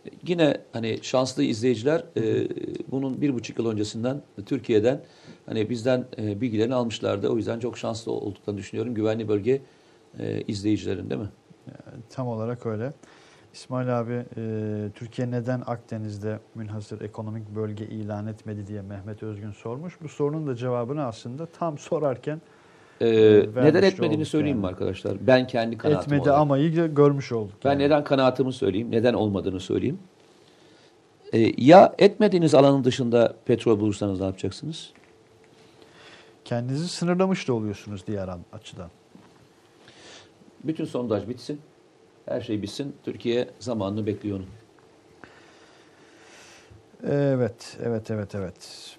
e, 0.07 0.11
yine 0.27 0.61
hani 0.73 0.99
şanslı 1.03 1.43
izleyiciler 1.43 2.05
e, 2.17 2.49
bunun 2.91 3.21
bir 3.21 3.35
buçuk 3.35 3.59
yıl 3.59 3.71
öncesinden 3.71 4.23
Türkiye'den 4.47 5.01
hani 5.47 5.71
bizden 5.71 6.05
e, 6.19 6.41
bilgilerini 6.41 6.75
almışlardı. 6.75 7.29
O 7.29 7.37
yüzden 7.37 7.59
çok 7.59 7.79
şanslı 7.79 8.13
olduklarını 8.13 8.59
düşünüyorum. 8.61 8.95
Güvenli 8.95 9.29
bölge 9.29 9.63
e, 10.19 10.41
izleyicilerin 10.41 11.11
değil 11.11 11.21
mi? 11.21 11.29
Tam 12.11 12.29
olarak 12.29 12.67
öyle. 12.67 12.93
İsmail 13.53 14.01
abi 14.01 14.13
e, 14.37 14.43
Türkiye 14.95 15.31
neden 15.31 15.63
Akdeniz'de 15.67 16.39
münhasır 16.55 17.01
ekonomik 17.01 17.49
bölge 17.57 17.85
ilan 17.87 18.27
etmedi 18.27 18.67
diye 18.67 18.83
Mehmet 18.83 19.23
Özgün 19.23 19.51
sormuş. 19.51 19.99
Bu 20.03 20.09
sorunun 20.09 20.47
da 20.47 20.55
cevabını 20.55 21.05
aslında 21.05 21.47
tam 21.47 21.79
sorarken 21.79 22.41
Ee, 23.01 23.07
vermiş 23.11 23.55
neden 23.57 23.83
etmediğini 23.83 24.25
söyleyeyim 24.25 24.59
mi 24.59 24.63
yani. 24.65 24.71
arkadaşlar? 24.73 25.27
Ben 25.27 25.47
kendi 25.47 25.79
kanaatim 25.79 26.13
etmedi 26.15 26.21
olarak. 26.31 26.41
amayı 26.41 26.73
gö- 26.75 26.95
görmüş 26.95 27.33
olduk. 27.33 27.55
Ben 27.65 27.71
yani. 27.71 27.83
neden 27.83 28.05
kanaatimi 28.05 28.53
söyleyeyim, 28.53 28.91
neden 28.91 29.15
olmadığını 29.15 29.61
söyleyeyim. 29.61 29.99
Ee, 31.33 31.53
ya 31.59 31.95
etmediğiniz 31.99 32.55
alanın 32.55 32.85
dışında 32.85 33.35
petrol 33.45 33.81
bulursanız 33.81 34.21
ne 34.21 34.27
yapacaksınız? 34.27 34.93
Kendinizi 36.45 36.89
sınırlamış 36.89 37.49
da 37.49 37.53
oluyorsunuz 37.53 38.07
diğer 38.07 38.29
an- 38.29 38.45
açıdan. 38.53 38.91
Bütün 40.65 40.85
sondaj 40.85 41.29
bitsin, 41.29 41.61
her 42.27 42.41
şey 42.41 42.63
bitsin. 42.63 42.97
Türkiye 43.05 43.49
zamanını 43.59 44.07
bekliyor 44.07 44.37
onun. 44.37 44.47
Evet, 47.13 47.77
evet, 47.83 48.11
evet, 48.11 48.35
evet. 48.35 48.97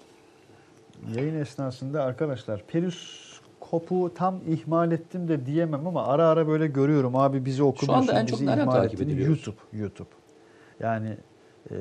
Yayın 1.16 1.34
esnasında 1.40 2.02
arkadaşlar 2.02 2.62
periskopu 2.66 4.12
tam 4.14 4.40
ihmal 4.48 4.92
ettim 4.92 5.28
de 5.28 5.46
diyemem 5.46 5.86
ama 5.86 6.06
ara 6.06 6.28
ara 6.28 6.48
böyle 6.48 6.66
görüyorum. 6.66 7.16
Abi 7.16 7.44
bizi 7.44 7.62
okumuyorsun, 7.62 8.08
anda 8.08 8.20
en 8.20 8.26
çok 8.26 8.38
bizi 8.40 8.46
nereden 8.46 8.62
ihmal 8.62 8.72
takip 8.72 9.02
ettin. 9.02 9.18
YouTube, 9.18 9.56
YouTube. 9.72 10.08
Yani 10.80 11.16
e, 11.70 11.74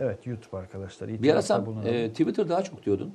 evet 0.00 0.26
YouTube 0.26 0.56
arkadaşlar. 0.56 1.22
Bir 1.22 1.32
ara 1.32 1.42
sen 1.42 1.66
e, 1.84 2.08
Twitter 2.10 2.48
daha 2.48 2.62
çok 2.64 2.84
diyordun. 2.84 3.12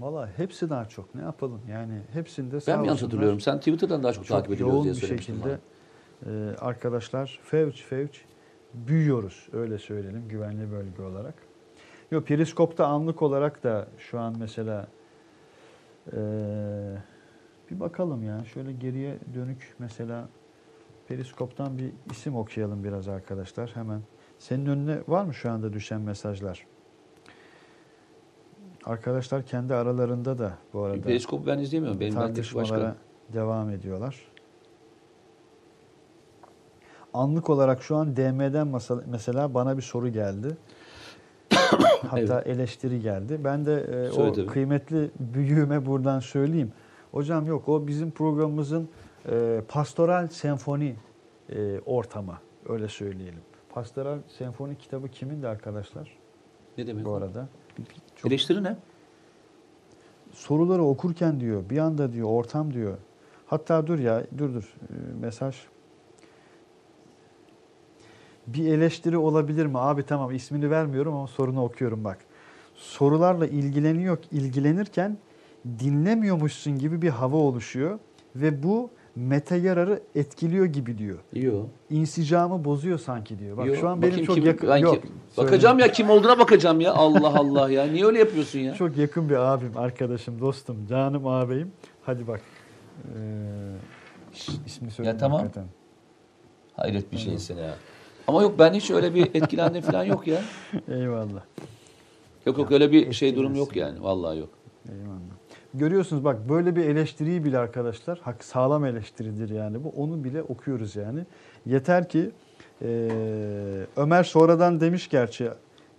Valla 0.00 0.28
hepsi 0.36 0.70
daha 0.70 0.84
çok. 0.84 1.14
Ne 1.14 1.22
yapalım? 1.22 1.60
Yani 1.70 2.00
hepsinde 2.12 2.60
sağ 2.60 2.72
Ben 2.72 2.80
mi 2.80 2.86
yanlış 2.86 3.02
olsunlar, 3.02 3.10
hatırlıyorum? 3.10 3.40
Sen 3.40 3.58
Twitter'dan 3.58 4.02
daha 4.02 4.12
çok, 4.12 4.26
çok 4.26 4.36
takip 4.36 4.52
ediyoruz 4.52 4.84
diye 4.84 4.94
söylemiştin 4.94 5.34
şekilde 5.34 5.58
bana. 6.26 6.52
e, 6.52 6.56
arkadaşlar 6.56 7.40
fevç 7.42 7.82
fevç 7.82 8.24
büyüyoruz. 8.74 9.48
Öyle 9.52 9.78
söyleyelim 9.78 10.28
güvenli 10.28 10.72
bölge 10.72 11.02
olarak. 11.02 11.34
Yok 12.10 12.26
periskopta 12.26 12.86
anlık 12.86 13.22
olarak 13.22 13.64
da 13.64 13.88
şu 13.98 14.20
an 14.20 14.36
mesela 14.38 14.86
e, 16.12 16.18
bir 17.70 17.80
bakalım 17.80 18.24
ya. 18.24 18.44
Şöyle 18.44 18.72
geriye 18.72 19.18
dönük 19.34 19.74
mesela 19.78 20.28
periskoptan 21.08 21.78
bir 21.78 21.92
isim 22.10 22.36
okuyalım 22.36 22.84
biraz 22.84 23.08
arkadaşlar 23.08 23.70
hemen. 23.74 24.00
Senin 24.38 24.66
önüne 24.66 24.98
var 25.08 25.24
mı 25.24 25.34
şu 25.34 25.50
anda 25.50 25.72
düşen 25.72 26.00
mesajlar? 26.00 26.66
Arkadaşlar 28.84 29.42
kendi 29.42 29.74
aralarında 29.74 30.38
da 30.38 30.52
bu 30.72 30.82
arada 30.82 31.00
Periskop'u 31.00 31.46
ben 31.46 31.58
izleyemiyorum. 31.58 32.00
Benim 32.00 32.14
tartışmalara 32.14 32.70
başka. 32.70 32.96
devam 33.32 33.70
ediyorlar. 33.70 34.16
Anlık 37.14 37.50
olarak 37.50 37.82
şu 37.82 37.96
an 37.96 38.16
DM'den 38.16 38.80
mesela 39.06 39.54
bana 39.54 39.76
bir 39.76 39.82
soru 39.82 40.08
geldi. 40.08 40.56
Hatta 42.08 42.40
eleştiri 42.40 43.00
geldi. 43.00 43.40
Ben 43.44 43.66
de 43.66 43.80
e, 43.80 44.10
Söyle 44.12 44.30
o 44.30 44.32
tabii. 44.32 44.46
kıymetli 44.46 45.10
büyüğüme 45.20 45.86
buradan 45.86 46.20
söyleyeyim. 46.20 46.72
Hocam 47.12 47.46
yok 47.46 47.68
o 47.68 47.86
bizim 47.86 48.10
programımızın 48.10 48.88
e, 49.30 49.62
pastoral 49.68 50.28
senfoni 50.28 50.96
e, 51.48 51.80
ortamı. 51.86 52.38
Öyle 52.68 52.88
söyleyelim. 52.88 53.40
Pastoral 53.74 54.18
senfoni 54.38 54.78
kitabı 54.78 55.08
kimin 55.08 55.42
de 55.42 55.48
arkadaşlar 55.48 56.18
Ne 56.78 56.86
demek 56.86 57.04
bu 57.04 57.10
o? 57.10 57.20
Arada? 58.24 58.34
Eleştiri 58.34 58.64
ne? 58.64 58.76
soruları 60.32 60.84
okurken 60.84 61.40
diyor 61.40 61.70
bir 61.70 61.78
anda 61.78 62.12
diyor 62.12 62.28
ortam 62.28 62.74
diyor. 62.74 62.98
Hatta 63.46 63.86
dur 63.86 63.98
ya 63.98 64.24
dur 64.38 64.54
dur 64.54 64.74
Ee, 64.90 64.94
mesaj. 65.20 65.56
Bir 68.46 68.72
eleştiri 68.72 69.18
olabilir 69.18 69.66
mi? 69.66 69.78
Abi 69.78 70.02
tamam 70.02 70.30
ismini 70.34 70.70
vermiyorum 70.70 71.14
ama 71.14 71.26
sorunu 71.26 71.64
okuyorum 71.64 72.04
bak. 72.04 72.18
Sorularla 72.74 73.46
ilgileniyor, 73.46 74.18
ilgilenirken 74.32 75.18
dinlemiyormuşsun 75.78 76.78
gibi 76.78 77.02
bir 77.02 77.08
hava 77.08 77.36
oluşuyor 77.36 77.98
ve 78.36 78.62
bu 78.62 78.90
meta 79.16 79.56
yararı 79.56 80.02
etkiliyor 80.14 80.66
gibi 80.66 80.98
diyor. 80.98 81.18
Yok. 81.32 81.68
İnsicamı 81.90 82.64
bozuyor 82.64 82.98
sanki 82.98 83.38
diyor. 83.38 83.56
Bak 83.56 83.66
Yok. 83.66 83.76
şu 83.76 83.88
an 83.88 84.02
benim 84.02 84.24
çok 84.24 84.34
kim- 84.36 84.46
yakın 84.46 84.68
ben 84.68 84.76
yok. 84.76 85.02
kim- 85.02 85.12
bakacağım 85.36 85.78
ya 85.78 85.92
kim 85.92 86.10
olduğuna 86.10 86.38
bakacağım 86.38 86.80
ya. 86.80 86.92
Allah 86.92 87.38
Allah 87.38 87.70
ya. 87.70 87.84
Niye 87.86 88.04
öyle 88.06 88.18
yapıyorsun 88.18 88.58
ya? 88.58 88.74
Çok 88.74 88.96
yakın 88.96 89.28
bir 89.28 89.34
abim, 89.36 89.72
arkadaşım, 89.76 90.40
dostum, 90.40 90.86
canım 90.86 91.26
ağabeyim. 91.26 91.72
Hadi 92.02 92.26
bak. 92.28 92.40
Ee, 93.04 93.18
ismini 94.66 94.90
söyle. 94.90 95.08
Ya 95.10 95.16
tamam. 95.18 95.48
Hayret 96.76 97.12
bir 97.12 97.18
şeysin 97.18 97.56
ya. 97.56 97.74
Ama 98.26 98.42
yok 98.42 98.58
ben 98.58 98.72
hiç 98.74 98.90
öyle 98.90 99.14
bir 99.14 99.22
etkilendim 99.34 99.82
falan 99.82 100.04
yok 100.04 100.26
ya. 100.26 100.40
Eyvallah. 100.88 101.42
Yok 102.46 102.58
yok 102.58 102.72
öyle 102.72 102.92
bir 102.92 103.12
şey 103.12 103.36
durum 103.36 103.54
yok 103.54 103.76
yani. 103.76 104.02
Vallahi 104.02 104.38
yok. 104.38 104.48
Eyvallah. 104.92 105.29
Görüyorsunuz 105.74 106.24
bak 106.24 106.48
böyle 106.48 106.76
bir 106.76 106.84
eleştiriyi 106.84 107.44
bile 107.44 107.58
arkadaşlar 107.58 108.18
hak 108.18 108.44
sağlam 108.44 108.84
eleştiridir 108.84 109.50
yani 109.50 109.84
bu. 109.84 109.88
Onu 109.88 110.24
bile 110.24 110.42
okuyoruz 110.42 110.96
yani. 110.96 111.26
Yeter 111.66 112.08
ki 112.08 112.30
e, 112.82 113.08
Ömer 113.96 114.24
sonradan 114.24 114.80
demiş 114.80 115.08
gerçi 115.08 115.50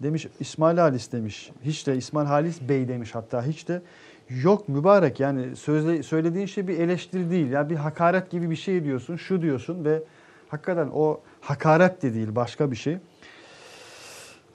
demiş 0.03 0.27
İsmail 0.39 0.77
Halis 0.77 1.11
demiş. 1.11 1.51
Hiç 1.63 1.87
de 1.87 1.95
İsmail 1.95 2.27
Halis 2.27 2.61
Bey 2.61 2.87
demiş 2.87 3.15
hatta 3.15 3.45
hiç 3.45 3.67
de 3.67 3.81
yok 4.29 4.69
mübarek 4.69 5.19
yani 5.19 5.55
sözle, 5.55 6.03
söylediğin 6.03 6.45
şey 6.45 6.67
bir 6.67 6.79
eleştiri 6.79 7.31
değil. 7.31 7.51
Ya 7.51 7.69
bir 7.69 7.75
hakaret 7.75 8.31
gibi 8.31 8.49
bir 8.49 8.55
şey 8.55 8.83
diyorsun, 8.83 9.15
şu 9.15 9.41
diyorsun 9.41 9.85
ve 9.85 10.03
hakikaten 10.49 10.89
o 10.93 11.19
hakaret 11.41 12.01
de 12.01 12.13
değil 12.13 12.35
başka 12.35 12.71
bir 12.71 12.75
şey. 12.75 12.97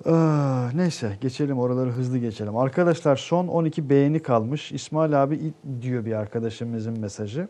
Ah, 0.05 0.73
neyse 0.75 1.17
geçelim 1.21 1.59
oraları 1.59 1.91
hızlı 1.91 2.19
geçelim. 2.19 2.57
Arkadaşlar 2.57 3.17
son 3.17 3.49
12 3.49 3.91
beğeni 3.91 4.23
kalmış. 4.23 4.73
İsmail 4.73 5.23
abi 5.23 5.53
diyor 5.83 6.05
bir 6.05 6.13
arkadaşımızın 6.13 7.01
mesajı. 7.01 7.49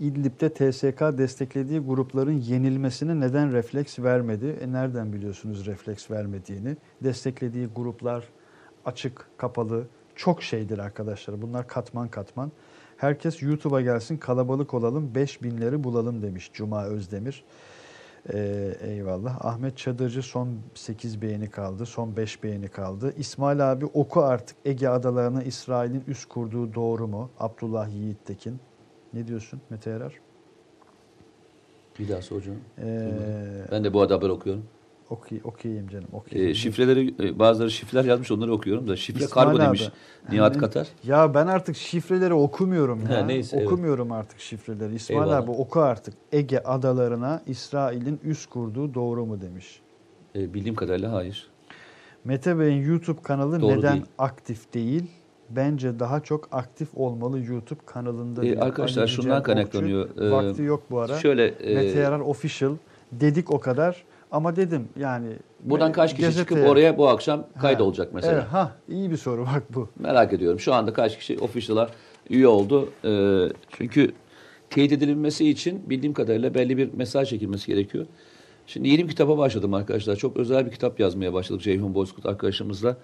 İdlib'de 0.00 0.48
TSK 0.48 1.18
desteklediği 1.18 1.80
grupların 1.80 2.40
yenilmesine 2.40 3.20
neden 3.20 3.52
refleks 3.52 3.98
vermedi? 3.98 4.56
E 4.60 4.72
nereden 4.72 5.12
biliyorsunuz 5.12 5.66
refleks 5.66 6.10
vermediğini? 6.10 6.76
Desteklediği 7.02 7.66
gruplar 7.66 8.24
açık, 8.84 9.26
kapalı, 9.36 9.86
çok 10.16 10.42
şeydir 10.42 10.78
arkadaşlar. 10.78 11.42
Bunlar 11.42 11.68
katman 11.68 12.08
katman. 12.08 12.52
Herkes 12.96 13.42
YouTube'a 13.42 13.80
gelsin 13.80 14.16
kalabalık 14.16 14.74
olalım 14.74 15.12
5000'leri 15.14 15.84
bulalım 15.84 16.22
demiş 16.22 16.50
Cuma 16.52 16.84
Özdemir. 16.84 17.44
Ee, 18.32 18.74
eyvallah. 18.80 19.44
Ahmet 19.44 19.76
Çadırcı 19.76 20.22
son 20.22 20.48
8 20.74 21.22
beğeni 21.22 21.50
kaldı. 21.50 21.86
Son 21.86 22.16
5 22.16 22.42
beğeni 22.42 22.68
kaldı. 22.68 23.14
İsmail 23.18 23.72
abi 23.72 23.86
oku 23.86 24.22
artık 24.22 24.56
Ege 24.64 24.88
adalarına 24.88 25.42
İsrail'in 25.42 26.04
üst 26.06 26.28
kurduğu 26.28 26.74
doğru 26.74 27.08
mu? 27.08 27.30
Abdullah 27.40 27.88
Yiğittekin. 27.94 28.58
Ne 29.12 29.26
diyorsun 29.26 29.60
Mete 29.70 29.90
Erer? 29.90 30.12
Bir 31.98 32.08
daha 32.08 32.22
soracağım. 32.22 32.58
Ee, 32.78 33.64
Ben 33.72 33.84
de 33.84 33.92
bu 33.94 34.00
haber 34.00 34.28
okuyorum. 34.28 34.64
Okuy, 35.12 35.40
okuyayım 35.44 35.88
canım. 35.88 36.08
Okuyayım. 36.12 36.50
Ee, 36.50 36.54
şifreleri 36.54 37.14
e, 37.20 37.38
bazıları 37.38 37.70
şifreler 37.70 38.04
yazmış 38.04 38.30
onları 38.30 38.52
okuyorum 38.52 38.88
da 38.88 38.96
şifre 38.96 39.24
İsmail 39.24 39.46
kargo 39.46 39.58
abi. 39.58 39.66
demiş 39.66 39.88
Nihat 40.32 40.54
Yani- 40.54 40.60
Katar. 40.60 40.88
Ya 41.04 41.34
ben 41.34 41.46
artık 41.46 41.76
şifreleri 41.76 42.34
okumuyorum 42.34 43.00
ya. 43.10 43.16
Ha, 43.20 43.24
neyse, 43.24 43.56
evet. 43.56 43.66
okumuyorum 43.66 44.12
artık 44.12 44.40
şifreleri. 44.40 44.94
İsmail 44.94 45.20
Eyvallah. 45.20 45.38
abi 45.38 45.50
oku 45.50 45.80
artık. 45.80 46.14
Ege 46.32 46.58
adalarına 46.58 47.42
İsrail'in 47.46 48.20
üst 48.24 48.50
kurduğu 48.50 48.94
doğru 48.94 49.26
mu 49.26 49.40
demiş. 49.40 49.80
Ee, 50.36 50.54
bildiğim 50.54 50.74
kadarıyla 50.74 51.12
hayır. 51.12 51.48
Mete 52.24 52.58
Bey'in 52.58 52.84
YouTube 52.86 53.22
kanalı 53.22 53.60
Doğru 53.60 53.78
neden 53.78 53.92
değil. 53.92 54.04
aktif 54.18 54.74
değil? 54.74 55.04
Bence 55.50 55.98
daha 55.98 56.20
çok 56.20 56.48
aktif 56.52 56.88
olmalı 56.94 57.38
YouTube 57.44 57.80
kanalında. 57.86 58.46
Ee, 58.46 58.58
arkadaşlar 58.58 59.06
şundan 59.06 59.42
kaynaklanıyor. 59.42 60.08
Ee, 60.20 60.30
Vakti 60.30 60.62
yok 60.62 60.82
bu 60.90 61.00
ara. 61.00 61.18
Şöyle 61.18 61.46
e, 61.46 61.74
Mete 61.74 61.98
Yarar 61.98 62.20
Official 62.20 62.76
dedik 63.12 63.50
o 63.50 63.60
kadar. 63.60 64.04
Ama 64.32 64.56
dedim 64.56 64.88
yani. 64.98 65.28
buradan 65.60 65.92
kaç 65.92 66.10
kişi 66.10 66.22
gazeteye- 66.26 66.38
çıkıp 66.38 66.68
oraya 66.68 66.98
bu 66.98 67.08
akşam 67.08 67.46
kayıt 67.60 67.80
Ha, 67.80 68.06
mesela. 68.12 68.32
Evet, 68.32 68.44
ha 68.44 68.72
iyi 68.88 69.10
bir 69.10 69.16
soru 69.16 69.46
bak 69.54 69.62
bu. 69.74 69.88
Merak 69.98 70.32
ediyorum. 70.32 70.60
Şu 70.60 70.74
anda 70.74 70.92
kaç 70.92 71.18
kişi 71.18 71.38
official'lar 71.38 71.90
üye 72.30 72.48
oldu? 72.48 72.88
Ee, 73.04 73.48
çünkü 73.70 74.12
teyit 74.70 74.92
edilmesi 74.92 75.48
için 75.48 75.90
bildiğim 75.90 76.12
kadarıyla 76.14 76.54
belli 76.54 76.76
bir 76.76 76.94
mesaj 76.94 77.28
çekilmesi 77.28 77.66
gerekiyor. 77.66 78.06
Şimdi 78.66 78.88
yeni 78.88 79.04
bir 79.04 79.08
kitaba 79.08 79.38
başladım 79.38 79.74
arkadaşlar. 79.74 80.16
Çok 80.16 80.36
özel 80.36 80.66
bir 80.66 80.70
kitap 80.70 81.00
yazmaya 81.00 81.32
başladık 81.32 81.62
Ceyhun 81.62 81.94
Bozkurt 81.94 82.26
arkadaşımızla. 82.26 82.96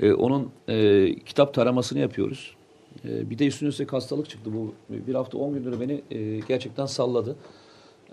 Ee, 0.00 0.12
onun 0.12 0.50
e, 0.68 1.14
kitap 1.14 1.54
taramasını 1.54 1.98
yapıyoruz. 1.98 2.56
Ee, 3.04 3.30
bir 3.30 3.38
de 3.38 3.46
üstüne 3.46 3.68
üstlük 3.68 3.92
hastalık 3.92 4.30
çıktı. 4.30 4.50
Bu 4.54 4.74
bir 4.88 5.14
hafta 5.14 5.38
on 5.38 5.54
gündür 5.54 5.80
beni 5.80 6.02
e, 6.10 6.38
gerçekten 6.38 6.86
salladı. 6.86 7.36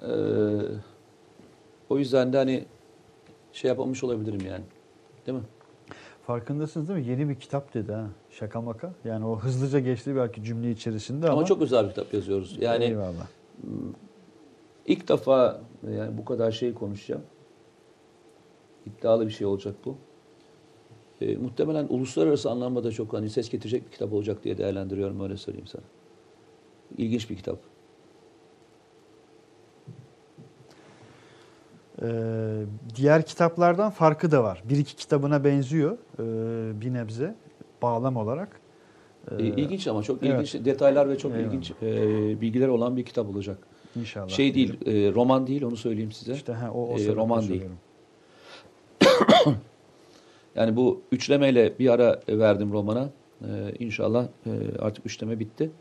Ee, 0.02 0.08
o 1.90 1.98
yüzden 1.98 2.34
de 2.34 2.38
hani 2.38 2.66
şey 3.53 3.70
yapamamış 3.70 4.03
olabilirim 4.03 4.41
yani. 4.48 4.64
Değil 5.28 5.38
mi? 5.38 5.44
Farkındasınız 6.28 6.90
değil 6.90 6.99
mi? 6.99 7.07
Yeni 7.07 7.30
bir 7.30 7.36
kitap 7.36 7.74
dedi 7.74 7.91
ha. 7.91 8.07
Şaka 8.30 8.61
maka. 8.61 8.94
Yani 9.06 9.26
o 9.26 9.40
hızlıca 9.40 9.80
geçti 9.80 10.16
belki 10.16 10.44
cümle 10.44 10.72
içerisinde 10.72 11.28
ama. 11.28 11.38
Ama, 11.38 11.45
çok 11.45 11.61
özel 11.61 11.84
bir 11.84 11.90
kitap 11.90 12.14
yazıyoruz. 12.14 12.57
Yani 12.61 12.84
Eyvallah. 12.84 13.28
ilk 14.86 15.10
defa 15.10 15.61
yani 15.91 16.18
bu 16.18 16.26
kadar 16.26 16.52
şey 16.52 16.74
konuşacağım. 16.74 17.24
İddialı 18.86 19.28
bir 19.28 19.32
şey 19.32 19.48
olacak 19.48 19.76
bu. 19.86 19.95
E, 21.22 21.36
muhtemelen 21.36 21.88
uluslararası 21.90 22.49
anlamda 22.49 22.84
da 22.84 22.91
çok 22.91 23.14
hani 23.14 23.30
ses 23.30 23.49
getirecek 23.49 23.86
bir 23.86 23.91
kitap 23.91 24.14
olacak 24.14 24.44
diye 24.44 24.57
değerlendiriyorum 24.57 25.22
öyle 25.22 25.38
söyleyeyim 25.38 25.68
sana. 25.68 25.84
İlginç 26.98 27.30
bir 27.30 27.36
kitap. 27.36 27.60
Ee, 32.02 32.62
diğer 32.96 33.26
kitaplardan 33.26 33.90
farkı 33.92 34.32
da 34.32 34.44
var. 34.44 34.64
Bir 34.70 34.78
iki 34.78 34.96
kitabına 34.96 35.44
benziyor 35.44 35.98
ee, 36.20 36.82
bir 36.82 36.94
nebze 36.94 37.36
bağlam 37.82 38.18
olarak. 38.18 38.60
Ee, 39.32 39.44
E, 39.44 39.48
ilginç 39.48 39.88
ama 39.88 40.04
çok 40.04 40.24
evet. 40.24 40.34
ilginç 40.34 40.66
detaylar 40.66 41.10
ve 41.10 41.18
çok 41.18 41.32
Eyvallah. 41.32 41.48
ilginç 41.48 41.72
e, 41.82 42.42
bilgiler 42.42 42.68
olan 42.68 42.98
bir 42.98 43.04
kitap 43.06 43.30
olacak. 43.30 43.58
İnşallah. 43.96 44.30
Şey 44.30 44.56
değil, 44.56 44.78
e, 44.86 45.14
roman 45.14 45.48
değil 45.48 45.64
onu 45.64 45.78
söyleyeyim 45.78 46.12
size. 46.12 46.34
İşte 46.34 46.54
ha, 46.54 46.72
o, 46.74 46.94
o 46.94 46.98
sebeple 46.98 47.16
roman 47.16 47.48
değil. 47.48 47.64
Yani 50.56 50.76
bu 50.76 51.02
üçlemeyle 51.12 51.80
bir 51.80 51.90
ara 51.90 52.20
verdim 52.30 52.72
romana. 52.72 53.10
Ee, 53.42 53.74
inşallah 53.80 54.28
e, 54.46 54.52
artık 54.80 55.06
üçleme 55.06 55.40
bitti. 55.40 55.72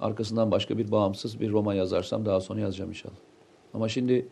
Arkasından 0.00 0.50
başka 0.50 0.78
bir 0.78 0.90
bağımsız 0.90 1.40
bir 1.40 1.50
roman 1.50 1.74
yazarsam 1.74 2.26
daha 2.26 2.40
sonra 2.40 2.60
yazacağım 2.60 2.90
inşallah. 2.90 3.14
Ama 3.74 3.88
şimdi 3.88 4.26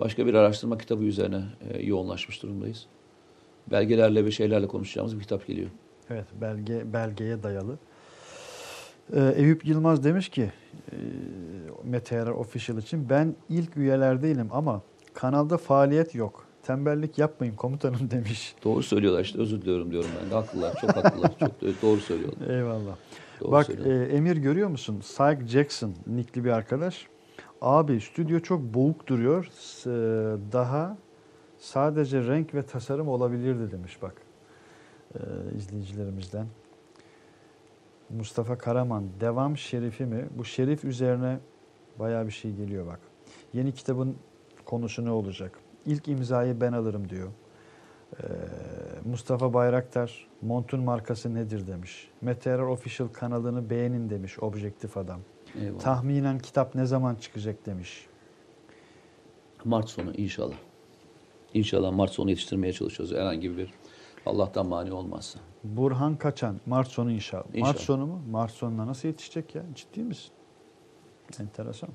başka 0.00 0.26
bir 0.26 0.34
araştırma 0.34 0.78
kitabı 0.78 1.04
üzerine 1.04 1.42
e, 1.70 1.82
yoğunlaşmış 1.82 2.42
durumdayız. 2.42 2.86
Belgelerle 3.70 4.24
ve 4.24 4.30
şeylerle 4.30 4.66
konuşacağımız 4.66 5.16
bir 5.16 5.22
kitap 5.22 5.46
geliyor. 5.46 5.68
Evet 6.10 6.26
belge 6.40 6.92
belgeye 6.92 7.42
dayalı. 7.42 7.78
Ee, 9.14 9.32
Eyüp 9.36 9.66
Yılmaz 9.66 10.04
demiş 10.04 10.28
ki 10.28 10.52
e, 10.92 10.96
Meteor 11.84 12.26
Official 12.26 12.78
için 12.78 13.08
ben 13.08 13.34
ilk 13.48 13.76
üyeler 13.76 14.22
değilim 14.22 14.48
ama 14.50 14.82
kanalda 15.14 15.56
faaliyet 15.58 16.14
yok. 16.14 16.44
Tembellik 16.62 17.18
yapmayın 17.18 17.54
komutanım 17.54 17.98
demiş. 18.10 18.54
Doğru 18.64 18.82
söylüyorlar 18.82 19.20
işte 19.24 19.38
özür 19.38 19.62
diliyorum 19.62 19.90
diyorum 19.90 20.10
ben 20.22 20.30
de. 20.30 20.34
Haklılar, 20.34 20.74
çok 20.80 20.90
haklılar. 20.96 21.30
çok 21.40 21.60
da- 21.62 21.66
doğru 21.82 22.00
söylüyorlar. 22.00 22.48
Eyvallah. 22.56 22.96
Doğru 23.40 23.52
Bak 23.52 23.66
söylüyorlar. 23.66 24.06
e, 24.10 24.16
Emir 24.16 24.36
görüyor 24.36 24.68
musun? 24.68 25.00
Syke 25.04 25.46
Jackson 25.46 25.94
nickli 26.06 26.44
bir 26.44 26.50
arkadaş. 26.50 27.06
Abi 27.62 28.00
stüdyo 28.00 28.40
çok 28.40 28.60
boğuk 28.60 29.06
duruyor. 29.06 29.44
E, 29.44 29.90
Daha 30.52 30.96
sadece 31.58 32.26
renk 32.26 32.54
ve 32.54 32.62
tasarım 32.62 33.08
olabilirdi 33.08 33.72
demiş 33.72 34.02
bak. 34.02 34.14
E, 35.14 35.18
izleyicilerimizden. 35.56 36.46
Mustafa 38.10 38.58
Karaman 38.58 39.04
devam 39.20 39.56
şerifi 39.56 40.04
mi? 40.04 40.26
Bu 40.38 40.44
şerif 40.44 40.84
üzerine 40.84 41.38
bayağı 41.98 42.26
bir 42.26 42.32
şey 42.32 42.54
geliyor 42.54 42.86
bak. 42.86 43.00
Yeni 43.52 43.72
kitabın 43.72 44.16
konusu 44.64 45.04
ne 45.04 45.10
olacak? 45.10 45.58
İlk 45.86 46.08
imzayı 46.08 46.60
ben 46.60 46.72
alırım 46.72 47.08
diyor. 47.08 47.28
Ee, 48.22 48.24
Mustafa 49.04 49.54
Bayraktar 49.54 50.26
montun 50.42 50.80
markası 50.80 51.34
nedir 51.34 51.66
demiş. 51.66 52.10
Meteor 52.20 52.58
Official 52.68 53.08
kanalını 53.08 53.70
beğenin 53.70 54.10
demiş 54.10 54.38
objektif 54.38 54.96
adam. 54.96 55.20
Eyvallah. 55.60 55.78
Tahminen 55.80 56.38
kitap 56.38 56.74
ne 56.74 56.86
zaman 56.86 57.14
çıkacak 57.14 57.66
demiş. 57.66 58.06
Mart 59.64 59.88
sonu 59.90 60.14
inşallah. 60.14 60.56
İnşallah 61.54 61.92
Mart 61.92 62.10
sonu 62.10 62.30
yetiştirmeye 62.30 62.72
çalışıyoruz. 62.72 63.14
Herhangi 63.16 63.56
bir 63.56 63.70
Allah'tan 64.26 64.66
mani 64.66 64.92
olmazsa. 64.92 65.38
Burhan 65.64 66.16
Kaçan 66.16 66.60
Mart 66.66 66.88
sonu 66.88 67.10
inşallah. 67.12 67.44
Mart 67.44 67.54
İnşallah. 67.56 67.74
sonu 67.78 68.06
mu? 68.06 68.22
Mart 68.30 68.50
sonuna 68.50 68.86
nasıl 68.86 69.08
yetişecek 69.08 69.54
ya? 69.54 69.62
Ciddi 69.74 70.02
misin? 70.02 70.30
Enteresan. 71.40 71.90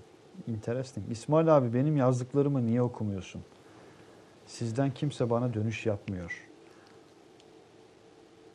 Interesting. 0.47 1.11
İsmail 1.11 1.57
abi 1.57 1.73
benim 1.73 1.97
yazdıklarımı 1.97 2.65
niye 2.65 2.81
okumuyorsun? 2.81 3.41
Sizden 4.45 4.93
kimse 4.93 5.29
bana 5.29 5.53
dönüş 5.53 5.85
yapmıyor. 5.85 6.49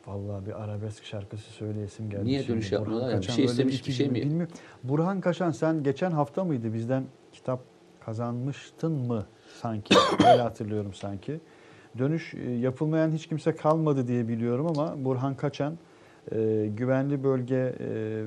Vallahi 0.09 0.45
bir 0.45 0.63
arabesk 0.63 1.05
şarkısı 1.05 1.51
söyleyesim 1.51 2.09
geldi. 2.09 2.25
Niye 2.25 2.47
dönüş 2.47 2.71
yapmıyorlar 2.71 3.11
ya? 3.11 3.21
Bir 3.21 3.23
şey 3.23 3.45
istemiş, 3.45 3.87
bir 3.87 3.91
şey 3.91 4.09
mi? 4.09 4.15
bilmiyorum. 4.15 4.53
Burhan 4.83 5.21
Kaşan 5.21 5.51
sen 5.51 5.83
geçen 5.83 6.11
hafta 6.11 6.43
mıydı 6.43 6.73
bizden 6.73 7.03
kitap 7.31 7.59
kazanmıştın 8.05 8.91
mı 8.91 9.25
sanki? 9.61 9.95
Öyle 10.31 10.41
hatırlıyorum 10.41 10.93
sanki. 10.93 11.39
Dönüş 11.97 12.33
e, 12.33 12.51
yapılmayan 12.51 13.11
hiç 13.11 13.27
kimse 13.27 13.55
kalmadı 13.55 14.07
diye 14.07 14.27
biliyorum 14.27 14.67
ama 14.67 15.05
Burhan 15.05 15.35
Kaçan 15.35 15.77
e, 16.31 16.69
güvenli 16.77 17.23
bölge 17.23 17.55
e, 17.55 17.75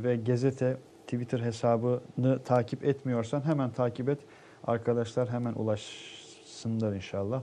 ve 0.03 0.17
gazete 0.17 0.77
Twitter 1.05 1.41
hesabını 1.41 2.39
takip 2.45 2.85
etmiyorsan 2.85 3.41
hemen 3.47 3.71
takip 3.71 4.09
et. 4.09 4.19
Arkadaşlar 4.65 5.29
hemen 5.29 5.53
ulaşsınlar 5.53 6.93
inşallah. 6.93 7.43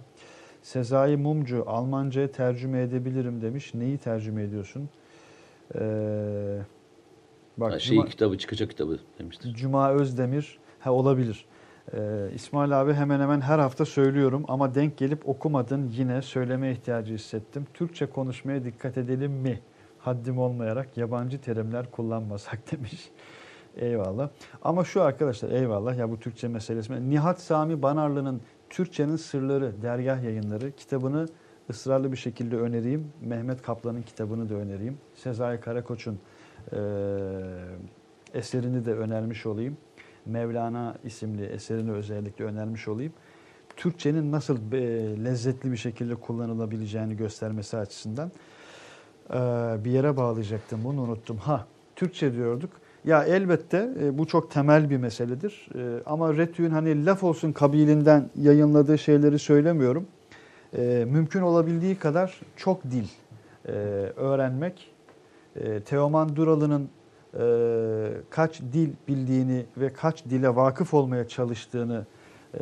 Sezai 0.61 1.17
Mumcu 1.17 1.63
Almanca'ya 1.67 2.31
tercüme 2.31 2.81
edebilirim 2.81 3.41
demiş. 3.41 3.73
Neyi 3.73 3.97
tercüme 3.97 4.43
ediyorsun? 4.43 4.89
Ee, 5.75 6.59
bak 7.57 7.73
Ha, 7.73 7.79
şey 7.79 7.97
Cuma- 7.97 8.09
kitabı 8.09 8.37
çıkacak 8.37 8.69
kitabı 8.69 8.99
demiştir. 9.19 9.53
Cuma 9.53 9.91
Özdemir 9.91 10.59
ha 10.79 10.91
olabilir. 10.91 11.45
Ee, 11.93 12.29
İsmail 12.35 12.81
abi 12.81 12.93
hemen 12.93 13.19
hemen 13.19 13.41
her 13.41 13.59
hafta 13.59 13.85
söylüyorum 13.85 14.43
ama 14.47 14.75
denk 14.75 14.97
gelip 14.97 15.29
okumadın 15.29 15.87
yine 15.87 16.21
söyleme 16.21 16.71
ihtiyacı 16.71 17.13
hissettim. 17.13 17.67
Türkçe 17.73 18.05
konuşmaya 18.05 18.63
dikkat 18.63 18.97
edelim 18.97 19.31
mi? 19.31 19.59
Haddim 19.99 20.39
olmayarak 20.39 20.97
yabancı 20.97 21.41
terimler 21.41 21.91
kullanmasak 21.91 22.71
demiş. 22.71 23.09
Eyvallah. 23.77 24.29
Ama 24.61 24.83
şu 24.83 25.01
arkadaşlar 25.01 25.51
eyvallah 25.51 25.97
ya 25.97 26.11
bu 26.11 26.19
Türkçe 26.19 26.47
meselesi. 26.47 27.09
Nihat 27.09 27.41
Sami 27.41 27.81
Banarlı'nın 27.81 28.41
Türkçenin 28.69 29.15
Sırları 29.15 29.81
dergah 29.81 30.23
yayınları 30.23 30.71
kitabını 30.71 31.27
ısrarlı 31.69 32.11
bir 32.11 32.17
şekilde 32.17 32.57
önereyim. 32.57 33.11
Mehmet 33.21 33.61
Kaplan'ın 33.61 34.01
kitabını 34.01 34.49
da 34.49 34.53
önereyim. 34.53 34.97
Sezai 35.15 35.59
Karakoç'un 35.59 36.19
eee, 36.71 36.79
eserini 38.33 38.85
de 38.85 38.93
önermiş 38.93 39.45
olayım. 39.45 39.77
Mevlana 40.25 40.95
isimli 41.03 41.45
eserini 41.45 41.91
özellikle 41.91 42.45
önermiş 42.45 42.87
olayım. 42.87 43.13
Türkçenin 43.77 44.31
nasıl 44.31 44.71
e, 44.71 44.79
lezzetli 45.25 45.71
bir 45.71 45.77
şekilde 45.77 46.15
kullanılabileceğini 46.15 47.17
göstermesi 47.17 47.77
açısından 47.77 48.31
e, 49.29 49.35
bir 49.85 49.91
yere 49.91 50.17
bağlayacaktım. 50.17 50.83
Bunu 50.83 51.01
unuttum. 51.01 51.37
Ha, 51.37 51.67
Türkçe 51.95 52.33
diyorduk. 52.33 52.69
Ya 53.09 53.23
elbette 53.23 53.89
e, 54.03 54.17
bu 54.17 54.27
çok 54.27 54.51
temel 54.51 54.89
bir 54.89 54.97
meseledir. 54.97 55.69
E, 55.75 56.03
ama 56.05 56.37
Retü'nün 56.37 56.69
hani 56.69 57.05
laf 57.05 57.23
olsun 57.23 57.51
kabilinden 57.51 58.29
yayınladığı 58.35 58.97
şeyleri 58.97 59.39
söylemiyorum. 59.39 60.07
E, 60.77 61.05
mümkün 61.09 61.41
olabildiği 61.41 61.95
kadar 61.95 62.41
çok 62.55 62.83
dil 62.83 63.07
e, 63.67 63.71
öğrenmek. 64.15 64.91
E, 65.55 65.79
Teoman 65.79 66.35
Duralı'nın 66.35 66.89
e, 67.39 67.45
kaç 68.29 68.61
dil 68.61 68.89
bildiğini 69.07 69.65
ve 69.77 69.93
kaç 69.93 70.25
dile 70.25 70.55
vakıf 70.55 70.93
olmaya 70.93 71.27
çalıştığını 71.27 72.05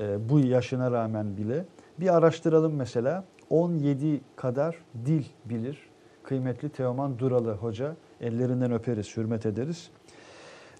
e, 0.01 0.29
bu 0.29 0.39
yaşına 0.39 0.91
rağmen 0.91 1.37
bile 1.37 1.65
bir 1.99 2.17
araştıralım 2.17 2.75
mesela. 2.75 3.23
17 3.49 4.21
kadar 4.35 4.75
dil 5.05 5.23
bilir 5.45 5.77
kıymetli 6.23 6.69
Teoman 6.69 7.19
Duralı 7.19 7.53
hoca. 7.53 7.95
Ellerinden 8.21 8.71
öperiz, 8.71 9.17
hürmet 9.17 9.45
ederiz. 9.45 9.89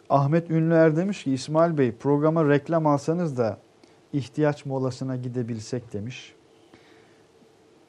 Ahmet 0.10 0.52
Ünlüer 0.52 0.96
demiş 0.96 1.24
ki 1.24 1.34
İsmail 1.34 1.78
Bey 1.78 1.92
programa 1.92 2.50
reklam 2.50 2.88
alsanız 2.88 3.38
da 3.38 3.58
ihtiyaç 4.14 4.66
molasına 4.66 5.16
gidebilsek 5.16 5.94
demiş. 5.94 6.34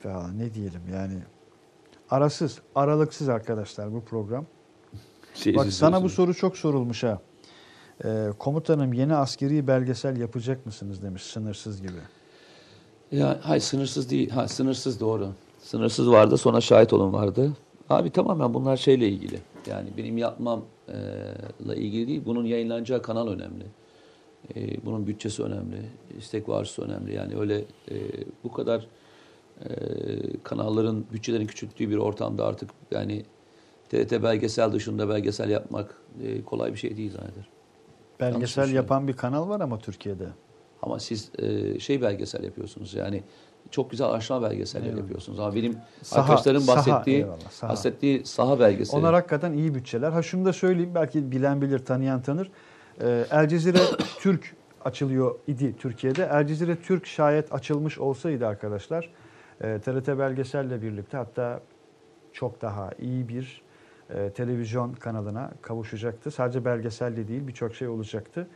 Ya 0.04 0.28
ne 0.28 0.54
diyelim 0.54 0.80
yani 0.92 1.14
arasız, 2.10 2.58
aralıksız 2.74 3.28
arkadaşlar 3.28 3.94
bu 3.94 4.00
program. 4.04 4.46
Şey, 5.34 5.56
Bak 5.56 5.66
sana 5.72 5.90
bu 5.96 6.00
diyorsunuz. 6.00 6.12
soru 6.14 6.34
çok 6.34 6.56
sorulmuş 6.56 7.04
ha. 7.04 7.18
Ee, 8.04 8.28
komutanım 8.38 8.92
yeni 8.92 9.14
askeri 9.14 9.66
belgesel 9.66 10.16
yapacak 10.16 10.66
mısınız 10.66 11.02
demiş 11.02 11.22
sınırsız 11.22 11.82
gibi. 11.82 11.98
Ya 13.12 13.38
hayır 13.42 13.62
sınırsız 13.62 14.10
değil. 14.10 14.30
Ha 14.30 14.48
sınırsız 14.48 15.00
doğru. 15.00 15.28
Sınırsız 15.62 16.10
vardı 16.10 16.36
sonra 16.36 16.60
şahit 16.60 16.92
olun 16.92 17.12
vardı. 17.12 17.52
Abi 17.90 18.10
tamamen 18.10 18.54
bunlar 18.54 18.76
şeyle 18.76 19.08
ilgili. 19.08 19.40
Yani 19.66 19.88
benim 19.96 20.18
yapmamla 21.68 21.74
ilgili 21.74 22.08
değil. 22.08 22.22
Bunun 22.24 22.44
yayınlanacağı 22.44 23.02
kanal 23.02 23.28
önemli. 23.28 23.64
E, 24.56 24.84
bunun 24.84 25.06
bütçesi 25.06 25.42
önemli. 25.42 25.82
istek 26.18 26.48
varsa 26.48 26.82
önemli. 26.82 27.14
Yani 27.14 27.36
öyle 27.36 27.58
e, 27.90 27.96
bu 28.44 28.52
kadar 28.52 28.86
e, 29.64 29.70
kanalların 30.42 31.04
bütçelerin 31.12 31.46
küçülttüğü 31.46 31.90
bir 31.90 31.96
ortamda 31.96 32.46
artık 32.46 32.70
yani 32.90 33.22
TRT 33.88 34.22
belgesel 34.22 34.72
dışında 34.72 35.08
belgesel 35.08 35.50
yapmak 35.50 35.94
e, 36.22 36.42
kolay 36.42 36.72
bir 36.72 36.78
şey 36.78 36.96
değil. 36.96 37.12
Yanlış 37.12 37.48
Belgesel 38.20 38.72
yapan 38.72 39.08
bir 39.08 39.12
kanal 39.12 39.48
var 39.48 39.60
ama 39.60 39.78
Türkiye'de. 39.78 40.28
Ama 40.82 40.98
siz 40.98 41.30
e, 41.38 41.78
şey 41.78 42.02
belgesel 42.02 42.44
yapıyorsunuz 42.44 42.94
yani 42.94 43.22
çok 43.70 43.90
güzel 43.90 44.10
aşama 44.10 44.50
belgeseller 44.50 44.94
yapıyorsunuz. 44.96 45.40
Ama 45.40 45.54
benim 45.54 45.76
Saha- 46.02 46.20
arkadaşların 46.22 46.60
saha, 46.60 46.76
bahsettiği 46.76 47.16
eyvallah, 47.16 47.50
saha. 47.50 47.70
bahsettiği 47.70 48.24
saha 48.26 48.60
belgeseli. 48.60 48.96
Onlar 49.00 49.14
hakikaten 49.14 49.52
iyi 49.52 49.74
bütçeler. 49.74 50.10
Ha 50.12 50.22
şunu 50.22 50.44
da 50.44 50.52
söyleyeyim 50.52 50.90
belki 50.94 51.30
bilen 51.32 51.62
bilir, 51.62 51.78
tanıyan 51.78 52.22
tanır. 52.22 52.50
Ee, 53.00 53.24
El 53.30 53.48
Cezire 53.48 53.78
Türk 54.20 54.56
açılıyor 54.84 55.34
idi 55.46 55.74
Türkiye'de. 55.78 56.28
El 56.32 56.46
Cezire 56.46 56.76
Türk 56.76 57.06
şayet 57.06 57.52
açılmış 57.54 57.98
olsaydı 57.98 58.46
arkadaşlar 58.46 59.10
e, 59.60 59.78
TRT 59.78 60.08
belgeselle 60.08 60.82
birlikte 60.82 61.16
hatta 61.16 61.60
çok 62.32 62.62
daha 62.62 62.90
iyi 62.98 63.28
bir 63.28 63.62
e, 64.10 64.30
televizyon 64.30 64.92
kanalına 64.92 65.50
kavuşacaktı. 65.62 66.30
Sadece 66.30 66.64
belgeselle 66.64 67.28
değil 67.28 67.46
birçok 67.48 67.74
şey 67.74 67.88
olacaktı. 67.88 68.46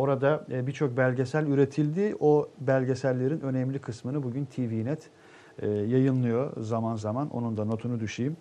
Orada 0.00 0.44
e, 0.50 0.66
birçok 0.66 0.96
belgesel 0.96 1.46
üretildi. 1.46 2.16
O 2.20 2.48
belgesellerin 2.60 3.40
önemli 3.40 3.78
kısmını 3.78 4.22
bugün 4.22 4.44
TVNet 4.44 5.10
e, 5.58 5.68
yayınlıyor 5.68 6.62
zaman 6.62 6.96
zaman. 6.96 7.30
Onun 7.30 7.56
da 7.56 7.64
notunu 7.64 8.00
düşeyim. 8.00 8.36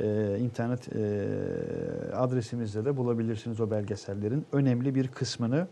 E, 0.00 0.38
internet 0.38 0.88
adresimizde 2.14 2.84
de 2.84 2.96
bulabilirsiniz 2.96 3.60
o 3.60 3.70
belgesellerin 3.70 4.46
önemli 4.52 4.94
bir 4.94 5.08
kısmını. 5.08 5.66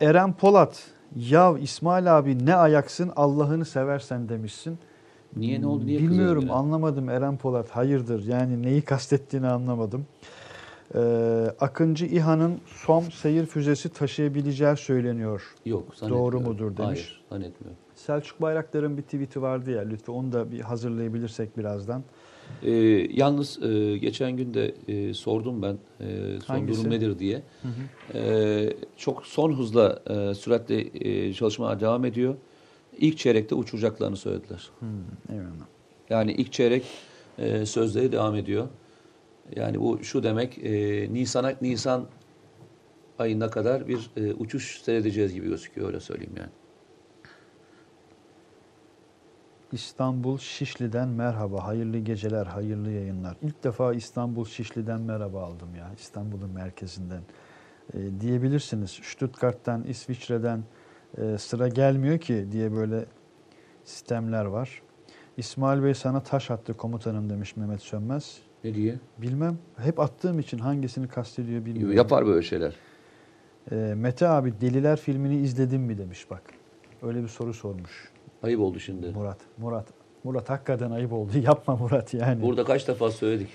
Eren 0.00 0.32
Polat, 0.32 0.86
yav 1.16 1.56
İsmail 1.56 2.18
abi 2.18 2.46
ne 2.46 2.54
ayaksın 2.54 3.12
Allah'ını 3.16 3.64
seversen 3.64 4.28
demişsin. 4.28 4.78
Niye 5.36 5.60
ne 5.60 5.66
oldu? 5.66 5.86
Niye 5.86 5.98
Bilmiyorum 5.98 6.50
anlamadım 6.50 7.08
Eren 7.08 7.36
Polat 7.36 7.70
hayırdır 7.70 8.26
yani 8.26 8.62
neyi 8.62 8.82
kastettiğini 8.82 9.48
anlamadım. 9.48 10.06
Ee, 10.94 10.98
Akıncı 11.60 12.06
İHA'nın 12.06 12.60
SOM 12.66 13.10
seyir 13.10 13.46
füzesi 13.46 13.88
taşıyabileceği 13.88 14.76
söyleniyor. 14.76 15.54
Yok. 15.66 15.84
Doğru 16.08 16.40
mudur 16.40 16.76
demiş. 16.76 16.78
Hayır 16.78 17.20
zannetmiyorum. 17.30 17.78
Selçuk 17.94 18.42
Bayraktar'ın 18.42 18.96
bir 18.96 19.02
tweet'i 19.02 19.42
vardı 19.42 19.70
ya 19.70 19.82
lütfen 19.82 20.12
onu 20.12 20.32
da 20.32 20.50
bir 20.52 20.60
hazırlayabilirsek 20.60 21.58
birazdan. 21.58 22.02
Ee, 22.62 22.70
yalnız 23.10 23.62
e, 23.62 23.98
geçen 23.98 24.32
gün 24.36 24.54
de 24.54 24.74
e, 24.88 25.14
sordum 25.14 25.62
ben 25.62 25.78
e, 26.00 26.40
son 26.46 26.54
Hangisi? 26.54 26.80
durum 26.80 26.90
nedir 26.92 27.18
diye. 27.18 27.42
Ee, 28.14 28.72
çok 28.96 29.26
son 29.26 29.52
hızla 29.52 30.02
e, 30.06 30.34
süratle 30.34 30.88
e, 30.94 31.32
çalışmalar 31.32 31.80
devam 31.80 32.04
ediyor. 32.04 32.34
İlk 32.98 33.18
çeyrekte 33.18 33.54
uçuracaklarını 33.54 34.16
söylediler. 34.16 34.70
Hmm, 34.78 34.88
eyvallah. 35.36 35.66
Yani 36.10 36.32
ilk 36.32 36.52
çeyrek 36.52 36.84
e, 37.38 37.66
sözleri 37.66 38.12
devam 38.12 38.34
ediyor. 38.34 38.68
Yani 39.56 39.80
bu 39.80 40.04
şu 40.04 40.22
demek 40.22 40.58
e, 40.58 40.72
Nisan'a 41.12 41.52
Nisan 41.62 42.06
ayına 43.18 43.50
kadar 43.50 43.88
bir 43.88 44.10
e, 44.16 44.34
uçuş 44.34 44.82
seyredeceğiz 44.82 45.34
gibi 45.34 45.48
gözüküyor 45.48 45.86
öyle 45.86 46.00
söyleyeyim 46.00 46.34
yani. 46.36 46.50
İstanbul 49.72 50.38
Şişli'den 50.38 51.08
merhaba. 51.08 51.66
Hayırlı 51.66 51.98
geceler, 51.98 52.46
hayırlı 52.46 52.90
yayınlar. 52.90 53.36
İlk 53.42 53.64
defa 53.64 53.94
İstanbul 53.94 54.44
Şişli'den 54.44 55.00
merhaba 55.00 55.42
aldım 55.42 55.74
ya. 55.74 55.90
İstanbul'un 55.98 56.50
merkezinden. 56.50 57.22
Ee, 57.94 58.20
diyebilirsiniz. 58.20 58.90
Stuttgart'tan, 59.02 59.84
İsviçre'den 59.84 60.64
e, 61.18 61.38
sıra 61.38 61.68
gelmiyor 61.68 62.18
ki 62.18 62.48
diye 62.52 62.72
böyle 62.72 63.04
sistemler 63.84 64.44
var. 64.44 64.82
İsmail 65.36 65.82
Bey 65.82 65.94
sana 65.94 66.22
taş 66.22 66.50
attı 66.50 66.76
komutanım 66.76 67.30
demiş 67.30 67.56
Mehmet 67.56 67.82
Sönmez. 67.82 68.49
Ne 68.64 68.74
diye? 68.74 68.94
Bilmem. 69.18 69.58
Hep 69.76 70.00
attığım 70.00 70.38
için 70.38 70.58
hangisini 70.58 71.08
kastediyor 71.08 71.64
bilmiyorum. 71.64 71.96
Yapar 71.96 72.26
böyle 72.26 72.42
şeyler. 72.42 72.74
Ee, 73.72 73.74
Mete 73.96 74.28
abi 74.28 74.60
Deliler 74.60 74.98
filmini 74.98 75.36
izledin 75.36 75.80
mi 75.80 75.98
demiş 75.98 76.30
bak. 76.30 76.42
Öyle 77.02 77.22
bir 77.22 77.28
soru 77.28 77.54
sormuş. 77.54 78.10
Ayıp 78.42 78.60
oldu 78.60 78.80
şimdi. 78.80 79.10
Murat. 79.10 79.38
Murat. 79.58 79.86
Murat 80.24 80.50
hakikaten 80.50 80.90
ayıp 80.90 81.12
oldu. 81.12 81.30
Yapma 81.42 81.76
Murat 81.76 82.14
yani. 82.14 82.42
Burada 82.42 82.64
kaç 82.64 82.88
defa 82.88 83.10
söyledik. 83.10 83.48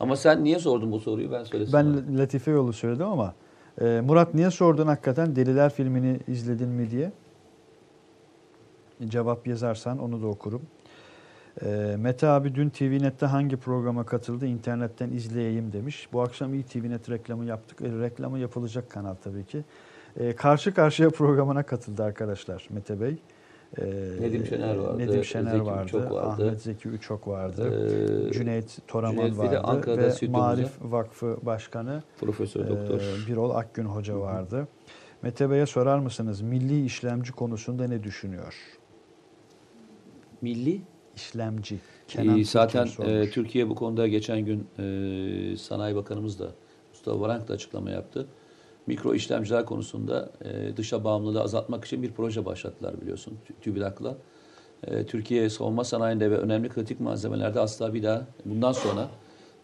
Ama 0.00 0.16
sen 0.16 0.44
niye 0.44 0.58
sordun 0.58 0.92
bu 0.92 1.00
soruyu 1.00 1.32
ben 1.32 1.44
söylesin. 1.44 1.72
Ben 1.72 2.18
Latife 2.18 2.50
yolu 2.50 2.72
söyledim 2.72 3.06
ama 3.06 3.34
e, 3.80 4.00
Murat 4.00 4.34
niye 4.34 4.50
sordun 4.50 4.86
hakikaten 4.86 5.36
Deliler 5.36 5.72
filmini 5.72 6.20
izledin 6.28 6.68
mi 6.68 6.90
diye. 6.90 7.12
Cevap 9.08 9.46
yazarsan 9.46 9.98
onu 9.98 10.22
da 10.22 10.26
okurum. 10.26 10.62
E, 11.64 11.96
Mete 11.98 12.26
abi 12.28 12.54
dün 12.54 12.68
TVNet'te 12.68 13.26
hangi 13.26 13.56
programa 13.56 14.06
katıldı? 14.06 14.46
İnternetten 14.46 15.10
izleyeyim 15.10 15.72
demiş. 15.72 16.08
Bu 16.12 16.20
akşam 16.22 16.54
iyi 16.54 16.62
TVNet 16.62 17.10
reklamı 17.10 17.44
yaptık. 17.44 17.80
E, 17.82 17.84
reklamı 18.00 18.38
yapılacak 18.38 18.90
kanal 18.90 19.14
tabii 19.14 19.44
ki. 19.44 19.64
E, 20.16 20.36
karşı 20.36 20.74
karşıya 20.74 21.10
programına 21.10 21.62
katıldı 21.62 22.02
arkadaşlar 22.04 22.66
Mete 22.70 23.00
Bey. 23.00 23.16
E, 23.78 23.84
Nedim 24.20 24.46
Şener 24.46 24.76
vardı, 24.76 24.98
Nedim 24.98 25.24
Şener 25.24 25.50
Zeki 25.50 25.66
vardı, 25.66 25.84
Uçok 25.84 26.12
vardı. 26.12 26.28
Ahmet 26.44 26.62
Zeki 26.62 26.88
Uçok 26.88 27.28
vardı. 27.28 27.88
Ee, 28.28 28.32
Cüneyt 28.32 28.78
Toraman 28.86 29.16
Cüneyt 29.16 29.38
vardı 29.38 29.60
Ankara'da 29.64 30.02
ve 30.02 30.10
stüdyomuzda. 30.10 30.46
Marif 30.46 30.70
Vakfı 30.80 31.36
Başkanı 31.42 32.02
Profesör 32.20 32.68
Doktor. 32.68 33.00
ee, 33.00 33.28
Birol 33.28 33.50
Akgün 33.50 33.84
Hoca 33.84 34.20
vardı. 34.20 34.68
Mete 35.22 35.50
Bey'e 35.50 35.66
sorar 35.66 35.98
mısınız 35.98 36.40
milli 36.40 36.84
işlemci 36.84 37.32
konusunda 37.32 37.88
ne 37.88 38.02
düşünüyor? 38.02 38.54
Milli 40.42 40.82
İşlemci. 41.18 41.74
Ee, 41.74 41.78
Kenan 42.08 42.42
zaten 42.42 42.84
Türk'ün 42.84 43.04
sormuş. 43.04 43.28
e, 43.28 43.30
Türkiye 43.30 43.68
bu 43.68 43.74
konuda 43.74 44.08
geçen 44.08 44.40
gün 44.40 44.66
e, 44.78 45.56
Sanayi 45.56 45.96
Bakanımız 45.96 46.38
da 46.38 46.48
Mustafa 46.92 47.20
Varank 47.20 47.48
da 47.48 47.52
açıklama 47.54 47.90
yaptı. 47.90 48.26
Mikro 48.86 49.14
işlemciler 49.14 49.64
konusunda 49.64 50.30
e, 50.44 50.76
dışa 50.76 51.04
bağımlılığı 51.04 51.42
azaltmak 51.42 51.84
için 51.84 52.02
bir 52.02 52.12
proje 52.12 52.44
başlattılar 52.44 53.00
biliyorsun 53.00 53.34
Tü- 53.48 53.62
TÜBİTAK'la. 53.64 54.16
E, 54.86 55.06
Türkiye 55.06 55.50
savunma 55.50 55.84
sanayinde 55.84 56.30
ve 56.30 56.36
önemli 56.38 56.68
kritik 56.68 57.00
malzemelerde 57.00 57.60
asla 57.60 57.94
bir 57.94 58.02
daha 58.02 58.26
bundan 58.44 58.72
sonra 58.72 59.08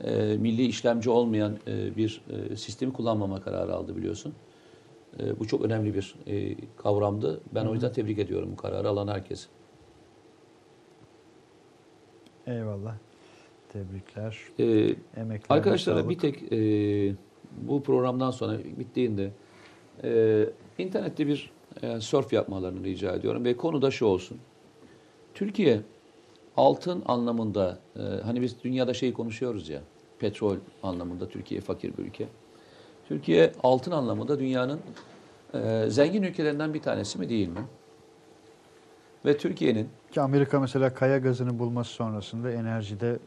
e, 0.04 0.36
milli 0.36 0.66
işlemci 0.66 1.10
olmayan 1.10 1.56
e, 1.66 1.96
bir 1.96 2.20
e, 2.30 2.56
sistemi 2.56 2.92
kullanmama 2.92 3.40
kararı 3.40 3.74
aldı 3.74 3.96
biliyorsun. 3.96 4.32
E, 5.20 5.38
bu 5.38 5.46
çok 5.46 5.64
önemli 5.64 5.94
bir 5.94 6.14
e, 6.26 6.56
kavramdı. 6.76 7.40
Ben 7.54 7.66
o 7.66 7.72
yüzden 7.74 7.92
tebrik 7.92 8.18
ediyorum 8.18 8.48
bu 8.52 8.56
kararı 8.56 8.88
alan 8.88 9.08
herkesi. 9.08 9.46
Eyvallah. 12.46 12.94
Tebrikler. 13.72 14.38
E, 14.58 14.64
Emeklerine 15.20 15.44
Arkadaşlara 15.48 15.96
sağlık. 15.96 16.10
bir 16.10 16.18
tek 16.18 16.52
e, 16.52 17.14
bu 17.62 17.82
programdan 17.82 18.30
sonra 18.30 18.58
bittiğinde 18.78 19.30
e, 20.04 20.44
internette 20.78 21.26
bir 21.26 21.50
e, 21.82 22.00
surf 22.00 22.32
yapmalarını 22.32 22.84
rica 22.84 23.12
ediyorum 23.12 23.44
ve 23.44 23.56
konu 23.56 23.82
da 23.82 23.90
şu 23.90 24.06
olsun. 24.06 24.38
Türkiye 25.34 25.80
altın 26.56 27.02
anlamında 27.06 27.78
e, 27.96 28.00
hani 28.00 28.42
biz 28.42 28.56
dünyada 28.64 28.94
şey 28.94 29.12
konuşuyoruz 29.12 29.68
ya 29.68 29.80
petrol 30.18 30.56
anlamında 30.82 31.28
Türkiye 31.28 31.60
fakir 31.60 31.96
bir 31.98 32.02
ülke. 32.02 32.26
Türkiye 33.08 33.52
altın 33.62 33.90
anlamında 33.90 34.38
dünyanın 34.38 34.80
e, 35.54 35.84
zengin 35.88 36.22
ülkelerinden 36.22 36.74
bir 36.74 36.82
tanesi 36.82 37.18
mi 37.18 37.28
değil 37.28 37.48
mi? 37.48 37.64
Ve 39.24 39.36
Türkiye'nin 39.36 39.88
Ki 40.12 40.20
Amerika 40.20 40.60
mesela 40.60 40.94
kaya 40.94 41.18
gazını 41.18 41.58
bulması 41.58 41.90
sonrasında 41.90 42.50
enerjide 42.50 43.18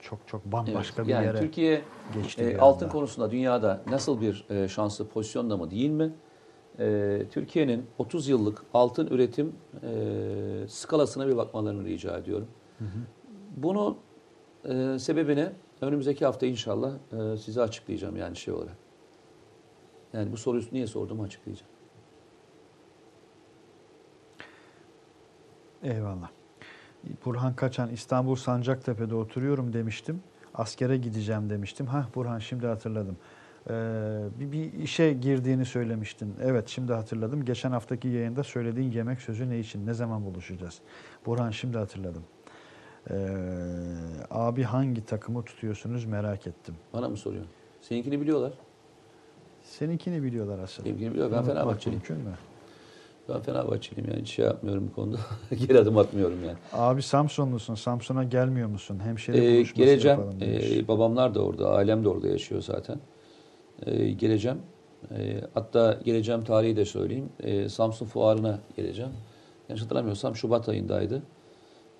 çok 0.00 0.18
çok 0.26 0.44
bambaşka 0.44 0.94
Evet, 0.96 1.06
bir 1.08 1.12
yani 1.12 1.26
yere 1.26 1.38
Türkiye 1.38 1.82
geçti. 2.14 2.42
e, 2.44 2.58
altın 2.58 2.84
anda. 2.86 2.92
konusunda 2.92 3.30
dünyada 3.30 3.82
nasıl 3.90 4.20
bir 4.20 4.44
e, 4.50 4.68
şanslı 4.68 5.08
pozisyonda 5.08 5.56
mı 5.56 5.70
değil 5.70 5.90
mi? 5.90 6.12
E, 6.78 7.18
Türkiye'nin 7.30 7.86
30 7.98 8.28
yıllık 8.28 8.62
altın 8.74 9.06
üretim 9.06 9.52
e, 9.82 9.88
skalasına 10.68 11.28
bir 11.28 11.36
bakmalarını 11.36 11.84
rica 11.84 12.18
ediyorum. 12.18 12.48
Bunu 13.56 13.96
e, 14.64 14.98
sebebini 14.98 15.48
önümüzdeki 15.80 16.24
hafta 16.24 16.46
inşallah 16.46 16.92
e, 17.12 17.36
size 17.36 17.62
açıklayacağım 17.62 18.16
yani 18.16 18.36
şey 18.36 18.54
olarak. 18.54 18.76
Yani 20.12 20.32
bu 20.32 20.36
soruyu 20.36 20.62
niye 20.72 20.86
sorduğumu 20.86 21.22
açıklayacağım. 21.22 21.71
Eyvallah. 25.82 26.30
Burhan 27.24 27.54
Kaçan 27.56 27.90
İstanbul 27.90 28.34
Sancaktepe'de 28.34 29.14
oturuyorum 29.14 29.72
demiştim. 29.72 30.22
Askere 30.54 30.96
gideceğim 30.96 31.50
demiştim. 31.50 31.86
Hah 31.86 32.06
Burhan 32.14 32.38
şimdi 32.38 32.66
hatırladım. 32.66 33.16
Ee, 33.70 33.72
bir, 34.40 34.52
bir 34.52 34.72
işe 34.72 35.12
girdiğini 35.12 35.64
söylemiştin. 35.64 36.34
Evet 36.42 36.68
şimdi 36.68 36.92
hatırladım. 36.92 37.44
Geçen 37.44 37.70
haftaki 37.70 38.08
yayında 38.08 38.42
söylediğin 38.44 38.90
yemek 38.90 39.20
sözü 39.20 39.50
ne 39.50 39.58
için? 39.58 39.86
Ne 39.86 39.94
zaman 39.94 40.24
buluşacağız? 40.24 40.78
Burhan 41.26 41.50
şimdi 41.50 41.78
hatırladım. 41.78 42.22
Ee, 43.10 43.14
abi 44.30 44.62
hangi 44.62 45.04
takımı 45.04 45.42
tutuyorsunuz 45.42 46.04
merak 46.04 46.46
ettim. 46.46 46.74
Bana 46.92 47.08
mı 47.08 47.16
soruyorsun? 47.16 47.52
Seninkini 47.80 48.20
biliyorlar. 48.20 48.52
Seninkini 49.62 50.22
biliyorlar 50.22 50.58
asıl. 50.58 50.84
Benimkini 50.84 51.10
biliyor. 51.10 51.32
Ben 51.32 51.44
Fenerbahçeliyim. 51.44 52.02
Mümkün 52.08 52.28
mü? 52.28 52.34
Ben 53.28 53.40
Fenerbahçeliyim 53.40 54.10
yani 54.10 54.20
hiç 54.22 54.30
şey 54.30 54.44
yapmıyorum 54.44 54.88
bu 54.90 54.94
konuda. 54.94 55.16
Geri 55.68 55.78
adım 55.78 55.98
atmıyorum 55.98 56.38
yani. 56.44 56.56
Abi 56.72 57.02
Samsunlusun. 57.02 57.74
Samsun'a 57.74 58.24
gelmiyor 58.24 58.68
musun? 58.68 58.98
Hemşire 59.04 59.36
Ee, 59.36 59.56
buluşması 59.56 59.74
geleceğim. 59.84 60.18
yapalım. 60.18 60.38
Ee, 60.42 60.88
babamlar 60.88 61.34
da 61.34 61.40
orada, 61.44 61.70
ailem 61.70 62.04
de 62.04 62.08
orada 62.08 62.28
yaşıyor 62.28 62.62
zaten. 62.62 62.96
Ee, 63.86 64.10
geleceğim. 64.10 64.58
E, 65.18 65.40
hatta 65.54 65.98
geleceğim 66.04 66.44
tarihi 66.44 66.76
de 66.76 66.84
söyleyeyim. 66.84 67.28
E, 67.40 67.68
Samsun 67.68 68.06
Fuarı'na 68.06 68.58
geleceğim. 68.76 69.10
Yanlış 69.68 69.82
hatırlamıyorsam 69.84 70.36
Şubat 70.36 70.68
ayındaydı. 70.68 71.22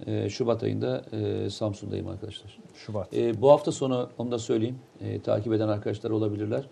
E, 0.06 0.28
Şubat 0.28 0.62
ayında 0.62 1.02
e, 1.12 1.50
Samsun'dayım 1.50 2.08
arkadaşlar. 2.08 2.58
Şubat. 2.74 3.14
E, 3.16 3.40
bu 3.42 3.50
hafta 3.50 3.72
sonu 3.72 4.08
onu 4.18 4.30
da 4.30 4.38
söyleyeyim. 4.38 4.78
E, 5.00 5.20
takip 5.20 5.52
eden 5.52 5.68
arkadaşlar 5.68 6.10
olabilirler. 6.10 6.68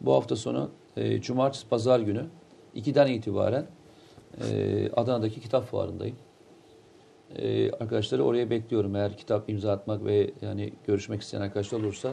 Bu 0.00 0.12
hafta 0.14 0.36
sonu 0.36 0.70
e, 0.96 1.20
Cumartesi 1.20 1.68
Pazar 1.68 2.00
günü 2.00 2.24
2'den 2.76 3.06
itibaren 3.06 3.66
e, 4.40 4.90
Adana'daki 4.96 5.40
kitap 5.40 5.64
fuarındayım. 5.64 6.16
E, 7.36 7.70
arkadaşları 7.70 8.24
oraya 8.24 8.50
bekliyorum. 8.50 8.96
Eğer 8.96 9.16
kitap 9.16 9.50
imza 9.50 9.72
atmak 9.72 10.04
ve 10.04 10.30
yani 10.42 10.72
görüşmek 10.86 11.22
isteyen 11.22 11.40
arkadaşlar 11.40 11.78
olursa 11.80 12.12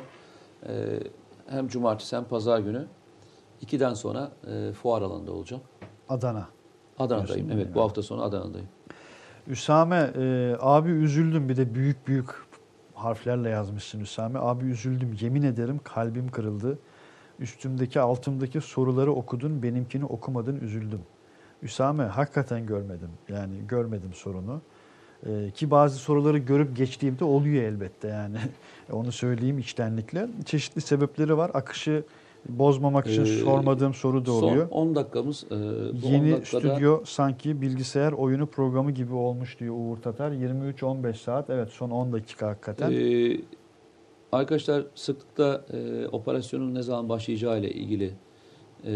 e, 0.68 1.00
hem 1.48 1.68
Cumartesi 1.68 2.16
hem 2.16 2.24
Pazar 2.24 2.60
günü 2.60 2.86
2'den 3.66 3.94
sonra 3.94 4.32
e, 4.48 4.74
fuar 4.74 5.02
alanında 5.02 5.32
olacağım. 5.32 5.64
Adana. 6.10 6.48
Adana'dayım. 7.00 7.48
Diyorsun, 7.48 7.50
Evet 7.50 7.76
bu 7.76 7.82
hafta 7.82 8.02
sonu 8.02 8.24
Adana'dayım. 8.24 8.68
Üsame 9.48 10.12
e, 10.16 10.56
abi 10.60 10.90
üzüldüm 10.90 11.50
bir 11.50 11.58
de 11.58 11.76
büyük 11.76 12.08
büyük 12.08 12.30
harflerle 12.94 13.50
yazmışsın 13.50 14.00
Üsame. 14.00 14.40
Abi 14.40 14.66
üzüldüm 14.66 15.18
yemin 15.22 15.44
ederim 15.44 15.80
kalbim 15.84 16.32
kırıldı. 16.32 16.80
Üstümdeki 17.40 18.00
altımdaki 18.00 18.62
soruları 18.62 19.14
okudun 19.14 19.64
benimkini 19.64 20.06
okumadın 20.06 20.60
üzüldüm. 20.60 21.02
Üsame 21.66 22.04
hakikaten 22.04 22.66
görmedim 22.66 23.10
yani 23.30 23.54
görmedim 23.68 24.14
sorunu. 24.14 24.62
E, 25.26 25.52
ki 25.52 25.72
bazı 25.72 25.98
soruları 25.98 26.38
görüp 26.38 26.76
geçtiğimde 26.78 27.26
oluyor 27.26 27.64
elbette 27.64 28.08
yani. 28.08 28.38
Onu 28.92 29.12
söyleyeyim 29.12 29.60
içtenlikle. 29.60 30.28
Çeşitli 30.46 30.82
sebepleri 30.82 31.38
var. 31.38 31.52
Akışı 31.54 32.04
bozmamak 32.50 33.08
için 33.08 33.22
Ee, 33.24 33.26
sormadığım 33.26 33.94
soru 33.94 34.26
da 34.26 34.32
oluyor. 34.32 34.70
Son 34.70 34.76
10 34.88 34.96
dakikamız. 34.96 35.44
e, 35.44 35.50
bu 36.04 36.08
10 36.08 36.12
Yeni 36.12 36.32
dakikada- 36.32 36.46
stüdyo 36.76 37.02
sanki 37.06 37.62
bilgisayar 37.62 38.12
oyunu 38.12 38.46
programı 38.48 38.92
gibi 38.92 39.14
olmuş 39.14 39.60
diyor 39.60 39.76
Uğur 39.78 39.98
Tatar. 39.98 40.32
23-15 40.32 41.14
saat. 41.22 41.50
Evet 41.50 41.70
son 41.70 41.90
10 41.92 42.14
dakika 42.14 42.48
hakikaten. 42.48 42.92
Ee, 42.92 43.38
arkadaşlar 44.32 44.84
sıklıkla 44.96 45.66
e, 45.74 46.08
operasyonun 46.08 46.76
ne 46.76 46.82
zaman 46.82 47.10
başlayacağı 47.10 47.60
ile 47.60 47.72
ilgili 47.72 48.12
e, 48.86 48.94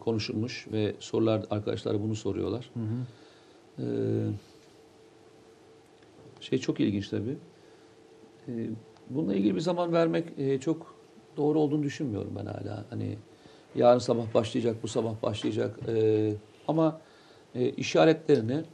konuşulmuş 0.00 0.68
ve 0.72 0.94
sorular 0.98 1.46
arkadaşlar 1.50 2.02
bunu 2.02 2.14
soruyorlar. 2.14 2.70
Hı 2.74 2.80
hı. 2.80 3.06
Ee, 3.78 4.30
şey 6.40 6.58
çok 6.58 6.80
ilginç 6.80 7.08
tabii. 7.08 7.36
Ee, 8.48 8.70
bununla 9.10 9.34
ilgili 9.34 9.54
bir 9.54 9.60
zaman 9.60 9.92
vermek 9.92 10.38
e, 10.38 10.60
çok 10.60 10.94
doğru 11.36 11.60
olduğunu 11.60 11.82
düşünmüyorum 11.82 12.32
ben 12.36 12.46
hala. 12.46 12.84
Hani 12.90 13.18
yarın 13.74 13.98
sabah 13.98 14.34
başlayacak, 14.34 14.76
bu 14.82 14.88
sabah 14.88 15.22
başlayacak. 15.22 15.78
Ee, 15.88 16.32
ama 16.68 17.00
e, 17.54 17.68
işaretlerini 17.68 18.64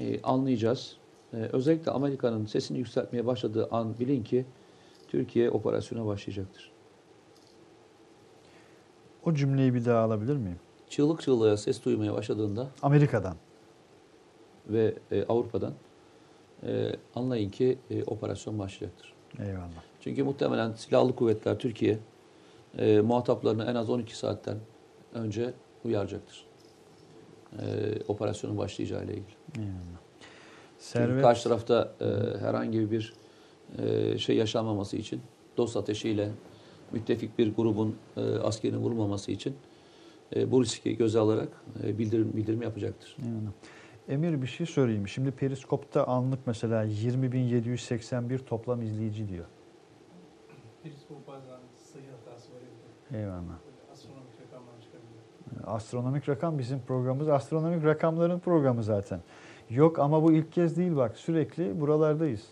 e, 0.00 0.22
anlayacağız. 0.22 0.96
E, 1.32 1.36
özellikle 1.36 1.90
Amerika'nın 1.90 2.46
sesini 2.46 2.78
yükseltmeye 2.78 3.26
başladığı 3.26 3.68
an 3.70 3.98
bilin 3.98 4.22
ki 4.22 4.44
Türkiye 5.08 5.50
operasyona 5.50 6.06
başlayacaktır. 6.06 6.72
O 9.24 9.34
cümleyi 9.34 9.74
bir 9.74 9.84
daha 9.84 9.98
alabilir 9.98 10.36
miyim? 10.36 10.58
Çığlık 10.90 11.22
çığlığa 11.22 11.56
ses 11.56 11.84
duymaya 11.84 12.14
başladığında 12.14 12.68
Amerika'dan. 12.82 13.36
ve 14.68 14.94
e, 15.10 15.24
Avrupa'dan 15.24 15.72
e, 16.66 16.92
anlayın 17.14 17.50
ki 17.50 17.78
e, 17.90 18.04
operasyon 18.04 18.58
başlayacaktır. 18.58 19.12
Eyvallah. 19.38 19.82
Çünkü 20.00 20.22
muhtemelen 20.22 20.72
silahlı 20.72 21.16
kuvvetler 21.16 21.58
Türkiye 21.58 21.98
e, 22.78 23.00
muhataplarını 23.00 23.64
en 23.64 23.74
az 23.74 23.90
12 23.90 24.16
saatten 24.16 24.56
önce 25.14 25.54
uyaracaktır. 25.84 26.46
E, 27.58 27.64
operasyonun 28.08 28.58
başlayacağı 28.58 29.04
ile 29.04 29.12
ilgili. 29.12 29.36
Eyvallah. 29.56 29.72
Çünkü 30.82 30.84
Servet, 30.84 31.22
karşı 31.22 31.44
tarafta 31.44 31.92
e, 32.00 32.04
herhangi 32.38 32.90
bir 32.90 33.14
e, 33.78 34.18
şey 34.18 34.36
yaşanmaması 34.36 34.96
için 34.96 35.20
dost 35.56 35.76
ateşiyle 35.76 36.30
müttefik 36.92 37.38
bir 37.38 37.54
grubun 37.54 37.96
e, 38.16 38.20
askerinin 38.20 38.78
vurulmaması 38.78 39.32
için 39.32 39.56
e, 40.36 40.50
bu 40.50 40.62
riski 40.62 40.96
göze 40.96 41.18
alarak 41.18 41.48
e, 41.84 41.98
bildirim, 41.98 42.32
bildirim 42.34 42.62
yapacaktır. 42.62 43.16
Emir 44.08 44.42
bir 44.42 44.46
şey 44.46 44.66
sorayım. 44.66 45.08
Şimdi 45.08 45.30
Periskop'ta 45.30 46.04
anlık 46.04 46.46
mesela 46.46 46.84
20.781 46.84 48.38
toplam 48.38 48.82
izleyici 48.82 49.28
diyor. 49.28 49.44
Periskop 50.82 51.28
bazen 51.28 51.58
sayı 51.92 52.06
hatası 52.10 52.48
verebilir. 52.52 53.22
Eyvallah. 53.22 53.58
Astronomik 53.92 54.32
rakamlar 54.40 54.80
çıkabilir. 54.80 55.74
Astronomik 55.74 56.28
rakam 56.28 56.58
bizim 56.58 56.80
programımız. 56.80 57.28
Astronomik 57.28 57.84
rakamların 57.84 58.38
programı 58.38 58.82
zaten. 58.82 59.20
Yok 59.70 59.98
ama 59.98 60.22
bu 60.22 60.32
ilk 60.32 60.52
kez 60.52 60.76
değil 60.76 60.96
bak. 60.96 61.16
Sürekli 61.16 61.80
buralardayız. 61.80 62.46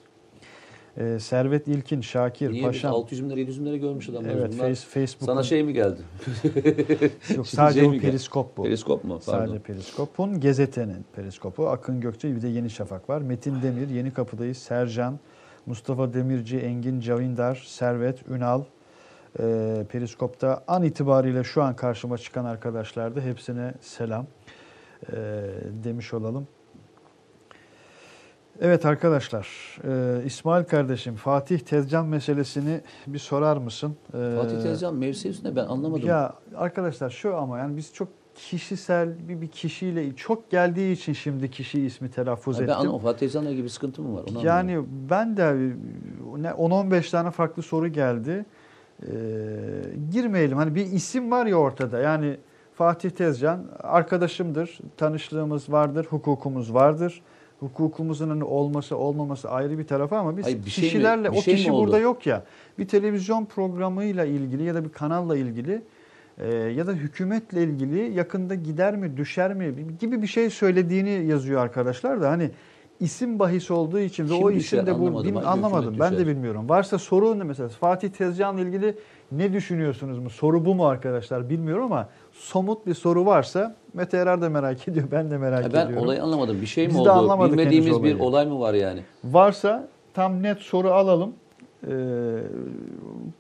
Ee, 0.99 1.19
Servet 1.19 1.69
İlkin, 1.69 2.01
Şakir, 2.01 2.53
biz 2.53 2.63
Paşam. 2.63 2.95
600 2.95 3.25
bin 3.25 3.31
lira 3.31 3.39
700 3.39 3.61
bin 3.61 3.67
lira 3.67 3.77
görmüş 3.77 4.09
adamlar. 4.09 4.31
Evet, 4.31 4.53
Bunlar 4.53 4.65
face, 4.67 4.81
Facebook. 4.81 5.27
sana 5.27 5.43
şey 5.43 5.63
mi 5.63 5.73
geldi? 5.73 6.01
Yok 7.37 7.47
sadece 7.47 7.81
şey 7.81 7.91
geldi? 7.91 8.03
periskop 8.03 8.57
bu. 8.57 8.63
Periskop 8.63 9.05
mu? 9.05 9.21
Pardon. 9.27 9.47
Sadece 9.47 9.59
periskopun 9.63 10.41
Gezete'nin 10.41 11.05
periskopu. 11.17 11.69
Akın 11.69 12.01
Gökçe 12.01 12.37
bir 12.37 12.43
de 12.43 12.49
Yeni 12.49 12.71
Şafak 12.71 13.11
var. 13.11 13.21
Metin 13.21 13.63
Demir, 13.63 13.89
Yeni 13.89 14.11
Kapı'dayız. 14.11 14.59
Sercan, 14.59 15.19
Mustafa 15.67 16.15
Demirci, 16.15 16.59
Engin 16.59 17.01
Cavindar, 17.01 17.65
Servet, 17.67 18.29
Ünal. 18.29 18.63
Ee, 19.41 19.85
periskopta 19.93 20.65
an 20.69 20.83
itibariyle 20.83 21.45
şu 21.45 21.63
an 21.63 21.77
karşıma 21.77 22.19
çıkan 22.19 22.45
arkadaşlar 22.45 23.17
da 23.17 23.21
hepsine 23.21 23.75
selam 23.81 24.27
ee, 25.13 25.17
demiş 25.85 26.15
olalım. 26.15 26.49
Evet 28.61 28.87
arkadaşlar, 28.87 29.79
e, 29.85 30.25
İsmail 30.25 30.65
kardeşim 30.65 31.15
Fatih 31.15 31.59
Tezcan 31.59 32.07
meselesini 32.07 32.81
bir 33.07 33.19
sorar 33.19 33.57
mısın? 33.57 33.97
Ee, 34.15 34.33
Fatih 34.37 34.63
Tezcan 34.63 34.95
mevzusu 34.95 35.49
ne 35.49 35.57
ben 35.57 35.67
anlamadım. 35.67 36.09
ya 36.09 36.35
arkadaşlar 36.57 37.11
şu 37.11 37.37
ama 37.37 37.59
yani 37.59 37.77
biz 37.77 37.93
çok 37.95 38.09
kişisel 38.35 39.29
bir, 39.29 39.41
bir 39.41 39.49
kişiyle 39.49 40.17
çok 40.17 40.51
geldiği 40.51 40.93
için 40.93 41.13
şimdi 41.13 41.51
kişi 41.51 41.81
ismi 41.87 42.11
telaffuz 42.11 42.59
ben 42.59 42.65
ettim. 42.65 42.77
anlamadım. 42.77 43.03
Fatih 43.03 43.19
Tezcan'la 43.19 43.51
ilgili 43.51 43.65
bir 43.65 43.69
sıkıntı 43.69 44.03
mı 44.03 44.17
var? 44.17 44.23
Onu 44.23 44.39
anlamadım. 44.39 44.47
Yani 44.47 44.87
ben 45.11 45.37
de 45.37 45.55
ne 46.37 46.49
10-15 46.49 47.11
tane 47.11 47.31
farklı 47.31 47.63
soru 47.63 47.89
geldi. 47.89 48.45
Ee, 49.03 49.07
girmeyelim. 50.13 50.57
Hani 50.57 50.75
bir 50.75 50.87
isim 50.87 51.31
var 51.31 51.47
ya 51.47 51.57
ortada. 51.57 51.99
Yani 51.99 52.37
Fatih 52.75 53.11
Tezcan 53.11 53.65
arkadaşımdır. 53.83 54.79
Tanışlığımız 54.97 55.73
vardır, 55.73 56.07
hukukumuz 56.11 56.75
vardır. 56.75 57.23
Hukukumuzun 57.65 58.29
hani 58.31 58.45
olması 58.45 58.97
olmaması 58.97 59.51
ayrı 59.51 59.79
bir 59.79 59.87
tarafı 59.87 60.17
ama 60.17 60.37
biz 60.37 60.45
Hayır, 60.45 60.65
bir 60.67 60.71
şey 60.71 60.85
mi- 60.85 60.89
kişilerle 60.91 61.33
bir 61.33 61.37
o 61.39 61.43
şey 61.43 61.55
mi 61.55 61.59
kişi 61.59 61.73
oldu? 61.73 61.87
burada 61.87 61.99
yok 61.99 62.27
ya. 62.27 62.45
Bir 62.79 62.89
televizyon 62.89 63.45
programıyla 63.45 64.25
ilgili 64.25 64.63
ya 64.63 64.75
da 64.75 64.85
bir 64.85 64.89
kanalla 64.89 65.37
ilgili 65.37 65.83
e, 66.39 66.55
ya 66.55 66.87
da 66.87 66.93
hükümetle 66.93 67.63
ilgili 67.63 68.15
yakında 68.15 68.55
gider 68.55 68.97
mi 68.97 69.17
düşer 69.17 69.55
mi 69.55 69.75
gibi 70.01 70.23
bir 70.23 70.27
şey 70.27 70.51
söylediğini 70.51 71.27
yazıyor 71.27 71.61
arkadaşlar 71.63 72.23
da 72.23 72.31
hani 72.31 72.51
isim 73.01 73.39
bahis 73.39 73.71
olduğu 73.71 73.99
için 73.99 74.25
ve 74.25 74.29
Kim 74.37 74.45
o 74.47 74.53
düşer 74.53 74.79
isim 74.79 74.87
de 74.87 74.95
bu 75.01 75.07
anlamadım. 75.07 75.35
Hangi 75.37 75.47
anlamadım. 75.47 75.97
Ben 76.01 76.19
de 76.19 76.27
bilmiyorum. 76.27 76.69
Varsa 76.69 76.99
soru 76.99 77.35
mesela 77.35 77.69
Fatih 77.69 78.09
Tezcan'la 78.09 78.61
ilgili 78.61 78.95
ne 79.39 79.53
düşünüyorsunuz 79.53 80.19
mu? 80.19 80.31
Soru 80.31 80.65
bu 80.65 80.75
mu 80.75 80.87
arkadaşlar 80.87 81.51
bilmiyorum 81.51 81.85
ama 81.85 82.09
somut 82.33 82.87
bir 82.87 82.95
soru 82.95 83.27
varsa 83.27 83.77
Mete 83.95 84.17
Erer 84.17 84.43
de 84.43 84.49
merak 84.49 84.89
ediyor. 84.89 85.07
Ben 85.13 85.31
de 85.31 85.39
merak 85.39 85.65
ben 85.65 85.69
ediyorum. 85.69 85.97
olayı 85.97 86.23
anlamadım. 86.23 86.61
Bir 86.61 86.67
şey 86.67 86.85
mi 86.85 86.91
Biz 86.91 86.97
oldu? 86.97 87.45
Bilmediğimiz 87.51 88.03
bir 88.03 88.19
olay 88.21 88.47
mı 88.47 88.61
var 88.61 88.75
yani? 88.75 89.01
Varsa 89.25 89.89
tam 90.15 90.43
net 90.43 90.59
soru 90.59 90.91
alalım. 90.91 91.33
Ee, 91.89 91.91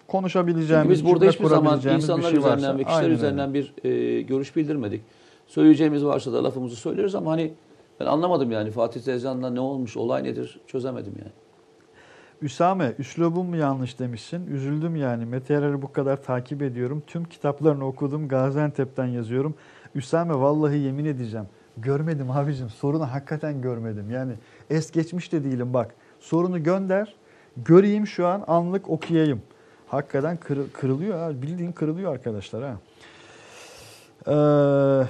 konuşabileceğimiz, 0.08 0.98
Çünkü 0.98 1.04
biz 1.04 1.12
burada 1.12 1.30
hiçbir 1.30 1.46
zaman 1.46 1.80
insanlar 1.94 2.30
şey 2.30 2.42
varsa- 2.42 2.56
üzerinden 2.56 2.78
ve 2.78 2.84
kişiler 2.84 3.02
Aynen 3.02 3.14
üzerinden 3.14 3.54
bir 3.54 3.74
e, 3.84 4.22
görüş 4.22 4.56
bildirmedik. 4.56 5.02
Söyleyeceğimiz 5.46 6.04
varsa 6.04 6.32
da 6.32 6.44
lafımızı 6.44 6.76
söyleriz 6.76 7.14
ama 7.14 7.30
hani 7.30 7.52
ben 8.00 8.06
anlamadım 8.06 8.50
yani 8.50 8.70
Fatih 8.70 9.00
Tezcan'la 9.00 9.50
ne 9.50 9.60
olmuş, 9.60 9.96
olay 9.96 10.24
nedir 10.24 10.60
çözemedim 10.66 11.12
yani. 11.18 11.32
Üsame, 12.42 12.92
üslubum 12.98 13.46
mu 13.46 13.56
yanlış 13.56 13.98
demişsin. 13.98 14.46
Üzüldüm 14.46 14.96
yani. 14.96 15.26
Mete 15.26 15.82
bu 15.82 15.92
kadar 15.92 16.22
takip 16.22 16.62
ediyorum. 16.62 17.02
Tüm 17.06 17.24
kitaplarını 17.24 17.86
okudum. 17.86 18.28
Gaziantep'ten 18.28 19.06
yazıyorum. 19.06 19.54
Üsame 19.94 20.34
vallahi 20.34 20.78
yemin 20.78 21.04
edeceğim. 21.04 21.46
Görmedim 21.76 22.30
abicim. 22.30 22.70
Sorunu 22.70 23.12
hakikaten 23.12 23.62
görmedim. 23.62 24.10
Yani 24.10 24.32
es 24.70 24.90
geçmiş 24.90 25.32
de 25.32 25.44
değilim 25.44 25.74
bak. 25.74 25.94
Sorunu 26.20 26.62
gönder. 26.62 27.14
Göreyim 27.56 28.06
şu 28.06 28.26
an 28.26 28.44
anlık 28.46 28.90
okuyayım. 28.90 29.42
Hakikaten 29.88 30.36
kırı- 30.36 30.72
kırılıyor. 30.72 31.42
Bildiğin 31.42 31.72
kırılıyor 31.72 32.12
arkadaşlar 32.12 32.62
ha. 32.64 32.76
Ee, 34.26 35.06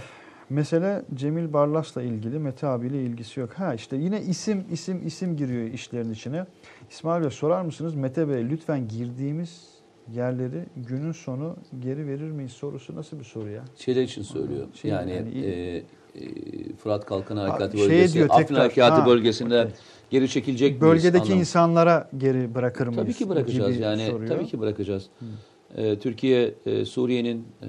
mesele 0.51 1.03
Cemil 1.15 1.53
Barlas'la 1.53 2.03
ilgili 2.03 2.39
Mete 2.39 2.67
abiyle 2.67 3.03
ilgisi 3.03 3.41
yok. 3.41 3.51
Ha 3.55 3.75
işte 3.75 3.97
yine 3.97 4.23
isim 4.23 4.65
isim 4.73 5.07
isim 5.07 5.37
giriyor 5.37 5.67
işlerin 5.67 6.13
içine. 6.13 6.47
İsmail 6.91 7.23
Bey 7.23 7.31
sorar 7.31 7.63
mısınız 7.63 7.95
Mete 7.95 8.29
Bey 8.29 8.51
lütfen 8.51 8.89
girdiğimiz 8.89 9.75
yerleri 10.13 10.65
günün 10.77 11.13
sonu 11.13 11.57
geri 11.81 12.07
verir 12.07 12.31
miyiz 12.31 12.53
sorusu 12.53 12.97
nasıl 12.97 13.19
bir 13.19 13.25
soru 13.25 13.51
ya? 13.51 13.65
Şeyler 13.77 14.03
için 14.03 14.23
söylüyor. 14.23 14.67
Şey, 14.75 14.91
yani 14.91 15.13
yani- 15.13 15.47
e, 15.47 15.77
e, 15.77 15.83
Fırat 16.83 17.07
Kalkan 17.07 17.37
Harekatı 17.37 17.79
şey 17.79 17.89
bölgesi, 17.89 18.15
diyor 18.15 18.29
Afrin 18.31 18.55
Harekatı 18.55 19.01
ha, 19.01 19.07
bölgesinde 19.07 19.61
okey. 19.61 19.73
geri 20.11 20.29
çekilecek 20.29 20.71
miyiz? 20.71 20.83
Bölgedeki 20.83 21.25
anlamı. 21.25 21.41
insanlara 21.41 22.11
geri 22.19 22.55
bırakır 22.55 22.87
mıyız? 22.87 23.03
Tabii 23.03 23.15
ki 23.15 23.29
bırakacağız. 23.29 23.79
Yani 23.79 24.07
soruyor. 24.07 24.29
tabii 24.29 24.47
ki 24.47 24.61
bırakacağız. 24.61 25.07
Ee, 25.77 25.99
Türkiye 25.99 26.55
e, 26.67 26.85
Suriye'nin 26.85 27.47
e, 27.63 27.69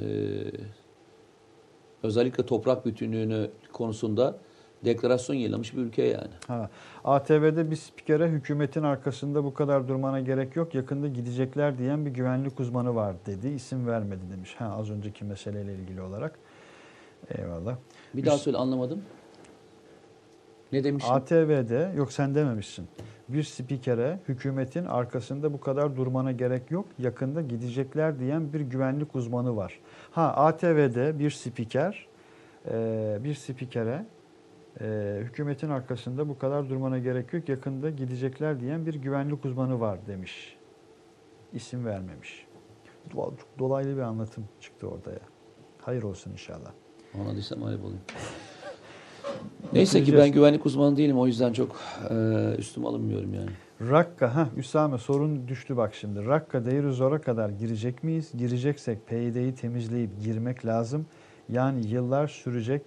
özellikle 2.06 2.46
toprak 2.46 2.86
bütünlüğünü 2.86 3.50
konusunda 3.74 4.38
deklarasyon 4.86 5.36
yayınlamış 5.36 5.74
bir 5.74 5.82
ülke 5.82 6.04
yani. 6.04 6.32
Ha. 6.48 6.70
ATV'de 7.04 7.72
bir 7.72 7.76
spikere 7.76 8.28
hükümetin 8.28 8.84
arkasında 8.84 9.44
bu 9.44 9.54
kadar 9.54 9.88
durmana 9.88 10.20
gerek 10.20 10.56
yok. 10.56 10.76
Yakında 10.76 11.08
gidecekler 11.08 11.78
diyen 11.78 12.06
bir 12.06 12.12
güvenlik 12.12 12.60
uzmanı 12.60 12.96
var 12.96 13.16
dedi. 13.26 13.48
İsim 13.48 13.88
vermedi 13.88 14.22
demiş. 14.32 14.56
Ha, 14.58 14.76
az 14.80 14.92
önceki 14.92 15.26
meseleyle 15.26 15.76
ilgili 15.76 16.02
olarak. 16.02 16.40
Eyvallah. 17.38 17.76
Bir 18.14 18.26
daha 18.26 18.38
söyle 18.38 18.58
anlamadım. 18.58 19.02
Ne 20.72 20.84
demişim? 20.84 21.12
ATV'de 21.12 21.92
yok 21.98 22.12
sen 22.14 22.36
dememişsin. 22.36 22.88
Bir 23.30 23.44
spikere 23.44 24.20
hükümetin 24.28 24.86
arkasında 24.86 25.54
bu 25.54 25.60
kadar 25.60 25.96
durmana 25.96 26.32
gerek 26.32 26.72
yok. 26.72 26.86
Yakında 27.00 27.42
gidecekler 27.42 28.20
diyen 28.20 28.54
bir 28.54 28.62
güvenlik 28.62 29.16
uzmanı 29.16 29.56
var. 29.56 29.80
Ha 30.12 30.34
ATV'de 30.36 31.20
bir 31.20 31.32
spiker 31.32 32.08
e, 32.72 33.18
bir 33.24 33.34
spikere 33.34 34.06
e, 34.82 35.18
hükümetin 35.22 35.70
arkasında 35.70 36.30
bu 36.30 36.40
kadar 36.40 36.70
durmana 36.70 37.00
gerek 37.00 37.34
yok. 37.34 37.50
Yakında 37.50 37.90
gidecekler 37.90 38.60
diyen 38.60 38.86
bir 38.86 38.94
güvenlik 38.94 39.46
uzmanı 39.46 39.80
var 39.80 40.00
demiş. 40.08 40.58
İsim 41.54 41.86
vermemiş. 41.86 42.48
Dolaylı 43.60 43.96
bir 43.96 44.02
anlatım 44.02 44.46
çıktı 44.60 44.88
ortaya. 44.88 45.20
Hayır 45.82 46.04
olsun 46.04 46.32
inşallah. 46.32 46.72
Anladıysam 47.20 47.64
ayıp 47.64 47.84
olayım. 47.84 48.02
Neyse 49.74 50.04
ki 50.04 50.18
ben 50.18 50.32
güvenlik 50.32 50.66
uzmanı 50.66 50.98
değilim. 50.98 51.20
O 51.20 51.28
yüzden 51.28 51.54
çok 51.54 51.76
e, 52.10 52.16
üstüme 52.58 52.88
alınmıyorum 52.88 53.34
yani. 53.34 53.50
Rakka, 53.82 54.36
ha 54.36 54.50
Üsame 54.58 54.98
sorun 54.98 55.48
düştü 55.48 55.78
bak 55.78 55.96
şimdi. 55.96 56.26
Rakka 56.26 56.66
Deir 56.66 56.90
Zor'a 56.90 57.22
kadar 57.22 57.50
girecek 57.50 58.04
miyiz? 58.04 58.32
Gireceksek 58.38 59.08
PYD'yi 59.08 59.56
temizleyip 59.56 60.10
girmek 60.24 60.66
lazım. 60.66 61.06
Yani 61.50 61.88
yıllar 61.88 62.28
sürecek 62.28 62.82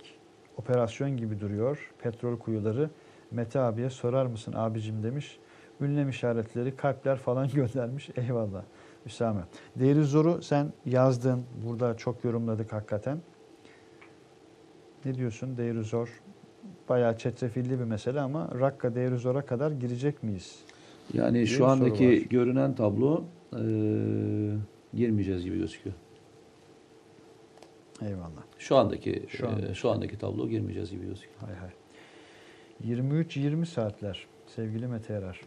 operasyon 0.56 1.16
gibi 1.16 1.40
duruyor. 1.40 1.90
Petrol 2.02 2.38
kuyuları. 2.38 2.90
Mete 3.30 3.60
abiye 3.60 3.90
sorar 3.90 4.26
mısın 4.26 4.52
abicim 4.56 5.02
demiş. 5.02 5.38
Ünlem 5.80 6.08
işaretleri, 6.08 6.76
kalpler 6.76 7.16
falan 7.16 7.48
göndermiş. 7.54 8.10
Eyvallah 8.16 8.62
Üsame. 9.06 9.40
Deir 9.76 10.02
Zor'u 10.02 10.42
sen 10.42 10.72
yazdın. 10.86 11.42
Burada 11.66 11.96
çok 11.96 12.24
yorumladık 12.24 12.72
hakikaten. 12.72 13.18
Ne 15.04 15.14
diyorsun 15.14 15.56
Deir 15.56 15.82
Zor? 15.82 16.20
Bayağı 16.88 17.18
çetrefilli 17.18 17.70
bir 17.78 17.84
mesele 17.84 18.20
ama 18.20 18.50
Rakka 18.60 18.94
Deir 18.94 19.16
Zor'a 19.16 19.42
kadar 19.46 19.70
girecek 19.70 20.22
miyiz? 20.22 20.58
Yani 21.14 21.46
şu 21.46 21.66
andaki 21.66 22.28
görünen 22.28 22.74
tablo 22.74 23.24
e, 23.52 23.60
girmeyeceğiz 24.94 25.44
gibi 25.44 25.58
gözüküyor. 25.58 25.96
Eyvallah. 28.02 28.42
Şu 28.58 28.76
andaki 28.76 29.26
Şu 29.28 29.48
andaki. 29.48 29.74
şu 29.74 29.90
andaki 29.90 30.18
tablo 30.18 30.48
girmeyeceğiz 30.48 30.90
gibi 30.90 31.06
gözüküyor. 31.06 31.40
Hay 31.40 31.54
hay. 31.54 31.70
23-20 32.96 33.66
saatler 33.66 34.26
sevgili 34.46 34.86
Mete 34.86 35.12
Erer. 35.14 35.40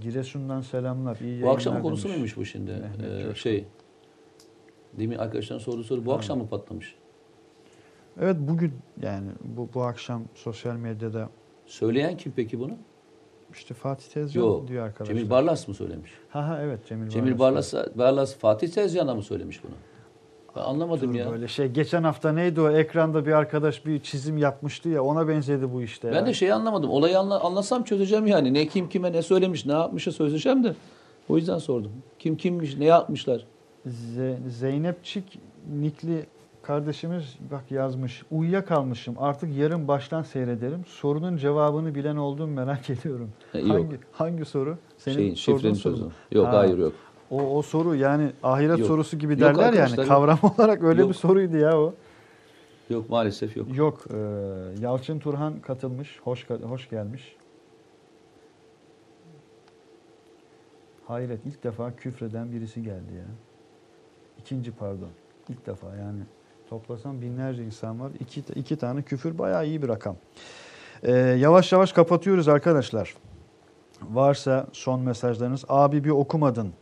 Giresun'dan 0.00 0.60
selamlar. 0.60 1.16
İyi 1.20 1.42
Bu 1.42 1.46
yayınlar 1.46 1.82
konusu 1.82 2.08
muymuş 2.08 2.36
bu 2.36 2.44
şimdi? 2.44 2.70
Mehmet 2.70 3.00
Ee, 3.10 3.16
Coşkun. 3.18 3.32
şey, 3.34 3.64
demin 4.98 5.18
arkadaşların 5.18 5.58
sorduğu 5.64 5.84
soru 5.84 6.06
bu 6.06 6.12
Ha. 6.12 6.16
akşam 6.16 6.38
mı 6.38 6.48
patlamış? 6.48 6.94
Evet 8.20 8.36
bugün 8.40 8.72
yani 9.02 9.28
bu, 9.44 9.68
bu 9.74 9.82
akşam 9.82 10.22
sosyal 10.34 10.76
medyada 10.76 11.28
Söyleyen 11.66 12.16
kim 12.16 12.32
peki 12.36 12.60
bunu? 12.60 12.72
işte 13.52 13.74
Fatih 13.74 14.08
Tezcan 14.08 14.40
Yok. 14.42 14.68
diyor 14.68 14.86
arkadaşlar. 14.86 15.14
Cemil 15.14 15.30
Barlas 15.30 15.68
mı 15.68 15.74
söylemiş? 15.74 16.10
Ha 16.28 16.48
ha 16.48 16.58
evet 16.62 16.86
Cemil, 16.88 17.08
Cemil 17.08 17.38
Barlas, 17.38 17.74
Barlas 17.94 18.36
Fatih 18.36 18.68
Tezcan'a 18.68 19.14
mı 19.14 19.22
söylemiş 19.22 19.64
bunu? 19.64 19.72
Ben 20.56 20.60
anlamadım 20.60 21.12
Dur 21.12 21.18
ya. 21.18 21.30
Böyle 21.32 21.48
şey 21.48 21.68
geçen 21.68 22.02
hafta 22.02 22.32
neydi 22.32 22.60
o 22.60 22.70
ekranda 22.70 23.26
bir 23.26 23.32
arkadaş 23.32 23.86
bir 23.86 24.00
çizim 24.00 24.38
yapmıştı 24.38 24.88
ya 24.88 25.04
ona 25.04 25.28
benzedi 25.28 25.72
bu 25.72 25.82
işte. 25.82 26.10
Ben 26.10 26.14
ya. 26.14 26.26
de 26.26 26.34
şeyi 26.34 26.54
anlamadım. 26.54 26.90
Olayı 26.90 27.18
anla, 27.18 27.40
anlasam 27.40 27.84
çözeceğim 27.84 28.26
yani. 28.26 28.54
Ne 28.54 28.66
kim 28.66 28.88
kime 28.88 29.12
ne 29.12 29.22
söylemiş, 29.22 29.66
ne 29.66 29.72
yapmışa 29.72 30.12
çözeceğim 30.12 30.64
de. 30.64 30.74
O 31.28 31.36
yüzden 31.36 31.58
sordum. 31.58 31.92
Kim 32.18 32.36
kimmiş, 32.36 32.76
ne 32.76 32.84
yapmışlar? 32.84 33.46
Ze- 33.86 34.48
Zeynep 34.48 35.04
Çik 35.04 35.38
Nikli 35.80 36.26
kardeşimiz 36.66 37.36
bak 37.50 37.70
yazmış. 37.70 38.22
Uyuyakalmışım. 38.30 39.14
Artık 39.18 39.56
yarın 39.56 39.88
baştan 39.88 40.22
seyrederim. 40.22 40.84
Sorunun 40.86 41.36
cevabını 41.36 41.94
bilen 41.94 42.16
olduğumu 42.16 42.52
merak 42.54 42.90
ediyorum. 42.90 43.30
Ha, 43.52 43.58
yok. 43.58 43.70
hangi 43.70 43.98
hangi 44.12 44.44
soru? 44.44 44.78
Senin 44.98 45.16
Şeyin 45.16 45.34
sorduğun 45.34 45.58
şifreni 45.58 45.76
soru 45.76 45.96
mu? 45.96 46.12
Yok 46.32 46.46
Ha, 46.46 46.58
hayır 46.58 46.78
yok. 46.78 46.92
O, 47.30 47.42
o 47.58 47.62
soru 47.62 47.94
yani 47.94 48.30
ahiret 48.42 48.78
Yok. 48.78 48.88
sorusu 48.88 49.18
gibi 49.18 49.32
Yok 49.32 49.40
derler 49.40 49.72
yani. 49.72 49.96
yok. 50.00 50.08
Kavram 50.08 50.38
olarak 50.58 50.82
öyle 50.82 51.00
Yok. 51.00 51.10
bir 51.10 51.14
soruydu 51.14 51.56
ya 51.56 51.78
o. 51.80 51.94
Yok 52.90 53.10
maalesef 53.10 53.56
yok. 53.56 53.76
Yok. 53.76 54.04
e, 54.14 54.16
Yalçın 54.80 55.18
Turhan 55.18 55.60
katılmış. 55.60 56.20
Hoş 56.24 56.46
hoş 56.50 56.90
gelmiş. 56.90 57.36
Hayret 61.06 61.46
ilk 61.46 61.64
defa 61.64 61.96
küfreden 61.96 62.52
birisi 62.52 62.82
geldi 62.82 63.14
ya. 63.16 63.24
İkinci 64.38 64.72
pardon. 64.72 65.08
İlk 65.48 65.66
defa 65.66 65.96
yani. 65.96 66.20
Toplasam 66.70 67.22
binlerce 67.22 67.64
insan 67.64 68.00
var. 68.00 68.12
İki, 68.20 68.40
iki 68.54 68.76
tane 68.76 69.02
küfür 69.02 69.38
bayağı 69.38 69.66
iyi 69.66 69.82
bir 69.82 69.88
rakam. 69.88 70.16
Ee, 71.02 71.12
yavaş 71.12 71.72
yavaş 71.72 71.92
kapatıyoruz 71.92 72.48
arkadaşlar. 72.48 73.14
Varsa 74.02 74.66
son 74.72 75.00
mesajlarınız. 75.00 75.64
Abi 75.68 76.04
bir 76.04 76.10
okumadın 76.10 76.72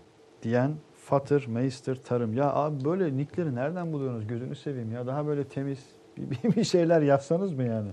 diyen 0.43 0.75
Fatır, 0.97 1.47
Meister, 1.47 1.97
Tarım. 2.03 2.35
Ya 2.35 2.53
abi 2.53 2.85
böyle 2.85 3.17
nickleri 3.17 3.55
nereden 3.55 3.93
buluyorsunuz? 3.93 4.27
Gözünü 4.27 4.57
seveyim 4.57 4.93
ya. 4.93 5.07
Daha 5.07 5.27
böyle 5.27 5.45
temiz 5.45 5.79
bir, 6.17 6.57
bir 6.57 6.65
şeyler 6.65 7.03
yazsanız 7.03 7.53
mı 7.53 7.63
yani? 7.65 7.91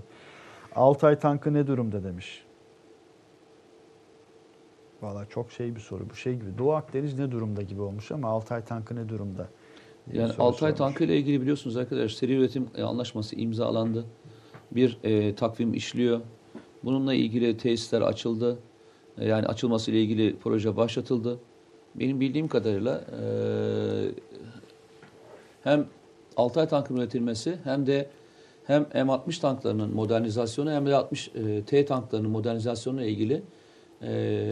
Altay 0.76 1.20
tankı 1.20 1.54
ne 1.54 1.68
durumda 1.68 2.04
demiş. 2.04 2.46
Valla 5.02 5.26
çok 5.26 5.52
şey 5.52 5.76
bir 5.76 5.80
soru. 5.80 6.10
Bu 6.10 6.16
şey 6.16 6.36
gibi. 6.36 6.58
Doğu 6.58 6.74
Akdeniz 6.74 7.20
ne 7.20 7.32
durumda 7.32 7.62
gibi 7.62 7.82
olmuş 7.82 8.12
ama 8.12 8.28
Altay 8.28 8.66
tankı 8.66 8.96
ne 8.96 9.10
durumda? 9.10 9.48
Yani 10.14 10.34
soru 10.34 10.44
Altay 10.44 10.76
tankı 10.76 11.04
ile 11.04 11.18
ilgili 11.18 11.42
biliyorsunuz 11.42 11.78
arkadaşlar 11.78 12.10
seri 12.10 12.34
üretim 12.34 12.68
e, 12.76 12.84
anlaşması 12.84 13.36
imzalandı. 13.36 14.06
Bir 14.72 14.98
e, 15.04 15.36
takvim 15.36 15.74
işliyor. 15.74 16.22
Bununla 16.84 17.14
ilgili 17.14 17.58
tesisler 17.58 18.02
açıldı. 18.02 18.60
E, 19.18 19.28
yani 19.28 19.48
açılması 19.48 19.92
ile 19.92 20.02
ilgili 20.02 20.36
proje 20.44 20.76
başlatıldı. 20.76 21.40
Benim 21.96 22.20
bildiğim 22.20 22.48
kadarıyla 22.48 23.06
e, 23.22 23.24
hem 25.64 25.88
Altay 26.38 26.68
tankının 26.68 27.00
üretilmesi 27.00 27.58
hem 27.64 27.88
de 27.88 28.10
hem 28.64 28.84
M60 28.84 29.42
tanklarının 29.42 29.96
modernizasyonu 29.96 30.72
hem 30.72 30.86
de 30.86 30.96
60 30.96 31.32
e, 31.36 31.64
T 31.64 31.86
tanklarının 31.86 32.30
modernizasyonu 32.30 33.02
ile 33.02 33.12
ilgili 33.12 33.42
e, 34.02 34.50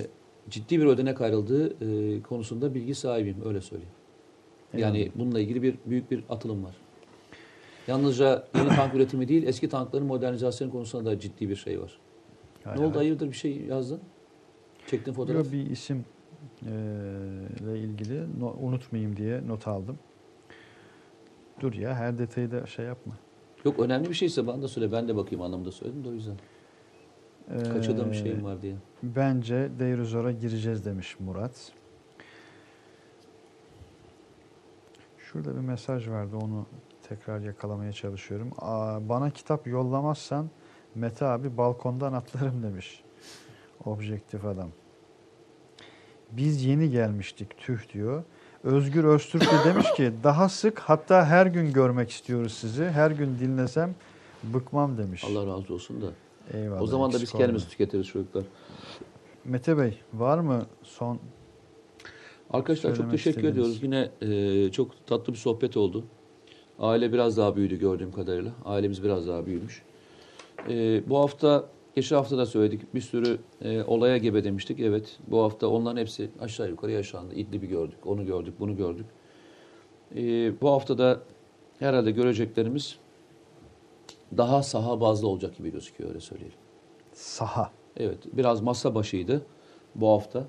ciddi 0.50 0.80
bir 0.80 0.86
ödenek 0.86 1.22
ayrıldığı 1.22 1.68
e, 1.68 2.22
konusunda 2.22 2.76
bilgi 2.76 2.96
sahibiyim 2.96 3.38
öyle 3.46 3.62
söyleyeyim. 3.62 3.99
Yani 4.78 5.12
bununla 5.16 5.40
ilgili 5.40 5.62
bir 5.64 5.76
büyük 5.86 6.12
bir 6.12 6.24
atılım 6.30 6.64
var. 6.64 6.76
Yalnızca 7.88 8.48
yeni 8.56 8.70
tank 8.70 8.96
üretimi 8.96 9.28
değil, 9.28 9.44
eski 9.48 9.70
tankların 9.70 10.08
modernizasyonu 10.08 10.72
konusunda 10.72 11.10
da 11.10 11.20
ciddi 11.20 11.50
bir 11.50 11.56
şey 11.56 11.82
var. 11.82 12.00
Hay 12.64 12.76
ne 12.76 12.80
oldu? 12.82 12.90
hay. 12.90 12.98
Hayırdır 12.98 13.28
bir 13.28 13.34
şey 13.34 13.58
yazdın? 13.62 14.00
Çektin 14.88 15.14
fotoğraf. 15.14 15.46
Yo, 15.46 15.52
bir 15.52 15.70
isim 15.70 16.06
e, 16.66 16.70
ile 17.62 17.80
ilgili 17.80 18.40
no- 18.40 18.56
unutmayayım 18.62 19.18
diye 19.18 19.48
not 19.48 19.68
aldım. 19.68 20.00
Dur 21.62 21.74
ya 21.74 21.96
her 21.96 22.18
detayı 22.18 22.52
da 22.52 22.66
şey 22.66 22.86
yapma. 22.86 23.14
Yok 23.66 23.80
önemli 23.80 24.10
bir 24.10 24.14
şeyse 24.14 24.48
bana 24.48 24.62
da 24.62 24.68
söyle. 24.68 24.92
Ben 24.92 25.08
de 25.08 25.16
bakayım 25.16 25.42
anlamında 25.42 25.72
söyledim 25.72 26.04
de 26.04 26.10
o 26.10 26.12
yüzden. 26.14 26.36
Kaçırdığım 27.74 28.12
bir 28.12 28.16
Ee, 28.16 28.20
şeyim 28.24 28.44
var 28.44 28.62
diye. 28.62 28.76
Bence 29.04 29.70
Deiruzor'a 29.80 30.32
gireceğiz 30.32 30.86
demiş 30.86 31.16
Murat. 31.20 31.72
Şurada 35.32 35.56
bir 35.56 35.60
mesaj 35.60 36.10
vardı 36.10 36.38
onu 36.38 36.66
tekrar 37.10 37.40
yakalamaya 37.40 37.94
çalışıyorum. 37.94 38.52
Aa, 38.58 39.10
bana 39.10 39.30
kitap 39.30 39.68
yollamazsan 39.68 40.50
Mete 40.96 41.26
abi 41.26 41.58
balkondan 41.58 42.14
atlarım 42.14 42.64
demiş. 42.64 43.04
Objektif 43.86 44.46
adam. 44.46 44.70
Biz 46.32 46.66
yeni 46.66 46.90
gelmiştik 46.90 47.58
tüh 47.58 47.94
diyor. 47.94 48.24
Özgür 48.64 49.04
Öztürk 49.04 49.42
de 49.42 49.66
demiş 49.66 49.94
ki 49.94 50.14
daha 50.24 50.50
sık 50.50 50.80
hatta 50.80 51.26
her 51.26 51.46
gün 51.46 51.74
görmek 51.74 52.10
istiyoruz 52.12 52.54
sizi. 52.54 52.86
Her 52.86 53.12
gün 53.12 53.40
dinlesem 53.40 53.96
bıkmam 54.44 54.98
demiş. 54.98 55.24
Allah 55.24 55.48
razı 55.48 55.74
olsun 55.74 56.02
da. 56.02 56.12
Eyvallah. 56.58 56.82
o 56.82 56.88
zaman 56.88 57.14
da 57.14 57.22
biz 57.22 57.32
kendimiz 57.32 57.62
olma. 57.62 57.72
tüketiriz 57.72 58.08
çocuklar. 58.08 58.44
Mete 59.46 59.78
Bey 59.78 60.00
var 60.14 60.40
mı 60.40 60.66
son 60.84 61.20
Arkadaşlar 62.50 62.96
çok 62.96 63.12
teşekkür 63.12 63.30
istediğiniz. 63.30 63.54
ediyoruz. 63.54 63.84
Yine 63.84 64.10
e, 64.66 64.72
çok 64.72 65.08
tatlı 65.08 65.34
bir 65.34 65.38
sohbet 65.38 65.78
oldu. 65.78 66.04
Aile 66.80 67.14
biraz 67.14 67.38
daha 67.38 67.56
büyüdü 67.56 67.80
gördüğüm 67.80 68.12
kadarıyla. 68.12 68.52
Ailemiz 68.66 69.04
biraz 69.04 69.28
daha 69.28 69.46
büyümüş. 69.46 69.84
E, 70.70 71.04
bu 71.10 71.18
hafta, 71.18 71.66
geçen 71.96 72.16
hafta 72.16 72.38
da 72.38 72.46
söyledik. 72.46 72.96
Bir 72.96 73.02
sürü 73.02 73.38
e, 73.62 73.84
olaya 73.84 74.18
gebe 74.18 74.44
demiştik. 74.44 74.80
Evet, 74.80 75.20
bu 75.28 75.44
hafta 75.44 75.68
onların 75.68 76.02
hepsi 76.02 76.30
aşağı 76.40 76.70
yukarı 76.70 76.92
yaşandı. 76.92 77.36
İdlib'i 77.36 77.68
gördük, 77.68 77.98
onu 78.06 78.26
gördük, 78.26 78.54
bunu 78.60 78.78
gördük. 78.78 79.06
E, 80.16 80.22
bu 80.62 80.70
hafta 80.70 80.98
da 80.98 81.20
herhalde 81.80 82.12
göreceklerimiz 82.12 82.98
daha 84.38 84.64
saha 84.64 85.02
bazlı 85.02 85.28
olacak 85.28 85.58
gibi 85.58 85.72
gözüküyor 85.72 86.10
öyle 86.10 86.20
söyleyelim. 86.20 86.58
Saha. 87.14 87.72
Evet, 87.98 88.20
biraz 88.34 88.62
masa 88.62 88.96
başıydı 88.96 89.42
bu 89.96 90.10
hafta. 90.10 90.44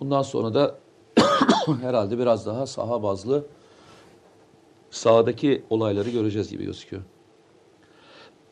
Bundan 0.00 0.22
sonra 0.22 0.54
da 0.54 0.78
herhalde 1.80 2.18
biraz 2.18 2.46
daha 2.46 2.66
saha 2.66 3.02
bazlı 3.02 3.44
sahadaki 4.90 5.64
olayları 5.70 6.10
göreceğiz 6.10 6.50
gibi 6.50 6.64
gözüküyor. 6.64 7.02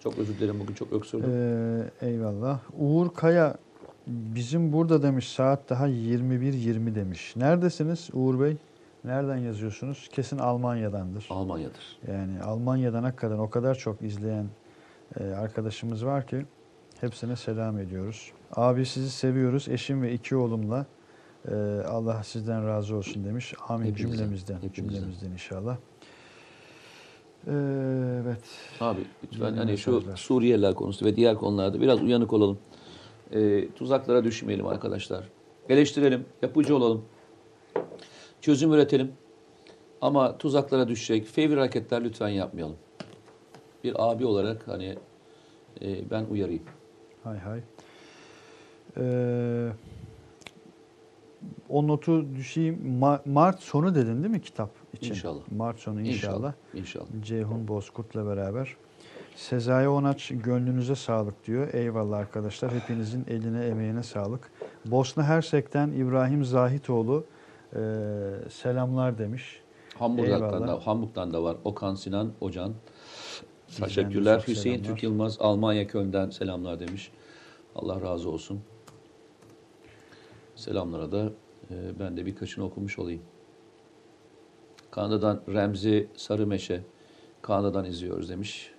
Çok 0.00 0.18
özür 0.18 0.38
dilerim 0.38 0.60
bugün 0.60 0.74
çok 0.74 0.92
öksürdüm. 0.92 1.30
Ee, 1.30 2.06
eyvallah. 2.06 2.60
Uğur 2.78 3.14
Kaya 3.14 3.56
bizim 4.06 4.72
burada 4.72 5.02
demiş 5.02 5.32
saat 5.32 5.70
daha 5.70 5.88
21.20 5.88 6.94
demiş. 6.94 7.36
Neredesiniz 7.36 8.10
Uğur 8.12 8.40
Bey? 8.40 8.56
Nereden 9.04 9.36
yazıyorsunuz? 9.36 10.08
Kesin 10.12 10.38
Almanya'dandır. 10.38 11.26
Almanya'dır. 11.30 11.98
Yani 12.08 12.42
Almanya'dan 12.42 13.02
hakikaten 13.02 13.38
o 13.38 13.50
kadar 13.50 13.74
çok 13.74 14.02
izleyen 14.02 14.46
e, 15.20 15.24
arkadaşımız 15.24 16.04
var 16.04 16.26
ki 16.26 16.46
hepsine 17.00 17.36
selam 17.36 17.78
ediyoruz. 17.78 18.32
Abi 18.52 18.86
sizi 18.86 19.10
seviyoruz. 19.10 19.68
Eşim 19.68 20.02
ve 20.02 20.12
iki 20.12 20.36
oğlumla 20.36 20.86
Allah 21.88 22.22
sizden 22.22 22.66
razı 22.66 22.96
olsun 22.96 23.24
demiş. 23.24 23.54
Amin 23.68 23.86
Hepinizden, 23.86 24.16
cümlemizden. 24.16 24.54
hepinizden. 24.54 24.94
Cümlemizden 24.94 25.30
inşallah. 25.30 25.76
Ee, 27.46 27.50
evet. 28.24 28.42
Abi 28.80 29.00
lütfen 29.24 29.46
Yeni 29.46 29.58
hani 29.58 29.78
şu. 29.78 30.04
Suriyeliler 30.16 30.74
konusu 30.74 31.04
ve 31.04 31.16
diğer 31.16 31.36
konularda 31.36 31.80
biraz 31.80 32.02
uyanık 32.02 32.32
olalım. 32.32 32.58
Ee, 33.32 33.68
tuzaklara 33.74 34.24
düşmeyelim 34.24 34.66
arkadaşlar. 34.66 35.28
Eleştirelim, 35.68 36.24
yapıcı 36.42 36.76
olalım. 36.76 37.04
Çözüm 38.40 38.72
üretelim. 38.72 39.12
Ama 40.00 40.38
tuzaklara 40.38 40.88
düşecek 40.88 41.26
fevri 41.26 41.58
hareketler 41.58 42.04
lütfen 42.04 42.28
yapmayalım. 42.28 42.76
Bir 43.84 44.10
abi 44.10 44.26
olarak 44.26 44.68
hani 44.68 44.96
e, 45.82 46.10
ben 46.10 46.24
uyarayım. 46.24 46.62
Hay 47.24 47.38
hay. 47.38 47.60
Ee, 48.96 49.68
o 51.68 51.88
notu 51.88 52.34
düşeyim. 52.36 52.98
Ma- 53.00 53.20
Mart 53.28 53.60
sonu 53.60 53.94
dedin 53.94 54.22
değil 54.22 54.34
mi 54.34 54.40
kitap 54.42 54.70
için? 54.92 55.10
İnşallah. 55.10 55.40
Mart 55.56 55.78
sonu 55.78 56.00
inşallah. 56.00 56.52
İnşallah. 56.74 57.06
Ceyhun 57.22 57.68
Bozkurt'la 57.68 58.26
beraber. 58.26 58.76
Sezai 59.36 59.88
Onaç 59.88 60.28
gönlünüze 60.44 60.94
sağlık 60.94 61.46
diyor. 61.46 61.74
Eyvallah 61.74 62.18
arkadaşlar. 62.18 62.72
Hepinizin 62.72 63.24
eline 63.28 63.64
emeğine 63.66 64.02
sağlık. 64.02 64.50
Bosna 64.86 65.24
Hersek'ten 65.24 65.88
İbrahim 65.90 66.44
Zahitoğlu 66.44 67.24
e, 67.72 67.78
selamlar 68.50 69.18
demiş. 69.18 69.60
Hamburg'dan 69.98 70.68
da, 70.68 70.86
Hamburg'dan 70.86 71.32
da 71.32 71.42
var. 71.42 71.56
Okan 71.64 71.94
Sinan 71.94 72.32
Ocan. 72.40 72.72
Teşekkürler. 73.80 74.44
Hüseyin 74.48 74.76
selamlar. 74.76 74.84
Türk 74.94 75.02
Yılmaz 75.02 75.36
Almanya 75.40 75.86
Köln'den 75.86 76.30
selamlar 76.30 76.80
demiş. 76.80 77.10
Allah 77.76 78.00
razı 78.00 78.30
olsun. 78.30 78.60
Selamlara 80.64 81.12
da 81.12 81.32
e, 81.70 81.98
ben 81.98 82.16
de 82.16 82.26
birkaçını 82.26 82.64
okumuş 82.64 82.98
olayım. 82.98 83.22
Kanada'dan 84.90 85.42
Remzi 85.48 86.08
Sarımeşe 86.16 86.82
Kanada'dan 87.42 87.84
izliyoruz 87.84 88.28
demiş. 88.28 88.72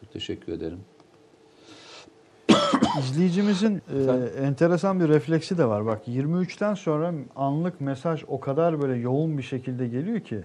Çok 0.00 0.12
teşekkür 0.12 0.52
ederim. 0.52 0.80
İzleyicimizin 3.00 3.82
e, 3.94 4.12
enteresan 4.42 5.00
bir 5.00 5.08
refleksi 5.08 5.58
de 5.58 5.64
var. 5.64 5.86
Bak 5.86 6.08
23'ten 6.08 6.74
sonra 6.74 7.14
anlık 7.36 7.80
mesaj 7.80 8.24
o 8.28 8.40
kadar 8.40 8.82
böyle 8.82 9.00
yoğun 9.00 9.38
bir 9.38 9.42
şekilde 9.42 9.88
geliyor 9.88 10.20
ki. 10.20 10.44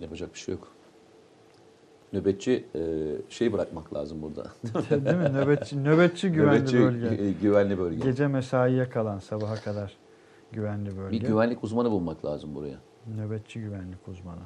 Yapacak 0.00 0.34
bir 0.34 0.38
şey 0.38 0.54
yok. 0.54 0.68
Nöbetçi 2.12 2.64
e, 2.74 2.80
şey 3.28 3.52
bırakmak 3.52 3.94
lazım 3.94 4.22
burada. 4.22 4.44
Değil 4.90 5.16
mi? 5.16 5.32
Nöbetçi, 5.38 5.84
nöbetçi 5.84 6.28
güvenli 6.32 6.58
Nöbetçi 6.58 6.78
bölge. 6.80 7.06
gü- 7.06 7.40
güvenli 7.42 7.78
bölge. 7.78 8.04
Gece 8.04 8.26
mesaiye 8.26 8.88
kalan 8.88 9.18
sabaha 9.18 9.54
kadar 9.54 9.96
güvenli 10.52 10.96
bölge. 10.98 11.20
Bir 11.20 11.26
güvenlik 11.26 11.64
uzmanı 11.64 11.90
bulmak 11.90 12.24
lazım 12.24 12.54
buraya. 12.54 12.76
Nöbetçi 13.16 13.60
güvenlik 13.60 14.08
uzmanı. 14.08 14.40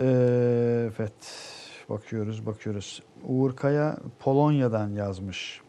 Ee, 0.00 0.90
evet. 0.98 1.44
Bakıyoruz, 1.88 2.46
bakıyoruz. 2.46 3.02
Uğur 3.28 3.56
Kaya 3.56 3.96
Polonya'dan 4.18 4.88
yazmış. 4.88 5.60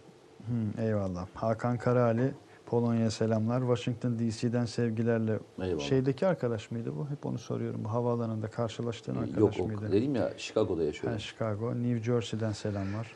Hmm, 0.46 0.84
eyvallah. 0.86 1.28
Hakan 1.34 1.78
Karaali 1.78 2.32
Polonya'ya 2.70 3.12
selamlar. 3.12 3.60
Washington 3.60 4.20
DC'den 4.20 4.66
sevgilerle. 4.66 5.40
Eyvallah. 5.62 5.80
Şeydeki 5.80 6.28
arkadaş 6.28 6.72
mıydı 6.72 6.92
bu? 6.98 7.10
Hep 7.10 7.26
onu 7.26 7.38
soruyorum. 7.38 7.84
Bu 7.84 7.92
havaalanında 7.92 8.48
karşılaştığın 8.48 9.16
Yok 9.16 9.24
arkadaş 9.24 9.60
o 9.60 9.66
mıydı? 9.66 9.92
dedim 9.92 10.16
ya 10.16 10.34
Chicago'da 10.38 10.82
Ha, 10.82 10.86
yaşıyorum. 10.86 11.20
Chicago. 11.20 11.74
New 11.76 12.04
Jersey'den 12.04 12.52
selamlar. 12.52 13.12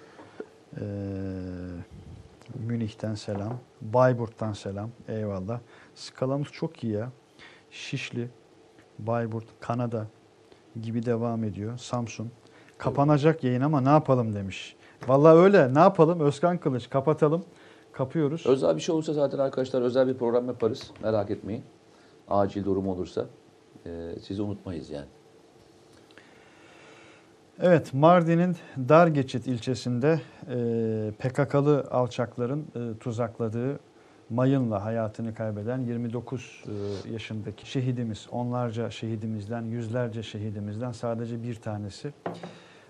Ee, 0.77 0.83
Münih'ten 2.67 3.15
selam. 3.15 3.57
Bayburt'tan 3.81 4.53
selam. 4.53 4.89
Eyvallah. 5.07 5.59
Skalamız 5.95 6.47
çok 6.47 6.83
iyi 6.83 6.93
ya. 6.93 7.09
Şişli, 7.71 8.29
Bayburt, 8.99 9.45
Kanada 9.59 10.07
gibi 10.81 11.05
devam 11.05 11.43
ediyor. 11.43 11.77
Samsun. 11.77 12.31
Kapanacak 12.77 13.43
yayın 13.43 13.61
ama 13.61 13.81
ne 13.81 13.89
yapalım 13.89 14.33
demiş. 14.35 14.75
Vallahi 15.07 15.35
öyle. 15.37 15.73
Ne 15.73 15.79
yapalım? 15.79 16.19
Özkan 16.19 16.57
Kılıç 16.57 16.89
kapatalım. 16.89 17.45
Kapıyoruz. 17.93 18.45
Özel 18.45 18.75
bir 18.75 18.81
şey 18.81 18.95
olursa 18.95 19.13
zaten 19.13 19.39
arkadaşlar 19.39 19.81
özel 19.81 20.07
bir 20.07 20.13
program 20.13 20.47
yaparız. 20.47 20.91
Merak 21.03 21.31
etmeyin. 21.31 21.63
Acil 22.27 22.65
durum 22.65 22.87
olursa 22.87 23.25
e, 23.85 24.15
sizi 24.21 24.41
unutmayız 24.41 24.89
yani. 24.89 25.07
Evet, 27.61 27.93
Mardin'in 27.93 28.55
Dargeçit 28.89 29.47
ilçesinde 29.47 30.21
e, 30.49 31.11
PKK'lı 31.19 31.87
alçakların 31.91 32.65
e, 32.75 32.97
tuzakladığı 32.99 33.79
mayınla 34.29 34.85
hayatını 34.85 35.35
kaybeden 35.35 35.79
29 35.79 36.63
e, 36.65 37.11
yaşındaki 37.13 37.71
şehidimiz, 37.71 38.27
onlarca 38.31 38.89
şehidimizden, 38.89 39.61
yüzlerce 39.61 40.23
şehidimizden 40.23 40.91
sadece 40.91 41.43
bir 41.43 41.55
tanesi. 41.55 42.13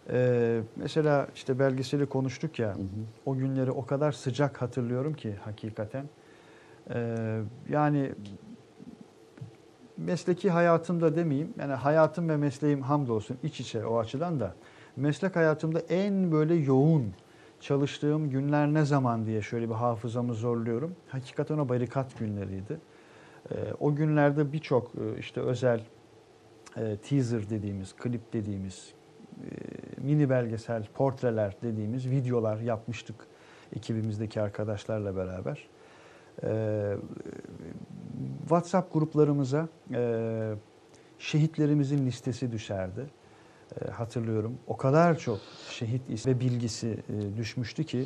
E, 0.10 0.62
mesela 0.76 1.28
işte 1.36 1.60
belgeseli 1.60 2.06
konuştuk 2.06 2.60
ya, 2.60 2.76
o 3.26 3.36
günleri 3.36 3.72
o 3.72 3.86
kadar 3.86 4.12
sıcak 4.12 4.62
hatırlıyorum 4.62 5.14
ki 5.14 5.36
hakikaten. 5.46 6.06
E, 6.94 7.40
yani 7.70 8.12
mesleki 9.98 10.50
hayatımda 10.50 11.16
demeyeyim, 11.16 11.54
yani 11.60 11.74
hayatım 11.74 12.30
ve 12.30 12.38
mesleğim 12.38 12.82
hamdolsun 12.82 13.38
iç 13.44 13.60
içe 13.60 13.86
o 13.86 14.00
açıdan 14.00 14.40
da 14.40 14.54
meslek 14.96 15.36
hayatımda 15.36 15.80
en 15.80 16.32
böyle 16.32 16.56
yoğun 16.56 17.14
çalıştığım 17.60 18.30
günler 18.30 18.74
ne 18.74 18.86
zaman 18.86 19.26
diye 19.26 19.42
şöyle 19.42 19.70
bir 19.70 19.74
hafızamı 19.74 20.34
zorluyorum. 20.34 20.96
Hakikaten 21.08 21.58
o 21.58 21.70
barikat 21.70 22.20
günleriydi. 22.20 22.78
Ee, 23.52 23.56
o 23.80 23.96
günlerde 23.96 24.54
birçok 24.54 24.92
e, 24.96 25.20
işte 25.20 25.42
özel 25.42 25.82
e, 26.78 26.98
teaser 26.98 27.50
dediğimiz, 27.50 27.96
klip 27.96 28.34
dediğimiz, 28.34 28.94
mini 29.98 30.30
belgesel, 30.30 30.84
portreler 30.94 31.56
dediğimiz 31.64 32.10
videolar 32.10 32.60
yapmıştık 32.60 33.16
ekibimizdeki 33.76 34.42
arkadaşlarla 34.42 35.16
beraber. 35.16 35.68
Ee, 36.44 36.96
WhatsApp 38.40 38.94
gruplarımıza 38.94 39.68
e, 39.94 40.54
şehitlerimizin 41.20 42.06
listesi 42.06 42.52
düşerdi. 42.52 43.06
E, 43.82 43.92
hatırlıyorum. 43.92 44.58
O 44.68 44.78
kadar 44.78 45.18
çok 45.18 45.40
şehit 45.70 46.28
ve 46.28 46.40
bilgisi 46.40 46.98
e, 47.10 47.38
düşmüştü 47.38 47.84
ki 47.84 48.06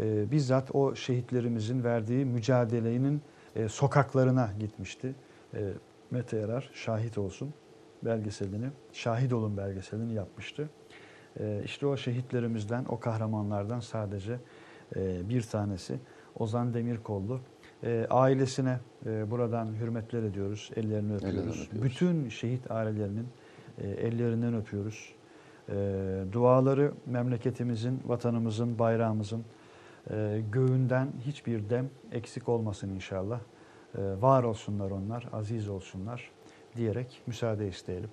e, 0.00 0.30
bizzat 0.30 0.74
o 0.74 0.94
şehitlerimizin 0.94 1.84
verdiği 1.84 2.24
mücadelenin 2.24 3.22
e, 3.56 3.68
sokaklarına 3.68 4.50
gitmişti. 4.60 5.14
E, 5.54 5.60
Mete 6.10 6.36
Yarar 6.36 6.70
şahit 6.72 7.18
olsun 7.18 7.54
belgeselini, 8.04 8.66
şahit 8.92 9.32
olun 9.32 9.56
belgeselini 9.56 10.14
yapmıştı. 10.14 10.70
E, 11.40 11.62
işte 11.64 11.86
o 11.86 11.96
şehitlerimizden, 11.96 12.84
o 12.88 13.00
kahramanlardan 13.00 13.80
sadece 13.80 14.38
e, 14.96 15.28
bir 15.28 15.42
tanesi 15.42 15.98
Ozan 16.38 16.74
Demirkollu. 16.74 17.40
E, 17.82 18.06
ailesine 18.10 18.78
e, 19.06 19.30
buradan 19.30 19.66
hürmetler 19.80 20.22
ediyoruz, 20.22 20.70
ellerini 20.76 21.14
öpüyoruz. 21.14 21.38
Öpüyoruz. 21.38 21.70
Bütün 21.82 22.28
şehit 22.28 22.70
ailelerinin 22.70 23.26
e, 23.78 23.88
ellerinden 23.88 24.54
öpüyoruz. 24.54 25.14
E, 25.68 25.74
duaları 26.32 26.92
memleketimizin, 27.06 28.00
vatanımızın, 28.06 28.78
bayrağımızın 28.78 29.44
e, 30.10 30.42
göğünden 30.52 31.08
hiçbir 31.20 31.70
dem 31.70 31.90
eksik 32.12 32.48
olmasın 32.48 32.88
inşallah. 32.88 33.40
E, 33.98 34.02
var 34.20 34.42
olsunlar 34.42 34.90
onlar, 34.90 35.28
aziz 35.32 35.68
olsunlar 35.68 36.30
diyerek 36.78 37.22
müsaade 37.26 37.68
isteyelim. 37.68 38.10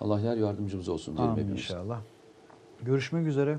Allah 0.00 0.20
yar 0.20 0.36
yardımcımız 0.36 0.88
olsun 0.88 1.16
diyelim 1.16 1.32
Amin 1.32 1.42
hepimiz. 1.42 1.62
inşallah. 1.62 2.00
Görüşmek 2.82 3.26
üzere. 3.26 3.58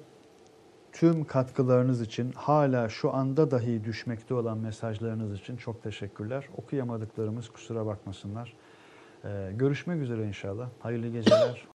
Tüm 0.92 1.26
katkılarınız 1.26 2.02
için 2.02 2.32
hala 2.32 2.90
şu 2.90 3.14
anda 3.14 3.52
dahi 3.52 3.84
düşmekte 3.84 4.34
olan 4.34 4.58
mesajlarınız 4.58 5.40
için 5.40 5.58
çok 5.58 5.84
teşekkürler. 5.84 6.50
Okuyamadıklarımız 6.58 7.50
kusura 7.50 7.86
bakmasınlar. 7.86 8.54
Ee, 9.26 9.52
görüşmek 9.56 10.02
üzere 10.02 10.28
inşallah. 10.28 10.70
Hayırlı 10.80 11.08
geceler. 11.08 11.66